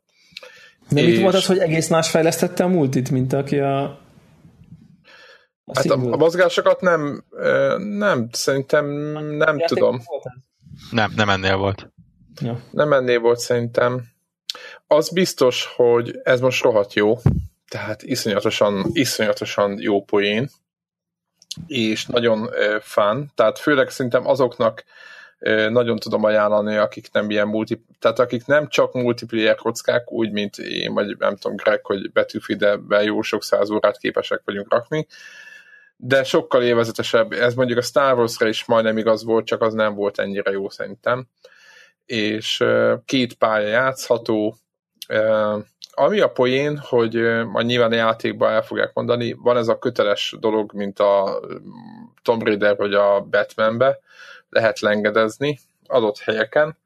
nem 0.90 1.04
és... 1.04 1.16
itt 1.16 1.22
volt 1.22 1.34
az, 1.34 1.46
hogy 1.46 1.58
egész 1.58 1.88
más 1.88 2.10
fejlesztette 2.10 2.64
a 2.64 2.68
multit, 2.68 3.10
mint 3.10 3.32
aki 3.32 3.58
a, 3.58 3.82
a 5.64 5.72
hát 5.74 5.84
a, 5.84 6.12
a 6.12 6.16
mozgásokat 6.16 6.80
nem, 6.80 7.24
nem, 7.78 8.28
szerintem 8.32 8.86
nem 9.36 9.56
a 9.58 9.64
tudom. 9.66 10.02
Nem, 10.90 11.12
nem 11.16 11.28
ennél 11.28 11.56
volt. 11.56 11.92
Ja. 12.40 12.60
Nem 12.70 12.92
ennél 12.92 13.20
volt 13.20 13.38
szerintem. 13.38 14.02
Az 14.86 15.10
biztos, 15.10 15.72
hogy 15.76 16.20
ez 16.22 16.40
most 16.40 16.62
rohadt 16.62 16.94
jó, 16.94 17.18
tehát 17.68 18.02
iszonyatosan, 18.02 18.90
iszonyatosan 18.92 19.80
jó 19.80 20.04
poén, 20.04 20.50
és 21.66 22.06
nagyon 22.06 22.50
fun, 22.80 23.30
tehát 23.34 23.58
főleg 23.58 23.90
szerintem 23.90 24.26
azoknak 24.26 24.84
nagyon 25.68 25.96
tudom 25.96 26.24
ajánlani, 26.24 26.76
akik 26.76 27.08
nem 27.12 27.30
ilyen 27.30 27.48
multi, 27.48 27.84
tehát 27.98 28.18
akik 28.18 28.46
nem 28.46 28.68
csak 28.68 28.92
multiplayer 28.92 29.54
kockák, 29.54 30.12
úgy, 30.12 30.32
mint 30.32 30.58
én, 30.58 30.94
vagy 30.94 31.16
nem 31.18 31.36
tudom, 31.36 31.56
Greg, 31.56 31.86
hogy 31.86 32.12
betűfide 32.12 32.78
jó 33.02 33.22
sok 33.22 33.42
száz 33.42 33.70
órát 33.70 33.98
képesek 33.98 34.42
vagyunk 34.44 34.72
rakni, 34.72 35.06
de 35.96 36.24
sokkal 36.24 36.62
élvezetesebb. 36.62 37.32
Ez 37.32 37.54
mondjuk 37.54 37.78
a 37.78 37.82
Star 37.82 38.18
Wars-ra 38.18 38.48
is 38.48 38.64
majdnem 38.64 38.98
igaz 38.98 39.24
volt, 39.24 39.46
csak 39.46 39.62
az 39.62 39.74
nem 39.74 39.94
volt 39.94 40.18
ennyire 40.18 40.50
jó 40.50 40.68
szerintem. 40.68 41.26
És 42.06 42.64
két 43.04 43.34
pálya 43.34 43.68
játszható, 43.68 44.56
ami 45.90 46.20
a 46.20 46.28
poén, 46.28 46.78
hogy 46.78 47.14
majd 47.46 47.66
nyilván 47.66 47.92
a 47.92 47.94
játékban 47.94 48.52
el 48.52 48.62
fogják 48.62 48.90
mondani, 48.94 49.32
van 49.32 49.56
ez 49.56 49.68
a 49.68 49.78
köteles 49.78 50.34
dolog, 50.40 50.72
mint 50.72 50.98
a 50.98 51.40
Tomb 52.22 52.42
Raider 52.42 52.76
vagy 52.76 52.94
a 52.94 53.20
Batmanbe, 53.20 53.98
lehet 54.51 54.81
lengedezni 54.81 55.59
adott 55.86 56.18
helyeken, 56.18 56.77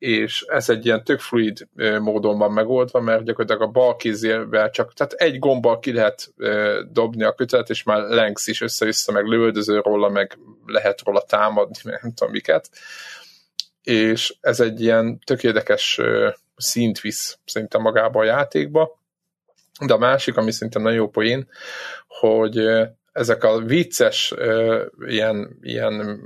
és 0.00 0.44
ez 0.48 0.68
egy 0.68 0.86
ilyen 0.86 1.04
tök 1.04 1.20
fluid 1.20 1.68
módon 2.00 2.38
van 2.38 2.52
megoldva, 2.52 3.00
mert 3.00 3.24
gyakorlatilag 3.24 3.68
a 3.68 3.72
bal 3.72 3.96
kézével 3.96 4.70
csak, 4.70 4.94
tehát 4.94 5.12
egy 5.12 5.38
gombbal 5.38 5.78
ki 5.78 5.92
lehet 5.92 6.34
dobni 6.92 7.24
a 7.24 7.34
kötelet, 7.34 7.70
és 7.70 7.82
már 7.82 8.02
lengsz 8.02 8.46
is 8.46 8.60
össze-vissza, 8.60 9.12
meg 9.12 9.24
lövöldöző 9.24 9.80
róla, 9.80 10.08
meg 10.08 10.38
lehet 10.66 11.02
róla 11.04 11.20
támadni, 11.20 11.76
meg 11.84 11.98
nem 12.02 12.12
tudom 12.14 12.32
miket. 12.32 12.70
És 13.82 14.36
ez 14.40 14.60
egy 14.60 14.80
ilyen 14.80 15.18
tök 15.24 15.42
érdekes 15.42 16.00
szint 16.56 17.00
visz 17.00 17.38
szerintem 17.44 17.80
magába 17.80 18.20
a 18.20 18.24
játékba. 18.24 18.98
De 19.86 19.92
a 19.94 19.98
másik, 19.98 20.36
ami 20.36 20.50
szerintem 20.50 20.82
nagyon 20.82 20.98
jó 20.98 21.08
poén, 21.08 21.48
hogy 22.06 22.68
ezek 23.12 23.44
a 23.44 23.58
vicces 23.58 24.34
ilyen, 25.06 25.58
ilyen 25.62 26.20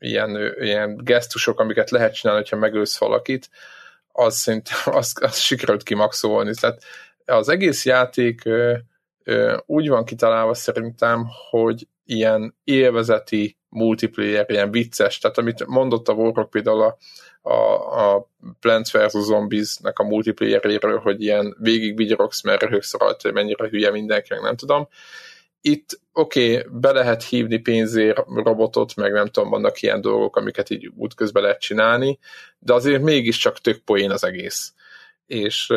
ilyen, 0.00 0.54
ilyen 0.60 0.96
gesztusok, 0.96 1.60
amiket 1.60 1.90
lehet 1.90 2.14
csinálni, 2.14 2.42
hogyha 2.42 2.56
megölsz 2.56 2.98
valakit, 2.98 3.50
az 4.12 4.36
szerintem 4.36 4.78
az, 4.98 5.12
az 5.20 5.38
sikerült 5.38 5.82
kimaxolni. 5.82 6.54
Tehát 6.60 6.82
az 7.24 7.48
egész 7.48 7.84
játék 7.84 8.44
ö, 8.44 8.76
ö, 9.24 9.56
úgy 9.66 9.88
van 9.88 10.04
kitalálva 10.04 10.54
szerintem, 10.54 11.26
hogy 11.50 11.86
ilyen 12.04 12.54
élvezeti 12.64 13.58
multiplayer, 13.68 14.44
ilyen 14.48 14.70
vicces, 14.70 15.18
tehát 15.18 15.38
amit 15.38 15.66
mondott 15.66 16.08
a 16.08 16.12
Warrock 16.12 16.50
például 16.50 16.82
a, 16.82 16.96
a, 17.50 18.14
a 18.14 18.28
Plants 18.60 18.92
vs. 18.92 19.12
Zombies-nek 19.12 19.98
a 19.98 20.04
multiplayeréről, 20.04 20.98
hogy 20.98 21.22
ilyen 21.22 21.56
végig 21.58 21.96
vigyorogsz, 21.96 22.42
mert 22.42 22.62
röhögsz 22.62 22.98
rajta, 22.98 23.18
hogy 23.22 23.32
mennyire 23.32 23.68
hülye 23.68 23.90
mindenki, 23.90 24.34
nem 24.42 24.56
tudom 24.56 24.88
itt 25.60 26.00
oké, 26.12 26.56
okay, 26.56 26.80
be 26.80 26.92
lehet 26.92 27.24
hívni 27.24 27.58
pénzért 27.58 28.22
robotot, 28.26 28.96
meg 28.96 29.12
nem 29.12 29.26
tudom, 29.26 29.50
vannak 29.50 29.82
ilyen 29.82 30.00
dolgok, 30.00 30.36
amiket 30.36 30.70
így 30.70 30.90
útközben 30.96 31.42
lehet 31.42 31.60
csinálni, 31.60 32.18
de 32.58 32.72
azért 32.72 33.02
mégiscsak 33.02 33.58
tök 33.58 33.78
poén 33.78 34.10
az 34.10 34.24
egész. 34.24 34.72
És, 35.26 35.72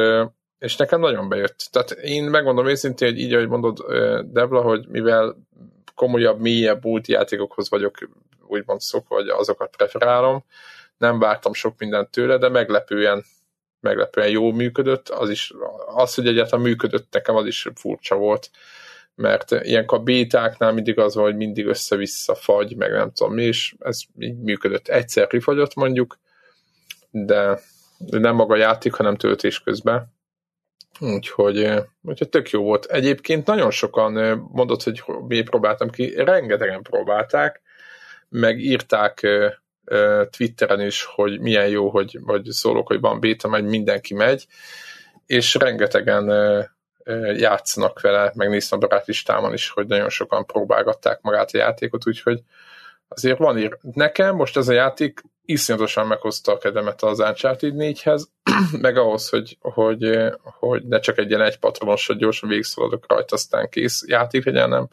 és 0.59 0.75
nekem 0.75 0.99
nagyon 0.99 1.29
bejött. 1.29 1.67
Tehát 1.71 1.91
én 1.91 2.23
megmondom 2.23 2.67
őszintén, 2.67 3.09
hogy 3.09 3.19
így, 3.19 3.33
ahogy 3.33 3.47
mondod, 3.47 3.79
Debla, 4.25 4.61
hogy 4.61 4.87
mivel 4.87 5.35
komolyabb, 5.95 6.39
mélyebb 6.39 6.83
multijátékokhoz 6.83 7.69
vagyok 7.69 7.97
úgymond 8.47 8.81
szokva, 8.81 9.15
vagy 9.15 9.27
azokat 9.29 9.75
preferálom, 9.75 10.45
nem 10.97 11.19
vártam 11.19 11.53
sok 11.53 11.73
mindent 11.77 12.09
tőle, 12.09 12.37
de 12.37 12.49
meglepően 12.49 13.23
meglepően 13.79 14.29
jól 14.29 14.53
működött, 14.53 15.09
az 15.09 15.29
is, 15.29 15.53
az, 15.95 16.13
hogy 16.15 16.27
egyáltalán 16.27 16.65
működött 16.65 17.07
nekem, 17.11 17.35
az 17.35 17.45
is 17.45 17.67
furcsa 17.75 18.15
volt 18.15 18.49
mert 19.15 19.51
ilyenkor 19.51 19.97
a 19.97 20.03
bétáknál 20.03 20.71
mindig 20.71 20.99
az 20.99 21.15
van, 21.15 21.23
hogy 21.23 21.35
mindig 21.35 21.65
össze-vissza 21.65 22.35
fagy, 22.35 22.75
meg 22.75 22.91
nem 22.91 23.11
tudom 23.11 23.33
mi, 23.33 23.43
és 23.43 23.75
ez 23.79 24.01
így 24.19 24.37
működött. 24.37 24.87
Egyszer 24.87 25.27
kifagyott 25.27 25.75
mondjuk, 25.75 26.19
de 27.09 27.59
nem 27.97 28.35
maga 28.35 28.55
játék, 28.55 28.93
hanem 28.93 29.15
töltés 29.15 29.59
közben. 29.59 30.13
Úgyhogy, 30.99 31.71
úgyhogy 32.01 32.29
tök 32.29 32.49
jó 32.49 32.63
volt. 32.63 32.85
Egyébként 32.85 33.45
nagyon 33.45 33.71
sokan 33.71 34.37
mondott, 34.51 34.83
hogy 34.83 35.03
mi 35.27 35.41
próbáltam 35.41 35.89
ki, 35.89 36.13
rengetegen 36.15 36.81
próbálták, 36.81 37.61
meg 38.29 38.59
írták 38.59 39.27
Twitteren 40.29 40.81
is, 40.81 41.03
hogy 41.03 41.39
milyen 41.39 41.67
jó, 41.67 41.89
hogy 41.89 42.17
vagy 42.21 42.45
szólok, 42.45 42.87
hogy 42.87 42.99
van 42.99 43.19
béta, 43.19 43.47
majd 43.47 43.65
mindenki 43.65 44.13
megy, 44.13 44.47
és 45.25 45.55
rengetegen 45.55 46.25
játszanak 47.35 48.01
vele, 48.01 48.31
megnéztem 48.35 48.79
a 48.81 48.87
barátistámon 48.87 49.53
is, 49.53 49.69
hogy 49.69 49.87
nagyon 49.87 50.09
sokan 50.09 50.45
próbálgatták 50.45 51.21
magát 51.21 51.49
a 51.53 51.57
játékot, 51.57 52.07
úgyhogy 52.07 52.43
azért 53.07 53.37
van 53.37 53.57
ír. 53.57 53.77
Nekem 53.81 54.35
most 54.35 54.57
ez 54.57 54.67
a 54.67 54.73
játék 54.73 55.21
iszonyatosan 55.45 56.07
meghozta 56.07 56.51
a 56.51 56.57
kedemet 56.57 57.01
az 57.01 57.19
Uncharted 57.19 57.73
4-hez, 57.77 58.23
meg 58.81 58.97
ahhoz, 58.97 59.29
hogy, 59.29 59.57
hogy, 59.59 60.19
hogy 60.43 60.87
ne 60.87 60.99
csak 60.99 61.17
egy 61.17 61.29
ilyen 61.29 61.41
egy 61.41 61.59
patronos, 61.59 62.07
hogy 62.07 62.17
gyorsan 62.17 62.49
végigszaladok 62.49 63.05
rajta, 63.07 63.35
aztán 63.35 63.69
kész 63.69 64.03
játék 64.07 64.45
legyen, 64.45 64.69
nem. 64.69 64.87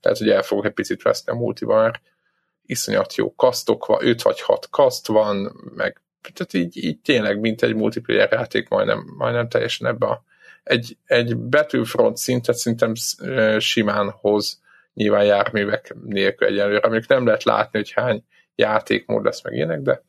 Tehát, 0.00 0.18
hogy 0.18 0.30
el 0.30 0.42
fogok 0.42 0.64
egy 0.64 0.72
picit 0.72 1.02
veszni 1.02 1.32
a 1.32 1.36
multiban, 1.36 1.82
mert 1.82 2.00
iszonyat 2.66 3.14
jó 3.14 3.34
kasztok 3.34 3.86
van, 3.86 4.06
5 4.06 4.22
vagy 4.22 4.40
6 4.40 4.68
kaszt 4.70 5.06
van, 5.06 5.52
meg 5.74 6.02
tehát 6.32 6.54
így, 6.54 6.84
így 6.84 7.00
tényleg, 7.00 7.40
mint 7.40 7.62
egy 7.62 7.74
multiplayer 7.74 8.32
játék, 8.32 8.68
majdnem, 8.68 9.14
majdnem 9.16 9.48
teljesen 9.48 9.86
ebbe 9.86 10.06
a 10.06 10.24
egy, 10.64 10.96
egy 11.04 11.36
Battlefront 11.36 12.16
szintet 12.16 12.56
szerintem 12.56 12.92
simán 13.58 14.10
hoz 14.10 14.62
nyilván 14.94 15.24
járművek 15.24 15.94
nélkül 16.04 16.46
egyelőre, 16.46 16.78
amik 16.78 17.06
nem 17.06 17.26
lehet 17.26 17.42
látni, 17.42 17.78
hogy 17.78 17.92
hány 17.92 18.24
játékmód 18.54 19.24
lesz 19.24 19.42
meg 19.42 19.52
ilyenek, 19.52 19.80
de 19.80 20.02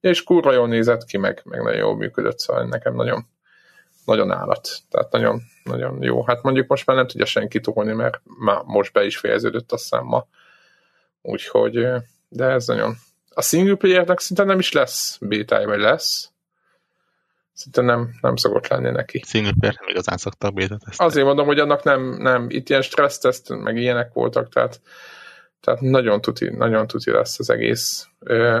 és 0.00 0.22
kurva 0.22 0.52
jól 0.52 0.68
nézett 0.68 1.04
ki, 1.04 1.16
meg, 1.16 1.40
meg 1.44 1.62
nagyon 1.62 1.78
jól 1.78 1.96
működött, 1.96 2.38
szóval 2.38 2.64
nekem 2.64 2.94
nagyon, 2.94 3.26
nagyon 4.04 4.30
állat. 4.30 4.68
Tehát 4.90 5.12
nagyon, 5.12 5.40
nagyon 5.64 6.02
jó. 6.02 6.24
Hát 6.24 6.42
mondjuk 6.42 6.66
most 6.66 6.86
már 6.86 6.96
nem 6.96 7.06
tudja 7.06 7.26
senki 7.26 7.60
tolni, 7.60 7.92
mert 7.92 8.20
már 8.24 8.62
most 8.64 8.92
be 8.92 9.04
is 9.04 9.18
fejeződött 9.18 9.72
a 9.72 9.76
számma. 9.76 10.26
Úgyhogy, 11.22 11.86
de 12.28 12.44
ez 12.44 12.66
nagyon... 12.66 12.96
A 13.34 13.42
single 13.42 13.74
playernek 13.74 14.18
szinte 14.18 14.44
nem 14.44 14.58
is 14.58 14.72
lesz 14.72 15.18
beta 15.20 15.66
vagy 15.66 15.80
lesz. 15.80 16.31
Szinte 17.54 17.80
nem, 17.80 18.10
nem 18.20 18.36
szokott 18.36 18.68
lenni 18.68 18.90
neki. 18.90 19.22
Single 19.26 19.52
player 19.58 19.76
nem 19.80 19.88
igazán 19.88 20.16
szoktak 20.16 20.54
beta 20.54 20.78
Azért 20.96 21.26
mondom, 21.26 21.46
hogy 21.46 21.58
annak 21.58 21.82
nem, 21.82 22.16
nem 22.18 22.46
itt 22.48 22.68
ilyen 22.68 22.82
stresszteszt, 22.82 23.48
meg 23.48 23.76
ilyenek 23.76 24.12
voltak, 24.12 24.52
tehát 24.52 24.80
tehát 25.62 25.80
nagyon 25.80 26.20
tuti, 26.20 26.50
nagyon 26.50 26.86
tuti 26.86 27.10
lesz 27.10 27.38
az 27.38 27.50
egész, 27.50 28.08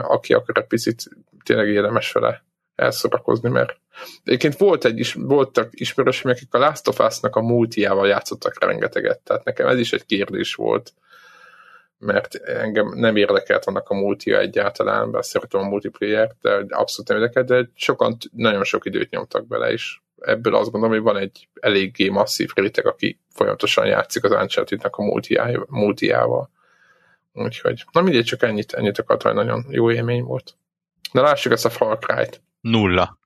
aki 0.02 0.34
akar 0.34 0.58
egy 0.58 0.66
picit 0.66 1.02
tényleg 1.44 1.68
érdemes 1.68 2.12
vele 2.12 2.44
elszorakozni, 2.74 3.48
mert 3.48 3.76
egyébként 4.24 4.56
volt 4.56 4.84
egy 4.84 4.98
is, 4.98 5.14
voltak 5.14 5.68
ismerősök, 5.70 6.30
akik 6.30 6.54
a 6.54 6.58
Last 6.58 6.88
of 6.88 6.98
Us-nak 6.98 7.36
a 7.36 7.40
multiával 7.40 8.08
játszottak 8.08 8.64
rengeteget, 8.64 9.20
tehát 9.20 9.44
nekem 9.44 9.66
ez 9.66 9.78
is 9.78 9.92
egy 9.92 10.06
kérdés 10.06 10.54
volt, 10.54 10.92
mert 12.02 12.34
engem 12.34 12.92
nem 12.94 13.16
érdekelt 13.16 13.64
annak 13.64 13.88
a 13.88 13.94
multia 13.94 14.38
egyáltalán, 14.38 15.10
bár 15.10 15.24
szeretem 15.24 15.60
a 15.60 15.68
multiplayer, 15.68 16.34
de 16.40 16.64
abszolút 16.68 17.08
nem 17.08 17.18
érdekelt, 17.18 17.46
de 17.46 17.70
sokan 17.74 18.16
nagyon 18.32 18.64
sok 18.64 18.86
időt 18.86 19.10
nyomtak 19.10 19.46
bele, 19.46 19.70
és 19.70 20.00
ebből 20.20 20.54
azt 20.54 20.70
gondolom, 20.70 20.96
hogy 20.96 21.12
van 21.12 21.16
egy 21.16 21.48
eléggé 21.60 22.08
masszív 22.08 22.50
réteg, 22.54 22.86
aki 22.86 23.20
folyamatosan 23.28 23.86
játszik 23.86 24.24
az 24.24 24.30
Uncharted-nek 24.30 24.96
a 24.96 25.02
multiával. 25.68 26.50
Úgyhogy, 27.32 27.84
na 27.92 28.00
mindegy, 28.00 28.24
csak 28.24 28.42
ennyit, 28.42 28.72
ennyit 28.72 28.98
akart, 28.98 29.22
hogy 29.22 29.34
nagyon 29.34 29.64
jó 29.68 29.90
élmény 29.90 30.22
volt. 30.22 30.56
De 31.12 31.20
lássuk 31.20 31.52
ezt 31.52 31.64
a 31.64 31.70
Far 31.70 31.98
Cry-t. 31.98 32.42
Nulla. 32.60 33.18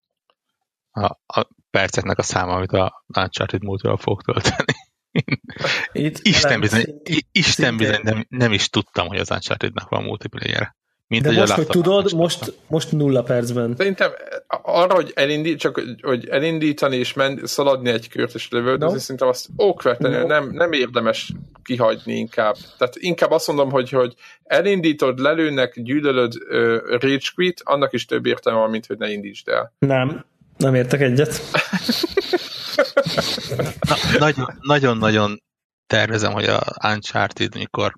A, 0.91 1.05
a 1.27 1.49
perceknek 1.71 2.19
a 2.19 2.23
száma, 2.23 2.53
amit 2.53 2.73
a 2.73 3.05
Uncharted 3.19 3.63
múltra 3.63 3.97
fog 3.97 4.23
tölteni. 4.23 4.75
Itt 5.93 6.19
Isten 6.23 6.61
bizony, 6.61 6.85
Isten 7.33 7.77
bizony 7.77 8.01
nem, 8.03 8.27
nem 8.29 8.53
is 8.53 8.71
tudtam, 8.71 9.07
hogy 9.07 9.19
az 9.19 9.31
Uncharted-nak 9.31 9.89
van 9.89 10.03
multiplayer 10.03 10.75
mint 11.09 11.23
De 11.23 11.33
most, 11.33 11.53
hogy 11.53 11.67
tudod, 11.67 12.13
most, 12.13 12.53
most 12.67 12.93
nulla 12.93 13.23
percben. 13.23 13.75
Szerintem 13.77 14.11
arra, 14.63 14.95
hogy, 14.95 15.13
elindít, 15.15 15.59
csak, 15.59 15.83
hogy 16.03 16.29
elindítani 16.29 16.97
és 16.97 17.13
men, 17.13 17.41
szaladni 17.45 17.91
egy 17.91 18.09
kört 18.09 18.35
és 18.35 18.49
lövöldözni, 18.51 18.95
no. 18.95 19.01
szerintem 19.01 19.29
azt 19.29 19.49
okvetlenül 19.57 20.21
no. 20.21 20.27
nem, 20.27 20.51
nem 20.51 20.73
érdemes 20.73 21.33
kihagyni 21.63 22.15
inkább. 22.15 22.57
Tehát 22.79 22.97
inkább 22.97 23.31
azt 23.31 23.47
mondom, 23.47 23.71
hogy, 23.71 23.91
hogy 23.91 24.15
elindítod, 24.45 25.19
lelőnek, 25.19 25.81
gyűlölöd 25.83 26.35
uh, 26.35 26.77
rage 27.01 27.31
quit, 27.35 27.61
annak 27.65 27.93
is 27.93 28.05
több 28.05 28.27
értelme 28.27 28.61
van, 28.61 28.71
mint 28.71 28.87
hogy 28.87 28.99
ne 28.99 29.11
indítsd 29.11 29.49
el. 29.49 29.73
Nem, 29.79 30.25
nem 30.57 30.75
értek 30.75 31.01
egyet. 31.01 31.41
Nagyon-nagyon 34.61 35.43
tervezem, 35.87 36.33
hogy 36.33 36.45
a 36.45 36.61
Uncharted, 36.83 37.55
mikor 37.55 37.95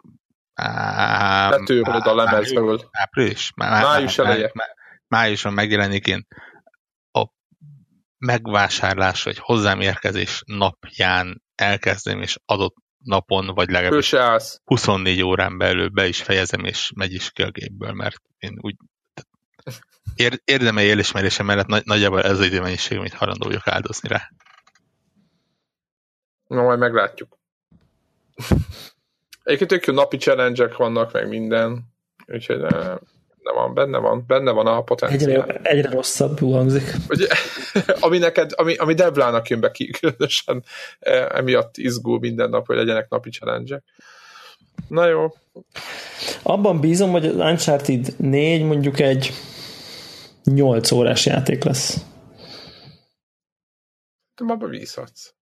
Letűröd 1.50 2.06
a 2.06 2.14
lemezről. 2.14 2.88
Április? 2.90 3.52
Má, 3.56 3.82
május 3.82 4.18
eleje. 4.18 4.50
Má, 4.54 4.64
májuson 5.08 5.52
megjelenik 5.52 6.06
én 6.06 6.26
a 7.12 7.26
megvásárlás 8.18 9.22
vagy 9.22 9.38
hozzám 9.38 9.80
érkezés 9.80 10.42
napján 10.46 11.42
elkezdem, 11.54 12.22
és 12.22 12.36
adott 12.44 12.74
napon, 12.98 13.46
vagy 13.46 13.70
legalábbis 13.70 14.14
24 14.64 15.22
órán 15.22 15.58
belül 15.58 15.88
be 15.88 16.06
is 16.06 16.22
fejezem, 16.22 16.64
és 16.64 16.90
megy 16.94 17.12
is 17.12 17.30
ki 17.30 17.42
a 17.42 17.50
gépből, 17.50 17.92
mert 17.92 18.16
én 18.38 18.56
úgy 18.60 18.76
ér, 20.14 20.40
érdemei 20.44 20.90
elismerése 20.90 21.42
mellett 21.42 21.66
nagy, 21.66 21.84
nagyjából 21.84 22.22
ez 22.22 22.30
az 22.30 22.46
időmennyiség, 22.46 22.98
amit 22.98 23.14
hajlandó 23.14 23.46
vagyok 23.46 23.68
áldozni 23.68 24.08
rá. 24.08 24.30
Na, 26.48 26.62
majd 26.62 26.78
meglátjuk. 26.78 27.38
Egyébként 29.42 29.70
tök 29.70 29.86
jó 29.86 29.94
napi 29.94 30.16
challenge 30.16 30.70
vannak, 30.76 31.12
meg 31.12 31.28
minden, 31.28 31.80
úgyhogy 32.26 32.58
ne, 32.58 32.68
ne 33.42 33.52
van, 33.54 33.74
benne 33.74 33.98
van, 33.98 34.24
benne 34.26 34.50
van 34.50 34.66
a 34.66 34.82
potenciál. 34.82 35.42
Egyre, 35.42 35.60
egyre 35.62 35.90
rosszabb 35.90 36.38
hangzik. 36.38 36.92
Ugye, 37.08 37.26
ami 38.04 38.18
neked, 38.18 38.50
ami, 38.54 38.76
ami 38.76 38.94
Devlának 38.94 39.48
jön 39.48 39.60
be 39.60 39.70
ki, 39.70 39.90
különösen 40.00 40.64
emiatt 41.28 41.76
izgul 41.76 42.18
minden 42.18 42.50
nap, 42.50 42.66
hogy 42.66 42.76
legyenek 42.76 43.08
napi 43.08 43.30
challenge 43.30 43.82
Na 44.88 45.06
jó. 45.06 45.34
Abban 46.42 46.80
bízom, 46.80 47.10
hogy 47.10 47.26
az 47.26 47.34
Uncharted 47.34 48.14
4 48.16 48.62
mondjuk 48.62 49.00
egy 49.00 49.32
8 50.44 50.90
órás 50.90 51.26
játék 51.26 51.64
lesz. 51.64 52.04
De 54.34 54.52
abban 54.52 54.70
bízhatsz. 54.70 55.37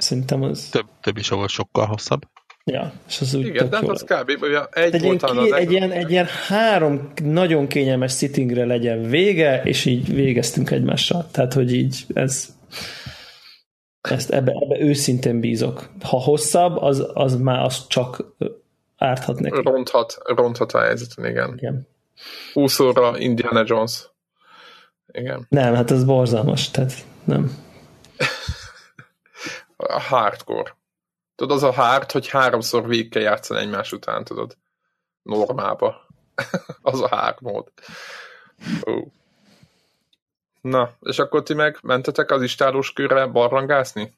Szerintem 0.00 0.42
az... 0.42 0.68
Több, 0.70 0.86
több 1.00 1.16
is 1.16 1.28
volt 1.28 1.48
sokkal 1.48 1.86
hosszabb. 1.86 2.22
Ja, 2.64 2.92
és 3.08 3.20
az 3.20 3.34
úgy 3.34 3.46
Igen, 3.46 3.70
de 3.70 3.76
hát 3.76 3.88
az 3.88 4.02
kb. 4.02 4.28
Egy, 4.74 4.94
egy, 4.94 5.02
ilyen, 5.02 5.18
ki, 5.18 5.52
egy, 5.54 5.70
ilyen, 5.72 5.90
egy 5.90 6.10
ilyen 6.10 6.26
három 6.46 7.12
nagyon 7.22 7.66
kényelmes 7.66 8.16
sittingre 8.16 8.64
legyen 8.64 9.02
vége, 9.02 9.62
és 9.62 9.84
így 9.84 10.14
végeztünk 10.14 10.70
egymással. 10.70 11.26
Tehát, 11.30 11.52
hogy 11.52 11.74
így 11.74 12.04
ez 12.14 12.56
ezt 14.00 14.30
ebbe, 14.30 14.52
ebbe 14.52 14.80
őszintén 14.80 15.40
bízok. 15.40 15.88
Ha 16.02 16.16
hosszabb, 16.16 16.76
az, 16.76 17.06
az 17.12 17.36
már 17.36 17.64
az 17.64 17.86
csak 17.86 18.24
árthat 18.96 19.40
neki. 19.40 19.60
Ronthat, 19.62 20.18
ronthat 20.24 20.72
a 20.72 20.80
helyzeten, 20.80 21.26
igen. 21.26 21.54
igen. 21.56 21.88
20 22.52 22.80
óra 22.80 23.18
Indiana 23.18 23.64
Jones. 23.66 24.10
Igen. 25.12 25.46
Nem, 25.48 25.74
hát 25.74 25.90
ez 25.90 26.04
borzalmas, 26.04 26.70
tehát 26.70 26.92
nem. 27.24 27.66
A 29.86 30.00
hardcore. 30.00 30.76
Tudod, 31.34 31.56
az 31.56 31.62
a 31.62 31.72
hárt, 31.72 32.12
hogy 32.12 32.28
háromszor 32.28 32.86
végig 32.86 33.10
kell 33.10 33.22
játszani 33.22 33.60
egymás 33.60 33.92
után, 33.92 34.24
tudod. 34.24 34.56
Normába. 35.22 36.06
az 36.82 37.00
a 37.00 37.08
hard 37.08 37.36
mód. 37.40 37.72
Uh. 38.84 39.06
Na, 40.60 40.90
és 41.00 41.18
akkor 41.18 41.42
ti 41.42 41.54
meg 41.54 41.78
mentetek 41.82 42.30
az 42.30 42.42
istálós 42.42 42.92
körre 42.92 43.26
barrangászni? 43.26 44.14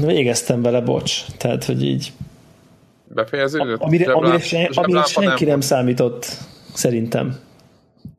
Végeztem 0.00 0.62
vele, 0.62 0.80
bocs. 0.80 1.24
Tehát, 1.36 1.64
hogy 1.64 1.84
így... 1.84 2.12
Befejeződött? 3.04 3.80
Amire, 3.80 4.12
amire, 4.12 4.68
amire 4.74 5.04
senki 5.04 5.44
nem, 5.44 5.52
nem 5.52 5.60
számított, 5.60 6.26
szerintem. 6.72 7.40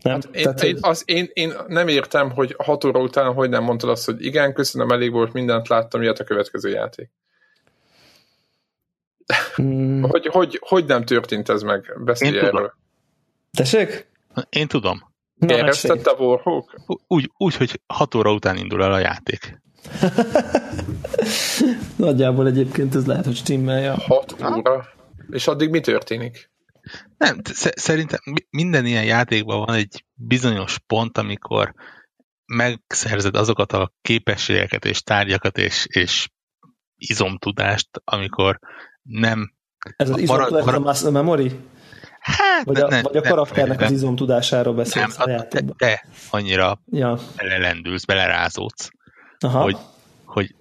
Nem? 0.02 0.14
Hát 0.14 0.26
én, 0.36 0.44
Tehát, 0.44 0.64
én, 0.64 0.78
az, 0.82 1.04
én, 1.06 1.30
én 1.34 1.54
nem 1.68 1.88
értem, 1.88 2.32
hogy 2.32 2.56
hat 2.58 2.84
óra 2.84 3.00
után 3.00 3.34
hogy 3.34 3.50
nem 3.50 3.64
mondtad 3.64 3.90
azt, 3.90 4.06
hogy 4.06 4.26
igen, 4.26 4.54
köszönöm, 4.54 4.90
elég 4.90 5.12
volt, 5.12 5.34
mindent 5.34 5.68
láttam, 5.68 6.02
jött 6.02 6.20
a 6.20 6.24
következő 6.24 6.70
játék. 6.70 7.10
Mm. 9.62 10.04
Hogy, 10.12 10.28
hogy, 10.28 10.60
hogy 10.62 10.86
nem 10.86 11.06
történt 11.06 11.50
ez 11.50 11.62
meg? 11.62 11.94
Beszélj 12.04 12.36
Én 12.36 12.44
erről. 12.44 12.74
Tessék? 13.52 14.08
Én 14.50 14.68
tudom. 14.68 15.14
Éreztette 15.40 16.10
a 16.10 16.24
Warhawk? 16.24 16.82
Úgy, 17.08 17.32
úgy, 17.38 17.56
hogy 17.56 17.82
6 17.88 18.16
óra 18.16 18.34
után 18.34 18.58
indul 18.58 18.84
el 18.84 18.94
a 18.94 19.00
játék. 19.00 19.62
Nagyjából 21.96 22.48
egyébként 22.48 22.96
ez 22.96 23.06
lehet, 23.06 23.26
hogy 23.26 23.36
stimmelje. 23.36 23.92
6 23.92 24.36
óra? 24.42 24.88
És 25.30 25.48
addig 25.48 25.70
mi 25.70 25.80
történik? 25.80 26.50
Nem, 27.18 27.38
szerintem 27.76 28.20
minden 28.50 28.86
ilyen 28.86 29.06
játékban 29.06 29.66
van 29.66 29.76
egy 29.76 30.06
bizonyos 30.14 30.80
pont, 30.88 31.18
amikor 31.18 31.74
megszerzed 32.46 33.36
azokat 33.36 33.72
a 33.72 33.92
képességeket 34.02 34.86
és 34.86 35.02
tárgyakat 35.02 35.58
és, 35.58 35.86
és 35.90 36.30
izomtudást, 36.98 37.90
amikor 38.04 38.60
nem... 39.02 39.54
Ez 39.96 40.10
az 40.10 40.20
izom 40.20 40.36
marad, 40.36 40.52
marad, 40.52 40.86
a 40.86 40.88
muscle 40.88 41.10
memory? 41.10 41.60
Hát, 42.20 42.66
vagy 42.66 42.80
a, 42.80 42.88
ne, 42.88 43.02
vagy 43.02 43.18
a 43.18 43.22
karakternek 43.22 43.78
nem, 43.78 43.88
az 43.88 43.92
izom 43.92 44.16
tudásáról 44.16 44.74
beszélsz 44.74 45.18
nem, 45.18 45.28
a 45.28 45.32
játékban? 45.32 45.76
Te, 45.78 45.86
te 45.86 46.08
annyira 46.30 46.82
ja. 46.86 47.20
belelendülsz, 47.36 48.06
belerázódsz, 48.06 48.90
Aha. 49.40 49.62
hogy, 49.62 49.78
hogy 50.26 50.56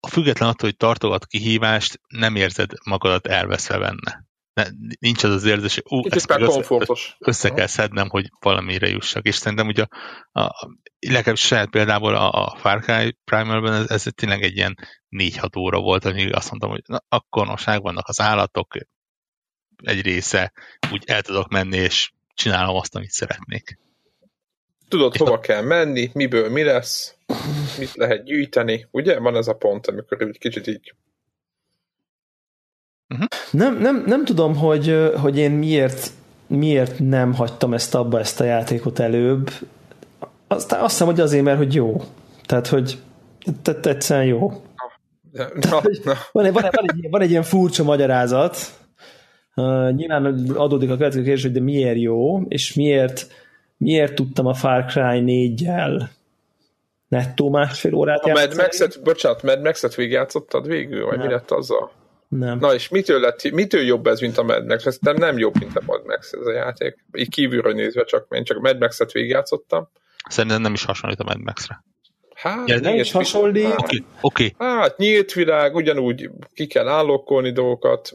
a 0.00 0.08
független 0.08 0.48
attól, 0.48 0.68
hogy 0.68 0.76
tartogat 0.76 1.26
kihívást, 1.26 2.00
nem 2.08 2.36
érzed 2.36 2.70
magadat 2.84 3.26
elveszve 3.26 3.78
benne. 3.78 4.24
Ne, 4.54 4.64
nincs 4.98 5.24
az 5.24 5.30
az 5.30 5.44
érzés, 5.44 5.74
hogy 5.74 5.98
ú, 5.98 6.02
ezt 6.10 6.30
össze, 6.30 6.86
össze 7.18 7.50
kell 7.50 7.66
szednem, 7.66 8.08
hogy 8.08 8.30
valamire 8.40 8.88
jussak. 8.88 9.26
És 9.26 9.34
szerintem 9.34 9.66
ugye 9.66 9.84
a, 10.32 10.40
a, 10.40 10.78
legalábbis 10.98 11.46
saját 11.46 11.70
példából 11.70 12.14
a, 12.14 12.30
a 12.30 12.56
Far 12.58 12.80
Cry 12.80 13.18
Primal-ben 13.24 13.72
ez, 13.72 13.90
ez 13.90 14.12
tényleg 14.14 14.42
egy 14.42 14.56
ilyen 14.56 14.76
4-6 15.10 15.58
óra 15.58 15.80
volt, 15.80 16.04
amíg 16.04 16.34
azt 16.34 16.50
mondtam, 16.50 16.70
hogy 16.70 16.82
na, 16.86 17.04
akkor 17.08 17.46
nosság 17.46 17.82
vannak 17.82 18.08
az 18.08 18.20
állatok, 18.20 18.74
egy 19.82 20.00
része, 20.00 20.52
úgy 20.92 21.02
el 21.06 21.22
tudok 21.22 21.48
menni, 21.48 21.76
és 21.76 22.12
csinálom 22.34 22.76
azt, 22.76 22.94
amit 22.94 23.10
szeretnék. 23.10 23.78
Tudod, 24.88 25.16
hova 25.16 25.40
kell 25.40 25.62
menni, 25.62 26.10
miből 26.12 26.50
mi 26.50 26.62
lesz, 26.62 27.16
mit 27.78 27.94
lehet 27.94 28.24
gyűjteni, 28.24 28.86
ugye? 28.90 29.18
Van 29.18 29.36
ez 29.36 29.48
a 29.48 29.54
pont, 29.54 29.86
amikor 29.86 30.22
egy 30.22 30.38
kicsit 30.38 30.66
így 30.66 30.94
Uh-huh. 33.14 33.28
Nem, 33.50 33.78
nem, 33.78 34.04
nem 34.06 34.24
tudom, 34.24 34.56
hogy, 34.56 35.12
hogy 35.16 35.38
én 35.38 35.50
miért, 35.50 36.10
miért 36.46 36.98
nem 36.98 37.34
hagytam 37.34 37.74
ezt 37.74 37.94
abba, 37.94 38.18
ezt 38.18 38.40
a 38.40 38.44
játékot 38.44 38.98
előbb. 38.98 39.50
Aztán 40.48 40.80
azt 40.80 40.90
hiszem, 40.90 41.06
hogy 41.06 41.20
azért, 41.20 41.44
mert 41.44 41.58
hogy 41.58 41.74
jó. 41.74 42.02
Tehát, 42.46 42.66
hogy 42.66 42.98
tehát 43.62 43.86
egyszerűen 43.86 44.26
jó. 44.26 44.62
Na, 45.32 45.82
na. 46.04 46.12
Van, 46.32 46.44
egy, 46.44 46.52
van, 46.52 46.64
egy, 46.64 46.72
van, 46.72 46.84
egy, 46.86 47.10
van 47.10 47.20
egy 47.20 47.30
ilyen 47.30 47.42
furcsa 47.42 47.82
magyarázat. 47.82 48.56
Uh, 49.56 49.90
nyilván 49.90 50.24
adódik 50.56 50.90
a 50.90 50.96
következő 50.96 51.22
kérdés, 51.22 51.42
hogy 51.42 51.52
de 51.52 51.60
miért 51.60 51.98
jó, 51.98 52.40
és 52.40 52.74
miért, 52.74 53.26
miért 53.76 54.14
tudtam 54.14 54.46
a 54.46 54.54
Far 54.54 54.84
Cry 54.84 55.54
4-jel 55.56 56.08
nettó 57.08 57.50
másfél 57.50 57.94
órát 57.94 58.24
a 58.24 58.28
Mad 58.28 58.56
Max-et, 58.56 59.02
bocsánat, 59.02 59.42
Mad 59.42 59.62
Max-et 59.62 59.94
végigjátszottad 59.94 60.66
végül, 60.66 61.06
vagy 61.06 61.18
nem. 61.18 61.26
mi 61.26 61.32
lett 61.32 61.50
azzal? 61.50 61.90
Nem. 62.28 62.58
Na 62.58 62.74
és 62.74 62.88
mitől, 62.88 63.20
lett, 63.20 63.50
mitől 63.50 63.82
jobb 63.82 64.06
ez, 64.06 64.20
mint 64.20 64.38
a 64.38 64.42
Mad 64.42 64.66
Max? 64.66 64.86
Ez 64.86 64.98
nem, 65.00 65.16
nem 65.16 65.38
jobb, 65.38 65.58
mint 65.58 65.76
a 65.76 65.82
Mad 65.86 66.06
Max 66.06 66.32
ez 66.32 66.46
a 66.46 66.52
játék. 66.52 67.04
Így 67.12 67.28
kívülről 67.28 67.72
nézve 67.72 68.04
csak, 68.04 68.26
én 68.30 68.44
csak 68.44 68.56
a 68.56 68.60
Mad 68.60 68.78
Max-et 68.78 69.12
végigjátszottam. 69.12 69.88
Szerintem 70.28 70.60
nem 70.60 70.72
is 70.72 70.84
hasonlít 70.84 71.20
a 71.20 71.24
Mad 71.24 71.40
Max-re. 71.40 71.84
Hát, 72.34 72.68
ja, 72.68 72.80
nem 72.80 72.94
is 72.94 73.12
hasonlít. 73.12 73.64
Oké, 73.64 73.76
okay, 73.76 74.04
okay. 74.20 74.54
Hát 74.58 74.96
nyílt 74.96 75.32
világ, 75.32 75.74
ugyanúgy 75.74 76.30
ki 76.54 76.66
kell 76.66 76.88
állokkolni 76.88 77.52
dolgokat, 77.52 78.12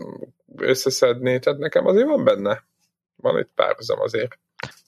összeszedni, 0.56 1.40
tehát 1.40 1.60
nekem 1.60 1.86
azért 1.86 2.08
van 2.08 2.24
benne. 2.24 2.64
Van 3.16 3.40
itt 3.40 3.50
párhuzam 3.56 4.00
azért. 4.00 4.40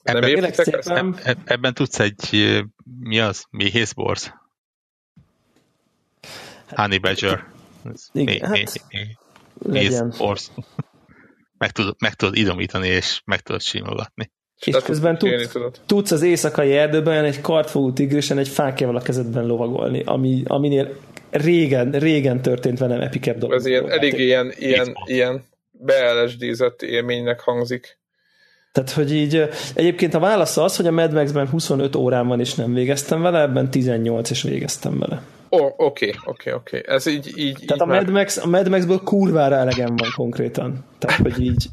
Ebben, 0.02 0.20
nem 0.20 0.30
értitek 0.30 0.74
ezt? 0.74 0.88
Eb, 0.88 1.38
ebben 1.44 1.74
tudsz 1.74 1.98
egy, 1.98 2.60
mi 3.00 3.20
az? 3.20 3.46
Méhészborz? 3.50 4.34
Honey 6.68 6.98
Badger. 6.98 7.51
Igen, 8.12 8.48
hát 8.48 8.84
legyen. 9.58 10.14
Meg 11.58 11.70
tudod, 11.70 11.94
meg 11.98 12.14
tudod 12.14 12.36
idomítani, 12.36 12.88
és 12.88 13.20
meg 13.24 13.40
tudod 13.40 13.60
simogatni. 13.60 14.30
És 14.64 14.76
közben 14.84 15.18
tudsz, 15.18 15.56
tudsz 15.86 16.10
az 16.10 16.22
éjszakai 16.22 16.76
erdőben 16.76 17.24
egy 17.24 17.40
kartfogú 17.40 17.92
tigrésen 17.92 18.38
egy 18.38 18.48
fákjával 18.48 18.96
a 18.96 19.00
kezedben 19.00 19.46
lovagolni, 19.46 20.02
ami, 20.04 20.42
aminél 20.46 20.96
régen, 21.30 21.90
régen 21.90 22.42
történt 22.42 22.78
velem 22.78 23.00
epikebb 23.00 23.38
dolog. 23.38 23.56
Ez 23.56 23.66
ilyen, 23.66 23.90
elég 23.90 24.18
ilyen, 24.18 24.52
ilyen, 24.56 24.96
ilyen 25.04 25.44
beelesdízett 25.70 26.82
élménynek 26.82 27.40
hangzik. 27.40 27.98
Tehát, 28.72 28.90
hogy 28.90 29.14
így 29.14 29.48
egyébként 29.74 30.14
a 30.14 30.18
válasz 30.18 30.56
az, 30.56 30.76
hogy 30.76 30.86
a 30.86 30.90
Mad 30.90 31.12
Max-ben 31.12 31.48
25 31.48 31.96
órán 31.96 32.26
van, 32.26 32.40
és 32.40 32.54
nem 32.54 32.74
végeztem 32.74 33.22
vele, 33.22 33.40
ebben 33.40 33.70
18 33.70 34.30
és 34.30 34.42
végeztem 34.42 34.98
vele. 34.98 35.22
Oké, 35.58 36.14
oké, 36.24 36.52
oké. 36.52 36.82
Ez 36.86 37.06
így, 37.06 37.26
így 37.36 37.64
Tehát 37.66 37.72
így 37.72 37.80
a, 37.80 37.86
Mad 37.86 38.10
Max, 38.10 38.36
a 38.36 38.46
Mad 38.46 38.68
Max-ből 38.68 39.00
kurvára 39.04 39.54
elegem 39.54 39.96
van 39.96 40.08
konkrétan. 40.16 40.84
Tehát, 40.98 41.20
hogy 41.20 41.40
így... 41.40 41.66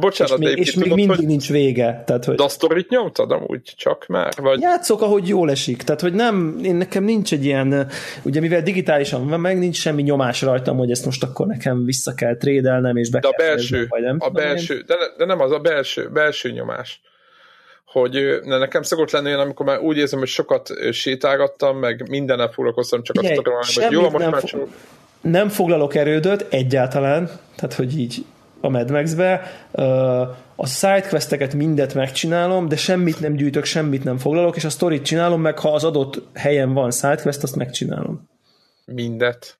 Bocsánat, 0.00 0.38
és 0.38 0.46
még, 0.46 0.58
és 0.58 0.74
még 0.74 0.82
tudod, 0.82 0.98
mindig 0.98 1.16
hogy 1.16 1.26
nincs 1.26 1.48
vége. 1.48 2.02
Tehát, 2.06 2.24
hogy... 2.24 2.34
De 2.34 2.42
a 2.42 2.48
sztorit 2.48 2.88
nyomtad 2.88 3.30
amúgy 3.30 3.62
csak 3.76 4.06
már? 4.06 4.32
Vagy... 4.36 4.60
Játszok, 4.60 5.02
ahogy 5.02 5.28
jól 5.28 5.50
esik. 5.50 5.82
Tehát, 5.82 6.00
hogy 6.00 6.12
nem, 6.12 6.58
én 6.62 6.74
nekem 6.74 7.04
nincs 7.04 7.32
egy 7.32 7.44
ilyen, 7.44 7.86
ugye 8.22 8.40
mivel 8.40 8.62
digitálisan 8.62 9.28
van, 9.28 9.40
meg 9.40 9.58
nincs 9.58 9.76
semmi 9.76 10.02
nyomás 10.02 10.42
rajtam, 10.42 10.76
hogy 10.76 10.90
ezt 10.90 11.04
most 11.04 11.22
akkor 11.22 11.46
nekem 11.46 11.84
vissza 11.84 12.14
kell 12.14 12.36
trédelnem, 12.36 12.96
és 12.96 13.10
be 13.10 13.18
de 13.18 13.28
a 13.28 13.30
kell 13.30 13.46
belső, 13.46 13.86
vagy 13.88 14.02
nem. 14.02 14.16
A 14.18 14.30
belső, 14.30 14.80
de, 14.86 14.94
de, 15.16 15.24
nem 15.24 15.40
az 15.40 15.50
a 15.50 15.58
belső, 15.58 16.08
belső 16.08 16.50
nyomás 16.50 17.00
hogy 17.92 18.40
ne, 18.42 18.58
nekem 18.58 18.82
szokott 18.82 19.10
lenni 19.10 19.26
olyan, 19.26 19.40
amikor 19.40 19.66
már 19.66 19.80
úgy 19.80 19.96
érzem, 19.96 20.18
hogy 20.18 20.28
sokat 20.28 20.70
sétálgattam, 20.92 21.78
meg 21.78 22.08
mindennel 22.08 22.48
foglalkoztam, 22.48 23.02
csak 23.02 23.16
Ugye, 23.18 23.28
azt 23.28 23.36
tudom, 23.36 23.54
hogy 23.54 23.92
jó, 23.92 24.00
most 24.00 24.18
nem, 24.18 24.30
már 24.30 24.42
csak... 24.42 24.60
nem 25.20 25.48
foglalok 25.48 25.94
erődöt 25.94 26.46
egyáltalán, 26.50 27.30
tehát 27.56 27.74
hogy 27.74 27.98
így 27.98 28.24
a 28.60 28.68
Mad 28.68 28.90
Max-be. 28.90 29.42
A 30.56 30.66
sidequesteket 30.66 31.54
mindet 31.54 31.94
megcsinálom, 31.94 32.68
de 32.68 32.76
semmit 32.76 33.20
nem 33.20 33.34
gyűjtök, 33.34 33.64
semmit 33.64 34.04
nem 34.04 34.18
foglalok, 34.18 34.56
és 34.56 34.64
a 34.64 34.70
sztorit 34.70 35.04
csinálom 35.04 35.40
meg, 35.40 35.58
ha 35.58 35.74
az 35.74 35.84
adott 35.84 36.22
helyen 36.34 36.72
van 36.72 36.90
sidequest, 36.90 37.42
azt 37.42 37.56
megcsinálom. 37.56 38.28
Mindet? 38.84 39.58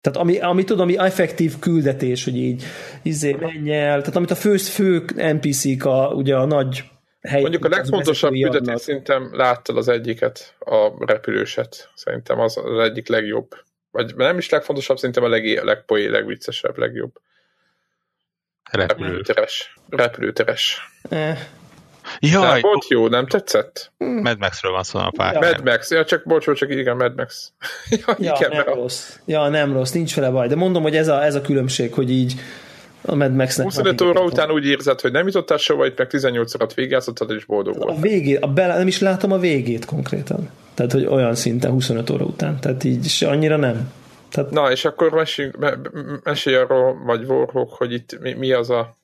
Tehát 0.00 0.18
ami, 0.18 0.38
ami 0.38 0.64
tudom, 0.64 0.82
ami 0.82 0.98
effektív 0.98 1.58
küldetés, 1.58 2.24
hogy 2.24 2.36
így 2.36 2.64
izé, 3.02 3.36
menj 3.40 3.74
el, 3.74 4.00
tehát 4.00 4.16
amit 4.16 4.30
a 4.30 4.34
fő, 4.34 4.56
fő 4.56 5.04
NPC-k, 5.16 5.84
a, 5.84 6.12
ugye 6.14 6.36
a 6.36 6.44
nagy 6.44 6.84
hely, 7.28 7.40
Mondjuk 7.40 7.64
a 7.64 7.68
legfontosabb 7.68 8.32
küldetés 8.32 8.80
szerintem 8.80 9.28
láttad 9.32 9.76
az 9.76 9.88
egyiket, 9.88 10.54
a 10.58 11.04
repülőset. 11.06 11.90
Szerintem 11.94 12.40
az 12.40 12.56
az 12.56 12.78
egyik 12.78 13.08
legjobb. 13.08 13.48
Vagy 13.90 14.14
nem 14.16 14.38
is 14.38 14.48
legfontosabb, 14.48 14.96
szerintem 14.96 15.24
a 15.24 15.28
leg, 15.28 15.64
legpoé, 15.64 16.06
legviccesebb, 16.06 16.78
legjobb. 16.78 17.12
Repülő. 18.70 19.06
Repülőteres. 19.06 19.78
Repülőteres. 19.88 20.90
Eh. 21.08 21.38
Jaj, 22.18 22.52
nem 22.52 22.60
volt 22.60 22.88
jó, 22.88 23.08
nem 23.08 23.26
tetszett? 23.26 23.92
Mad 23.98 24.38
Maxről 24.38 24.72
van 24.72 24.82
szó 24.82 24.98
a 24.98 25.12
pár. 25.16 25.32
Ja. 25.32 25.40
Mad 25.40 25.64
Max, 25.64 25.90
ja, 25.90 26.04
csak 26.04 26.24
bocs, 26.24 26.52
csak 26.52 26.70
igen, 26.70 26.96
Mad 26.96 27.16
Max. 27.16 27.52
ja, 28.06 28.16
ja 28.18 28.36
igen, 28.36 28.64
nem 28.64 28.74
rossz. 28.74 29.16
Ja, 29.24 29.48
nem 29.48 29.72
rossz, 29.72 29.90
nincs 29.90 30.14
vele 30.14 30.30
baj. 30.30 30.48
De 30.48 30.54
mondom, 30.54 30.82
hogy 30.82 30.96
ez 30.96 31.08
a, 31.08 31.24
ez 31.24 31.34
a 31.34 31.40
különbség, 31.40 31.92
hogy 31.92 32.10
így 32.10 32.34
a 33.06 33.14
Mad 33.14 33.34
Max-nek. 33.34 33.66
25 33.66 34.00
óra 34.00 34.22
után 34.22 34.50
úgy 34.50 34.66
érzed, 34.66 35.00
hogy 35.00 35.12
nem 35.12 35.26
jutottál 35.26 35.58
sova, 35.58 35.86
itt 35.86 35.98
meg 35.98 36.06
18 36.06 36.54
órát 36.54 36.74
végigjátszottad, 36.74 37.30
és 37.30 37.44
boldog 37.44 37.76
volt. 37.76 37.98
A 37.98 38.00
végét, 38.00 38.38
a 38.38 38.46
bele, 38.46 38.76
nem 38.76 38.86
is 38.86 39.00
látom 39.00 39.32
a 39.32 39.38
végét 39.38 39.84
konkrétan. 39.84 40.50
Tehát, 40.74 40.92
hogy 40.92 41.06
olyan 41.06 41.34
szinten 41.34 41.70
25 41.70 42.10
óra 42.10 42.24
után. 42.24 42.60
Tehát 42.60 42.84
így 42.84 43.06
se 43.06 43.28
annyira 43.28 43.56
nem. 43.56 43.92
Tehát... 44.30 44.50
Na, 44.50 44.70
és 44.70 44.84
akkor 44.84 45.10
mesélj, 45.10 45.50
mesélj 46.22 46.56
arról, 46.56 47.02
vagy 47.04 47.24
Warhawk, 47.24 47.72
hogy 47.72 47.92
itt 47.92 48.18
mi, 48.20 48.32
mi 48.32 48.52
az 48.52 48.70
a 48.70 48.96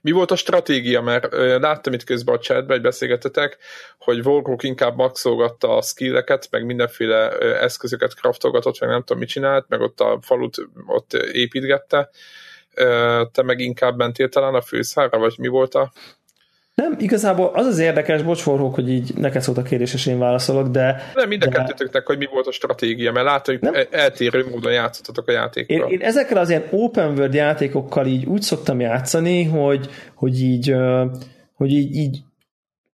mi 0.00 0.10
volt 0.10 0.30
a 0.30 0.36
stratégia? 0.36 1.00
Mert 1.00 1.32
láttam 1.60 1.92
itt 1.92 2.04
közben 2.04 2.34
a 2.34 2.38
chatben, 2.38 2.76
hogy 2.76 2.80
beszélgetetek, 2.80 3.56
hogy 3.98 4.26
Warhawk 4.26 4.62
inkább 4.62 4.96
maxolgatta 4.96 5.76
a 5.76 5.82
skilleket, 5.82 6.48
meg 6.50 6.64
mindenféle 6.64 7.28
eszközöket 7.38 8.14
kraftolgatott, 8.14 8.80
meg 8.80 8.88
nem 8.88 9.00
tudom 9.00 9.18
mit 9.18 9.28
csinált, 9.28 9.68
meg 9.68 9.80
ott 9.80 10.00
a 10.00 10.18
falut 10.22 10.56
ott 10.86 11.12
építgette 11.12 12.10
te 13.32 13.42
meg 13.42 13.58
inkább 13.58 13.96
mentél 13.96 14.28
talán 14.28 14.54
a 14.54 14.60
főszára, 14.60 15.18
vagy 15.18 15.34
mi 15.38 15.48
volt 15.48 15.74
a... 15.74 15.92
Nem, 16.74 16.96
igazából 16.98 17.50
az 17.54 17.66
az 17.66 17.78
érdekes, 17.78 18.22
bocs 18.22 18.40
forrók, 18.40 18.74
hogy 18.74 18.90
így 18.90 19.14
neked 19.16 19.42
szólt 19.42 19.58
a 19.58 19.62
kérdés, 19.62 19.94
és 19.94 20.06
én 20.06 20.18
válaszolok, 20.18 20.68
de... 20.68 21.10
Nem, 21.14 21.28
mind 21.28 21.42
a 21.42 21.48
de... 21.48 21.56
kettőtöknek, 21.56 22.06
hogy 22.06 22.18
mi 22.18 22.28
volt 22.32 22.46
a 22.46 22.52
stratégia, 22.52 23.12
mert 23.12 23.26
látom, 23.26 23.58
hogy 23.58 23.70
nem. 23.72 23.84
eltérő 23.90 24.46
módon 24.50 24.72
játszottatok 24.72 25.28
a 25.28 25.32
játékkal. 25.32 25.90
Én, 25.90 26.00
én 26.00 26.06
ezekkel 26.06 26.36
az 26.36 26.48
ilyen 26.48 26.64
open 26.70 27.10
world 27.10 27.34
játékokkal 27.34 28.06
így 28.06 28.24
úgy 28.26 28.42
szoktam 28.42 28.80
játszani, 28.80 29.44
hogy, 29.44 29.88
hogy 30.14 30.40
így, 30.40 30.74
hogy 31.54 31.70
így, 31.70 31.94
így 31.96 32.18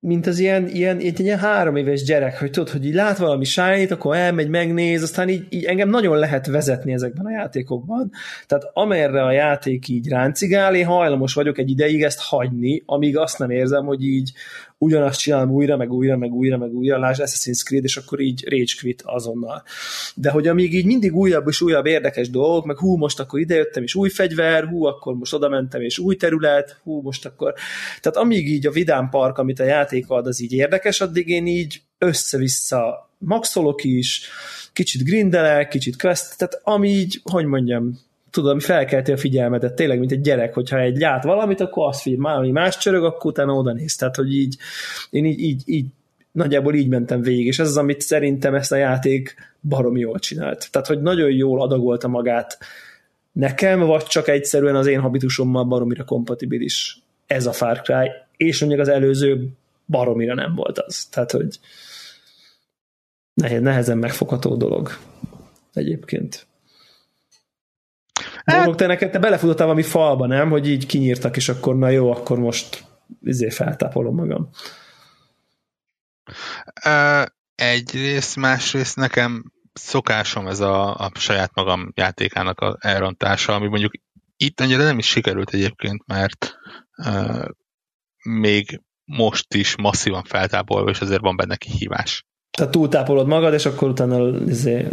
mint 0.02 0.26
az 0.26 0.38
ilyen, 0.38 0.68
ilyen, 0.68 0.98
egy 0.98 1.20
ilyen 1.20 1.38
három 1.38 1.76
éves 1.76 2.02
gyerek, 2.02 2.38
hogy 2.38 2.50
tudod, 2.50 2.68
hogy 2.68 2.86
így 2.86 2.94
lát 2.94 3.18
valami 3.18 3.44
shiny 3.44 3.86
akkor 3.90 4.16
elmegy, 4.16 4.48
megnéz, 4.48 5.02
aztán 5.02 5.28
így, 5.28 5.46
így 5.48 5.64
engem 5.64 5.88
nagyon 5.88 6.18
lehet 6.18 6.46
vezetni 6.46 6.92
ezekben 6.92 7.26
a 7.26 7.30
játékokban. 7.30 8.10
Tehát 8.46 8.70
amerre 8.72 9.24
a 9.24 9.32
játék 9.32 9.88
így 9.88 10.08
ráncigál, 10.08 10.74
én 10.74 10.86
hajlamos 10.86 11.34
vagyok 11.34 11.58
egy 11.58 11.70
ideig 11.70 12.02
ezt 12.02 12.20
hagyni, 12.20 12.82
amíg 12.86 13.16
azt 13.16 13.38
nem 13.38 13.50
érzem, 13.50 13.84
hogy 13.84 14.04
így 14.04 14.32
ugyanazt 14.82 15.20
csinálom 15.20 15.50
újra, 15.50 15.76
meg 15.76 15.92
újra, 15.92 16.16
meg 16.16 16.32
újra, 16.32 16.58
meg 16.58 16.72
újra, 16.74 16.98
lásd 16.98 17.22
Assassin's 17.24 17.62
Creed, 17.64 17.84
és 17.84 17.96
akkor 17.96 18.20
így 18.20 18.44
rage 18.48 18.72
quit 18.80 19.02
azonnal. 19.04 19.62
De 20.14 20.30
hogy 20.30 20.48
amíg 20.48 20.74
így 20.74 20.84
mindig 20.84 21.14
újabb 21.14 21.48
és 21.48 21.60
újabb 21.60 21.86
érdekes 21.86 22.30
dolgok, 22.30 22.64
meg 22.64 22.78
hú, 22.78 22.96
most 22.96 23.20
akkor 23.20 23.40
idejöttem, 23.40 23.82
és 23.82 23.94
új 23.94 24.08
fegyver, 24.08 24.64
hú, 24.64 24.84
akkor 24.84 25.14
most 25.14 25.34
oda 25.34 25.48
mentem, 25.48 25.80
és 25.80 25.98
új 25.98 26.16
terület, 26.16 26.80
hú, 26.82 27.00
most 27.00 27.26
akkor... 27.26 27.54
Tehát 28.00 28.18
amíg 28.18 28.48
így 28.48 28.66
a 28.66 28.70
vidám 28.70 29.08
park, 29.08 29.38
amit 29.38 29.60
a 29.60 29.64
játék 29.64 30.10
ad, 30.10 30.26
az 30.26 30.40
így 30.40 30.52
érdekes, 30.52 31.00
addig 31.00 31.28
én 31.28 31.46
így 31.46 31.82
össze-vissza 31.98 33.10
maxolok 33.18 33.84
is, 33.84 34.28
kicsit 34.72 35.04
grindelek, 35.04 35.68
kicsit 35.68 36.00
quest, 36.00 36.38
tehát 36.38 36.60
ami 36.62 36.88
így, 36.88 37.20
hogy 37.22 37.44
mondjam, 37.44 37.98
tudom, 38.30 38.58
felkelti 38.58 39.12
a 39.12 39.16
figyelmedet, 39.16 39.74
tényleg, 39.74 39.98
mint 39.98 40.12
egy 40.12 40.20
gyerek, 40.20 40.54
hogyha 40.54 40.78
egy 40.78 40.98
lát 40.98 41.24
valamit, 41.24 41.60
akkor 41.60 41.88
azt 41.88 42.00
figyel, 42.00 42.18
már 42.18 42.36
ami 42.36 42.50
más 42.50 42.78
csörög, 42.78 43.04
akkor 43.04 43.30
utána 43.30 43.52
oda 43.52 43.72
néz. 43.72 43.96
Tehát, 43.96 44.16
hogy 44.16 44.34
így, 44.34 44.56
én 45.10 45.24
így, 45.24 45.40
így, 45.40 45.62
így 45.64 45.86
nagyjából 46.32 46.74
így 46.74 46.88
mentem 46.88 47.22
végig, 47.22 47.46
és 47.46 47.58
ez 47.58 47.68
az, 47.68 47.76
amit 47.76 48.00
szerintem 48.00 48.54
ezt 48.54 48.72
a 48.72 48.76
játék 48.76 49.34
barom 49.60 49.96
jól 49.96 50.18
csinált. 50.18 50.68
Tehát, 50.70 50.88
hogy 50.88 51.00
nagyon 51.00 51.30
jól 51.30 51.62
adagolta 51.62 52.08
magát 52.08 52.58
nekem, 53.32 53.80
vagy 53.80 54.04
csak 54.04 54.28
egyszerűen 54.28 54.76
az 54.76 54.86
én 54.86 55.00
habitusommal 55.00 55.64
baromira 55.64 56.04
kompatibilis 56.04 57.02
ez 57.26 57.46
a 57.46 57.52
Far 57.52 57.80
Cry, 57.80 58.10
és 58.36 58.60
mondjuk 58.60 58.80
az 58.80 58.88
előző 58.88 59.48
baromira 59.86 60.34
nem 60.34 60.54
volt 60.54 60.78
az. 60.78 61.04
Tehát, 61.04 61.30
hogy 61.30 61.58
nehezen 63.40 63.98
megfogható 63.98 64.56
dolog 64.56 64.90
egyébként. 65.72 66.46
Hát... 68.44 68.76
te 68.76 68.86
neked 68.86 69.10
te 69.10 69.18
belefutottál 69.18 69.66
valami 69.66 69.84
falba, 69.84 70.26
nem? 70.26 70.50
Hogy 70.50 70.68
így 70.68 70.86
kinyírtak, 70.86 71.36
és 71.36 71.48
akkor 71.48 71.76
na 71.76 71.88
jó, 71.88 72.12
akkor 72.12 72.38
most 72.38 72.84
izé 73.22 73.50
feltápolom 73.50 74.14
magam. 74.14 74.50
Egyrészt, 77.54 78.36
másrészt 78.36 78.96
nekem 78.96 79.52
szokásom 79.72 80.46
ez 80.46 80.60
a, 80.60 80.94
a 80.94 81.10
saját 81.14 81.54
magam 81.54 81.92
játékának 81.94 82.60
a 82.60 82.76
elrontása, 82.80 83.54
ami 83.54 83.68
mondjuk 83.68 83.92
itt 84.36 84.60
annyira 84.60 84.82
nem 84.82 84.98
is 84.98 85.06
sikerült 85.06 85.50
egyébként, 85.50 86.06
mert 86.06 86.56
uh, 86.96 87.44
még 88.24 88.80
most 89.04 89.54
is 89.54 89.76
masszívan 89.76 90.24
feltápolva, 90.24 90.90
és 90.90 91.00
azért 91.00 91.20
van 91.20 91.36
benne 91.36 91.56
kihívás. 91.56 92.26
Tehát 92.50 92.72
túltápolod 92.72 93.26
magad, 93.26 93.52
és 93.52 93.66
akkor 93.66 93.88
utána 93.88 94.28
izé, 94.46 94.86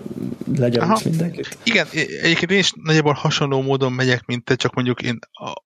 legyarulsz 0.55 1.03
mindenkit. 1.03 1.57
Igen, 1.63 1.87
egyébként 1.91 2.51
én 2.51 2.57
is 2.57 2.71
nagyjából 2.83 3.13
hasonló 3.13 3.61
módon 3.61 3.91
megyek, 3.91 4.25
mint 4.25 4.43
te, 4.43 4.55
csak 4.55 4.73
mondjuk 4.73 5.01
én 5.01 5.19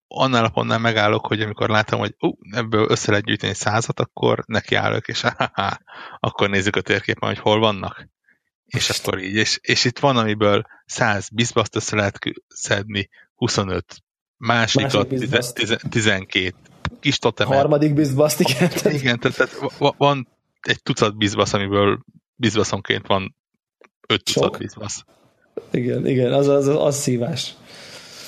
annál 0.07 0.45
a 0.45 0.49
pontnál 0.49 0.79
megállok, 0.79 1.25
hogy 1.25 1.41
amikor 1.41 1.69
látom, 1.69 1.99
hogy 1.99 2.15
uh, 2.19 2.33
ebből 2.51 2.89
össze 2.89 3.09
lehet 3.09 3.25
gyűjteni 3.25 3.53
százat, 3.53 3.99
akkor 3.99 4.43
nekiállok, 4.47 5.07
és 5.07 5.21
ha, 5.21 5.51
akkor 6.19 6.49
nézzük 6.49 6.75
a 6.75 6.81
térképen, 6.81 7.29
hogy 7.29 7.39
hol 7.39 7.59
vannak. 7.59 8.09
És 8.65 8.89
akkor 8.89 9.19
így. 9.19 9.35
És, 9.35 9.59
és 9.61 9.85
itt 9.85 9.99
van, 9.99 10.17
amiből 10.17 10.65
100 10.85 11.29
bizbaszt 11.29 11.75
össze 11.75 11.95
lehet 11.95 12.19
szedni, 12.47 13.09
25 13.35 14.03
másikat, 14.37 15.29
Másik 15.29 15.79
12 15.89 16.53
kis 16.99 17.17
totemet. 17.17 17.55
Harmadik 17.55 17.93
bizbaszt, 17.93 18.39
igen. 18.39 18.71
Igen, 18.83 19.19
tehát, 19.19 19.37
tehát 19.37 19.73
van 19.97 20.27
egy 20.61 20.81
tucat 20.81 21.17
bizbasz, 21.17 21.53
amiből 21.53 22.03
bizbaszonként 22.35 23.07
van 23.07 23.35
öt 24.07 24.23
tucat 24.23 24.43
Sok. 24.43 24.57
bizbasz. 24.57 25.03
Igen, 25.71 26.07
igen, 26.07 26.33
az, 26.33 26.47
az, 26.47 26.67
az, 26.67 26.75
az 26.75 26.97
szívás. 26.97 27.53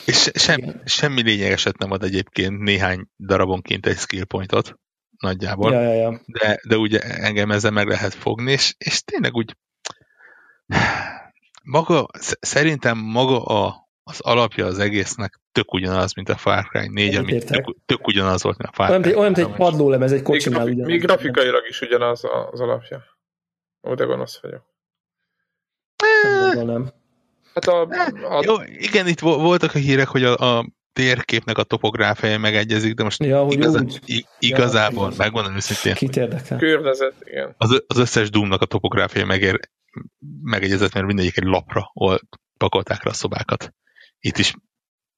És 0.06 0.32
sem, 0.34 0.82
semmi 0.86 1.22
lényegeset 1.22 1.78
nem 1.78 1.92
ad 1.92 2.04
egyébként 2.04 2.60
néhány 2.60 3.08
darabonként 3.18 3.86
egy 3.86 3.98
skill 3.98 4.24
pointot, 4.24 4.80
nagyjából. 5.18 5.74
Ja, 5.74 5.82
ja, 5.82 5.94
ja. 5.94 6.22
De, 6.26 6.60
de 6.68 6.78
ugye 6.78 7.00
engem 7.00 7.52
ezzel 7.52 7.72
meg 7.72 7.88
lehet 7.88 8.14
fogni, 8.14 8.52
és, 8.52 8.74
és 8.78 9.04
tényleg 9.04 9.34
úgy 9.34 9.56
maga, 11.64 12.08
szerintem 12.40 12.98
maga 12.98 13.44
a, 13.44 13.83
az 14.04 14.20
alapja 14.20 14.66
az 14.66 14.80
egésznek 14.80 15.40
tök 15.52 15.74
ugyanaz, 15.74 16.14
mint 16.14 16.30
a 16.30 16.36
Far 16.36 16.68
Cry 16.68 16.88
4, 16.88 17.16
ami 17.16 17.38
tök, 17.38 17.76
tök 17.86 18.08
ugyanaz 18.08 18.44
volt, 18.44 18.58
mint 18.58 18.70
a 18.70 18.74
Far 18.74 19.02
Cry. 19.02 19.16
Olyan, 19.16 19.32
mint 19.32 19.48
egy 19.48 19.56
padlólemez 19.56 20.12
egy 20.12 20.22
kocsinál 20.22 20.66
még, 20.66 20.78
Még 20.78 21.02
grafikailag 21.02 21.68
is 21.68 21.82
ugyanaz 21.82 22.24
az 22.52 22.60
alapja. 22.60 23.04
Ó, 23.88 23.94
de 23.94 24.04
gonosz 24.04 24.40
vagyok. 24.42 24.64
Nem, 26.54 26.66
nem. 26.66 26.92
Hát 27.54 27.68
a, 27.68 27.82
a... 28.38 28.44
Jó, 28.46 28.56
igen, 28.66 29.08
itt 29.08 29.20
voltak 29.20 29.76
a 29.76 29.78
hírek, 29.78 30.08
hogy 30.08 30.24
a, 30.24 30.58
a 30.58 30.66
térképnek 30.94 31.58
a 31.58 31.64
topográfiája 31.64 32.38
megegyezik, 32.38 32.94
de 32.94 33.04
most 33.04 33.24
ja, 33.24 33.48
igazá, 33.50 33.80
úgy. 33.80 34.26
igazából, 34.40 35.10
ja, 35.10 35.16
megmondom 35.18 35.56
őszintén. 35.56 35.94
Kit 35.94 36.16
érdekel? 36.16 36.58
Környezet, 36.58 37.14
igen. 37.24 37.56
Az, 37.58 37.84
az 37.88 37.98
összes 37.98 38.30
Doomnak 38.30 38.62
a 38.62 38.66
topográfiája 38.66 39.26
megér, 39.26 39.60
megegyezett, 40.42 40.94
mert 40.94 41.06
mindegyik 41.06 41.38
egy 41.38 41.44
lapra 41.44 41.92
pakolták 42.58 43.04
rá 43.04 43.10
a 43.10 43.14
szobákat. 43.14 43.74
Itt 44.26 44.38
is 44.38 44.54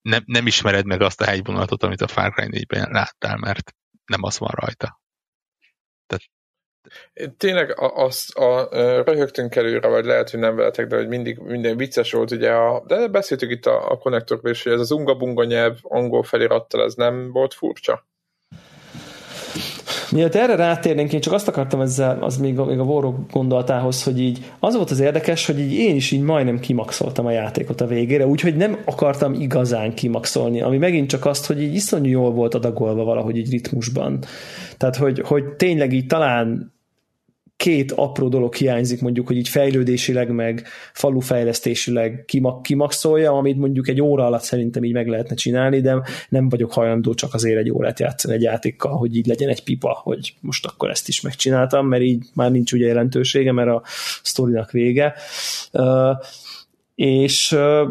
nem, 0.01 0.23
nem 0.25 0.47
ismered 0.47 0.85
meg 0.85 1.01
azt 1.01 1.21
a 1.21 1.25
hegyvonatot, 1.25 1.83
amit 1.83 2.01
a 2.01 2.07
Far 2.07 2.33
Cry 2.33 2.47
4-ben 2.51 2.91
láttál, 2.91 3.37
mert 3.37 3.73
nem 4.05 4.23
az 4.23 4.37
van 4.37 4.51
rajta. 4.53 5.01
Tehát 6.05 6.23
Tényleg 7.37 7.79
azt 7.79 8.35
a, 8.35 8.69
a, 8.69 9.03
röhögtünk 9.03 9.55
előre, 9.55 9.87
vagy 9.87 10.05
lehet, 10.05 10.29
hogy 10.29 10.39
nem 10.39 10.55
veletek, 10.55 10.87
de 10.87 10.95
hogy 10.95 11.07
mindig 11.07 11.37
minden 11.37 11.77
vicces 11.77 12.11
volt, 12.11 12.31
ugye, 12.31 12.51
a, 12.51 12.83
de 12.85 13.07
beszéltük 13.07 13.51
itt 13.51 13.65
a, 13.65 13.91
a 13.91 13.97
konnektorban 13.97 14.51
is, 14.51 14.63
hogy 14.63 14.71
ez 14.71 14.79
az 14.79 14.91
unga-bunga 14.91 15.43
nyelv 15.43 15.77
angol 15.81 16.23
felirattal, 16.23 16.83
ez 16.83 16.93
nem 16.93 17.31
volt 17.31 17.53
furcsa? 17.53 18.07
Miatt 20.15 20.35
erre 20.35 20.55
rátérnénk, 20.55 21.13
én 21.13 21.19
csak 21.19 21.33
azt 21.33 21.47
akartam 21.47 21.81
ezzel, 21.81 22.23
az 22.23 22.37
még 22.37 22.59
a, 22.59 22.65
még 22.65 22.79
a 22.79 22.83
Warrock 22.83 23.31
gondolatához, 23.31 24.03
hogy 24.03 24.19
így 24.19 24.51
az 24.59 24.75
volt 24.75 24.91
az 24.91 24.99
érdekes, 24.99 25.45
hogy 25.45 25.59
így 25.59 25.73
én 25.73 25.95
is 25.95 26.11
így 26.11 26.21
majdnem 26.21 26.59
kimaxoltam 26.59 27.25
a 27.25 27.31
játékot 27.31 27.81
a 27.81 27.87
végére, 27.87 28.27
úgyhogy 28.27 28.55
nem 28.55 28.77
akartam 28.85 29.33
igazán 29.33 29.93
kimaxolni, 29.93 30.61
ami 30.61 30.77
megint 30.77 31.09
csak 31.09 31.25
azt, 31.25 31.45
hogy 31.45 31.61
így 31.61 31.73
iszonyú 31.73 32.09
jól 32.09 32.31
volt 32.31 32.53
adagolva 32.53 33.03
valahogy 33.03 33.37
így 33.37 33.51
ritmusban. 33.51 34.19
Tehát, 34.77 34.95
hogy, 34.95 35.21
hogy 35.25 35.43
tényleg 35.43 35.93
így 35.93 36.05
talán 36.05 36.73
két 37.57 37.91
apró 37.91 38.29
dolog 38.29 38.55
hiányzik 38.55 39.01
mondjuk, 39.01 39.27
hogy 39.27 39.37
így 39.37 39.49
fejlődésileg, 39.49 40.29
meg 40.29 40.67
falufejlesztésileg 40.93 42.25
kimaxolja, 42.61 43.31
amit 43.31 43.57
mondjuk 43.57 43.87
egy 43.87 44.01
óra 44.01 44.25
alatt 44.25 44.41
szerintem 44.41 44.83
így 44.83 44.93
meg 44.93 45.07
lehetne 45.07 45.35
csinálni, 45.35 45.81
de 45.81 46.01
nem 46.29 46.49
vagyok 46.49 46.73
hajlandó 46.73 47.13
csak 47.13 47.33
azért 47.33 47.57
egy 47.57 47.71
órát 47.71 47.99
játszani 47.99 48.33
egy 48.33 48.41
játékkal, 48.41 48.97
hogy 48.97 49.15
így 49.15 49.27
legyen 49.27 49.49
egy 49.49 49.63
pipa, 49.63 49.99
hogy 50.03 50.35
most 50.39 50.65
akkor 50.65 50.89
ezt 50.89 51.07
is 51.07 51.21
megcsináltam, 51.21 51.87
mert 51.87 52.03
így 52.03 52.25
már 52.33 52.51
nincs 52.51 52.71
ugye 52.73 52.87
jelentősége, 52.87 53.51
mert 53.51 53.69
a 53.69 53.81
sztorinak 54.23 54.71
vége. 54.71 55.13
Uh, 55.71 56.15
és, 56.95 57.51
uh, 57.51 57.89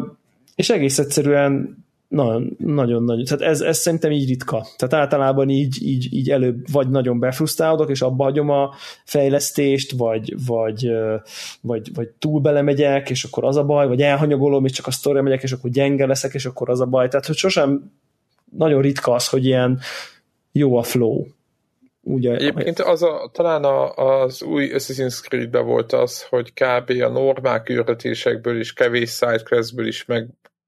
és 0.55 0.69
egész 0.69 0.99
egyszerűen 0.99 1.84
nagyon, 2.07 2.55
nagyon, 2.57 3.03
nagyon. 3.03 3.25
Tehát 3.25 3.41
ez, 3.41 3.61
ez 3.61 3.77
szerintem 3.77 4.11
így 4.11 4.27
ritka. 4.27 4.65
Tehát 4.77 4.93
általában 4.93 5.49
így, 5.49 5.77
így, 5.81 6.13
így 6.13 6.29
előbb 6.29 6.71
vagy 6.71 6.89
nagyon 6.89 7.19
befrusztrálodok, 7.19 7.89
és 7.89 8.01
abba 8.01 8.23
hagyom 8.23 8.49
a 8.49 8.73
fejlesztést, 9.05 9.91
vagy, 9.91 10.45
vagy, 10.45 10.91
vagy, 11.61 11.93
vagy 11.93 12.07
túl 12.07 12.41
belemegyek, 12.41 13.09
és 13.09 13.23
akkor 13.23 13.43
az 13.43 13.55
a 13.55 13.63
baj, 13.63 13.87
vagy 13.87 14.01
elhanyagolom, 14.01 14.65
és 14.65 14.71
csak 14.71 14.87
a 14.87 14.91
sztorra 14.91 15.21
megyek, 15.21 15.43
és 15.43 15.51
akkor 15.51 15.69
gyenge 15.69 16.05
leszek, 16.05 16.33
és 16.33 16.45
akkor 16.45 16.69
az 16.69 16.81
a 16.81 16.85
baj. 16.85 17.07
Tehát, 17.07 17.25
hogy 17.25 17.35
sosem 17.35 17.91
nagyon 18.57 18.81
ritka 18.81 19.11
az, 19.11 19.29
hogy 19.29 19.45
ilyen 19.45 19.79
jó 20.51 20.77
a 20.77 20.83
flow. 20.83 21.25
Ugye, 22.01 22.35
Egyébként 22.35 22.79
az 22.79 23.03
a, 23.03 23.29
talán 23.33 23.63
a, 23.63 23.93
az 23.93 24.43
új 24.43 24.71
Assassin's 24.73 25.21
creed 25.21 25.57
volt 25.57 25.93
az, 25.93 26.23
hogy 26.23 26.53
kb. 26.53 26.89
a 26.89 27.09
normál 27.09 27.63
küldetésekből 27.63 28.59
is, 28.59 28.73
kevés 28.73 29.11
sidequestből 29.11 29.87
is 29.87 30.05
meg 30.05 30.27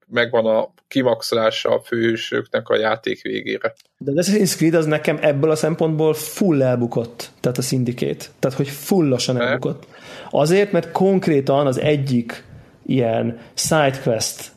megvan 0.10 0.46
a 0.46 0.70
kimaxolása 0.88 1.70
a 1.70 1.80
főhősöknek 1.80 2.70
a 2.70 2.78
játék 2.78 3.22
végére. 3.22 3.74
De 3.98 4.12
az 4.16 4.30
Assassin's 4.30 4.56
Creed 4.56 4.74
az 4.74 4.86
nekem 4.86 5.18
ebből 5.22 5.52
a 5.52 5.56
szempontból 5.56 6.14
full 6.14 6.62
elbukott, 6.62 7.30
tehát 7.40 7.58
a 7.58 7.62
szindikét. 7.62 8.32
Tehát, 8.40 8.58
hogy 8.58 8.68
fullosan 8.68 9.42
elbukott. 9.42 9.88
Azért, 10.30 10.72
mert 10.72 10.92
konkrétan 10.92 11.68
az 11.68 11.80
egyik 11.80 12.44
ilyen 12.86 13.40
sidequest 13.54 14.52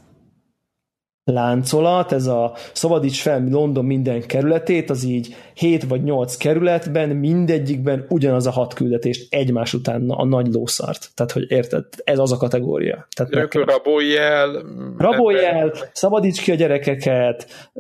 láncolat, 1.33 2.13
ez 2.13 2.27
a 2.27 2.53
szabadíts 2.73 3.23
fel 3.23 3.49
London 3.49 3.85
minden 3.85 4.27
kerületét, 4.27 4.91
az 4.91 5.05
így 5.05 5.35
7 5.55 5.85
vagy 5.85 6.03
8 6.03 6.37
kerületben, 6.37 7.09
mindegyikben 7.09 8.07
ugyanaz 8.09 8.47
a 8.47 8.51
hat 8.51 8.75
küldetést 8.75 9.35
egymás 9.35 9.75
után 9.75 10.11
a 10.11 10.25
nagy 10.25 10.47
lószart. 10.47 11.09
Tehát, 11.15 11.33
hogy 11.33 11.51
érted, 11.51 11.85
ez 12.05 12.19
az 12.19 12.33
a 12.33 12.37
kategória. 12.37 13.07
Tehát 13.17 13.33
nekem... 13.33 13.65
rabolj 13.65 14.17
el. 14.17 14.63
Rabolj 14.99 15.45
el, 15.45 15.73
szabadíts 15.93 16.43
ki 16.43 16.51
a 16.51 16.55
gyerekeket, 16.55 17.71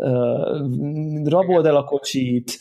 rabold 1.24 1.66
el 1.66 1.76
a 1.76 1.84
kocsit, 1.84 2.58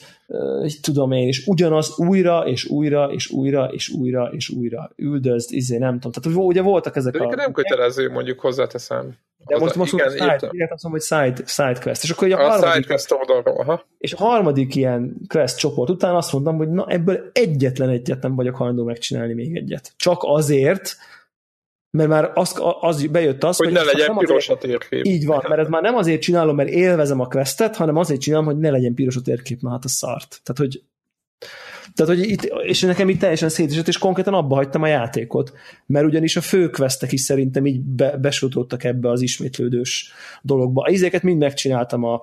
így 0.65 0.79
tudom 0.81 1.11
én, 1.11 1.27
és 1.27 1.47
ugyanaz 1.47 1.99
újra, 1.99 2.39
és 2.45 2.65
újra, 2.65 3.11
és 3.11 3.29
újra, 3.29 3.69
és 3.71 3.89
újra, 3.89 4.29
és 4.31 4.49
újra 4.49 4.91
üldözd, 4.95 5.53
izé, 5.53 5.77
nem 5.77 5.99
tudom. 5.99 6.11
Tehát 6.11 6.39
ugye 6.39 6.61
voltak 6.61 6.95
ezek 6.95 7.17
De 7.17 7.23
a... 7.23 7.35
nem 7.35 7.51
kötelező, 7.51 8.09
mondjuk 8.11 8.39
hozzáteszem. 8.39 9.15
De 9.45 9.57
most, 9.57 9.75
most 9.75 9.93
igen, 9.93 10.09
side, 10.09 10.67
azt 10.69 10.83
mondom, 10.83 10.91
hogy 10.91 11.01
side, 11.01 11.45
side 11.45 11.79
quest. 11.81 12.03
És 12.03 12.09
akkor 12.09 12.31
a, 12.31 12.45
a 12.45 12.49
harmadik, 12.49 12.73
side 12.73 12.87
quest 12.87 13.11
oldalról, 13.11 13.59
aha. 13.59 13.85
És 13.97 14.13
a 14.13 14.17
harmadik 14.17 14.75
ilyen 14.75 15.15
quest 15.27 15.57
csoport 15.57 15.89
után 15.89 16.15
azt 16.15 16.31
mondtam, 16.31 16.57
hogy 16.57 16.69
na 16.69 16.85
ebből 16.87 17.29
egyetlen 17.33 17.89
egyet 17.89 18.21
nem 18.21 18.35
vagyok 18.35 18.55
hajlandó 18.55 18.83
megcsinálni 18.83 19.33
még 19.33 19.55
egyet. 19.55 19.93
Csak 19.97 20.19
azért, 20.21 20.97
mert 21.91 22.09
már 22.09 22.31
az, 22.33 22.61
az 22.79 23.05
bejött 23.05 23.43
az, 23.43 23.57
hogy, 23.57 23.65
hogy 23.65 23.75
ne 23.75 23.83
legyen 23.83 24.17
piros 24.17 24.49
a 24.49 24.57
térkép. 24.57 25.05
Így 25.05 25.25
van, 25.25 25.45
mert 25.47 25.61
ez 25.61 25.67
már 25.67 25.81
nem 25.81 25.95
azért 25.95 26.21
csinálom, 26.21 26.55
mert 26.55 26.69
élvezem 26.69 27.19
a 27.19 27.27
questet, 27.27 27.75
hanem 27.75 27.95
azért 27.95 28.21
csinálom, 28.21 28.45
hogy 28.45 28.57
ne 28.57 28.69
legyen 28.69 28.93
piros 28.93 29.15
a 29.15 29.21
térkép, 29.21 29.61
na 29.61 29.69
hát 29.69 29.85
a 29.85 29.89
szart. 29.89 30.41
Tehát, 30.43 30.57
hogy 30.57 30.83
Tehát, 31.95 32.15
hogy 32.15 32.29
itt, 32.29 32.43
és 32.43 32.81
nekem 32.81 33.09
itt 33.09 33.19
teljesen 33.19 33.49
szétesett, 33.49 33.87
és 33.87 33.97
konkrétan 33.97 34.33
abba 34.33 34.55
hagytam 34.55 34.81
a 34.81 34.87
játékot, 34.87 35.53
mert 35.85 36.05
ugyanis 36.05 36.35
a 36.35 36.41
főkvesztek 36.41 37.11
is 37.11 37.21
szerintem 37.21 37.65
így 37.65 37.79
be, 37.79 38.17
besutottak 38.17 38.83
ebbe 38.83 39.09
az 39.09 39.21
ismétlődős 39.21 40.11
dologba. 40.41 40.81
A 40.81 40.89
izéket 40.89 41.23
mind 41.23 41.39
megcsináltam, 41.39 42.03
a 42.03 42.21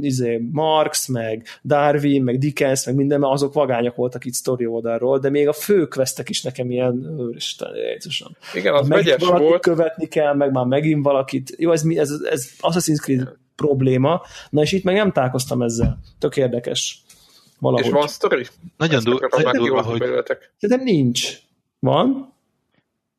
izé, 0.00 0.48
Marx, 0.50 1.06
meg 1.06 1.46
Darwin, 1.64 2.22
meg 2.22 2.38
Dickens, 2.38 2.86
meg 2.86 2.94
minden, 2.94 3.20
mert 3.20 3.32
azok 3.32 3.52
vagányok 3.52 3.96
voltak 3.96 4.24
itt 4.24 4.32
sztori 4.34 4.66
oldalról, 4.66 5.18
de 5.18 5.30
még 5.30 5.48
a 5.48 5.52
főkvesztek 5.52 6.28
is 6.28 6.42
nekem 6.42 6.70
ilyen, 6.70 7.16
őristen, 7.18 7.68
Jézusom. 7.74 8.36
Igen, 8.54 8.74
az 8.74 8.88
vegyes 8.88 9.22
volt. 9.24 9.60
követni 9.60 10.08
kell, 10.08 10.34
meg 10.34 10.52
már 10.52 10.64
megint 10.64 11.04
valakit. 11.04 11.54
Jó, 11.58 11.72
ez, 11.72 11.82
ez, 11.94 12.10
ez 12.30 12.50
Assassin's 12.60 13.00
Creed 13.00 13.28
probléma. 13.56 14.22
Na 14.50 14.62
és 14.62 14.72
itt 14.72 14.84
meg 14.84 14.94
nem 14.94 15.12
találkoztam 15.12 15.62
ezzel. 15.62 15.98
Tök 16.18 16.36
érdekes. 16.36 17.02
Valahogy. 17.58 17.84
És 17.84 17.92
van 17.92 18.08
sztori? 18.08 18.46
Nagyon 18.76 19.04
durva, 19.04 19.52
durva 19.52 19.82
hogy... 19.82 20.02
De 20.60 20.76
nincs. 20.76 21.36
Van? 21.78 22.32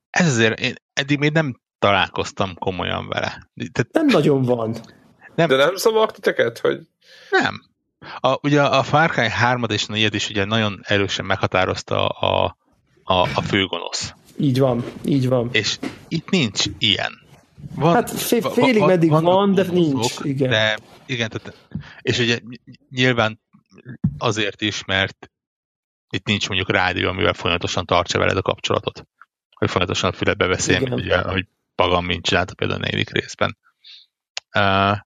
Ez 0.10 0.28
azért, 0.28 0.60
én 0.60 0.76
eddig 0.94 1.20
még 1.20 1.32
nem 1.32 1.60
találkoztam 1.80 2.54
komolyan 2.54 3.08
vele. 3.08 3.50
Tehát... 3.72 3.90
Nem 3.92 4.06
nagyon 4.06 4.42
van. 4.42 4.76
Nem. 5.36 5.48
De 5.48 5.56
nem 5.56 5.76
zavart 5.76 6.14
titeket, 6.16 6.60
hogy... 6.60 6.88
Nem. 7.30 7.64
A, 8.20 8.38
ugye 8.42 8.62
a 8.62 8.84
Far 8.84 9.10
Cry 9.10 9.30
3 9.30 9.64
és 9.68 9.86
4 9.86 10.14
is 10.14 10.30
ugye 10.30 10.46
nagyon 10.46 10.80
erősen 10.84 11.26
meghatározta 11.26 12.08
a, 12.08 12.58
a, 13.04 13.14
a 13.14 13.42
főgonosz. 13.42 14.14
Így 14.38 14.60
van, 14.60 14.84
így 15.06 15.28
van. 15.28 15.50
És 15.52 15.80
itt 16.08 16.30
nincs 16.30 16.64
ilyen. 16.78 17.24
Van, 17.76 17.94
hát 17.94 18.12
fél, 18.12 18.42
félig 18.42 18.80
van, 18.80 18.88
meddig 18.88 19.10
van, 19.10 19.24
van 19.24 19.54
de 19.54 19.64
nincs. 19.72 20.14
Igen. 20.22 20.50
De, 20.50 20.78
igen, 21.06 21.30
tehát, 21.30 21.58
és 22.02 22.20
ugye 22.20 22.40
nyilván 22.90 23.40
azért 24.18 24.62
is, 24.62 24.86
mert 24.86 25.30
itt 26.10 26.26
nincs 26.26 26.48
mondjuk 26.48 26.72
rádió, 26.72 27.10
amivel 27.10 27.34
folyamatosan 27.34 27.86
tartsa 27.86 28.18
veled 28.18 28.38
a 28.38 28.42
kapcsolatot. 28.42 29.08
Hogy 29.50 29.70
folyamatosan 29.70 30.10
a 30.10 30.14
füledbe 30.14 30.48
beszéljen, 30.48 30.94
ugye, 30.94 31.22
hogy 31.22 31.48
Pagam 31.76 32.06
mint 32.06 32.26
csinálta 32.26 32.54
például 32.54 32.80
a 32.80 32.84
negyedik 32.84 33.10
részben. 33.10 33.58
Uh, 34.58 34.98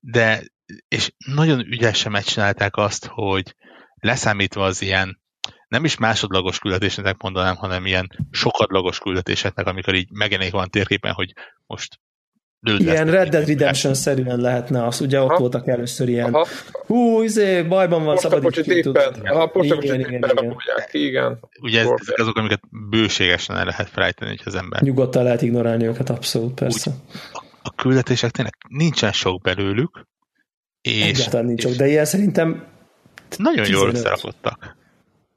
de, 0.00 0.42
és 0.88 1.12
nagyon 1.26 1.60
ügyesen 1.60 2.12
megcsinálták 2.12 2.76
azt, 2.76 3.06
hogy 3.06 3.54
leszámítva 3.94 4.64
az 4.64 4.82
ilyen 4.82 5.20
nem 5.68 5.84
is 5.84 5.96
másodlagos 5.96 6.58
küldetéseknek 6.58 7.22
mondanám, 7.22 7.56
hanem 7.56 7.86
ilyen 7.86 8.26
sokadlagos 8.30 8.98
küldetéseknek, 8.98 9.66
amikor 9.66 9.94
így 9.94 10.10
megjelenik 10.10 10.52
van 10.52 10.70
térképen, 10.70 11.12
hogy 11.12 11.32
most 11.66 12.00
Ilyen 12.62 13.10
Red 13.10 13.28
Dead 13.28 13.46
Redemption-szerűen 13.46 14.40
lehetne 14.40 14.86
az, 14.86 15.00
ugye 15.00 15.20
ott 15.20 15.30
Aha. 15.30 15.38
voltak 15.38 15.68
először 15.68 16.08
ilyen, 16.08 16.34
Aha. 16.34 16.46
hú, 16.86 17.22
izé, 17.22 17.62
bajban 17.62 18.04
van, 18.04 18.16
szabadít 18.16 18.60
ki 18.60 18.82
Aha, 19.24 19.50
igen, 19.54 19.82
igen, 19.82 20.00
igen. 20.00 20.56
igen. 20.90 21.38
Ugye 21.60 21.80
ez, 21.80 21.86
ezek 21.86 22.18
azok, 22.18 22.36
amiket 22.36 22.60
bőségesen 22.90 23.56
el 23.56 23.64
lehet 23.64 23.88
felejteni, 23.88 24.30
hogy 24.30 24.42
az 24.44 24.54
ember. 24.54 24.82
Nyugodtan 24.82 25.22
lehet 25.22 25.42
ignorálni 25.42 25.86
őket, 25.86 26.10
abszolút, 26.10 26.54
persze. 26.54 26.90
Úgy, 26.90 26.96
a, 27.32 27.42
a 27.62 27.70
küldetések 27.74 28.30
tényleg 28.30 28.54
nincsen 28.68 29.12
sok 29.12 29.42
belőlük, 29.42 30.06
és, 30.80 31.02
Egyáltalán 31.02 31.46
nincs 31.46 31.62
sok, 31.62 31.72
de 31.72 31.86
ilyen 31.86 32.04
szerintem 32.04 32.64
nagyon 33.36 33.64
15. 33.64 33.68
jól 33.68 33.88
összerakottak. 33.90 34.76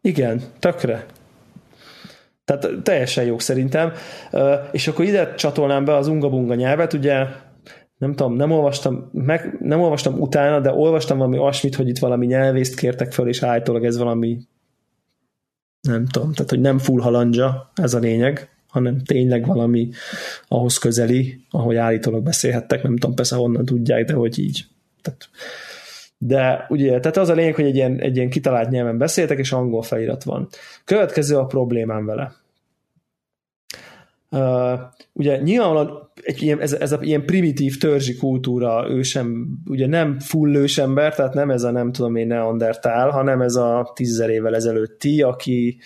Igen, 0.01 0.41
tökre. 0.59 1.05
Tehát 2.49 2.83
teljesen 2.83 3.25
jók 3.25 3.41
szerintem. 3.41 3.91
És 4.71 4.87
akkor 4.87 5.05
ide 5.05 5.33
csatolnám 5.35 5.85
be 5.85 5.95
az 5.95 6.07
ungabunga 6.07 6.55
nyelvet, 6.55 6.93
ugye 6.93 7.25
nem 7.97 8.15
tudom, 8.15 8.35
nem 8.35 8.51
olvastam, 8.51 9.09
meg, 9.13 9.57
nem 9.59 9.81
olvastam 9.81 10.19
utána, 10.19 10.59
de 10.59 10.71
olvastam 10.71 11.17
valami 11.17 11.37
olyasmit, 11.37 11.75
hogy 11.75 11.87
itt 11.87 11.99
valami 11.99 12.25
nyelvészt 12.25 12.75
kértek 12.75 13.11
föl, 13.11 13.27
és 13.27 13.43
állítólag 13.43 13.85
ez 13.85 13.97
valami 13.97 14.37
nem 15.81 16.05
tudom, 16.05 16.33
tehát 16.33 16.49
hogy 16.49 16.59
nem 16.59 16.77
full 16.77 17.01
halandzsa, 17.01 17.71
ez 17.75 17.93
a 17.93 17.99
lényeg, 17.99 18.49
hanem 18.67 18.99
tényleg 18.99 19.45
valami 19.45 19.89
ahhoz 20.47 20.77
közeli, 20.77 21.45
ahogy 21.49 21.75
állítólag 21.75 22.23
beszélhettek, 22.23 22.83
nem 22.83 22.97
tudom 22.97 23.15
persze 23.15 23.35
honnan 23.35 23.65
tudják, 23.65 24.05
de 24.05 24.13
hogy 24.13 24.39
így. 24.39 24.65
Tehát, 25.01 25.29
de 26.21 26.65
ugye, 26.69 26.99
tehát 26.99 27.17
az 27.17 27.29
a 27.29 27.33
lényeg, 27.33 27.55
hogy 27.55 27.65
egy 27.65 27.75
ilyen, 27.75 27.99
egy 27.99 28.15
ilyen 28.15 28.29
kitalált 28.29 28.69
nyelven 28.69 28.97
beszéltek, 28.97 29.37
és 29.37 29.51
angol 29.51 29.81
felirat 29.81 30.23
van. 30.23 30.47
Következő 30.85 31.37
a 31.37 31.45
problémám 31.45 32.05
vele. 32.05 32.33
Uh, 34.31 34.79
ugye 35.13 35.37
nyilvánvalóan 35.37 36.11
egy 36.23 36.41
ilyen, 36.41 36.61
ez, 36.61 36.73
ez 36.73 36.91
a 36.91 36.99
ilyen 37.01 37.25
primitív 37.25 37.77
törzsi 37.77 38.15
kultúra, 38.15 38.89
ő 38.89 39.01
sem, 39.01 39.47
ugye 39.65 39.87
nem 39.87 40.19
full 40.19 40.55
ősember, 40.55 41.15
tehát 41.15 41.33
nem 41.33 41.49
ez 41.49 41.63
a 41.63 41.71
nem 41.71 41.91
tudom 41.91 42.15
én 42.15 42.27
neandertál, 42.27 43.09
hanem 43.09 43.41
ez 43.41 43.55
a 43.55 43.91
tízzer 43.95 44.29
évvel 44.29 44.55
ezelőtti, 44.55 45.21
aki 45.21 45.77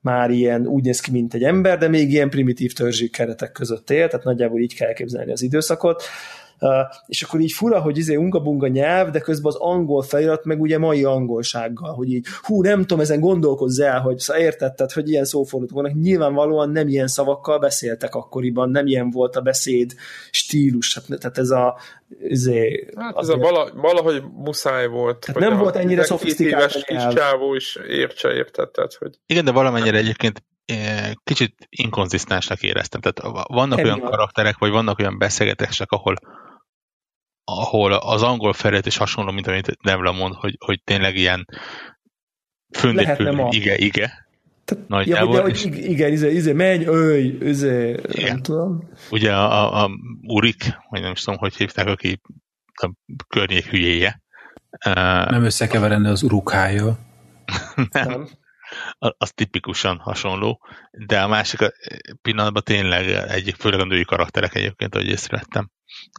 már 0.00 0.30
ilyen 0.30 0.66
úgy 0.66 0.84
néz 0.84 1.00
ki, 1.00 1.10
mint 1.10 1.34
egy 1.34 1.42
ember, 1.42 1.78
de 1.78 1.88
még 1.88 2.10
ilyen 2.10 2.30
primitív 2.30 2.72
törzsi 2.72 3.08
keretek 3.08 3.52
között 3.52 3.90
él, 3.90 4.08
tehát 4.08 4.24
nagyjából 4.24 4.60
így 4.60 4.74
kell 4.74 4.92
képzelni 4.92 5.32
az 5.32 5.42
időszakot. 5.42 6.02
Uh, 6.02 6.35
és 7.06 7.22
akkor 7.22 7.40
így 7.40 7.52
fura, 7.52 7.80
hogy 7.80 7.98
izé 7.98 8.14
unga-bunga 8.14 8.66
nyelv, 8.66 9.10
de 9.10 9.20
közben 9.20 9.52
az 9.52 9.58
angol 9.60 10.02
felirat 10.02 10.44
meg 10.44 10.60
ugye 10.60 10.78
mai 10.78 11.04
angolsággal, 11.04 11.94
hogy 11.94 12.12
így 12.12 12.26
hú, 12.42 12.62
nem 12.62 12.80
tudom, 12.80 13.00
ezen 13.00 13.20
gondolkozz 13.20 13.80
el, 13.80 14.00
hogy 14.00 14.18
szóval 14.18 14.42
értetted, 14.42 14.92
hogy 14.92 15.08
ilyen 15.08 15.24
szófordulatok 15.24 15.82
vannak. 15.82 16.02
Nyilvánvalóan 16.02 16.70
nem 16.70 16.88
ilyen 16.88 17.06
szavakkal 17.06 17.58
beszéltek 17.58 18.14
akkoriban, 18.14 18.70
nem 18.70 18.86
ilyen 18.86 19.10
volt 19.10 19.36
a 19.36 19.40
beszéd 19.40 19.94
stílus, 20.30 20.94
hát, 20.94 21.18
tehát 21.18 21.38
ez 21.38 21.50
a 21.50 21.76
izé, 22.20 22.88
hát 22.96 23.16
ez 23.16 23.28
a 23.28 23.36
vala, 23.36 23.70
valahogy 23.74 24.22
muszáj 24.34 24.86
volt. 24.86 25.18
Tehát 25.18 25.50
nem 25.50 25.58
volt 25.58 25.76
ennyire 25.76 26.04
szofisztikált 26.04 26.74
a 26.74 26.80
kis 26.80 27.14
csávó 27.14 27.54
is 27.54 27.78
értse, 27.88 28.32
értetted, 28.32 28.92
hogy... 28.92 29.18
Igen, 29.26 29.44
de 29.44 29.50
valamennyire 29.50 29.98
egyébként 29.98 30.42
eh, 30.64 31.10
kicsit 31.24 31.54
inkonzisztensnek 31.68 32.62
éreztem. 32.62 33.00
Tehát 33.00 33.44
vannak 33.48 33.78
Ennyi 33.78 33.88
olyan 33.88 34.00
karakterek, 34.00 34.58
vagy 34.58 34.70
vannak 34.70 34.98
olyan 34.98 35.18
beszélgetések, 35.18 35.90
ahol 35.90 36.14
ahol 37.48 37.92
az 37.92 38.22
angol 38.22 38.52
felület 38.52 38.86
is 38.86 38.96
hasonló, 38.96 39.32
mint 39.32 39.46
amit 39.46 39.76
Devla 39.82 40.12
mond, 40.12 40.34
hogy, 40.34 40.56
hogy 40.58 40.82
tényleg 40.84 41.16
ilyen 41.16 41.46
föndépül, 42.70 43.46
ige, 43.50 43.76
ige. 43.76 44.28
Nagyjából. 44.86 45.34
Ja, 45.34 45.42
hogy 45.42 45.64
igen, 45.72 46.12
izé, 46.12 46.32
izé, 46.32 46.52
menj, 46.52 46.84
öj, 46.84 47.22
izé, 47.40 48.00
nem 48.14 48.42
tudom. 48.42 48.90
Ugye 49.10 49.34
a, 49.34 49.82
a 49.84 49.90
Urik, 50.22 50.76
vagy 50.88 51.00
nem 51.00 51.12
is 51.12 51.22
tudom, 51.22 51.38
hogy 51.38 51.56
hívták, 51.56 51.86
aki 51.86 52.20
a 52.74 52.90
környék 53.28 53.66
hülyéje. 53.66 54.22
Nem 55.28 55.44
összekeverendő 55.44 56.10
az 56.10 56.22
urukája. 56.22 56.98
nem. 57.90 58.28
Az 58.98 59.32
tipikusan 59.32 59.98
hasonló, 59.98 60.60
de 61.06 61.22
a 61.22 61.28
másik 61.28 61.60
pillanatban 62.22 62.62
tényleg 62.62 63.08
egyik, 63.08 63.54
főleg 63.54 63.80
a 63.80 63.84
női 63.84 64.04
karakterek 64.04 64.54
egyébként, 64.54 64.94
ahogy 64.94 65.08
észrevettem, 65.08 65.70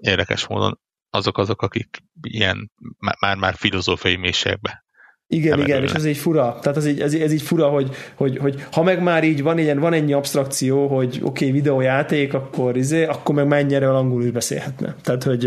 érdekes 0.01 0.47
módon 0.47 0.79
azok 1.09 1.37
azok, 1.37 1.61
akik 1.61 1.97
ilyen 2.21 2.71
már-már 3.19 3.53
filozófiai 3.55 4.15
mélységbe 4.15 4.85
igen, 5.29 5.59
igen, 5.59 5.83
és 5.83 5.91
ez 5.91 6.05
így 6.05 6.17
fura. 6.17 6.59
Tehát 6.61 6.77
ez 6.77 6.87
így, 6.87 7.01
ez, 7.01 7.13
ez 7.13 7.31
így 7.31 7.41
fura, 7.41 7.67
hogy, 7.67 7.89
hogy, 8.15 8.37
hogy 8.37 8.63
ha 8.71 8.83
meg 8.83 9.01
már 9.01 9.23
így 9.23 9.41
van, 9.41 9.57
ilyen, 9.57 9.79
van 9.79 9.93
ennyi 9.93 10.13
abstrakció, 10.13 10.87
hogy 10.87 11.07
oké, 11.07 11.23
okay, 11.23 11.51
videójáték, 11.51 12.33
akkor 12.33 12.77
izé, 12.77 13.05
akkor 13.05 13.35
meg 13.35 13.47
mennyire 13.47 13.89
angolul 13.89 14.31
beszélhetne. 14.31 14.95
Tehát, 15.03 15.23
hogy 15.23 15.39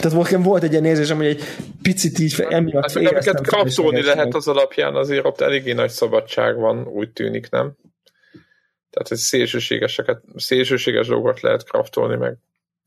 tehát 0.00 0.12
volt, 0.12 0.30
volt 0.30 0.62
egy 0.62 0.72
ilyen 0.72 0.84
érzésem, 0.84 1.16
hogy 1.16 1.26
egy 1.26 1.42
picit 1.82 2.18
így 2.18 2.44
emiatt 2.48 2.92
hát, 2.92 3.02
éreztem. 3.02 3.42
kraftolni 3.42 4.02
lehet 4.02 4.34
az 4.34 4.48
alapján, 4.48 4.94
azért 4.94 5.24
ott 5.24 5.40
eléggé 5.40 5.72
nagy 5.72 5.90
szabadság 5.90 6.56
van, 6.56 6.86
úgy 6.86 7.10
tűnik, 7.10 7.50
nem? 7.50 7.72
Tehát 8.90 9.10
egy 9.10 9.18
szélsőségeseket, 9.18 10.22
szélsőséges 10.36 11.06
dolgokat 11.06 11.40
lehet 11.40 11.64
kraftolni, 11.64 12.16
meg 12.16 12.36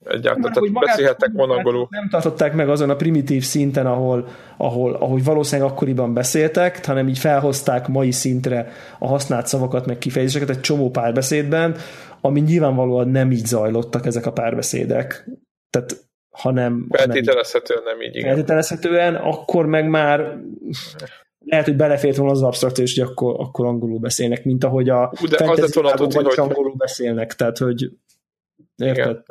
Egyáltalán, 0.03 0.53
tehát 0.53 0.73
beszélhettek 0.73 1.31
monangolul. 1.31 1.87
Nem 1.89 2.09
tartották 2.09 2.53
meg 2.53 2.69
azon 2.69 2.89
a 2.89 2.95
primitív 2.95 3.43
szinten, 3.43 3.85
ahol, 3.85 4.27
ahol, 4.57 4.93
ahogy 4.93 5.23
valószínűleg 5.23 5.71
akkoriban 5.71 6.13
beszéltek, 6.13 6.85
hanem 6.85 7.07
így 7.07 7.17
felhozták 7.17 7.87
mai 7.87 8.11
szintre 8.11 8.71
a 8.99 9.07
használt 9.07 9.47
szavakat, 9.47 9.85
meg 9.85 9.97
kifejezéseket 9.97 10.49
egy 10.49 10.61
csomó 10.61 10.89
párbeszédben, 10.89 11.75
ami 12.21 12.39
nyilvánvalóan 12.39 13.07
nem 13.07 13.31
így 13.31 13.45
zajlottak 13.45 14.05
ezek 14.05 14.25
a 14.25 14.31
párbeszédek. 14.31 15.29
Tehát 15.69 15.95
hanem... 16.33 16.87
Feltételezhetően 16.89 17.83
nem 17.83 18.01
így, 18.01 18.15
igen. 18.15 18.27
Feltételezhetően, 18.27 19.15
akkor 19.15 19.65
meg 19.65 19.89
már 19.89 20.37
lehet, 21.45 21.65
hogy 21.65 21.75
belefért 21.75 22.15
volna 22.15 22.31
az 22.31 22.41
abstrakció, 22.41 22.85
hogy 22.95 23.11
akkor, 23.11 23.35
akkor 23.39 23.65
angolul 23.65 23.99
beszélnek, 23.99 24.45
mint 24.45 24.63
ahogy 24.63 24.89
a 24.89 25.13
De 25.29 25.49
az 25.49 25.59
lett 25.59 25.73
volna, 25.73 25.93
hogy 25.97 26.39
angolul 26.39 26.75
beszélnek, 26.75 27.35
tehát 27.35 27.57
hogy 27.57 27.89
érted? 28.75 29.05
Igen. 29.05 29.23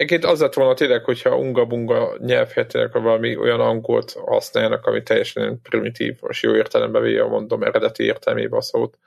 Egyébként 0.00 0.32
az 0.32 0.40
lett 0.40 0.54
volna 0.54 0.74
tényleg, 0.74 1.04
hogyha 1.04 1.36
unga-bunga 1.36 2.16
nyelvhetőnek 2.18 2.92
valami 2.92 3.36
olyan 3.36 3.60
angolt 3.60 4.16
használjanak, 4.26 4.86
ami 4.86 5.02
teljesen 5.02 5.60
primitív, 5.62 6.16
most 6.20 6.42
jó 6.42 6.54
értelemben 6.54 7.02
véve 7.02 7.24
mondom, 7.24 7.62
eredeti 7.62 8.04
értelmében 8.04 8.58
a 8.58 8.62
szót, 8.62 8.98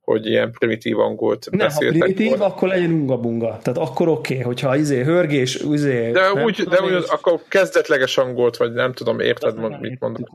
hogy 0.00 0.26
ilyen 0.26 0.52
primitív 0.52 0.98
angolt 0.98 1.50
ne, 1.50 1.56
beszéltek. 1.56 1.98
ha 1.98 2.04
primitív, 2.04 2.28
volna. 2.28 2.44
akkor 2.44 2.68
legyen 2.68 2.90
unga-bunga. 2.90 3.58
Tehát 3.62 3.78
akkor 3.78 4.08
oké, 4.08 4.32
okay, 4.32 4.44
hogyha 4.46 4.76
izé 4.76 5.02
hörgés, 5.02 5.54
izé... 5.54 6.10
De 6.10 6.32
úgy, 6.32 6.62
de 6.62 6.82
úgy, 6.82 7.04
akkor 7.06 7.40
kezdetleges 7.48 8.18
angolt, 8.18 8.56
vagy 8.56 8.72
nem 8.72 8.92
tudom, 8.92 9.20
érted, 9.20 9.58
mond, 9.58 9.80
mit 9.80 10.00
mondok. 10.00 10.28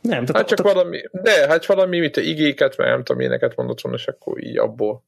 Nem, 0.00 0.24
tehát, 0.24 0.36
hát 0.36 0.46
csak 0.46 0.58
tehát... 0.58 0.72
valami, 0.72 1.02
de 1.12 1.46
hát 1.48 1.66
valami, 1.66 1.98
mit 1.98 2.16
igéket, 2.16 2.76
mert 2.76 2.90
nem 2.90 3.02
tudom, 3.02 3.22
éneket 3.22 3.56
mondott 3.56 3.80
volna, 3.80 3.98
és 3.98 4.06
akkor 4.06 4.44
így 4.44 4.58
abból 4.58 5.02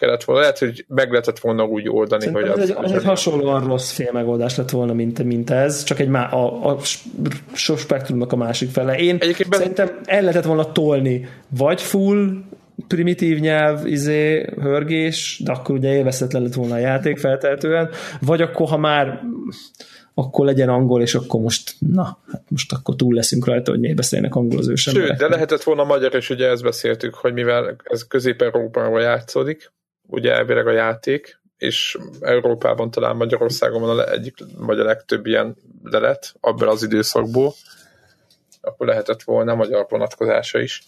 kellett 0.00 0.24
volna. 0.24 0.40
Lehet, 0.40 0.58
hogy 0.58 0.84
meg 0.88 1.10
lehetett 1.10 1.38
volna 1.38 1.64
úgy 1.64 1.88
oldani, 1.88 2.22
Szerintem 2.22 2.42
hogy 2.42 2.60
az... 2.62 2.70
Ez 2.70 2.76
egy, 2.76 2.84
ez 2.84 2.90
egy 2.90 3.04
hasonlóan 3.04 3.66
rossz 3.66 3.92
fél 3.92 4.10
megoldás 4.12 4.56
lett 4.56 4.70
volna, 4.70 4.92
mint, 4.92 5.22
mint 5.22 5.50
ez, 5.50 5.82
csak 5.82 5.98
egy 5.98 6.08
má, 6.08 6.26
a, 6.26 6.70
a, 6.70 6.76
a 7.66 7.76
spektrumnak 7.76 8.32
a 8.32 8.36
másik 8.36 8.70
fele. 8.70 8.96
Én 8.96 9.16
Egyébként 9.20 9.54
szerintem 9.54 10.00
el 10.04 10.20
lehetett 10.20 10.44
volna 10.44 10.72
tolni 10.72 11.28
vagy 11.48 11.80
full 11.80 12.44
primitív 12.88 13.38
nyelv, 13.38 13.86
izé, 13.86 14.46
hörgés, 14.60 15.40
de 15.44 15.52
akkor 15.52 15.74
ugye 15.74 15.94
élvezhetetlen 15.94 16.42
lett 16.42 16.54
volna 16.54 16.74
a 16.74 16.78
játék 16.78 17.18
feltehetően, 17.18 17.90
vagy 18.20 18.40
akkor, 18.40 18.68
ha 18.68 18.76
már 18.76 19.20
akkor 20.14 20.44
legyen 20.44 20.68
angol, 20.68 21.02
és 21.02 21.14
akkor 21.14 21.40
most, 21.40 21.74
na, 21.78 22.18
hát 22.32 22.42
most 22.48 22.72
akkor 22.72 22.96
túl 22.96 23.14
leszünk 23.14 23.46
rajta, 23.46 23.70
hogy 23.70 23.80
miért 23.80 23.96
beszélnek 23.96 24.34
angol 24.34 24.58
az 24.58 24.68
ős 24.68 24.80
Sőt, 24.80 25.16
de 25.16 25.28
lehetett 25.28 25.62
volna 25.62 25.84
magyar, 25.84 26.14
és 26.14 26.30
ugye 26.30 26.48
ezt 26.48 26.62
beszéltük, 26.62 27.14
hogy 27.14 27.32
mivel 27.32 27.76
ez 27.84 28.06
Közép-Európában 28.06 29.00
játszódik, 29.00 29.72
ugye 30.10 30.32
elvileg 30.32 30.66
a 30.66 30.72
játék, 30.72 31.40
és 31.56 31.98
Európában 32.20 32.90
talán 32.90 33.16
Magyarországon 33.16 33.80
van 33.80 33.98
a 33.98 34.10
egyik, 34.10 34.34
vagy 34.56 34.78
a 34.78 34.84
legtöbb 34.84 35.26
ilyen 35.26 35.56
lelet 35.82 36.34
abban 36.40 36.68
az 36.68 36.82
időszakból, 36.82 37.54
akkor 38.60 38.86
lehetett 38.86 39.22
volna 39.22 39.54
magyar 39.54 39.86
vonatkozása 39.88 40.60
is. 40.60 40.82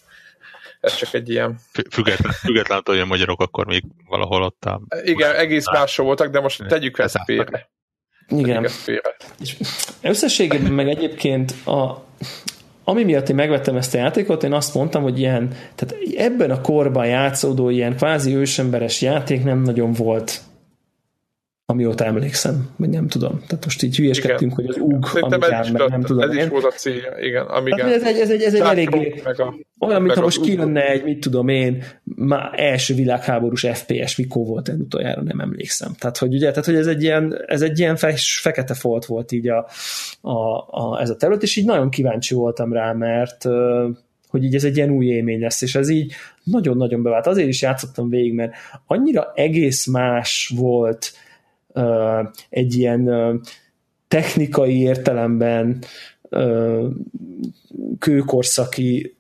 Ez 0.81 0.95
csak 0.95 1.15
egy 1.15 1.29
ilyen... 1.31 1.59
Független, 1.91 2.33
független 2.33 2.83
hogy 2.85 2.99
a 2.99 3.05
magyarok 3.05 3.41
akkor 3.41 3.67
még 3.67 3.85
valahol 4.09 4.43
ott 4.43 4.65
a... 4.65 4.81
Igen, 5.03 5.35
egész 5.35 5.71
mások 5.71 6.07
voltak, 6.07 6.31
de 6.31 6.41
most 6.41 6.67
tegyük 6.67 6.99
ezt 6.99 7.19
félre. 7.25 7.71
Igen. 8.29 8.69
Félre. 8.69 9.17
És 9.41 9.57
összességében 10.03 10.73
meg 10.73 10.89
egyébként 10.89 11.55
a, 11.67 12.05
ami 12.85 13.05
miatt 13.05 13.29
én 13.29 13.37
megvettem 13.37 13.77
ezt 13.77 13.95
a 13.95 13.99
játékot, 13.99 14.45
én 14.45 14.53
azt 14.53 14.75
mondtam, 14.75 15.03
hogy 15.03 15.19
ilyen, 15.19 15.49
tehát 15.75 15.97
ebben 16.17 16.51
a 16.51 16.61
korban 16.61 17.07
játszódó 17.07 17.69
ilyen 17.69 17.97
kvázi 17.97 18.35
ősemberes 18.35 19.03
játék 19.03 19.45
nem 19.45 19.63
nagyon 19.63 19.93
volt 19.93 20.41
amióta 21.67 22.05
emlékszem, 22.05 22.69
vagy 22.77 22.89
nem 22.89 23.09
tudom. 23.09 23.43
Tehát 23.47 23.65
most 23.65 23.83
így 23.83 23.97
hülyeskedtünk, 23.97 24.55
hogy 24.55 24.67
az 24.67 24.77
UG, 24.77 25.07
Amigán, 25.21 25.73
meg 25.73 25.89
nem 25.89 26.03
tudom. 26.03 26.31
Ez 26.31 26.37
is 26.37 26.49
volt 26.49 26.65
a 26.65 26.71
célja, 26.71 27.19
igen. 27.21 27.47
Amigán, 27.47 27.89
ez 27.89 28.03
egy, 28.03 28.19
ez 28.19 28.31
egy, 28.31 28.43
ez 28.43 28.55
egy 28.55 28.61
eléggé, 28.61 29.23
olyan, 29.79 30.03
mintha 30.03 30.21
most 30.21 30.41
kijönne 30.41 30.89
egy, 30.89 31.05
mit 31.05 31.21
tudom 31.21 31.49
én, 31.49 31.85
már 32.05 32.51
első 32.53 32.95
világháborús 32.95 33.67
FPS, 33.73 34.17
mikor 34.17 34.47
volt 34.47 34.69
ez 34.69 34.79
utoljára, 34.79 35.23
nem 35.23 35.41
emlékszem. 35.41 35.93
Tehát, 35.99 36.19
hogy 36.19 36.35
ugye, 36.35 36.49
tehát, 36.49 36.65
hogy 36.65 36.75
ez 36.75 36.87
egy 36.87 37.03
ilyen, 37.03 37.43
ez 37.47 37.63
egy 37.63 37.79
ilyen 37.79 37.97
fe, 37.97 38.15
fekete 38.41 38.75
folt 38.75 39.05
volt 39.05 39.33
így 39.33 39.49
a, 39.49 39.67
a, 40.21 40.57
a, 40.71 41.01
ez 41.01 41.11
a 41.11 41.17
terület, 41.17 41.43
és 41.43 41.57
így 41.57 41.65
nagyon 41.65 41.91
kíváncsi 41.91 42.35
voltam 42.35 42.73
rá, 42.73 42.93
mert 42.93 43.49
hogy 44.29 44.45
így 44.45 44.55
ez 44.55 44.65
egy 44.65 44.77
ilyen 44.77 44.91
új 44.91 45.07
élmény 45.07 45.41
lesz, 45.41 45.63
és 45.63 45.75
ez 45.75 45.89
így 45.89 46.13
nagyon-nagyon 46.43 47.03
bevált. 47.03 47.27
Azért 47.27 47.49
is 47.49 47.63
játszottam 47.63 48.09
végig, 48.09 48.35
mert 48.35 48.53
annyira 48.87 49.33
egész 49.35 49.87
más 49.87 50.53
volt, 50.57 51.13
egy 52.51 52.75
ilyen 52.75 53.41
technikai 54.09 54.81
értelemben 54.81 55.79
kőkorszaki 57.99 59.17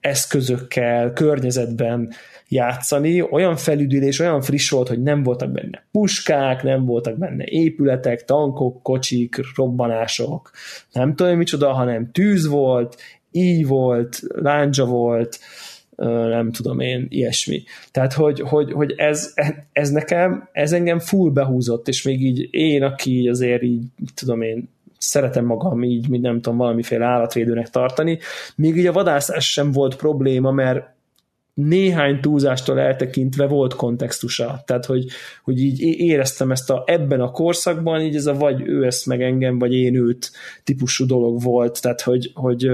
eszközökkel, 0.00 1.12
környezetben 1.12 2.12
játszani, 2.48 3.22
olyan 3.22 3.56
felüdülés, 3.56 4.18
olyan 4.18 4.40
friss 4.40 4.70
volt, 4.70 4.88
hogy 4.88 5.02
nem 5.02 5.22
voltak 5.22 5.50
benne 5.50 5.86
puskák, 5.90 6.62
nem 6.62 6.84
voltak 6.84 7.18
benne 7.18 7.44
épületek, 7.44 8.24
tankok, 8.24 8.82
kocsik, 8.82 9.36
robbanások, 9.56 10.50
nem 10.92 11.14
tudom 11.14 11.36
micsoda, 11.36 11.72
hanem 11.72 12.10
tűz 12.12 12.46
volt, 12.46 12.96
íj 13.30 13.62
volt, 13.62 14.20
lándzsa 14.28 14.84
volt, 14.84 15.38
nem 16.06 16.52
tudom 16.52 16.80
én, 16.80 17.06
ilyesmi. 17.08 17.62
Tehát, 17.90 18.12
hogy, 18.12 18.40
hogy, 18.40 18.72
hogy 18.72 18.94
ez, 18.96 19.34
ez 19.72 19.90
nekem, 19.90 20.48
ez 20.52 20.72
engem 20.72 20.98
full 20.98 21.30
behúzott, 21.30 21.88
és 21.88 22.02
még 22.02 22.22
így 22.22 22.48
én, 22.50 22.82
aki 22.82 23.28
azért 23.28 23.62
így, 23.62 23.82
tudom 24.14 24.42
én, 24.42 24.68
szeretem 24.98 25.44
magam 25.44 25.82
így, 25.82 26.08
mint 26.08 26.22
nem 26.22 26.40
tudom, 26.40 26.58
valamiféle 26.58 27.04
állatvédőnek 27.04 27.70
tartani, 27.70 28.18
még 28.56 28.76
így 28.76 28.86
a 28.86 28.92
vadászás 28.92 29.52
sem 29.52 29.72
volt 29.72 29.96
probléma, 29.96 30.50
mert 30.50 30.96
néhány 31.54 32.20
túlzástól 32.20 32.80
eltekintve 32.80 33.46
volt 33.46 33.74
kontextusa. 33.74 34.62
Tehát, 34.66 34.86
hogy, 34.86 35.06
hogy 35.44 35.60
így 35.60 35.80
éreztem 35.80 36.50
ezt 36.50 36.70
a, 36.70 36.82
ebben 36.86 37.20
a 37.20 37.30
korszakban, 37.30 38.00
így 38.00 38.16
ez 38.16 38.26
a 38.26 38.34
vagy 38.34 38.62
ő 38.66 38.84
ezt 38.86 39.06
meg 39.06 39.22
engem, 39.22 39.58
vagy 39.58 39.74
én 39.74 39.94
őt 39.94 40.30
típusú 40.64 41.06
dolog 41.06 41.42
volt. 41.42 41.82
Tehát, 41.82 42.00
hogy, 42.00 42.30
hogy 42.34 42.70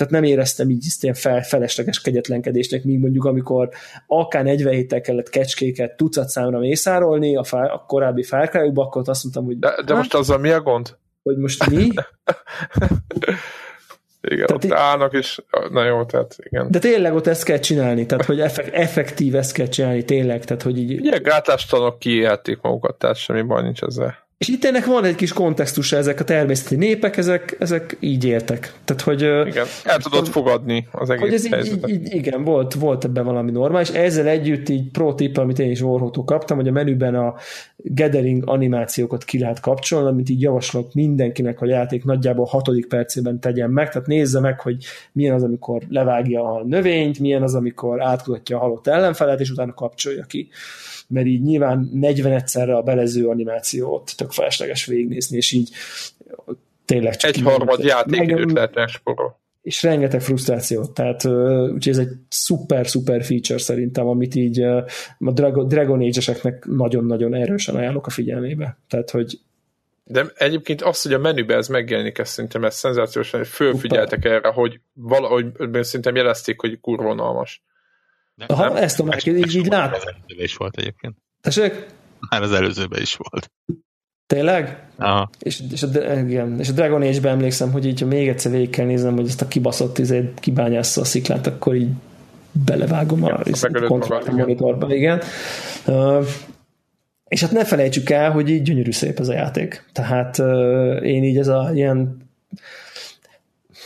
tehát 0.00 0.14
nem 0.14 0.24
éreztem 0.24 0.70
így 0.70 0.86
ilyen 1.00 1.14
fel, 1.14 1.42
felesleges 1.42 2.00
kegyetlenkedésnek, 2.00 2.84
míg 2.84 2.98
mondjuk 2.98 3.24
amikor 3.24 3.68
akár 4.06 4.44
47 4.44 4.78
héttel 4.78 5.00
kellett 5.00 5.28
kecskéket 5.28 5.96
tucat 5.96 6.28
számra 6.28 6.58
mészárolni 6.58 7.36
a, 7.36 7.44
fá, 7.44 7.64
a 7.64 7.84
korábbi 7.86 8.22
fárkájukba, 8.22 8.82
akkor 8.82 9.02
azt 9.06 9.22
mondtam, 9.22 9.44
hogy... 9.44 9.58
De, 9.58 9.82
de 9.84 9.94
most 9.94 10.14
azzal 10.14 10.38
mi 10.38 10.50
a 10.50 10.60
gond? 10.60 10.96
Hogy 11.22 11.36
most 11.36 11.70
mi? 11.70 11.88
Igen, 14.22 14.46
tehát 14.46 14.64
ott 14.64 14.72
állnak 14.72 15.12
is, 15.12 15.40
na 15.70 15.84
jó, 15.84 16.04
tehát 16.04 16.36
igen. 16.38 16.70
De 16.70 16.78
tényleg 16.78 17.14
ott 17.14 17.26
ezt 17.26 17.44
kell 17.44 17.58
csinálni, 17.58 18.06
tehát 18.06 18.24
hogy 18.24 18.40
effek, 18.40 18.74
effektív 18.74 19.34
ezt 19.34 19.52
kell 19.52 19.66
csinálni, 19.66 20.04
tényleg, 20.04 20.44
tehát 20.44 20.62
hogy 20.62 20.78
így... 20.78 21.00
Ugye 21.00 21.18
gátlástalanok 21.18 21.98
kiélték 21.98 22.60
magukat, 22.60 22.98
tehát 22.98 23.16
semmi 23.16 23.42
baj 23.42 23.62
nincs 23.62 23.82
ezzel. 23.82 24.29
És 24.40 24.48
itt 24.48 24.64
ennek 24.64 24.84
van 24.84 25.04
egy 25.04 25.14
kis 25.14 25.32
kontextusa, 25.32 25.96
ezek 25.96 26.20
a 26.20 26.24
természeti 26.24 26.76
népek, 26.76 27.16
ezek, 27.16 27.56
ezek 27.58 27.96
így 28.00 28.24
éltek. 28.24 28.74
Tehát, 28.84 29.02
hogy, 29.02 29.22
igen, 29.22 29.66
el 29.84 29.98
tudod 29.98 30.28
fogadni 30.28 30.88
az 30.92 31.10
egész 31.10 31.22
hogy 31.22 31.34
ez 31.34 31.44
így, 31.44 31.88
így, 31.88 32.14
igen, 32.14 32.44
volt, 32.44 32.74
volt 32.74 33.04
ebben 33.04 33.24
valami 33.24 33.50
normális. 33.50 33.88
Ezzel 33.88 34.26
együtt 34.26 34.68
így 34.68 34.90
pro 34.90 35.14
tip, 35.14 35.36
amit 35.36 35.58
én 35.58 35.70
is 35.70 35.80
Warhol-tól 35.80 36.24
kaptam, 36.24 36.56
hogy 36.56 36.68
a 36.68 36.72
menüben 36.72 37.14
a 37.14 37.34
gathering 37.76 38.48
animációkat 38.48 39.24
ki 39.24 39.38
lehet 39.38 39.60
kapcsolni, 39.60 40.08
amit 40.08 40.28
így 40.28 40.40
javaslok 40.40 40.94
mindenkinek, 40.94 41.58
hogy 41.58 41.70
a 41.70 41.74
játék 41.74 42.04
nagyjából 42.04 42.44
hatodik 42.44 42.86
percében 42.86 43.40
tegyen 43.40 43.70
meg, 43.70 43.90
tehát 43.90 44.08
nézze 44.08 44.40
meg, 44.40 44.60
hogy 44.60 44.84
milyen 45.12 45.34
az, 45.34 45.42
amikor 45.42 45.82
levágja 45.88 46.54
a 46.54 46.64
növényt, 46.64 47.18
milyen 47.18 47.42
az, 47.42 47.54
amikor 47.54 48.02
átkutatja 48.02 48.56
a 48.56 48.60
halott 48.60 48.86
ellenfelet, 48.86 49.40
és 49.40 49.50
utána 49.50 49.74
kapcsolja 49.74 50.24
ki 50.24 50.48
mert 51.10 51.26
így 51.26 51.42
nyilván 51.42 51.90
40 51.92 52.32
egyszerre 52.32 52.76
a 52.76 52.82
belező 52.82 53.28
animációt 53.28 54.12
tök 54.16 54.30
felesleges 54.30 54.84
végignézni, 54.84 55.36
és 55.36 55.52
így 55.52 55.70
tényleg 56.84 57.16
csak... 57.16 57.30
Egy 57.30 57.42
harmad 57.42 57.84
játékidőt 57.84 58.52
lehet 58.52 58.74
megsporol. 58.74 59.38
És 59.62 59.82
rengeteg 59.82 60.20
frusztrációt, 60.20 60.94
tehát 60.94 61.24
úgyhogy 61.64 61.88
ez 61.88 61.98
egy 61.98 62.12
szuper-szuper 62.28 63.24
feature 63.24 63.58
szerintem, 63.58 64.06
amit 64.06 64.34
így 64.34 64.60
a 64.60 64.84
Dragon 65.66 66.00
Age-eseknek 66.00 66.64
nagyon-nagyon 66.66 67.34
erősen 67.34 67.74
ajánlok 67.74 68.06
a 68.06 68.10
figyelmébe. 68.10 68.78
Tehát, 68.88 69.10
hogy 69.10 69.38
de 70.04 70.26
egyébként 70.34 70.82
azt, 70.82 71.02
hogy 71.02 71.12
a 71.12 71.18
menübe 71.18 71.54
ez 71.54 71.68
megjelenik, 71.68 72.18
ez 72.18 72.28
szerintem 72.28 72.64
ez 72.64 72.74
szenzációs, 72.74 73.30
hogy 73.30 73.46
fölfigyeltek 73.46 74.24
erre, 74.24 74.48
hogy 74.48 74.80
valahogy 74.92 75.46
szerintem 75.80 76.16
jelezték, 76.16 76.60
hogy 76.60 76.80
kurvonalmas. 76.80 77.62
Aha, 78.46 78.78
ezt 78.78 79.00
a 79.00 79.04
másik, 79.04 79.36
így, 79.36 79.54
így 79.54 79.66
lát. 79.66 79.96
Az 79.96 80.06
előzőben 80.06 80.44
is 80.44 80.56
volt 80.56 80.76
egyébként. 80.76 81.14
Tessék? 81.40 81.86
Már 82.30 82.42
az 82.42 82.52
előzőben 82.52 83.00
is 83.00 83.14
volt. 83.16 83.50
Tényleg? 84.26 84.86
Aha. 84.96 85.30
És, 85.38 85.60
és, 85.70 85.82
a, 85.82 86.12
igen, 86.12 86.58
és 86.58 86.68
a 86.68 86.72
Dragon 86.72 87.02
Age-ben 87.02 87.32
emlékszem, 87.32 87.72
hogy 87.72 87.86
így, 87.86 88.00
ha 88.00 88.06
még 88.06 88.28
egyszer 88.28 88.52
végig 88.52 88.70
kell 88.70 88.86
néznem, 88.86 89.14
hogy 89.16 89.26
ezt 89.26 89.42
a 89.42 89.48
kibaszott 89.48 89.98
izé, 89.98 90.32
kibányászza 90.36 91.00
a 91.00 91.04
sziklát, 91.04 91.46
akkor 91.46 91.74
így 91.74 91.90
belevágom 92.52 93.24
a, 93.24 93.40
a 94.26 94.32
monitorba, 94.32 94.94
igen. 94.94 95.22
Uh, 95.86 96.26
és 97.28 97.40
hát 97.40 97.50
ne 97.50 97.64
felejtsük 97.64 98.10
el, 98.10 98.30
hogy 98.30 98.48
így 98.48 98.62
gyönyörű 98.62 98.92
szép 98.92 99.18
ez 99.18 99.28
a 99.28 99.32
játék. 99.32 99.84
Tehát 99.92 100.38
uh, 100.38 100.98
én 101.02 101.24
így 101.24 101.38
ez 101.38 101.48
a 101.48 101.70
ilyen 101.74 102.28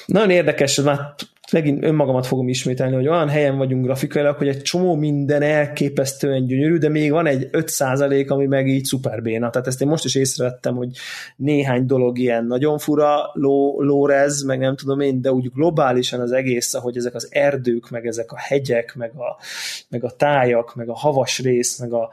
nagyon 0.06 0.30
érdekes, 0.30 0.80
már 0.80 1.14
megint 1.54 1.84
önmagamat 1.84 2.26
fogom 2.26 2.48
ismételni, 2.48 2.94
hogy 2.94 3.08
olyan 3.08 3.28
helyen 3.28 3.56
vagyunk 3.56 3.84
grafikailag, 3.84 4.36
hogy 4.36 4.48
egy 4.48 4.62
csomó 4.62 4.94
minden 4.94 5.42
elképesztően 5.42 6.46
gyönyörű, 6.46 6.76
de 6.76 6.88
még 6.88 7.10
van 7.10 7.26
egy 7.26 7.48
5% 7.52 8.28
ami 8.28 8.46
meg 8.46 8.68
így 8.68 8.84
szuperbéna. 8.84 9.50
Tehát 9.50 9.66
ezt 9.66 9.80
én 9.80 9.88
most 9.88 10.04
is 10.04 10.14
észrevettem, 10.14 10.74
hogy 10.74 10.88
néhány 11.36 11.86
dolog 11.86 12.18
ilyen 12.18 12.44
nagyon 12.46 12.78
fura, 12.78 13.30
ló, 13.32 13.82
lórez, 13.82 14.42
meg 14.42 14.58
nem 14.58 14.76
tudom 14.76 15.00
én, 15.00 15.20
de 15.20 15.32
úgy 15.32 15.50
globálisan 15.54 16.20
az 16.20 16.32
egész, 16.32 16.74
ahogy 16.74 16.96
ezek 16.96 17.14
az 17.14 17.28
erdők, 17.30 17.90
meg 17.90 18.06
ezek 18.06 18.32
a 18.32 18.38
hegyek, 18.38 18.94
meg 18.94 19.12
a, 19.14 19.36
meg 19.88 20.04
a 20.04 20.10
tájak, 20.10 20.74
meg 20.74 20.88
a 20.88 20.94
havas 20.94 21.38
rész, 21.38 21.78
meg 21.78 21.92
a, 21.92 22.10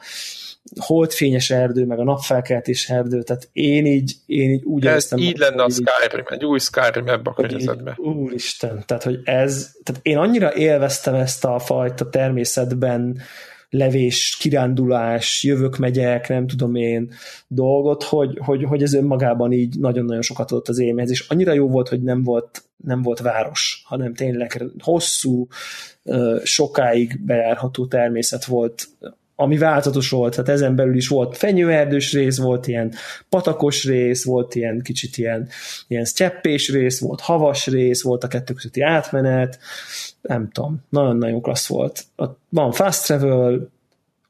holdfényes 0.79 1.49
erdő, 1.49 1.85
meg 1.85 1.99
a 1.99 2.03
napfelkeltés 2.03 2.89
erdő, 2.89 3.21
tehát 3.21 3.49
én 3.51 3.85
így, 3.85 4.13
én 4.25 4.51
így 4.51 4.63
úgy 4.63 4.85
ez 4.85 4.89
éreztem. 4.89 5.19
így 5.19 5.37
lenne 5.37 5.63
a 5.63 5.69
Skyrim, 5.69 6.25
egy 6.29 6.45
új 6.45 6.59
Skyrim 6.59 7.07
ebbe 7.07 7.29
a 7.29 7.33
környezetben. 7.33 7.95
Úristen, 7.97 8.83
tehát 8.85 9.03
hogy 9.03 9.19
ez, 9.23 9.71
tehát 9.83 10.01
én 10.05 10.17
annyira 10.17 10.55
élveztem 10.55 11.13
ezt 11.13 11.45
a 11.45 11.59
fajta 11.59 12.09
természetben 12.09 13.21
levés, 13.69 14.37
kirándulás, 14.39 15.43
jövök, 15.43 15.77
megyek, 15.77 16.29
nem 16.29 16.47
tudom 16.47 16.75
én 16.75 17.11
dolgot, 17.47 18.03
hogy, 18.03 18.37
hogy, 18.41 18.63
hogy 18.63 18.83
ez 18.83 18.93
önmagában 18.93 19.51
így 19.51 19.79
nagyon-nagyon 19.79 20.21
sokat 20.21 20.51
adott 20.51 20.67
az 20.67 20.79
élményhez, 20.79 21.11
és 21.11 21.27
annyira 21.29 21.53
jó 21.53 21.69
volt, 21.69 21.89
hogy 21.89 22.01
nem 22.01 22.23
volt, 22.23 22.63
nem 22.77 23.01
volt 23.01 23.19
város, 23.19 23.83
hanem 23.85 24.13
tényleg 24.13 24.63
hosszú, 24.79 25.47
sokáig 26.43 27.25
bejárható 27.25 27.87
természet 27.87 28.45
volt 28.45 28.87
ami 29.41 29.57
változatos 29.57 30.09
volt, 30.09 30.35
tehát 30.35 30.49
ezen 30.49 30.75
belül 30.75 30.95
is 30.95 31.07
volt 31.07 31.37
fenyőerdős 31.37 32.13
rész, 32.13 32.37
volt 32.37 32.67
ilyen 32.67 32.93
patakos 33.29 33.83
rész, 33.85 34.25
volt 34.25 34.55
ilyen 34.55 34.81
kicsit 34.81 35.17
ilyen, 35.17 35.47
ilyen 35.87 36.05
sztyeppés 36.05 36.69
rész, 36.69 36.99
volt 36.99 37.19
havas 37.21 37.67
rész, 37.67 38.03
volt 38.03 38.23
a 38.23 38.27
kettő 38.27 38.53
közötti 38.53 38.81
átmenet, 38.81 39.59
nem 40.21 40.49
tudom, 40.51 40.83
nagyon-nagyon 40.89 41.41
klassz 41.41 41.67
volt. 41.67 42.05
Van 42.49 42.71
fast 42.71 43.05
travel, 43.05 43.69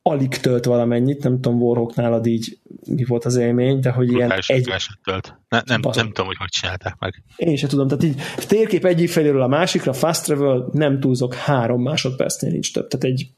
alig 0.01 0.37
tölt 0.37 0.65
valamennyit, 0.65 1.23
nem 1.23 1.41
tudom, 1.41 1.61
Warhawk 1.61 1.95
nálad 1.95 2.25
így 2.25 2.57
mi 2.85 3.03
volt 3.03 3.25
az 3.25 3.35
élmény, 3.35 3.79
de 3.79 3.89
hogy 3.89 4.11
ilyen 4.11 4.31
egy... 4.47 4.73
tölt. 5.03 5.37
Ne, 5.49 5.61
nem, 5.65 5.79
nem 5.83 6.07
tudom, 6.07 6.25
hogy 6.25 6.37
hogy 6.37 6.49
csinálták 6.49 6.95
meg. 6.99 7.23
Én 7.35 7.55
sem 7.55 7.69
tudom, 7.69 7.87
tehát 7.87 8.03
így 8.03 8.21
térkép 8.47 8.85
egyik 8.85 9.09
feléről 9.09 9.41
a 9.41 9.47
másikra, 9.47 9.93
fast 9.93 10.23
travel, 10.23 10.69
nem 10.71 10.99
túlzok, 10.99 11.33
három 11.33 11.81
másodpercnél 11.81 12.51
nincs 12.51 12.73
több, 12.73 12.87
tehát 12.87 13.05
egy 13.05 13.29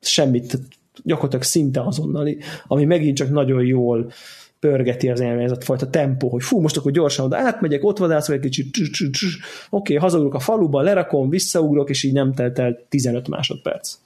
semmit, 0.00 0.58
gyakorlatilag 1.04 1.44
szinte 1.44 1.80
azonnali, 1.80 2.38
ami 2.66 2.84
megint 2.84 3.16
csak 3.16 3.30
nagyon 3.30 3.64
jól 3.64 4.12
pörgeti 4.60 5.08
az 5.10 5.20
élmény, 5.20 5.44
ez 5.44 5.50
a 5.50 5.60
fajta 5.60 5.90
tempó, 5.90 6.28
hogy 6.28 6.42
fú, 6.42 6.60
most 6.60 6.76
akkor 6.76 6.92
gyorsan 6.92 7.24
oda 7.24 7.36
átmegyek, 7.36 7.84
ott 7.84 7.98
vadászok 7.98 8.34
egy 8.34 8.40
kicsit, 8.40 8.76
oké, 8.76 9.36
okay, 9.70 9.96
hazaugrok 9.96 10.34
a 10.34 10.38
faluban, 10.38 10.84
lerakom, 10.84 11.28
visszaugrok, 11.28 11.90
és 11.90 12.02
így 12.02 12.12
nem 12.12 12.32
telt 12.32 12.58
el 12.58 12.78
15 12.88 13.28
másodperc. 13.28 13.98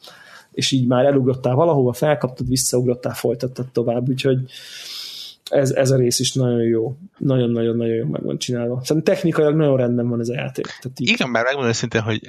És 0.52 0.70
így 0.70 0.86
már 0.86 1.04
elugrottál 1.04 1.54
valahova, 1.54 1.92
felkaptad, 1.92 2.48
visszaugrottál, 2.48 3.14
folytattad 3.14 3.66
tovább, 3.72 4.08
úgyhogy 4.08 4.38
ez, 5.50 5.70
ez 5.70 5.90
a 5.90 5.96
rész 5.96 6.18
is 6.18 6.32
nagyon 6.32 6.62
jó. 6.62 6.96
Nagyon-nagyon-nagyon 7.18 7.94
jó 7.94 8.06
meg 8.06 8.22
van 8.22 8.38
csinálva. 8.38 8.80
Szerintem 8.84 9.14
technikailag 9.14 9.54
nagyon 9.54 9.76
rendben 9.76 10.08
van 10.08 10.20
ez 10.20 10.28
a 10.28 10.34
játék. 10.34 10.64
Tehát 10.64 11.00
így... 11.00 11.08
Igen, 11.08 11.32
bár 11.32 11.44
megmondom 11.44 11.72
szintén, 11.72 12.00
hogy 12.00 12.20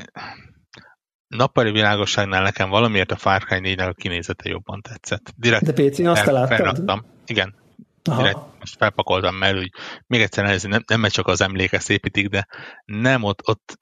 nappali 1.35 1.71
világosságnál 1.71 2.41
nekem 2.41 2.69
valamiért 2.69 3.11
a 3.11 3.15
Far 3.15 3.43
Cry 3.43 3.59
4 3.59 3.79
a 3.79 3.93
kinézete 3.93 4.49
jobban 4.49 4.81
tetszett. 4.81 5.33
Direkt 5.37 5.73
De 5.73 5.89
PC-n 5.89 6.07
azt 6.07 6.23
fel, 6.23 6.47
feladtam. 6.47 7.05
Igen. 7.25 7.55
Aha. 8.03 8.17
Direkt 8.17 8.39
most 8.59 8.75
felpakoltam, 8.77 9.35
mert 9.35 9.57
úgy 9.57 9.71
még 10.07 10.21
egyszer 10.21 10.45
nézni, 10.45 10.69
nem, 10.69 10.83
nem 10.87 11.07
csak 11.07 11.27
az 11.27 11.41
emléket 11.41 11.89
építik, 11.89 12.27
de 12.27 12.47
nem 12.85 13.23
ott, 13.23 13.47
ott 13.47 13.77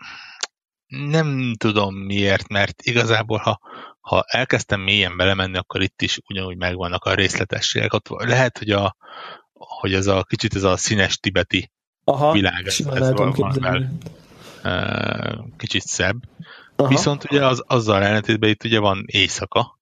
nem 0.88 1.56
tudom 1.58 1.96
miért, 1.96 2.48
mert 2.48 2.82
igazából 2.82 3.38
ha, 3.38 3.60
ha 4.00 4.24
elkezdtem 4.28 4.82
mélyen 4.82 5.18
belemenni, 5.18 5.58
akkor 5.58 5.82
itt 5.82 6.02
is 6.02 6.20
ugyanúgy 6.30 6.58
megvannak 6.58 7.06
a 7.06 7.14
részletességek. 7.14 7.94
Ott 7.94 8.08
lehet, 8.10 8.58
hogy, 8.58 8.70
a, 8.70 8.96
hogy 9.54 9.94
ez 9.94 10.08
a 10.08 10.24
kicsit 10.24 10.56
ez 10.56 10.64
a 10.64 10.78
színes 10.78 11.18
tibeti 11.18 11.72
Aha, 12.04 12.32
világ, 12.32 12.68
ez, 12.68 12.80
ez 12.94 13.12
van, 13.12 13.34
kicsit 15.58 15.82
szebb, 15.82 16.18
Aha. 16.82 16.90
Viszont 16.90 17.24
ugye 17.32 17.46
az, 17.46 17.64
azzal 17.68 18.04
ellentétben 18.04 18.50
itt 18.50 18.64
ugye 18.64 18.80
van 18.80 19.04
éjszaka. 19.06 19.80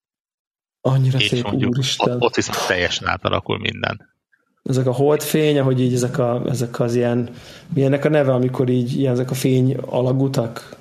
Annyira 0.81 1.19
és 1.19 1.27
szép, 1.27 1.43
mondjuk, 1.43 1.69
úristen. 1.69 2.13
Ott, 2.13 2.21
ott 2.21 2.35
viszont 2.35 2.67
teljesen 2.67 3.07
átalakul 3.07 3.57
minden. 3.57 4.17
Ezek 4.63 4.85
a 4.85 4.91
holdfény, 4.91 5.59
ahogy 5.59 5.81
így 5.81 5.93
ezek, 5.93 6.17
a, 6.17 6.41
ezek 6.45 6.79
az 6.79 6.95
ilyen, 6.95 7.29
milyennek 7.73 8.05
a 8.05 8.09
neve, 8.09 8.33
amikor 8.33 8.69
így 8.69 8.99
ilyen 8.99 9.13
ezek 9.13 9.31
a 9.31 9.33
fény 9.33 9.75
alagutak? 9.75 10.75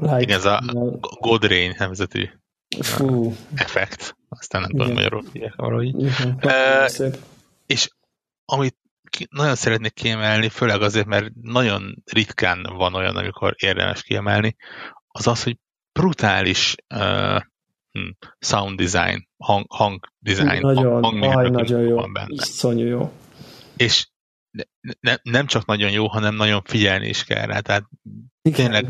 Like, 0.00 0.20
Igen, 0.20 0.38
ez 0.38 0.44
a 0.44 0.62
Gold 1.20 1.44
Rain 1.44 1.74
nemzetű 1.78 2.28
Fú. 2.80 3.34
effekt. 3.54 4.16
Aztán 4.28 4.60
nem 4.60 4.70
tudom 4.70 4.92
magyarul 4.92 5.24
hívják 5.32 5.54
valahogy. 5.54 5.94
Uh, 5.94 7.12
és 7.66 7.88
amit 8.44 8.76
nagyon 9.30 9.54
szeretnék 9.54 9.92
kiemelni, 9.92 10.48
főleg 10.48 10.82
azért, 10.82 11.06
mert 11.06 11.30
nagyon 11.42 12.02
ritkán 12.04 12.66
van 12.76 12.94
olyan, 12.94 13.16
amikor 13.16 13.54
érdemes 13.58 14.02
kiemelni, 14.02 14.56
az 15.16 15.26
az, 15.26 15.42
hogy 15.42 15.56
brutális 15.92 16.74
uh, 16.94 17.40
sound 18.38 18.80
design, 18.80 19.28
hang, 19.36 19.66
hang 19.68 20.06
design, 20.18 20.60
nagyon, 20.60 21.02
hang, 21.02 21.22
aj, 21.22 21.50
nagyon 21.50 21.80
jó, 21.80 21.94
van 21.94 22.12
benne. 22.12 22.28
Iszonyú 22.28 22.86
jó. 22.86 23.12
És 23.76 24.08
ne, 24.50 24.62
ne, 25.00 25.16
nem 25.22 25.46
csak 25.46 25.66
nagyon 25.66 25.90
jó, 25.90 26.06
hanem 26.06 26.34
nagyon 26.34 26.62
figyelni 26.64 27.08
is 27.08 27.24
kell 27.24 27.46
rá. 27.46 27.60
Tehát 27.60 27.84
Igen. 28.42 28.56
tényleg, 28.56 28.86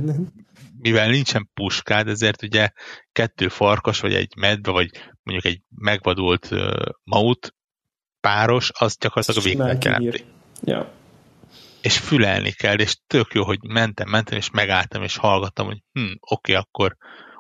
mivel 0.79 1.09
nincsen 1.09 1.51
puskád, 1.55 2.09
ezért 2.09 2.43
ugye 2.43 2.71
kettő 3.13 3.49
farkas, 3.49 4.01
vagy 4.01 4.15
egy 4.15 4.33
medve, 4.37 4.71
vagy 4.73 4.91
mondjuk 5.23 5.53
egy 5.53 5.63
megvadult 5.75 6.49
uh, 6.51 6.87
maut 7.05 7.55
páros, 8.21 8.71
az 8.79 8.97
gyakorlatilag 8.99 9.41
a 9.41 9.49
véglet 9.49 9.85
jelenti. 9.85 10.25
Ja 10.63 10.95
és 11.87 11.99
fülelni 11.99 12.51
kell, 12.51 12.79
és 12.79 12.97
tök 13.07 13.33
jó, 13.35 13.45
hogy 13.45 13.59
mentem, 13.63 14.09
mentem, 14.09 14.39
és 14.39 14.51
megálltam, 14.51 15.03
és 15.03 15.17
hallgattam, 15.17 15.67
hogy 15.67 15.83
hm, 15.93 16.13
oké, 16.21 16.55
akkor 16.55 16.97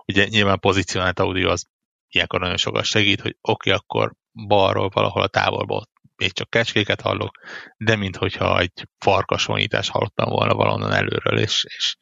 ugye 0.06 0.26
nyilván 0.26 0.60
pozícionált 0.60 1.20
audio 1.20 1.50
az 1.50 1.64
ilyenkor 2.08 2.40
nagyon 2.40 2.56
sokat 2.56 2.84
segít, 2.84 3.20
hogy 3.20 3.36
oké, 3.40 3.70
akkor 3.70 4.12
balról 4.46 4.90
valahol 4.92 5.22
a 5.22 5.26
távolból 5.26 5.88
még 6.16 6.32
csak 6.32 6.50
kecskéket 6.50 7.00
hallok, 7.00 7.38
de 7.76 7.96
minthogyha 7.96 8.58
egy 8.58 8.88
farkasvonítás 8.98 9.88
hallottam 9.88 10.30
volna 10.30 10.54
valonnan 10.54 10.92
előről, 10.92 11.38
és, 11.38 11.64
és 11.76 11.96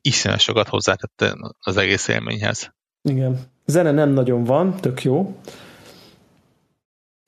iszonyat 0.00 0.40
sokat 0.40 0.68
hozzátette 0.68 1.36
az 1.58 1.76
egész 1.76 2.08
élményhez. 2.08 2.72
Igen. 3.02 3.38
Zene 3.66 3.90
nem 3.90 4.10
nagyon 4.10 4.44
van, 4.44 4.76
tök 4.76 5.02
jó 5.02 5.40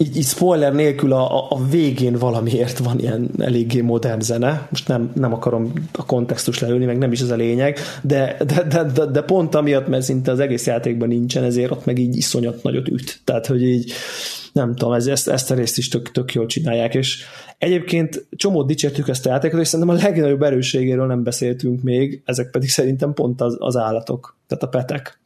így, 0.02 0.16
így 0.16 0.24
spoiler 0.24 0.74
nélkül 0.74 1.12
a, 1.12 1.50
a 1.50 1.66
végén 1.70 2.14
valamiért 2.18 2.78
van 2.78 2.98
ilyen 2.98 3.30
eléggé 3.38 3.80
modern 3.80 4.20
zene. 4.20 4.66
Most 4.70 4.88
nem, 4.88 5.12
nem 5.14 5.32
akarom 5.32 5.72
a 5.92 6.04
kontextus 6.04 6.58
leülni, 6.58 6.84
meg 6.84 6.98
nem 6.98 7.12
is 7.12 7.20
ez 7.20 7.30
a 7.30 7.36
lényeg, 7.36 7.78
de, 8.02 8.36
de, 8.46 8.62
de, 8.62 8.84
de, 8.84 9.06
de 9.06 9.22
pont 9.22 9.54
amiatt, 9.54 9.88
mert 9.88 10.02
szinte 10.02 10.30
az 10.30 10.40
egész 10.40 10.66
játékban 10.66 11.08
nincsen, 11.08 11.44
ezért 11.44 11.70
ott 11.70 11.84
meg 11.84 11.98
így 11.98 12.16
iszonyat 12.16 12.62
nagyot 12.62 12.88
üt. 12.88 13.20
Tehát, 13.24 13.46
hogy 13.46 13.62
így 13.62 13.92
nem 14.52 14.74
tudom, 14.74 14.94
ez, 14.94 15.06
ezt, 15.06 15.28
ezt 15.28 15.50
a 15.50 15.54
részt 15.54 15.78
is 15.78 15.88
tök, 15.88 16.10
tök 16.10 16.32
jól 16.32 16.46
csinálják, 16.46 16.94
és 16.94 17.24
egyébként 17.58 18.26
csomót 18.36 18.66
dicsértük 18.66 19.08
ezt 19.08 19.26
a 19.26 19.30
játékot, 19.30 19.60
és 19.60 19.68
szerintem 19.68 19.96
a 19.96 19.98
legnagyobb 20.02 20.42
erősségéről 20.42 21.06
nem 21.06 21.22
beszéltünk 21.22 21.82
még, 21.82 22.22
ezek 22.24 22.50
pedig 22.50 22.68
szerintem 22.68 23.12
pont 23.12 23.40
az, 23.40 23.56
az 23.58 23.76
állatok, 23.76 24.36
tehát 24.46 24.62
a 24.62 24.68
petek 24.68 25.18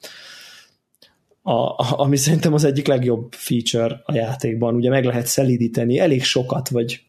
a, 1.46 1.74
ami 2.02 2.16
szerintem 2.16 2.52
az 2.52 2.64
egyik 2.64 2.86
legjobb 2.86 3.32
feature 3.32 4.00
a 4.04 4.14
játékban. 4.14 4.74
Ugye 4.74 4.90
meg 4.90 5.04
lehet 5.04 5.26
szelidíteni 5.26 5.98
elég 5.98 6.24
sokat, 6.24 6.68
vagy 6.68 7.00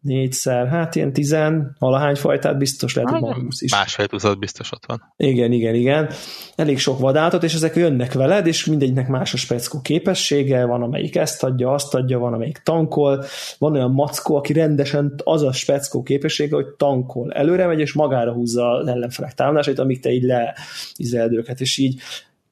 négyszer, 0.00 0.68
hát 0.68 0.94
ilyen 0.94 1.12
tizen, 1.12 1.76
valahány 1.78 2.14
fajtát 2.14 2.58
biztos 2.58 2.94
lehet, 2.94 3.10
hogy 3.10 3.20
van 3.20 3.48
is. 3.58 3.72
Másfél 3.72 4.06
tucat 4.06 4.38
biztos 4.38 4.72
ott 4.72 4.86
van. 4.86 5.14
Igen, 5.16 5.52
igen, 5.52 5.74
igen. 5.74 6.10
Elég 6.56 6.78
sok 6.78 6.98
vadállatot, 6.98 7.42
és 7.42 7.54
ezek 7.54 7.76
jönnek 7.76 8.12
veled, 8.12 8.46
és 8.46 8.64
mindegynek 8.64 9.08
más 9.08 9.34
a 9.34 9.36
speckó 9.36 9.80
képessége, 9.80 10.64
van 10.64 10.82
amelyik 10.82 11.16
ezt 11.16 11.42
adja, 11.42 11.72
azt 11.72 11.94
adja, 11.94 12.18
van 12.18 12.32
amelyik 12.32 12.58
tankol, 12.58 13.24
van 13.58 13.72
olyan 13.72 13.90
mackó, 13.90 14.36
aki 14.36 14.52
rendesen 14.52 15.14
az 15.24 15.42
a 15.42 15.52
speckó 15.52 16.02
képessége, 16.02 16.54
hogy 16.54 16.66
tankol. 16.66 17.32
Előre 17.32 17.66
megy, 17.66 17.80
és 17.80 17.92
magára 17.92 18.32
húzza 18.32 18.70
az 18.70 18.86
ellenfelek 18.86 19.34
támadásait, 19.34 19.78
amíg 19.78 20.00
te 20.00 20.10
így 20.10 20.22
leizeld 20.22 21.32
őket, 21.32 21.60
és 21.60 21.78
így 21.78 22.00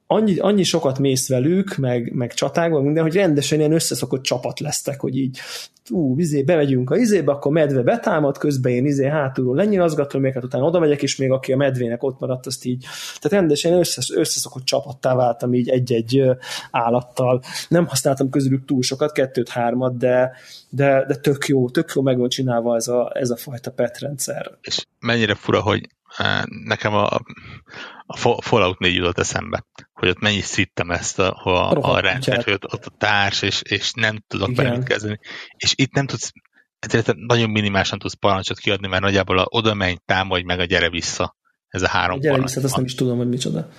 annyi, 0.07 0.37
annyi 0.37 0.63
sokat 0.63 0.99
mész 0.99 1.29
velük, 1.29 1.75
meg, 1.75 2.13
meg 2.13 2.33
csatákban, 2.33 2.83
minden, 2.83 3.03
hogy 3.03 3.15
rendesen 3.15 3.59
ilyen 3.59 3.71
összeszokott 3.71 4.23
csapat 4.23 4.59
lesztek, 4.59 4.99
hogy 4.99 5.17
így 5.17 5.39
ú, 5.89 6.19
izé, 6.19 6.43
bemegyünk 6.43 6.89
a 6.89 6.97
izébe, 6.97 7.31
akkor 7.31 7.51
medve 7.51 7.81
betámad, 7.81 8.37
közben 8.37 8.71
én 8.71 8.85
izé 8.85 9.07
hátulról 9.07 9.55
lenyilazgatom, 9.55 10.23
hát 10.23 10.43
utána 10.43 10.65
oda 10.65 10.79
megyek, 10.79 11.01
és 11.01 11.15
még 11.15 11.31
aki 11.31 11.51
a 11.51 11.57
medvének 11.57 12.03
ott 12.03 12.19
maradt, 12.19 12.45
azt 12.45 12.65
így, 12.65 12.85
tehát 13.19 13.37
rendesen 13.37 13.73
összes, 13.73 14.11
összeszokott 14.15 14.63
csapattá 14.63 15.15
váltam 15.15 15.53
így 15.53 15.69
egy-egy 15.69 16.23
állattal. 16.71 17.41
Nem 17.67 17.87
használtam 17.87 18.29
közülük 18.29 18.65
túl 18.65 18.81
sokat, 18.81 19.11
kettőt-hármat, 19.11 19.97
de, 19.97 20.31
de, 20.69 21.05
de 21.07 21.15
tök 21.15 21.47
jó, 21.47 21.69
tök 21.69 21.91
jó 21.95 22.01
meg 22.01 22.17
van 22.17 22.29
csinálva 22.29 22.75
ez 22.75 22.87
a, 22.87 23.11
ez 23.13 23.29
a 23.29 23.35
fajta 23.35 23.71
petrendszer. 23.71 24.51
És 24.61 24.85
mennyire 24.99 25.35
fura, 25.35 25.61
hogy 25.61 25.87
nekem 26.47 26.93
a, 26.93 27.19
a 28.05 28.41
Fallout 28.41 28.79
4 28.79 28.95
jutott 28.95 29.19
eszembe, 29.19 29.65
hogy 29.93 30.09
ott 30.09 30.19
mennyi 30.19 30.41
szittem 30.41 30.91
ezt 30.91 31.19
a, 31.19 31.41
a, 31.43 31.71
a 31.71 31.99
rendszert, 31.99 32.43
hogy 32.43 32.53
ott, 32.53 32.73
ott 32.73 32.85
a 32.85 32.95
társ, 32.97 33.41
és, 33.41 33.61
és 33.61 33.91
nem 33.93 34.23
tudok 34.27 34.53
bennük 34.53 34.83
kezdeni. 34.83 35.19
És 35.57 35.73
itt 35.75 35.93
nem 35.93 36.05
tudsz, 36.05 36.31
ezért 36.79 37.15
nagyon 37.15 37.49
minimálisan 37.49 37.99
tudsz 37.99 38.13
parancsot 38.13 38.59
kiadni, 38.59 38.87
mert 38.87 39.01
nagyjából 39.01 39.37
a 39.37 39.45
oda 39.49 39.73
menj, 39.73 39.95
támadj 40.05 40.43
meg 40.43 40.59
a 40.59 40.65
gyere 40.65 40.89
vissza. 40.89 41.35
Ez 41.67 41.81
a 41.81 41.87
három 41.87 42.17
a 42.17 42.21
gyere 42.21 42.41
vissza, 42.41 42.61
azt 42.61 42.75
nem 42.75 42.85
is 42.85 42.95
tudom, 42.95 43.17
hogy 43.17 43.29
micsoda. 43.29 43.69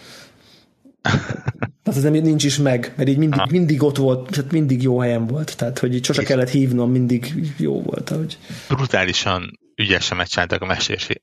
Tehát 1.83 2.01
ez 2.01 2.03
nem, 2.03 2.13
nincs 2.13 2.45
is 2.45 2.59
meg, 2.59 2.93
mert 2.97 3.09
így 3.09 3.19
mindig, 3.19 3.41
mindig 3.51 3.83
ott 3.83 3.97
volt, 3.97 4.31
tehát 4.31 4.53
mindig 4.53 4.83
jó 4.83 4.99
helyen 4.99 5.27
volt, 5.27 5.57
tehát 5.57 5.79
hogy 5.79 5.95
így 5.95 6.05
sose 6.05 6.23
kellett 6.23 6.49
hívnom, 6.49 6.91
mindig 6.91 7.35
jó 7.57 7.83
volt. 7.83 8.11
Ahogy... 8.11 8.39
Brutálisan 8.69 9.59
ügyesen 9.77 10.17
megcsináltak 10.17 10.63
a 10.63 10.77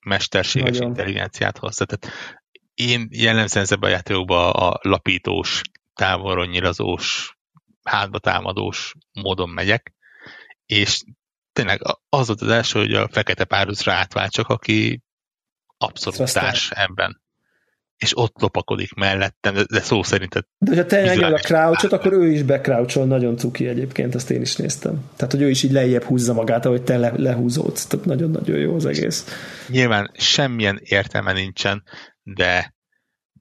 mesterséges 0.05 0.77
Nagyon. 0.77 0.87
intelligenciát 0.87 1.57
hozzá. 1.57 1.85
Tehát 1.85 2.15
én 2.73 3.07
jellemzően 3.11 3.65
ezzel 3.65 3.77
a 3.81 3.87
játékokban 3.87 4.51
a 4.51 4.79
lapítós 4.81 5.61
távolról 5.93 6.45
nyilazós, 6.45 7.37
hátba 7.83 8.19
támadós 8.19 8.93
módon 9.11 9.49
megyek, 9.49 9.93
és 10.65 11.03
tényleg 11.53 11.81
az 12.09 12.27
volt 12.27 12.41
az 12.41 12.47
első, 12.47 12.79
hogy 12.79 12.93
a 12.93 13.07
fekete 13.07 13.45
párusra 13.45 13.93
átváltsak, 13.93 14.47
aki 14.47 15.01
abszolút 15.77 16.33
társ 16.33 16.71
ebben 16.71 17.22
és 17.97 18.17
ott 18.17 18.41
lopakodik 18.41 18.93
mellettem, 18.93 19.53
de, 19.53 19.79
szó 19.79 20.03
szerint. 20.03 20.47
De 20.57 20.75
ha 20.75 20.85
te 20.85 20.97
enged 20.97 21.33
a 21.33 21.37
crouchot, 21.37 21.91
akkor 21.91 22.13
ő 22.13 22.31
is 22.31 22.43
becrouchol, 22.43 23.05
nagyon 23.05 23.37
cuki 23.37 23.67
egyébként, 23.67 24.15
azt 24.15 24.29
én 24.29 24.41
is 24.41 24.55
néztem. 24.55 25.09
Tehát, 25.15 25.33
hogy 25.33 25.41
ő 25.41 25.49
is 25.49 25.63
így 25.63 25.71
lejjebb 25.71 26.03
húzza 26.03 26.33
magát, 26.33 26.65
ahogy 26.65 26.83
te 26.83 26.97
le, 26.97 27.13
lehúzódsz. 27.17 27.85
Tehát 27.85 28.05
nagyon-nagyon 28.05 28.57
jó 28.57 28.75
az 28.75 28.85
egész. 28.85 29.25
Nyilván 29.67 30.11
semmilyen 30.13 30.79
értelme 30.83 31.33
nincsen, 31.33 31.83
de 32.23 32.73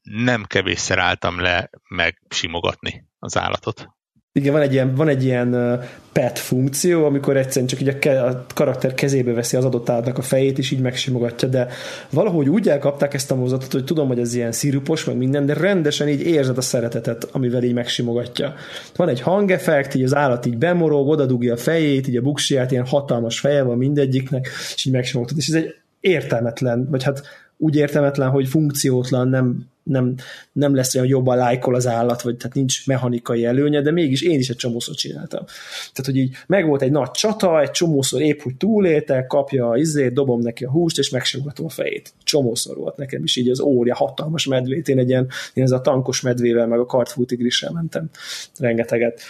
nem 0.03 0.45
kevésszer 0.45 0.99
álltam 0.99 1.41
le 1.41 1.71
megsimogatni 1.89 3.07
az 3.19 3.37
állatot. 3.37 3.89
Igen, 4.35 4.53
van 4.53 4.63
egy 4.63 4.73
ilyen, 4.73 4.95
van 4.95 5.09
egy 5.09 5.25
ilyen 5.25 5.81
pet 6.13 6.39
funkció, 6.39 7.05
amikor 7.05 7.37
egyszerűen 7.37 7.67
csak 7.67 7.81
így 7.81 7.89
a, 7.89 7.99
ke, 7.99 8.23
a 8.23 8.45
karakter 8.55 8.95
kezébe 8.95 9.33
veszi 9.33 9.57
az 9.57 9.65
adott 9.65 9.89
állatnak 9.89 10.19
a 10.19 10.23
fejét, 10.23 10.59
és 10.59 10.71
így 10.71 10.81
megsimogatja, 10.81 11.49
de 11.49 11.69
valahogy 12.11 12.49
úgy 12.49 12.69
elkapták 12.69 13.15
ezt 13.15 13.31
a 13.31 13.35
mozatot, 13.35 13.73
hogy 13.73 13.85
tudom, 13.85 14.09
hogy 14.09 14.19
ez 14.19 14.35
ilyen 14.35 14.53
szirupos, 14.53 15.05
meg 15.05 15.17
minden, 15.17 15.47
de 15.47 15.55
rendesen 15.55 16.09
így 16.09 16.21
érzed 16.21 16.59
a 16.59 16.61
szeretetet, 16.61 17.29
amivel 17.33 17.63
így 17.63 17.75
megsimogatja. 17.75 18.55
Van 18.97 19.09
egy 19.09 19.21
hangeffekt, 19.21 19.95
így 19.95 20.03
az 20.03 20.15
állat 20.15 20.47
így 20.47 20.59
bemorog, 20.59 21.09
odadugja 21.09 21.53
a 21.53 21.57
fejét, 21.57 22.09
így 22.09 22.17
a 22.17 22.23
buksiját, 22.23 22.71
ilyen 22.71 22.87
hatalmas 22.87 23.41
feje 23.41 23.63
van 23.63 23.79
mindegyiknek, 23.79 24.49
és 24.75 24.85
így 24.85 24.93
megsimogatod. 24.93 25.39
És 25.39 25.49
ez 25.49 25.55
egy 25.55 25.75
értelmetlen, 26.01 26.89
vagy 26.91 27.03
hát 27.03 27.23
úgy 27.57 27.77
értelmetlen, 27.77 28.29
hogy 28.29 28.49
funkciótlan, 28.49 29.29
nem 29.29 29.71
nem, 29.83 30.15
nem 30.53 30.75
lesz 30.75 30.95
olyan 30.95 31.07
jobban 31.07 31.37
lájkol 31.37 31.75
az 31.75 31.87
állat, 31.87 32.23
vagy 32.23 32.37
tehát 32.37 32.55
nincs 32.55 32.87
mechanikai 32.87 33.45
előnye, 33.45 33.81
de 33.81 33.91
mégis 33.91 34.23
én 34.23 34.39
is 34.39 34.49
egy 34.49 34.57
csomószor 34.57 34.95
csináltam. 34.95 35.45
Tehát, 35.93 36.05
hogy 36.05 36.17
így 36.17 36.35
megvolt 36.47 36.83
egy 36.83 36.91
nagy 36.91 37.11
csata, 37.11 37.61
egy 37.61 37.71
csomószor 37.71 38.21
épp, 38.21 38.41
hogy 38.41 38.57
túlélte, 38.57 39.27
kapja 39.27 39.69
a 39.69 39.77
izét, 39.77 40.13
dobom 40.13 40.41
neki 40.41 40.65
a 40.65 40.71
húst, 40.71 40.99
és 40.99 41.11
megsimogatom 41.11 41.67
a 41.67 41.69
fejét. 41.69 42.13
Csomószor 42.25 42.77
volt 42.77 42.97
nekem 42.97 43.23
is 43.23 43.37
így 43.37 43.49
az 43.49 43.61
ória, 43.61 43.95
hatalmas 43.95 44.47
medvét, 44.47 44.89
én 44.89 44.99
egy 44.99 45.09
ilyen, 45.09 45.29
én 45.55 45.65
ez 45.65 45.71
a 45.71 45.81
tankos 45.81 46.21
medvével, 46.21 46.67
meg 46.67 46.79
a 46.79 46.87
kartfútigrissel 46.87 47.73
mentem 47.73 48.11
rengeteget. 48.59 49.21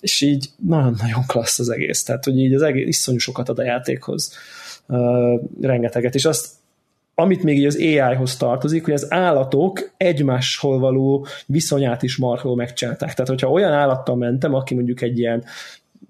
És 0.00 0.20
így 0.20 0.50
nagyon-nagyon 0.66 1.26
klassz 1.26 1.58
az 1.58 1.68
egész. 1.70 2.02
Tehát, 2.02 2.24
hogy 2.24 2.38
így 2.38 2.54
az 2.54 2.62
egész 2.62 2.86
iszonyú 2.86 3.18
sokat 3.18 3.48
ad 3.48 3.58
a 3.58 3.64
játékhoz. 3.64 4.32
Uh, 4.86 5.40
rengeteget, 5.60 6.14
és 6.14 6.24
azt 6.24 6.48
amit 7.20 7.42
még 7.42 7.58
így 7.58 7.66
az 7.66 7.76
AI-hoz 7.76 8.36
tartozik, 8.36 8.84
hogy 8.84 8.92
az 8.92 9.12
állatok 9.12 9.90
egymáshol 9.96 10.78
való 10.78 11.26
viszonyát 11.46 12.02
is 12.02 12.16
marhol 12.16 12.56
megcsinálták. 12.56 13.12
Tehát, 13.12 13.28
hogyha 13.28 13.50
olyan 13.50 13.72
állattal 13.72 14.16
mentem, 14.16 14.54
aki 14.54 14.74
mondjuk 14.74 15.02
egy 15.02 15.18
ilyen, 15.18 15.44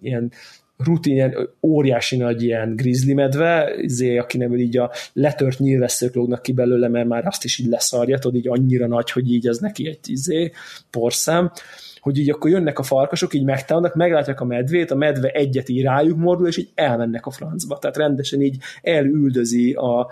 ilyen 0.02 0.32
rutin, 0.76 1.14
ilyen 1.14 1.48
óriási 1.62 2.16
nagy 2.16 2.42
ilyen 2.42 2.76
grizzly 2.76 3.12
medve, 3.12 3.74
izé, 3.80 4.22
nem 4.32 4.56
így 4.56 4.76
a 4.76 4.90
letört 5.12 5.58
nyílveszők 5.58 6.14
lógnak 6.14 6.42
ki 6.42 6.52
belőle, 6.52 6.88
mert 6.88 7.08
már 7.08 7.26
azt 7.26 7.44
is 7.44 7.58
így 7.58 7.68
leszarja, 7.68 8.18
tudod, 8.18 8.36
így 8.36 8.48
annyira 8.48 8.86
nagy, 8.86 9.10
hogy 9.10 9.32
így 9.32 9.48
az 9.48 9.58
neki 9.58 9.88
egy 9.88 10.10
izé, 10.10 10.52
porszám, 10.90 11.52
hogy 12.00 12.18
így 12.18 12.30
akkor 12.30 12.50
jönnek 12.50 12.78
a 12.78 12.82
farkasok, 12.82 13.34
így 13.34 13.44
megtámadnak, 13.44 13.94
meglátják 13.94 14.40
a 14.40 14.44
medvét, 14.44 14.90
a 14.90 14.94
medve 14.94 15.28
egyet 15.28 15.68
így 15.68 15.82
rájuk 15.82 16.18
mordul, 16.18 16.46
és 16.46 16.56
így 16.56 16.68
elmennek 16.74 17.26
a 17.26 17.30
francba. 17.30 17.78
Tehát 17.78 17.96
rendesen 17.96 18.40
így 18.40 18.56
elüldözi 18.82 19.72
a, 19.72 20.10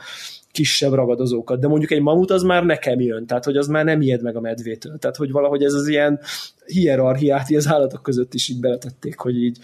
kisebb 0.56 0.92
ragadozókat, 0.92 1.60
de 1.60 1.68
mondjuk 1.68 1.90
egy 1.90 2.00
mamut 2.00 2.30
az 2.30 2.42
már 2.42 2.64
nekem 2.64 3.00
jön, 3.00 3.26
tehát 3.26 3.44
hogy 3.44 3.56
az 3.56 3.66
már 3.66 3.84
nem 3.84 4.00
ijed 4.00 4.22
meg 4.22 4.36
a 4.36 4.40
medvétől, 4.40 4.98
tehát 4.98 5.16
hogy 5.16 5.30
valahogy 5.30 5.62
ez 5.62 5.72
az 5.72 5.88
ilyen 5.88 6.20
hierarchiát 6.66 7.50
az 7.50 7.68
állatok 7.68 8.02
között 8.02 8.34
is 8.34 8.48
így 8.48 8.60
beletették, 8.60 9.18
hogy 9.18 9.42
így 9.42 9.58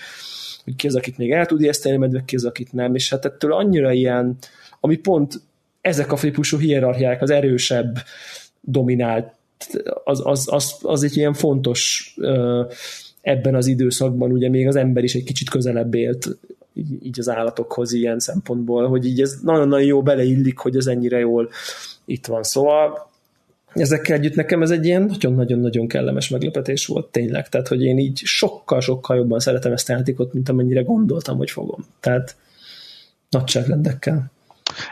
hogy 0.65 0.77
ki 0.77 0.87
az, 0.87 0.95
akit 0.95 1.19
még 1.19 1.33
el 1.33 1.47
tud 1.47 1.61
ijeszteni 1.61 1.95
a 1.95 1.99
medve, 1.99 2.23
ki 2.25 2.37
az, 2.37 2.45
akit 2.45 2.73
nem, 2.73 2.95
és 2.95 3.11
hát 3.11 3.25
ettől 3.25 3.53
annyira 3.53 3.93
ilyen, 3.93 4.37
ami 4.81 4.97
pont 4.97 5.41
ezek 5.81 6.13
a 6.13 6.17
típusú 6.17 6.59
hierarchiák, 6.59 7.23
az 7.23 7.31
erősebb 7.31 7.99
dominált, 8.61 9.33
az, 10.05 10.21
az, 10.25 10.49
az, 10.51 10.77
az 10.83 11.03
egy 11.03 11.17
ilyen 11.17 11.33
fontos 11.33 12.15
ebben 13.21 13.55
az 13.55 13.67
időszakban, 13.67 14.33
ugye 14.33 14.49
még 14.49 14.67
az 14.67 14.77
ember 14.77 15.05
is 15.05 15.15
egy 15.15 15.25
kicsit 15.25 15.51
közelebb 15.51 15.95
élt 15.95 16.39
így, 16.75 17.07
így 17.07 17.19
az 17.19 17.29
állatokhoz 17.29 17.93
ilyen 17.93 18.19
szempontból, 18.19 18.89
hogy 18.89 19.07
így 19.07 19.21
ez 19.21 19.39
nagyon-nagyon 19.43 19.87
jó 19.87 20.03
beleillik, 20.03 20.59
hogy 20.59 20.77
ez 20.77 20.87
ennyire 20.87 21.19
jól 21.19 21.51
itt 22.05 22.27
van. 22.27 22.43
Szóval 22.43 23.11
ezekkel 23.75 24.17
együtt 24.17 24.35
nekem 24.35 24.63
ez 24.63 24.71
egy 24.71 24.85
ilyen 24.85 25.03
nagyon-nagyon-nagyon 25.03 25.89
kellemes 25.89 26.29
meglepetés 26.29 26.87
volt 26.87 27.07
tényleg, 27.07 27.49
tehát 27.49 27.69
hogy 27.69 27.83
én 27.83 27.99
így 27.99 28.21
sokkal-sokkal 28.25 29.17
jobban 29.17 29.39
szeretem 29.39 29.73
ezt 29.73 29.91
a 29.91 29.93
játékot, 29.93 30.33
mint 30.33 30.49
amennyire 30.49 30.83
gondoltam, 30.83 31.37
hogy 31.37 31.51
fogom. 31.51 31.85
Tehát 32.01 32.37
nagyságrendekkel. 33.29 34.31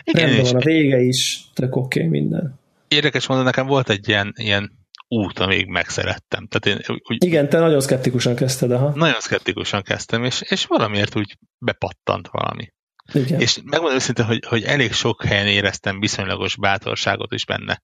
Igen, 0.04 0.26
Rendben 0.26 0.52
van 0.52 0.60
a 0.60 0.64
vége 0.64 1.00
is, 1.00 1.50
tök 1.54 1.76
oké 1.76 1.98
okay, 1.98 2.20
minden. 2.20 2.58
Érdekes 2.88 3.26
mondani, 3.26 3.48
nekem 3.50 3.66
volt 3.66 3.90
egy 3.90 4.08
ilyen, 4.08 4.32
ilyen 4.36 4.72
út, 5.10 5.38
amíg 5.38 5.66
megszerettem. 5.66 6.46
Tehát 6.46 6.78
én, 6.78 6.96
úgy, 7.02 7.24
Igen, 7.24 7.48
te 7.48 7.58
nagyon 7.58 7.80
szkeptikusan 7.80 8.34
kezdted, 8.34 8.70
aha. 8.70 8.92
Nagyon 8.94 9.20
szkeptikusan 9.20 9.82
kezdtem, 9.82 10.24
és, 10.24 10.40
és 10.40 10.66
valamiért 10.66 11.16
úgy 11.16 11.38
bepattant 11.58 12.28
valami. 12.28 12.72
Igen. 13.12 13.40
És 13.40 13.60
megmondom 13.64 13.96
őszintén, 13.96 14.24
hogy, 14.24 14.44
hogy 14.46 14.62
elég 14.62 14.92
sok 14.92 15.24
helyen 15.24 15.46
éreztem 15.46 16.00
viszonylagos 16.00 16.56
bátorságot 16.56 17.32
is 17.32 17.44
benne, 17.44 17.82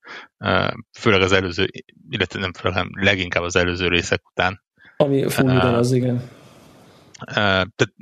főleg 0.98 1.20
az 1.20 1.32
előző, 1.32 1.69
illetve 2.09 2.40
nem 2.40 2.53
főleg, 2.53 2.77
hanem 2.77 2.90
leginkább 3.01 3.43
az 3.43 3.57
előző 3.57 3.89
részek 3.89 4.28
után. 4.31 4.65
Ami 4.97 5.28
full 5.28 5.57
uh, 5.57 5.65
az, 5.65 5.93
igen. 5.93 6.31
Tehát 7.24 7.93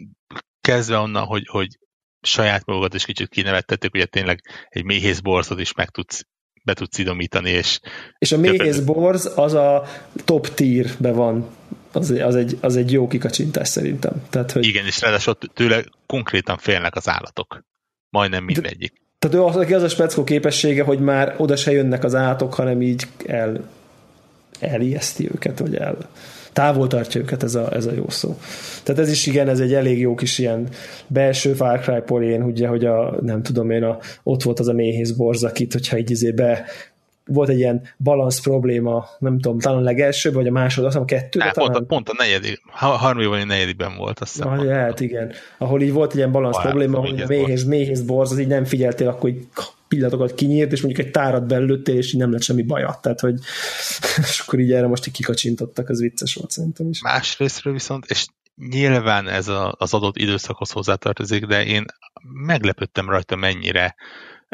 kezdve 0.61 0.97
onnan, 0.97 1.25
hogy, 1.25 1.47
hogy 1.47 1.79
saját 2.21 2.65
magukat 2.65 2.95
is 2.95 3.05
kicsit 3.05 3.29
kinevettették, 3.29 3.95
ugye 3.95 4.07
tényleg 4.07 4.41
egy 4.69 4.85
méhész 4.85 5.21
borzot 5.21 5.61
is 5.61 5.73
meg 5.73 5.91
tudsz 5.91 6.27
be 6.65 6.75
tudsz 6.75 6.99
idomítani, 6.99 7.51
és... 7.51 7.81
És 8.19 8.33
a 8.33 8.39
méhész 8.39 8.79
borz 8.79 9.33
az 9.37 9.55
a 9.55 9.85
top 10.25 10.55
tierbe 10.55 11.13
van 11.13 11.47
az, 11.93 12.11
az, 12.11 12.35
egy, 12.35 12.59
az 12.61 12.77
egy 12.77 12.93
jó 12.93 13.07
kikacsintás 13.09 13.69
szerintem. 13.69 14.13
Tehát, 14.31 14.53
hogy... 14.53 14.67
Igen, 14.67 14.87
és 14.87 15.01
ráadásul 15.01 15.39
tőle 15.55 15.85
konkrétan 16.07 16.59
félnek 16.59 16.97
az 16.97 17.09
állatok. 17.09 17.65
Majdnem 18.11 18.45
mindegyik. 18.45 18.93
De, 18.93 19.29
tehát 19.29 19.37
ő 19.37 19.61
az, 19.61 19.73
az 19.73 19.83
a 19.83 19.89
speckó 19.89 20.25
képessége, 20.25 20.83
hogy 20.83 20.99
már 20.99 21.35
oda 21.39 21.57
se 21.57 21.73
jönnek 21.73 22.05
az 22.05 22.15
állatok, 22.15 22.55
hanem 22.55 22.83
így 22.83 23.07
el, 23.27 23.71
elijeszti 24.59 25.29
őket, 25.35 25.59
vagy 25.59 25.75
el 25.77 25.97
távol 26.55 26.87
tartja 26.87 27.21
őket, 27.21 27.43
ez 27.43 27.55
a, 27.55 27.73
ez 27.73 27.87
a 27.87 27.93
jó 27.93 28.09
szó. 28.09 28.37
Tehát 28.83 29.01
ez 29.01 29.11
is 29.11 29.27
igen, 29.27 29.49
ez 29.49 29.61
egy 29.61 29.75
elég 29.75 29.99
jó 29.99 30.15
kis 30.15 30.39
ilyen 30.39 30.69
belső 31.07 31.53
Far 31.53 31.81
Cry 31.81 32.01
poén, 32.07 32.43
ugye, 32.43 32.69
hogy 32.69 32.85
a, 32.85 33.15
nem 33.21 33.43
tudom 33.43 33.71
én, 33.71 33.83
a, 33.83 33.99
ott 34.23 34.43
volt 34.43 34.61
az 34.61 34.69
a 34.69 34.73
méhész 34.73 35.11
borzakit, 35.11 35.73
hogyha 35.73 35.99
így 35.99 36.11
izé 36.11 36.31
be 36.31 36.65
volt 37.27 37.49
egy 37.49 37.59
ilyen 37.59 37.83
balansz 37.97 38.41
probléma, 38.41 39.07
nem 39.19 39.41
tudom, 39.41 39.59
talán 39.59 39.79
a 39.79 39.83
legelső, 39.83 40.33
vagy 40.33 40.47
a 40.47 40.51
második, 40.51 40.89
azt 40.89 40.99
hiszem 40.99 41.03
a 41.03 41.21
kettő. 41.21 41.39
Pont, 41.39 41.55
talán... 41.55 41.87
pont 41.87 42.09
a 42.09 42.15
negyedik, 42.19 42.61
harmadik 42.71 43.29
vagy 43.29 43.41
a 43.41 43.45
negyedikben 43.45 43.97
volt, 43.97 44.21
azt 44.21 44.33
hiszem. 44.33 44.49
Ah, 44.49 44.71
hát 44.71 45.01
igen, 45.01 45.33
ahol 45.59 45.83
így 45.83 45.93
volt 45.93 46.11
egy 46.11 46.17
ilyen 46.17 46.33
balansz 46.33 46.61
probléma, 46.61 46.99
hogy 46.99 47.21
a 47.21 47.27
méhész, 47.27 47.65
méhész 47.65 48.01
borz, 48.01 48.33
az 48.33 48.39
így 48.39 48.47
nem 48.47 48.65
figyeltél, 48.65 49.09
akkor 49.09 49.31
így 49.31 49.47
pillanatokat 49.89 50.35
kinyírt, 50.35 50.73
és 50.73 50.83
mondjuk 50.83 51.07
egy 51.07 51.13
tárat 51.13 51.47
belőttél, 51.47 51.97
és 51.97 52.13
így 52.13 52.21
nem 52.21 52.33
lett 52.33 52.43
semmi 52.43 52.63
baja. 52.63 52.99
Tehát, 53.03 53.21
hogy 53.21 53.39
és 54.31 54.41
akkor 54.41 54.59
így 54.59 54.73
erre 54.73 54.87
most 54.87 55.07
így 55.07 55.13
kikacsintottak, 55.13 55.89
az 55.89 56.01
vicces 56.01 56.35
volt 56.35 56.51
szerintem 56.51 56.89
is. 56.89 57.03
Másrésztről 57.03 57.73
viszont, 57.73 58.05
és 58.07 58.27
nyilván 58.57 59.29
ez 59.29 59.49
a, 59.49 59.75
az 59.79 59.95
adott 59.95 60.17
időszakhoz 60.17 60.71
hozzátartozik, 60.71 61.47
de 61.47 61.65
én 61.65 61.85
meglepődtem 62.47 63.09
rajta 63.09 63.37
mennyire 63.37 63.95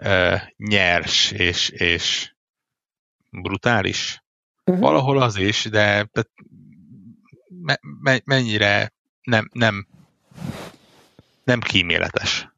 uh, 0.03 0.41
nyers 0.57 1.31
és, 1.31 1.69
és 1.69 2.35
brutális. 3.31 4.25
Uh-huh. 4.65 4.85
Valahol 4.85 5.23
az 5.23 5.37
is, 5.37 5.65
de 5.65 6.11
me, 7.63 7.79
me, 8.01 8.21
mennyire 8.25 8.93
nem, 9.23 9.51
nem, 9.53 9.87
nem 11.45 11.61
kíméletes. 11.61 12.49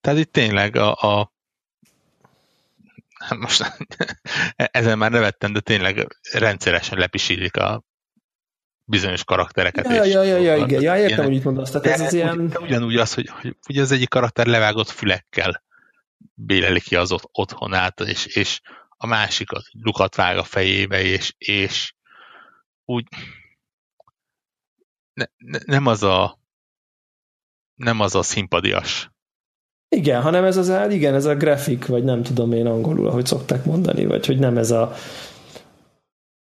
Tehát 0.00 0.18
itt 0.18 0.32
tényleg 0.32 0.76
a, 0.76 0.92
a 0.92 1.33
most 3.44 3.76
ezen 4.56 4.98
már 4.98 5.10
nevettem, 5.10 5.52
de 5.52 5.60
tényleg 5.60 6.18
rendszeresen 6.32 6.98
lepisílik 6.98 7.56
a 7.56 7.82
bizonyos 8.84 9.24
karaktereket. 9.24 9.86
Ja, 9.86 10.04
ja, 10.04 10.22
ja, 10.22 10.36
ja, 10.36 10.56
igen, 10.56 10.82
ja, 10.82 10.96
értem, 10.96 11.24
hogy 11.24 11.34
itt 11.34 11.44
mondasz. 11.44 11.70
Tehát 11.70 11.86
ez 11.86 12.00
az 12.00 12.12
ilyen... 12.12 12.52
Ugyanúgy 12.60 12.96
az, 12.96 13.14
hogy, 13.14 13.28
hogy 13.28 13.56
ugye 13.68 13.82
az 13.82 13.92
egyik 13.92 14.08
karakter 14.08 14.46
levágott 14.46 14.88
fülekkel 14.88 15.62
béleli 16.34 16.80
ki 16.80 16.96
az 16.96 17.14
otthonát, 17.32 18.00
és, 18.00 18.26
és 18.26 18.60
a 18.88 19.06
másik 19.06 19.52
az 19.52 19.68
lukat 19.72 20.14
vág 20.14 20.36
a 20.36 20.44
fejébe, 20.44 21.02
és, 21.02 21.34
és 21.38 21.94
úgy 22.84 23.08
ne, 25.12 25.24
ne, 25.36 25.58
nem 25.64 25.86
az 25.86 26.02
a 26.02 26.38
nem 27.74 28.00
az 28.00 28.14
a 28.14 28.22
szimpadias 28.22 29.10
igen, 29.94 30.22
hanem 30.22 30.44
ez 30.44 30.56
az, 30.56 30.72
igen, 30.90 31.14
ez 31.14 31.24
a 31.24 31.34
grafik, 31.34 31.86
vagy 31.86 32.04
nem 32.04 32.22
tudom 32.22 32.52
én 32.52 32.66
angolul, 32.66 33.06
ahogy 33.06 33.26
szokták 33.26 33.64
mondani, 33.64 34.06
vagy 34.06 34.26
hogy 34.26 34.38
nem 34.38 34.58
ez 34.58 34.70
a 34.70 34.92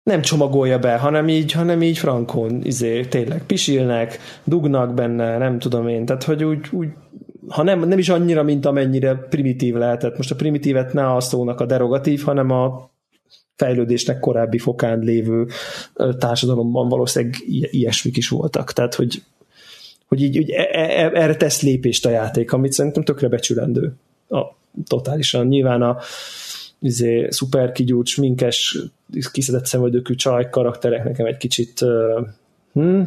nem 0.04 0.22
csomagolja 0.22 0.80
be, 0.80 0.98
hanem 0.98 1.28
így, 1.28 1.52
hanem 1.52 1.82
így 1.82 1.98
frankon, 1.98 2.62
izé, 2.64 3.06
tényleg 3.06 3.46
pisilnek, 3.46 4.20
dugnak 4.44 4.94
benne, 4.94 5.38
nem 5.38 5.60
tudom 5.60 5.88
én, 5.88 6.06
tehát 6.06 6.24
hogy 6.24 6.44
úgy, 6.44 6.68
úgy 6.72 6.88
ha 7.48 7.64
nem, 7.64 7.88
nem 7.88 7.98
is 7.98 8.10
annyira, 8.10 8.44
mint 8.44 8.66
amennyire 8.66 9.16
primitív 9.16 9.76
lehetett. 9.76 10.18
Most 10.18 10.32
a 10.32 10.36
primitívet 10.36 10.94
ne 10.94 11.14
a 11.14 11.20
szónak 11.20 11.60
a 11.60 11.66
derogatív, 11.66 12.24
hanem 12.24 12.52
a 12.52 12.92
fejlődésnek 13.56 14.20
korábbi 14.20 14.58
fokán 14.58 15.00
lévő 15.00 15.48
társadalomban 16.18 16.90
valószínűleg 16.90 17.36
ilyesmik 17.48 18.18
is 18.18 18.30
voltak. 18.30 18.74
Tehát, 18.74 18.96
hogy, 18.96 19.24
hogy 20.08 20.22
így, 20.22 20.36
így 20.36 20.50
e, 20.50 20.62
e, 20.72 20.80
e, 20.80 21.12
erre 21.14 21.36
tesz 21.36 21.62
lépést 21.62 22.06
a 22.06 22.10
játék, 22.10 22.52
amit 22.52 22.72
szerintem 22.72 23.04
tökre 23.04 23.28
becsülendő. 23.28 23.94
A, 24.30 24.56
totálisan. 24.88 25.48
Nyilván 25.48 25.82
a 25.82 25.98
izé, 26.80 27.30
szuper 27.30 27.72
kigyúrt, 27.72 28.18
minkes, 28.18 28.78
kiszedett 29.32 29.66
szemöldökű 29.66 30.16
csaj 30.16 30.50
karakterek 30.50 31.04
nekem 31.04 31.26
egy 31.26 31.38
kicsit 31.38 31.82
uh, 31.82 32.28
hm, 32.74 33.02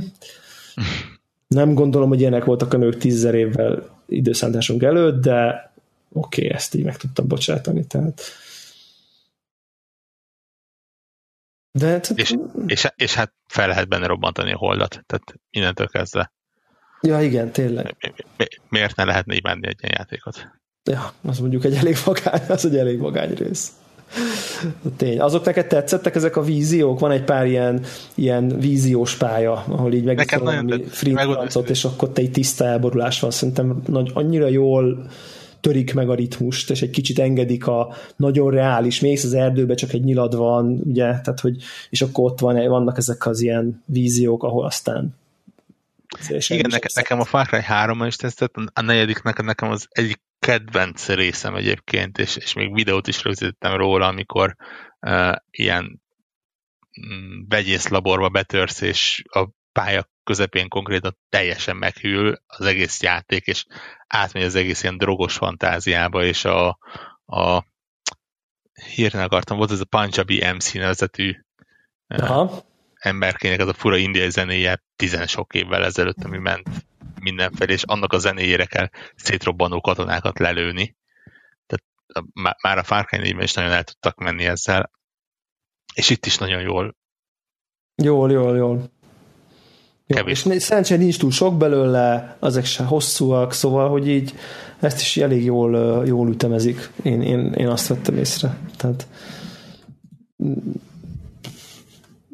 nem 1.48 1.74
gondolom, 1.74 2.08
hogy 2.08 2.20
ilyenek 2.20 2.44
voltak 2.44 2.74
a 2.74 2.76
nők 2.76 2.96
tízzer 2.96 3.34
évvel 3.34 3.98
időszántásunk 4.08 4.82
előtt, 4.82 5.22
de 5.22 5.72
oké, 6.12 6.44
okay, 6.44 6.56
ezt 6.56 6.74
így 6.74 6.84
meg 6.84 6.96
tudtam 6.96 7.28
bocsátani, 7.28 7.86
tehát 7.86 8.22
de, 11.72 12.00
tehát... 12.00 12.10
És, 12.14 12.34
és, 12.66 12.88
és 12.94 13.14
hát 13.14 13.32
fel 13.46 13.68
lehet 13.68 13.88
benne 13.88 14.06
robbantani 14.06 14.52
a 14.52 14.56
holdat, 14.56 15.02
tehát 15.06 15.34
innentől 15.50 15.86
kezdve. 15.86 16.32
Ja, 17.02 17.22
igen, 17.22 17.50
tényleg. 17.50 17.96
Mi, 18.00 18.12
mi, 18.36 18.44
miért 18.68 18.96
ne 18.96 19.04
lehetne 19.04 19.34
menni 19.42 19.66
egy 19.66 19.78
ilyen 19.80 19.94
játékot? 19.98 20.50
Ja, 20.84 21.12
az 21.22 21.38
mondjuk 21.38 21.64
egy 21.64 21.74
elég 21.74 21.96
vagány, 22.04 22.40
az 22.48 22.64
egy 22.64 22.76
elég 22.76 22.98
vagány 22.98 23.34
rész. 23.34 23.72
Tény. 24.96 25.20
Azok 25.20 25.44
neked 25.44 25.66
tetszettek 25.66 26.14
ezek 26.14 26.36
a 26.36 26.42
víziók? 26.42 27.00
Van 27.00 27.10
egy 27.10 27.24
pár 27.24 27.46
ilyen, 27.46 27.84
ilyen 28.14 28.58
víziós 28.58 29.16
pálya, 29.16 29.64
ahol 29.68 29.92
így 29.92 30.04
meg 30.04 30.38
valami 30.38 30.84
free 30.84 31.38
és 31.66 31.84
akkor 31.84 32.10
te 32.10 32.20
egy 32.20 32.30
tiszta 32.30 32.64
elborulás 32.64 33.20
van. 33.20 33.30
Szerintem 33.30 33.82
nagy, 33.86 34.10
annyira 34.14 34.48
jól 34.48 35.10
törik 35.60 35.94
meg 35.94 36.10
a 36.10 36.14
ritmust, 36.14 36.70
és 36.70 36.82
egy 36.82 36.90
kicsit 36.90 37.18
engedik 37.18 37.66
a 37.66 37.94
nagyon 38.16 38.50
reális, 38.50 39.00
mész 39.00 39.24
az 39.24 39.34
erdőbe, 39.34 39.74
csak 39.74 39.92
egy 39.92 40.04
nyilad 40.04 40.36
van, 40.36 40.80
ugye, 40.84 41.04
tehát 41.04 41.40
hogy, 41.40 41.56
és 41.90 42.02
akkor 42.02 42.24
ott 42.24 42.40
van, 42.40 42.68
vannak 42.68 42.98
ezek 42.98 43.26
az 43.26 43.40
ilyen 43.40 43.82
víziók, 43.84 44.42
ahol 44.42 44.64
aztán 44.64 45.14
igen, 46.28 46.70
nekem, 46.70 46.90
nekem 46.94 47.20
a 47.20 47.24
Far 47.24 47.46
Cry 47.46 47.62
3 47.62 48.04
is 48.04 48.16
tetszett, 48.16 48.54
a 48.72 48.80
negyedik 48.80 49.22
nekem, 49.22 49.70
az 49.70 49.86
egyik 49.90 50.20
kedvenc 50.38 51.08
részem 51.08 51.54
egyébként, 51.54 52.18
és, 52.18 52.36
és 52.36 52.52
még 52.52 52.72
videót 52.72 53.06
is 53.06 53.22
rögzítettem 53.22 53.76
róla, 53.76 54.06
amikor 54.06 54.56
uh, 55.00 55.34
ilyen 55.50 56.02
mm, 57.06 57.48
vegyészlaborba 57.48 58.28
betörsz, 58.28 58.80
és 58.80 59.22
a 59.28 59.48
pálya 59.72 60.08
közepén 60.24 60.68
konkrétan 60.68 61.18
teljesen 61.28 61.76
meghűl 61.76 62.42
az 62.46 62.66
egész 62.66 63.02
játék, 63.02 63.46
és 63.46 63.66
átmegy 64.06 64.42
az 64.42 64.54
egész 64.54 64.82
ilyen 64.82 64.98
drogos 64.98 65.36
fantáziába, 65.36 66.24
és 66.24 66.44
a, 66.44 66.78
a 67.26 67.64
hirtelen 68.94 69.26
akartam, 69.26 69.56
volt 69.56 69.70
ez 69.70 69.80
a 69.80 69.84
Punjabi 69.84 70.44
MC 70.52 70.72
nevezetű 70.72 71.34
Aha. 72.06 72.68
Emberkének 73.00 73.60
az 73.60 73.68
a 73.68 73.72
fura 73.72 73.96
indiai 73.96 74.30
zenéje 74.30 74.82
tizen 74.96 75.26
sok 75.26 75.54
évvel 75.54 75.84
ezelőtt, 75.84 76.24
ami 76.24 76.38
ment 76.38 76.68
mindenfelé, 77.20 77.72
és 77.72 77.82
annak 77.82 78.12
a 78.12 78.18
zenéjére 78.18 78.64
kell 78.64 78.88
szétrobbanó 79.16 79.80
katonákat 79.80 80.38
lelőni. 80.38 80.96
Tehát 81.66 82.26
már 82.62 82.78
a 82.78 82.82
Far 82.82 83.04
Cry 83.04 83.36
is 83.38 83.52
nagyon 83.52 83.72
el 83.72 83.84
tudtak 83.84 84.18
menni 84.18 84.44
ezzel, 84.44 84.90
és 85.94 86.10
itt 86.10 86.26
is 86.26 86.38
nagyon 86.38 86.60
jól. 86.60 86.96
Jól, 88.02 88.30
jól, 88.30 88.56
jól. 88.56 88.90
Kevés. 90.06 90.44
És 90.44 90.62
szerencsére 90.62 91.00
nincs 91.00 91.18
túl 91.18 91.30
sok 91.30 91.56
belőle, 91.56 92.36
azok 92.38 92.64
se 92.64 92.84
hosszúak, 92.84 93.52
szóval, 93.52 93.88
hogy 93.88 94.08
így 94.08 94.34
ezt 94.80 95.00
is 95.00 95.16
elég 95.16 95.44
jól, 95.44 96.02
jól 96.06 96.28
ütemezik. 96.28 96.90
Én, 97.02 97.22
én, 97.22 97.52
én 97.52 97.68
azt 97.68 97.86
vettem 97.86 98.16
észre. 98.16 98.58
Tehát 98.76 99.06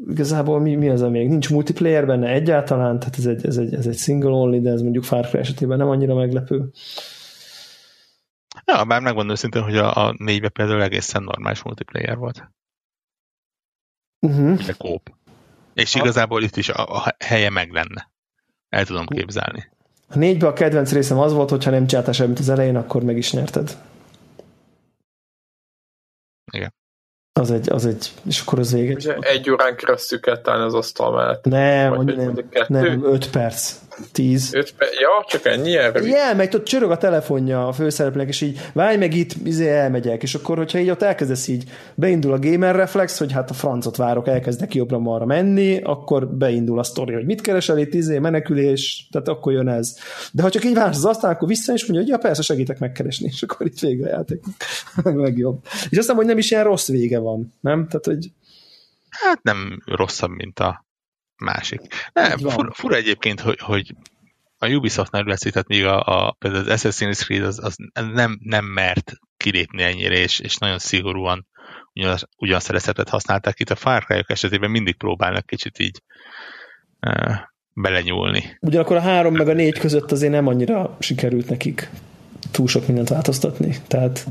igazából 0.08 0.60
mi, 0.60 0.74
mi 0.74 0.88
az, 0.88 1.00
a 1.00 1.08
még 1.08 1.28
nincs 1.28 1.50
multiplayer 1.50 2.06
benne 2.06 2.28
egyáltalán, 2.28 2.98
tehát 2.98 3.18
ez 3.18 3.26
egy, 3.26 3.46
ez 3.46 3.56
egy, 3.56 3.74
ez 3.74 3.86
egy 3.86 3.98
single 3.98 4.30
only, 4.30 4.60
de 4.60 4.70
ez 4.70 4.80
mondjuk 4.80 5.04
Far 5.04 5.26
Cry 5.26 5.38
esetében 5.38 5.78
nem 5.78 5.88
annyira 5.88 6.14
meglepő. 6.14 6.70
Ja, 8.64 8.84
bár 8.84 9.00
megmondom 9.00 9.32
őszintén, 9.32 9.62
hogy 9.62 9.76
a, 9.76 10.06
a 10.06 10.14
négybe 10.18 10.48
például 10.48 10.82
egészen 10.82 11.22
normális 11.22 11.62
multiplayer 11.62 12.16
volt. 12.16 12.50
Uh-huh. 14.20 14.64
De 14.66 14.72
kóp. 14.72 15.14
És 15.74 15.92
ha. 15.92 16.00
igazából 16.00 16.42
itt 16.42 16.56
is 16.56 16.68
a, 16.68 16.96
a 16.96 17.14
helye 17.24 17.50
meg 17.50 17.70
lenne. 17.70 18.10
El 18.68 18.84
tudom 18.84 19.06
képzelni. 19.06 19.70
A 20.08 20.18
négybe 20.18 20.46
a 20.46 20.52
kedvenc 20.52 20.92
részem 20.92 21.18
az 21.18 21.32
volt, 21.32 21.50
hogyha 21.50 21.70
nem 21.70 21.86
csináltál 21.86 22.12
semmit 22.12 22.38
az 22.38 22.48
elején, 22.48 22.76
akkor 22.76 23.02
meg 23.02 23.16
is 23.16 23.32
nyerted. 23.32 23.76
Igen. 26.52 26.74
Az 27.40 27.50
egy, 27.50 27.72
az 27.72 27.86
egy, 27.86 28.12
és 28.28 28.40
akkor 28.40 28.58
az 28.58 28.72
vége. 28.72 28.94
Ugye 28.94 29.14
egy 29.14 29.50
órán 29.50 29.76
keresztül 29.76 30.20
kell 30.20 30.40
az 30.60 30.74
asztal 30.74 31.12
mellett. 31.12 31.44
Nem, 31.44 31.94
Vagy 31.94 32.16
nem, 32.16 32.34
nem, 32.66 33.04
öt 33.04 33.30
perc. 33.30 33.74
10. 34.12 34.54
5 34.54 34.74
perc. 34.76 35.00
Ja, 35.00 35.24
csak 35.26 35.44
ennyi 35.44 35.76
erre. 35.76 36.00
Igen, 36.00 36.36
meg 36.36 36.54
ott 36.54 36.64
csörög 36.64 36.90
a 36.90 36.96
telefonja 36.96 37.68
a 37.68 37.72
főszereplőnek, 37.72 38.28
és 38.28 38.40
így 38.40 38.60
várj 38.72 38.96
meg 38.96 39.14
itt, 39.14 39.32
izé 39.44 39.68
elmegyek, 39.68 40.22
és 40.22 40.34
akkor, 40.34 40.56
hogyha 40.56 40.78
így 40.78 40.90
ott 40.90 41.02
elkezdesz 41.02 41.48
így, 41.48 41.64
beindul 41.94 42.32
a 42.32 42.38
gamer 42.38 42.74
reflex, 42.74 43.18
hogy 43.18 43.32
hát 43.32 43.50
a 43.50 43.54
francot 43.54 43.96
várok, 43.96 44.28
elkezdek 44.28 44.74
jobbra 44.74 44.98
marra 44.98 45.24
menni, 45.24 45.80
akkor 45.82 46.28
beindul 46.28 46.78
a 46.78 46.82
sztori, 46.82 47.14
hogy 47.14 47.26
mit 47.26 47.40
keresel 47.40 47.78
itt, 47.78 47.94
izé, 47.94 48.18
menekülés, 48.18 49.08
tehát 49.10 49.28
akkor 49.28 49.52
jön 49.52 49.68
ez. 49.68 49.96
De 50.32 50.42
ha 50.42 50.50
csak 50.50 50.64
így 50.64 50.74
vársz 50.74 50.96
az 50.96 51.04
asztal, 51.04 51.30
akkor 51.30 51.48
vissza 51.48 51.72
is 51.72 51.86
mondja, 51.86 52.00
hogy 52.00 52.10
ja, 52.10 52.18
persze 52.18 52.42
segítek 52.42 52.78
megkeresni, 52.78 53.26
és 53.32 53.42
akkor 53.42 53.66
itt 53.66 53.78
végre 53.78 54.08
játék. 54.08 54.42
meg 55.04 55.38
jobb. 55.38 55.58
És 55.88 55.98
aztán, 55.98 56.16
hogy 56.16 56.26
nem 56.26 56.38
is 56.38 56.50
ilyen 56.50 56.64
rossz 56.64 56.88
vége 56.88 57.18
van, 57.18 57.54
nem? 57.60 57.86
Tehát, 57.86 58.04
hogy 58.04 58.30
Hát 59.20 59.42
nem 59.42 59.82
rosszabb, 59.84 60.30
mint 60.30 60.58
a 60.58 60.85
másik. 61.38 61.80
Nem, 62.12 62.38
fura, 62.38 62.72
fura 62.72 62.96
egyébként, 62.96 63.40
hogy, 63.40 63.58
hogy 63.60 63.94
a 64.58 64.68
Ubisoftnál 64.68 65.22
lesz 65.22 65.40
tehát 65.40 65.68
még 65.68 65.84
a, 65.84 66.00
a, 66.00 66.36
például 66.38 66.70
az 66.70 66.82
Assassin's 66.82 67.24
Creed 67.24 67.44
az, 67.44 67.64
az 67.64 67.76
nem, 68.12 68.38
nem 68.42 68.64
mert 68.64 69.12
kilépni 69.36 69.82
ennyire, 69.82 70.18
és, 70.18 70.40
és 70.40 70.56
nagyon 70.56 70.78
szigorúan 70.78 71.46
ugyan, 71.92 72.16
ugyanazt 72.36 72.68
a 72.68 72.72
receptet 72.72 73.08
használták 73.08 73.60
itt 73.60 73.70
a 73.70 73.74
Far 73.74 74.04
cry 74.04 74.22
esetében 74.26 74.70
mindig 74.70 74.96
próbálnak 74.96 75.46
kicsit 75.46 75.78
így 75.78 76.02
uh, 77.06 77.34
belenyúlni. 77.72 78.56
Ugyanakkor 78.60 78.96
a 78.96 79.00
három 79.00 79.34
meg 79.34 79.48
a 79.48 79.52
négy 79.52 79.78
között 79.78 80.12
azért 80.12 80.32
nem 80.32 80.46
annyira 80.46 80.96
sikerült 81.00 81.48
nekik 81.48 81.90
túl 82.50 82.66
sok 82.66 82.86
mindent 82.86 83.08
változtatni, 83.08 83.76
tehát 83.86 84.26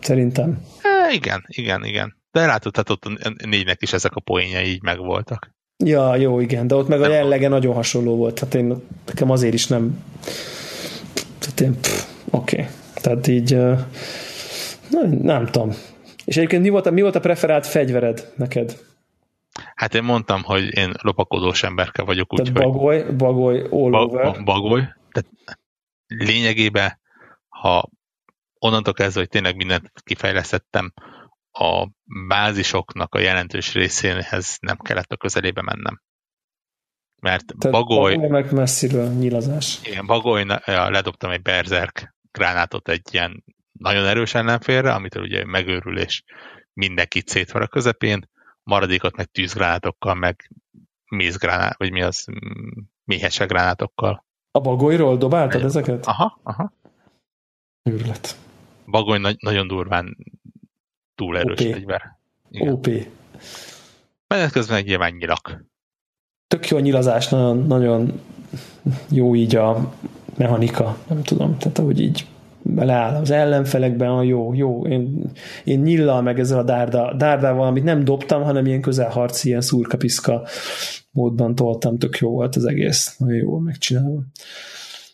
szerintem. 0.00 0.60
E, 0.82 1.12
igen, 1.12 1.44
igen, 1.46 1.84
igen. 1.84 2.16
De 2.30 2.46
látod, 2.46 2.72
tehát 2.72 2.90
ott 2.90 3.04
a 3.04 3.46
négynek 3.46 3.82
is 3.82 3.92
ezek 3.92 4.14
a 4.14 4.20
poénjai 4.20 4.66
így 4.66 4.82
megvoltak. 4.82 5.54
Ja, 5.84 6.16
jó, 6.16 6.40
igen, 6.40 6.66
de 6.66 6.74
ott 6.74 6.88
meg 6.88 7.02
a 7.02 7.08
jellege 7.08 7.48
nagyon 7.48 7.74
hasonló 7.74 8.16
volt, 8.16 8.34
tehát 8.34 8.54
én, 8.54 8.74
nekem 9.06 9.30
azért 9.30 9.54
is 9.54 9.66
nem 9.66 10.04
tehát 11.40 11.60
én, 11.60 11.78
oké, 12.30 12.60
okay. 12.60 12.66
tehát 12.94 13.26
így 13.26 13.54
nem, 14.90 15.10
nem 15.22 15.46
tudom. 15.46 15.70
És 16.24 16.36
egyébként 16.36 16.62
mi 16.62 16.68
volt, 16.68 16.86
a, 16.86 16.90
mi 16.90 17.00
volt 17.00 17.14
a 17.14 17.20
preferált 17.20 17.66
fegyvered 17.66 18.32
neked? 18.36 18.78
Hát 19.74 19.94
én 19.94 20.02
mondtam, 20.02 20.42
hogy 20.42 20.76
én 20.76 20.92
lopakodós 21.02 21.62
emberke 21.62 22.02
vagyok, 22.02 22.32
úgyhogy... 22.32 22.52
bagoly, 22.52 23.04
bagoly 23.16 23.60
all 23.70 23.90
ba, 23.90 24.02
over. 24.02 24.42
Bagoly. 24.44 24.80
Tehát 25.10 25.58
lényegében, 26.06 26.98
ha 27.48 27.88
onnantól 28.58 28.92
kezdve, 28.92 29.20
hogy 29.20 29.28
tényleg 29.28 29.56
mindent 29.56 29.92
kifejlesztettem, 30.04 30.92
a 31.52 31.88
bázisoknak 32.28 33.14
a 33.14 33.18
jelentős 33.18 33.72
részéhez 33.72 34.56
nem 34.60 34.76
kellett 34.76 35.12
a 35.12 35.16
közelébe 35.16 35.62
mennem. 35.62 36.00
Mert 37.22 37.44
Tehát 37.58 37.76
Bagoly... 37.76 38.14
Bagoly 38.14 38.28
meg 38.28 38.52
messziről 38.52 39.08
nyilazás. 39.08 39.78
Igen, 39.84 40.06
Bagoly, 40.06 40.44
ledobtam 40.64 41.30
egy 41.30 41.42
Berserk 41.42 42.14
gránátot 42.30 42.88
egy 42.88 43.08
ilyen 43.10 43.44
nagyon 43.72 44.06
erős 44.06 44.34
ellenfélre, 44.34 44.92
amitől 44.92 45.22
ugye 45.22 45.44
megőrül, 45.44 45.98
és 45.98 46.22
mindenkit 46.72 47.28
szétvar 47.28 47.62
a 47.62 47.66
közepén, 47.66 48.28
maradékot 48.62 49.16
meg 49.16 49.26
tűzgránátokkal, 49.26 50.14
meg 50.14 50.50
mézgránát, 51.08 51.78
vagy 51.78 51.92
mi 51.92 52.02
az, 52.02 52.24
méhese 53.04 53.44
gránátokkal. 53.44 54.24
A 54.50 54.60
bagolyról 54.60 55.16
dobáltad 55.16 55.64
ezeket? 55.64 56.06
Aha, 56.06 56.40
aha. 56.42 56.72
Őrület. 57.82 58.36
Bagoly 58.86 59.18
na- 59.18 59.36
nagyon 59.38 59.66
durván 59.66 60.16
túl 61.20 61.38
erős 61.38 61.60
OP. 61.60 61.72
fegyver. 61.72 62.02
Igen. 62.50 62.72
OP. 62.72 62.88
Menet 64.28 64.50
közben 64.50 64.76
egy 64.76 64.84
nyilván 64.84 65.14
nyilak. 65.18 65.64
Tök 66.48 66.68
jó 66.68 66.76
a 66.76 66.80
nyilazás, 66.80 67.28
nagyon, 67.28 67.66
nagyon 67.66 68.20
jó 69.08 69.34
így 69.34 69.56
a 69.56 69.94
mechanika, 70.36 70.96
nem 71.08 71.22
tudom, 71.22 71.58
tehát 71.58 71.78
ahogy 71.78 72.00
így 72.00 72.26
beleáll 72.62 73.14
az 73.14 73.30
ellenfelekben, 73.30 74.10
a 74.10 74.22
jó, 74.22 74.54
jó, 74.54 74.86
én, 74.86 75.30
én 75.64 75.80
nyillal 75.80 76.22
meg 76.22 76.38
ezzel 76.38 76.58
a 76.58 76.62
dárda, 76.62 77.14
dárdával, 77.14 77.66
amit 77.66 77.84
nem 77.84 78.04
dobtam, 78.04 78.42
hanem 78.42 78.66
ilyen 78.66 78.80
közelharci, 78.80 79.48
ilyen 79.48 79.60
szurkapiszka 79.60 80.46
módban 81.10 81.54
toltam, 81.54 81.98
tök 81.98 82.18
jó 82.18 82.30
volt 82.30 82.56
az 82.56 82.64
egész, 82.64 83.16
nagyon 83.18 83.36
jó 83.36 83.58
megcsinálva. 83.58 84.20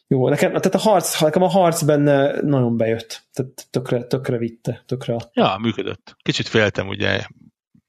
Jó, 0.08 0.28
nekem, 0.28 0.48
tehát 0.48 0.74
a 0.74 0.78
harc, 0.78 1.20
nekem 1.20 1.42
a 1.42 1.48
harc 1.48 1.82
benne 1.82 2.40
nagyon 2.40 2.76
bejött, 2.76 3.22
tehát 3.32 3.66
tökre, 3.70 4.04
tökre 4.04 4.38
vitte, 4.38 4.82
tökre. 4.86 5.16
Ja, 5.32 5.56
működött. 5.60 6.16
Kicsit 6.22 6.48
féltem, 6.48 6.88
ugye, 6.88 7.20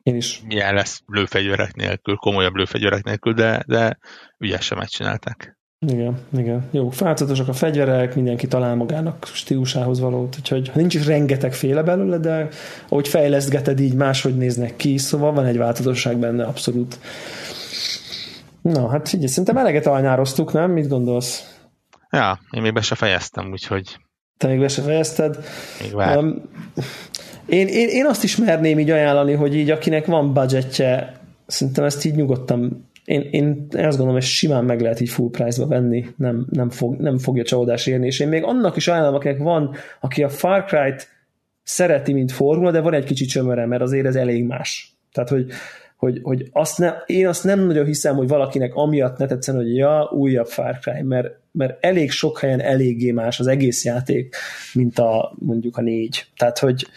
én 0.03 0.15
is. 0.15 0.41
Milyen 0.45 0.73
lesz 0.73 1.01
lőfegyverek 1.05 1.75
nélkül, 1.75 2.15
komolyabb 2.15 2.55
lőfegyverek 2.55 3.03
nélkül, 3.03 3.33
de, 3.33 3.63
de 3.67 3.97
ügyesen 4.37 4.77
megcsinálták. 4.77 5.57
Igen, 5.87 6.19
igen. 6.37 6.67
Jó, 6.71 6.89
változatosak 6.99 7.47
a 7.47 7.53
fegyverek, 7.53 8.15
mindenki 8.15 8.47
talál 8.47 8.75
magának 8.75 9.25
stílusához 9.33 9.99
valót, 9.99 10.35
úgyhogy 10.37 10.71
nincs 10.73 10.93
is 10.95 11.05
rengeteg 11.05 11.53
féle 11.53 11.83
belőle, 11.83 12.17
de 12.17 12.47
ahogy 12.89 13.07
fejlesztgeted, 13.07 13.79
így 13.79 13.93
máshogy 13.93 14.37
néznek 14.37 14.75
ki, 14.75 14.97
szóval 14.97 15.31
van 15.31 15.45
egy 15.45 15.57
változatosság 15.57 16.17
benne 16.17 16.45
abszolút. 16.45 16.99
Na, 18.61 18.89
hát 18.89 19.09
figyelj, 19.09 19.27
szerintem 19.27 19.57
eleget 19.57 19.85
alnyároztuk, 19.85 20.53
nem? 20.53 20.71
Mit 20.71 20.87
gondolsz? 20.87 21.56
Ja, 22.17 22.39
én 22.51 22.61
még 22.61 22.73
be 22.73 22.81
se 22.81 22.95
fejeztem, 22.95 23.51
úgyhogy... 23.51 23.97
Te 24.37 24.47
még 24.47 24.59
be 24.59 24.67
se 24.67 24.81
fejezted? 24.81 25.37
Még 25.81 25.93
vár. 25.93 26.17
Um, 26.17 26.41
én, 27.45 27.67
én, 27.67 27.87
én 27.89 28.05
azt 28.05 28.23
is 28.23 28.35
merném 28.35 28.79
így 28.79 28.89
ajánlani, 28.89 29.33
hogy 29.33 29.55
így 29.55 29.69
akinek 29.69 30.05
van 30.05 30.33
budgetje, 30.33 31.19
szerintem 31.47 31.83
ezt 31.83 32.05
így 32.05 32.15
nyugodtan 32.15 32.89
én, 33.07 33.21
én 33.31 33.67
azt 33.71 33.97
gondolom, 33.97 34.13
hogy 34.13 34.21
simán 34.21 34.65
meg 34.65 34.81
lehet 34.81 34.99
így 34.99 35.09
full 35.09 35.29
price-ba 35.29 35.67
venni, 35.67 36.05
nem, 36.17 36.47
nem, 36.49 36.69
fog, 36.69 36.95
nem 36.95 37.17
fogja 37.17 37.43
csalódás 37.43 37.87
érni, 37.87 38.05
és 38.05 38.19
én 38.19 38.27
még 38.27 38.43
annak 38.43 38.75
is 38.75 38.87
ajánlom, 38.87 39.13
akinek 39.13 39.37
van, 39.37 39.75
aki 39.99 40.23
a 40.23 40.29
Far 40.29 40.63
Cry-t 40.63 41.07
szereti, 41.63 42.13
mint 42.13 42.31
formula, 42.31 42.71
de 42.71 42.79
van 42.79 42.93
egy 42.93 43.03
kicsit 43.03 43.29
csömöre, 43.29 43.65
mert 43.65 43.81
azért 43.81 44.05
ez 44.05 44.15
elég 44.15 44.45
más. 44.45 44.91
Tehát, 45.11 45.29
hogy, 45.29 45.51
hogy, 45.97 46.19
hogy 46.23 46.49
azt 46.51 46.77
ne, 46.77 46.93
én 47.05 47.27
azt 47.27 47.43
nem 47.43 47.59
nagyon 47.59 47.85
hiszem, 47.85 48.15
hogy 48.15 48.27
valakinek 48.27 48.75
amiatt 48.75 49.17
ne 49.17 49.25
tetszen, 49.25 49.55
hogy 49.55 49.75
ja, 49.75 50.09
újabb 50.13 50.47
Far 50.47 50.79
Cry, 50.79 51.01
mert, 51.01 51.27
mert 51.51 51.85
elég 51.85 52.11
sok 52.11 52.39
helyen 52.39 52.59
eléggé 52.59 53.11
más 53.11 53.39
az 53.39 53.47
egész 53.47 53.85
játék, 53.85 54.35
mint 54.73 54.99
a 54.99 55.35
mondjuk 55.39 55.77
a 55.77 55.81
négy. 55.81 56.25
Tehát, 56.35 56.59
hogy, 56.59 56.87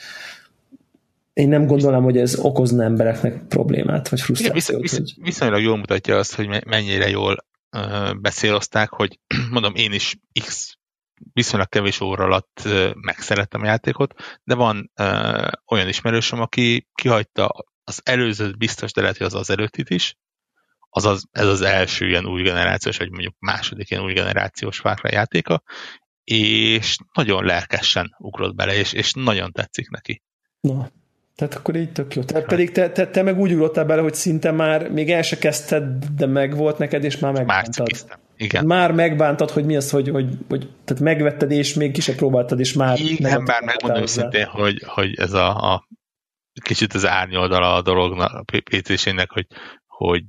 én 1.33 1.49
nem 1.49 1.67
gondolom, 1.67 2.05
hogy 2.05 2.17
ez 2.17 2.39
okozna 2.39 2.83
embereknek 2.83 3.47
problémát, 3.49 4.09
vagy 4.09 4.21
frusztrációt. 4.21 4.81
Visz, 4.81 4.99
visz, 4.99 5.15
viszonylag 5.23 5.63
jól 5.63 5.77
mutatja 5.77 6.19
azt, 6.19 6.35
hogy 6.35 6.67
mennyire 6.67 7.09
jól 7.09 7.45
uh, 7.77 8.15
beszélozták, 8.21 8.91
hogy 8.91 9.19
mondom, 9.51 9.75
én 9.75 9.93
is 9.93 10.19
X 10.45 10.75
viszonylag 11.33 11.69
kevés 11.69 12.01
óra 12.01 12.25
alatt 12.25 12.63
megszerettem 13.01 13.63
a 13.63 13.67
játékot, 13.67 14.15
de 14.45 14.55
van 14.55 14.91
uh, 15.01 15.49
olyan 15.67 15.89
ismerősöm, 15.89 16.41
aki 16.41 16.89
kihagyta 16.95 17.69
az 17.91 18.01
előző 18.05 18.55
biztos, 18.59 18.93
de 18.93 19.01
lehet, 19.01 19.17
hogy 19.17 19.27
az 19.27 19.35
az 19.35 19.51
előttit 19.51 19.91
is, 19.91 20.17
az 20.91 21.05
az, 21.05 21.27
ez 21.31 21.47
az 21.47 21.61
első 21.61 22.09
ilyen 22.09 22.27
új 22.27 22.43
generációs, 22.43 22.97
vagy 22.97 23.11
mondjuk 23.11 23.35
második 23.39 23.91
ilyen 23.91 24.03
új 24.03 24.13
generációs 24.13 24.79
Far 24.79 24.99
játéka, 25.03 25.63
és 26.25 26.97
nagyon 27.13 27.45
lelkesen 27.45 28.17
ugrott 28.19 28.55
bele, 28.55 28.75
és, 28.75 28.93
és 28.93 29.13
nagyon 29.13 29.53
tetszik 29.53 29.91
neki. 29.91 30.23
Na, 30.61 30.91
tehát 31.37 31.55
akkor 31.55 31.77
így 31.77 31.93
tök 31.93 32.15
jó. 32.15 32.23
Tehát 32.23 32.47
pedig 32.47 32.71
te, 32.71 32.91
te, 32.91 33.07
te 33.07 33.23
meg 33.23 33.39
úgy 33.39 33.53
ugrottál 33.53 33.85
bele, 33.85 34.03
hogy 34.03 34.15
szinte 34.15 34.51
már 34.51 34.91
még 34.91 35.11
el 35.11 35.23
se 35.23 35.39
kezdted, 35.39 36.05
de 36.05 36.27
meg 36.27 36.57
volt 36.57 36.79
neked, 36.79 37.05
és 37.05 37.19
már 37.19 37.33
megbántad. 37.33 37.89
Már 38.09 38.19
Igen. 38.37 38.65
Már 38.65 38.93
megbántad, 38.93 39.51
hogy 39.51 39.65
mi 39.65 39.77
az, 39.77 39.91
hogy, 39.91 40.09
hogy, 40.09 40.29
hogy 40.49 40.69
tehát 40.85 41.03
megvetted, 41.03 41.51
és 41.51 41.75
még 41.75 41.93
ki 41.93 42.01
se 42.01 42.15
próbáltad, 42.15 42.61
és 42.61 42.73
már... 42.73 42.99
Igen, 42.99 43.45
bár 43.45 43.63
megmondom 43.63 44.07
szintén, 44.07 44.47
hogy, 44.47 44.83
hogy 44.87 45.15
ez 45.15 45.33
a, 45.33 45.73
a 45.73 45.89
kicsit 46.63 46.93
az 46.93 47.07
árnyoldala 47.07 47.75
a 47.75 47.83
dolognak, 47.83 48.33
a 48.33 48.45
PC-sének, 48.71 49.31
hogy, 49.31 49.47
hogy 49.87 50.25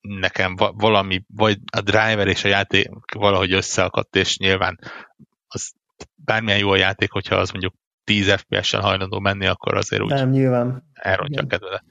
nekem 0.00 0.56
valami, 0.74 1.22
vagy 1.34 1.58
a 1.72 1.80
driver 1.80 2.26
és 2.26 2.44
a 2.44 2.48
játék 2.48 2.88
valahogy 3.16 3.52
összeakadt, 3.52 4.16
és 4.16 4.38
nyilván 4.38 4.78
az 5.46 5.72
bármilyen 6.14 6.58
jó 6.58 6.70
a 6.70 6.76
játék, 6.76 7.10
hogyha 7.10 7.36
az 7.36 7.50
mondjuk 7.50 7.74
10 8.04 8.32
FPS-en 8.32 8.80
hajlandó 8.80 9.18
menni, 9.18 9.46
akkor 9.46 9.76
azért 9.76 10.02
úgy 10.02 10.10
nem, 10.10 10.30
nyilván. 10.30 10.82
elrontja 10.94 11.42
a 11.42 11.46
kedvedet. 11.46 11.84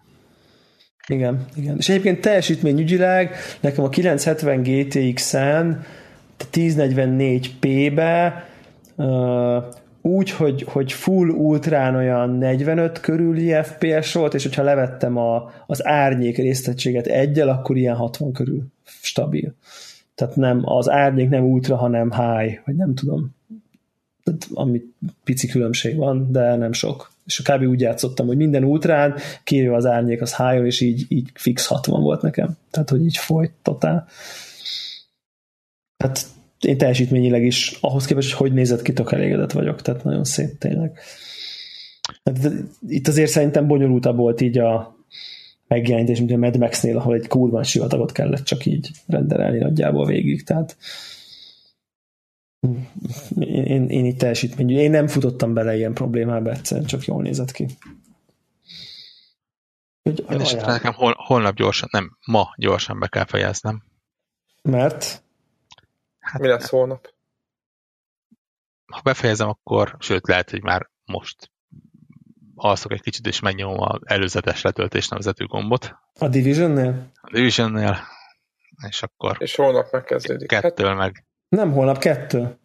Igen, 1.07 1.45
igen. 1.55 1.77
És 1.77 1.89
egyébként 1.89 2.21
teljesítményügyileg 2.21 3.35
nekem 3.59 3.83
a 3.83 3.89
970 3.89 4.61
GTX-en 4.63 5.85
1044p-be 6.51 8.47
uh, 8.95 9.63
úgy, 10.01 10.29
hogy, 10.29 10.63
hogy 10.63 10.91
full 10.91 11.29
ultrán 11.29 11.95
olyan 11.95 12.29
45 12.29 12.99
körüli 12.99 13.53
FPS 13.63 14.13
volt, 14.13 14.33
és 14.33 14.43
hogyha 14.43 14.63
levettem 14.63 15.17
a, 15.17 15.51
az 15.67 15.85
árnyék 15.85 16.37
résztettséget 16.37 17.07
egyel, 17.07 17.49
akkor 17.49 17.77
ilyen 17.77 17.95
60 17.95 18.31
körül 18.31 18.63
stabil. 18.85 19.53
Tehát 20.15 20.35
nem, 20.35 20.61
az 20.63 20.89
árnyék 20.89 21.29
nem 21.29 21.43
ultra, 21.43 21.75
hanem 21.75 22.11
high, 22.11 22.59
vagy 22.65 22.75
nem 22.75 22.93
tudom 22.93 23.37
ami 24.53 24.81
pici 25.23 25.47
különbség 25.47 25.95
van, 25.95 26.31
de 26.31 26.55
nem 26.55 26.71
sok. 26.71 27.11
És 27.25 27.41
kb. 27.41 27.61
úgy 27.61 27.81
játszottam, 27.81 28.27
hogy 28.27 28.37
minden 28.37 28.63
ultrán, 28.63 29.15
kérve 29.43 29.75
az 29.75 29.85
árnyék, 29.85 30.21
az 30.21 30.35
high 30.35 30.65
és 30.65 30.81
így, 30.81 31.05
így 31.07 31.29
fix 31.33 31.65
60 31.65 32.01
volt 32.01 32.21
nekem. 32.21 32.57
Tehát, 32.71 32.89
hogy 32.89 33.05
így 33.05 33.17
folyt 33.17 33.53
totál. 33.61 34.07
Hát 35.97 36.25
én 36.59 36.77
teljesítményileg 36.77 37.43
is, 37.43 37.77
ahhoz 37.81 38.05
képest, 38.05 38.33
hogy 38.33 38.47
hogy 38.47 38.57
nézett 38.57 38.81
ki, 38.81 38.93
tök 38.93 39.11
elégedett 39.11 39.51
vagyok, 39.51 39.81
tehát 39.81 40.03
nagyon 40.03 40.23
szép 40.23 40.57
tényleg. 40.57 40.99
Hát, 42.23 42.51
itt 42.87 43.07
azért 43.07 43.29
szerintem 43.29 43.67
bonyolultabb 43.67 44.17
volt 44.17 44.41
így 44.41 44.57
a 44.57 44.97
megjelenítés, 45.67 46.17
mint 46.17 46.31
a 46.31 46.37
Mad 46.37 46.57
Max-nél, 46.57 46.97
ahol 46.97 47.15
egy 47.15 47.27
kurván 47.27 47.63
sivatagot 47.63 48.11
kellett 48.11 48.43
csak 48.43 48.65
így 48.65 48.89
renderelni 49.07 49.57
nagyjából 49.57 50.05
végig, 50.05 50.43
tehát 50.43 50.77
én, 53.39 53.89
én 53.89 54.05
itt 54.05 54.17
teljesítmény. 54.17 54.69
Én 54.69 54.89
nem 54.89 55.07
futottam 55.07 55.53
bele 55.53 55.75
ilyen 55.75 55.93
problémába 55.93 56.51
egyszerűen, 56.51 56.87
csak 56.87 57.05
jól 57.05 57.21
nézett 57.21 57.51
ki. 57.51 57.67
Úgy, 60.03 60.25
és 60.39 60.53
nekem 60.53 60.93
hol, 60.93 61.13
holnap 61.17 61.55
gyorsan, 61.55 61.89
nem, 61.91 62.17
ma 62.25 62.53
gyorsan 62.57 62.99
be 62.99 63.07
kell 63.07 63.25
fejeznem. 63.25 63.83
Mert? 64.61 65.23
Hát, 66.31 66.41
Mi 66.41 66.47
lesz 66.47 66.69
holnap? 66.69 67.13
Ha 68.91 69.01
befejezem, 69.03 69.49
akkor, 69.49 69.95
sőt, 69.99 70.27
lehet, 70.27 70.49
hogy 70.49 70.63
már 70.63 70.89
most 71.05 71.51
alszok 72.55 72.91
egy 72.91 73.01
kicsit, 73.01 73.27
és 73.27 73.39
megnyomom 73.39 73.79
az 73.79 73.99
előzetes 74.03 74.61
letöltés 74.61 75.07
nevezetű 75.07 75.45
gombot. 75.45 75.95
A 76.19 76.27
Division-nél? 76.27 77.11
A 77.21 77.29
Division-nél, 77.31 77.97
és 78.87 79.01
akkor... 79.01 79.35
És 79.39 79.55
holnap 79.55 79.91
megkezdődik. 79.91 80.47
Kettől 80.47 80.87
hát, 80.87 80.97
meg 80.97 81.25
nem 81.49 81.71
holnap, 81.71 81.97
kettő. 81.97 82.57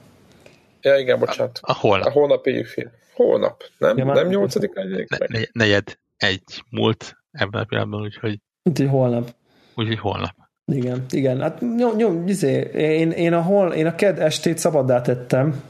Ja, 0.80 0.96
igen, 0.96 1.18
bocsánat. 1.18 1.58
A, 1.62 1.70
a 1.70 1.74
holnap. 1.74 2.06
A 2.06 2.10
holnap 2.10 2.46
éjfél. 2.46 2.92
Holnap, 3.14 3.62
nem? 3.78 3.96
Ja, 3.96 4.04
nem 4.04 4.26
nyolcadik 4.26 4.72
negyedik? 4.72 5.28
Ne, 5.28 5.40
negyed 5.52 5.98
egy 6.16 6.64
múlt 6.70 7.16
ebben 7.30 7.62
a 7.62 7.64
pillanatban, 7.64 8.00
úgyhogy... 8.00 8.40
Úgyhogy 8.62 8.88
holnap. 8.88 9.34
Úgyhogy 9.74 9.98
holnap. 9.98 10.43
Igen, 10.72 11.04
igen. 11.10 11.40
Hát 11.40 11.60
nyom, 11.60 11.96
nyom, 11.96 12.26
izé, 12.26 12.70
én, 12.74 13.10
én, 13.10 13.32
a 13.32 13.42
hol, 13.42 13.72
én 13.72 13.86
a 13.86 13.94
ked 13.94 14.18
estét 14.18 14.58
szabaddá 14.58 15.00
tettem, 15.00 15.62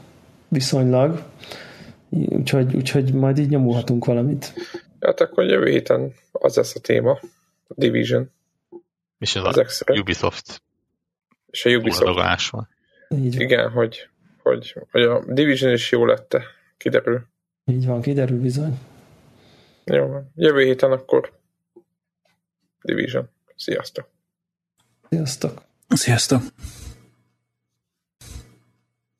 viszonylag, 0.47 1.23
úgyhogy, 2.09 2.75
úgyhogy 2.75 3.13
majd 3.13 3.37
így 3.37 3.49
nyomulhatunk 3.49 4.05
valamit. 4.05 4.53
Hát 4.99 5.19
akkor 5.19 5.43
jövő 5.43 5.69
héten 5.69 6.13
az 6.31 6.55
lesz 6.55 6.75
a 6.75 6.79
téma, 6.79 7.11
a 7.67 7.73
Division. 7.75 8.31
És 9.19 9.35
az, 9.35 9.57
az 9.57 9.81
a 9.85 9.99
Ubisoft. 9.99 10.61
És 11.49 11.65
a 11.65 11.69
Ubisoft. 11.69 12.67
Igen, 13.09 13.69
hogy, 13.69 14.09
hogy, 14.43 14.75
hogy 14.91 15.01
a 15.01 15.23
Division 15.27 15.71
is 15.71 15.91
jó 15.91 16.05
lette, 16.05 16.43
kiderül. 16.77 17.27
Így 17.65 17.85
van, 17.85 18.01
kiderül 18.01 18.39
bizony. 18.39 18.79
Jó, 19.83 20.21
jövő 20.35 20.63
héten 20.63 20.91
akkor 20.91 21.31
Division. 22.81 23.29
Sziasztok! 23.55 24.14
Sziasztok! 25.09 25.61
Sziasztok! 25.89 26.41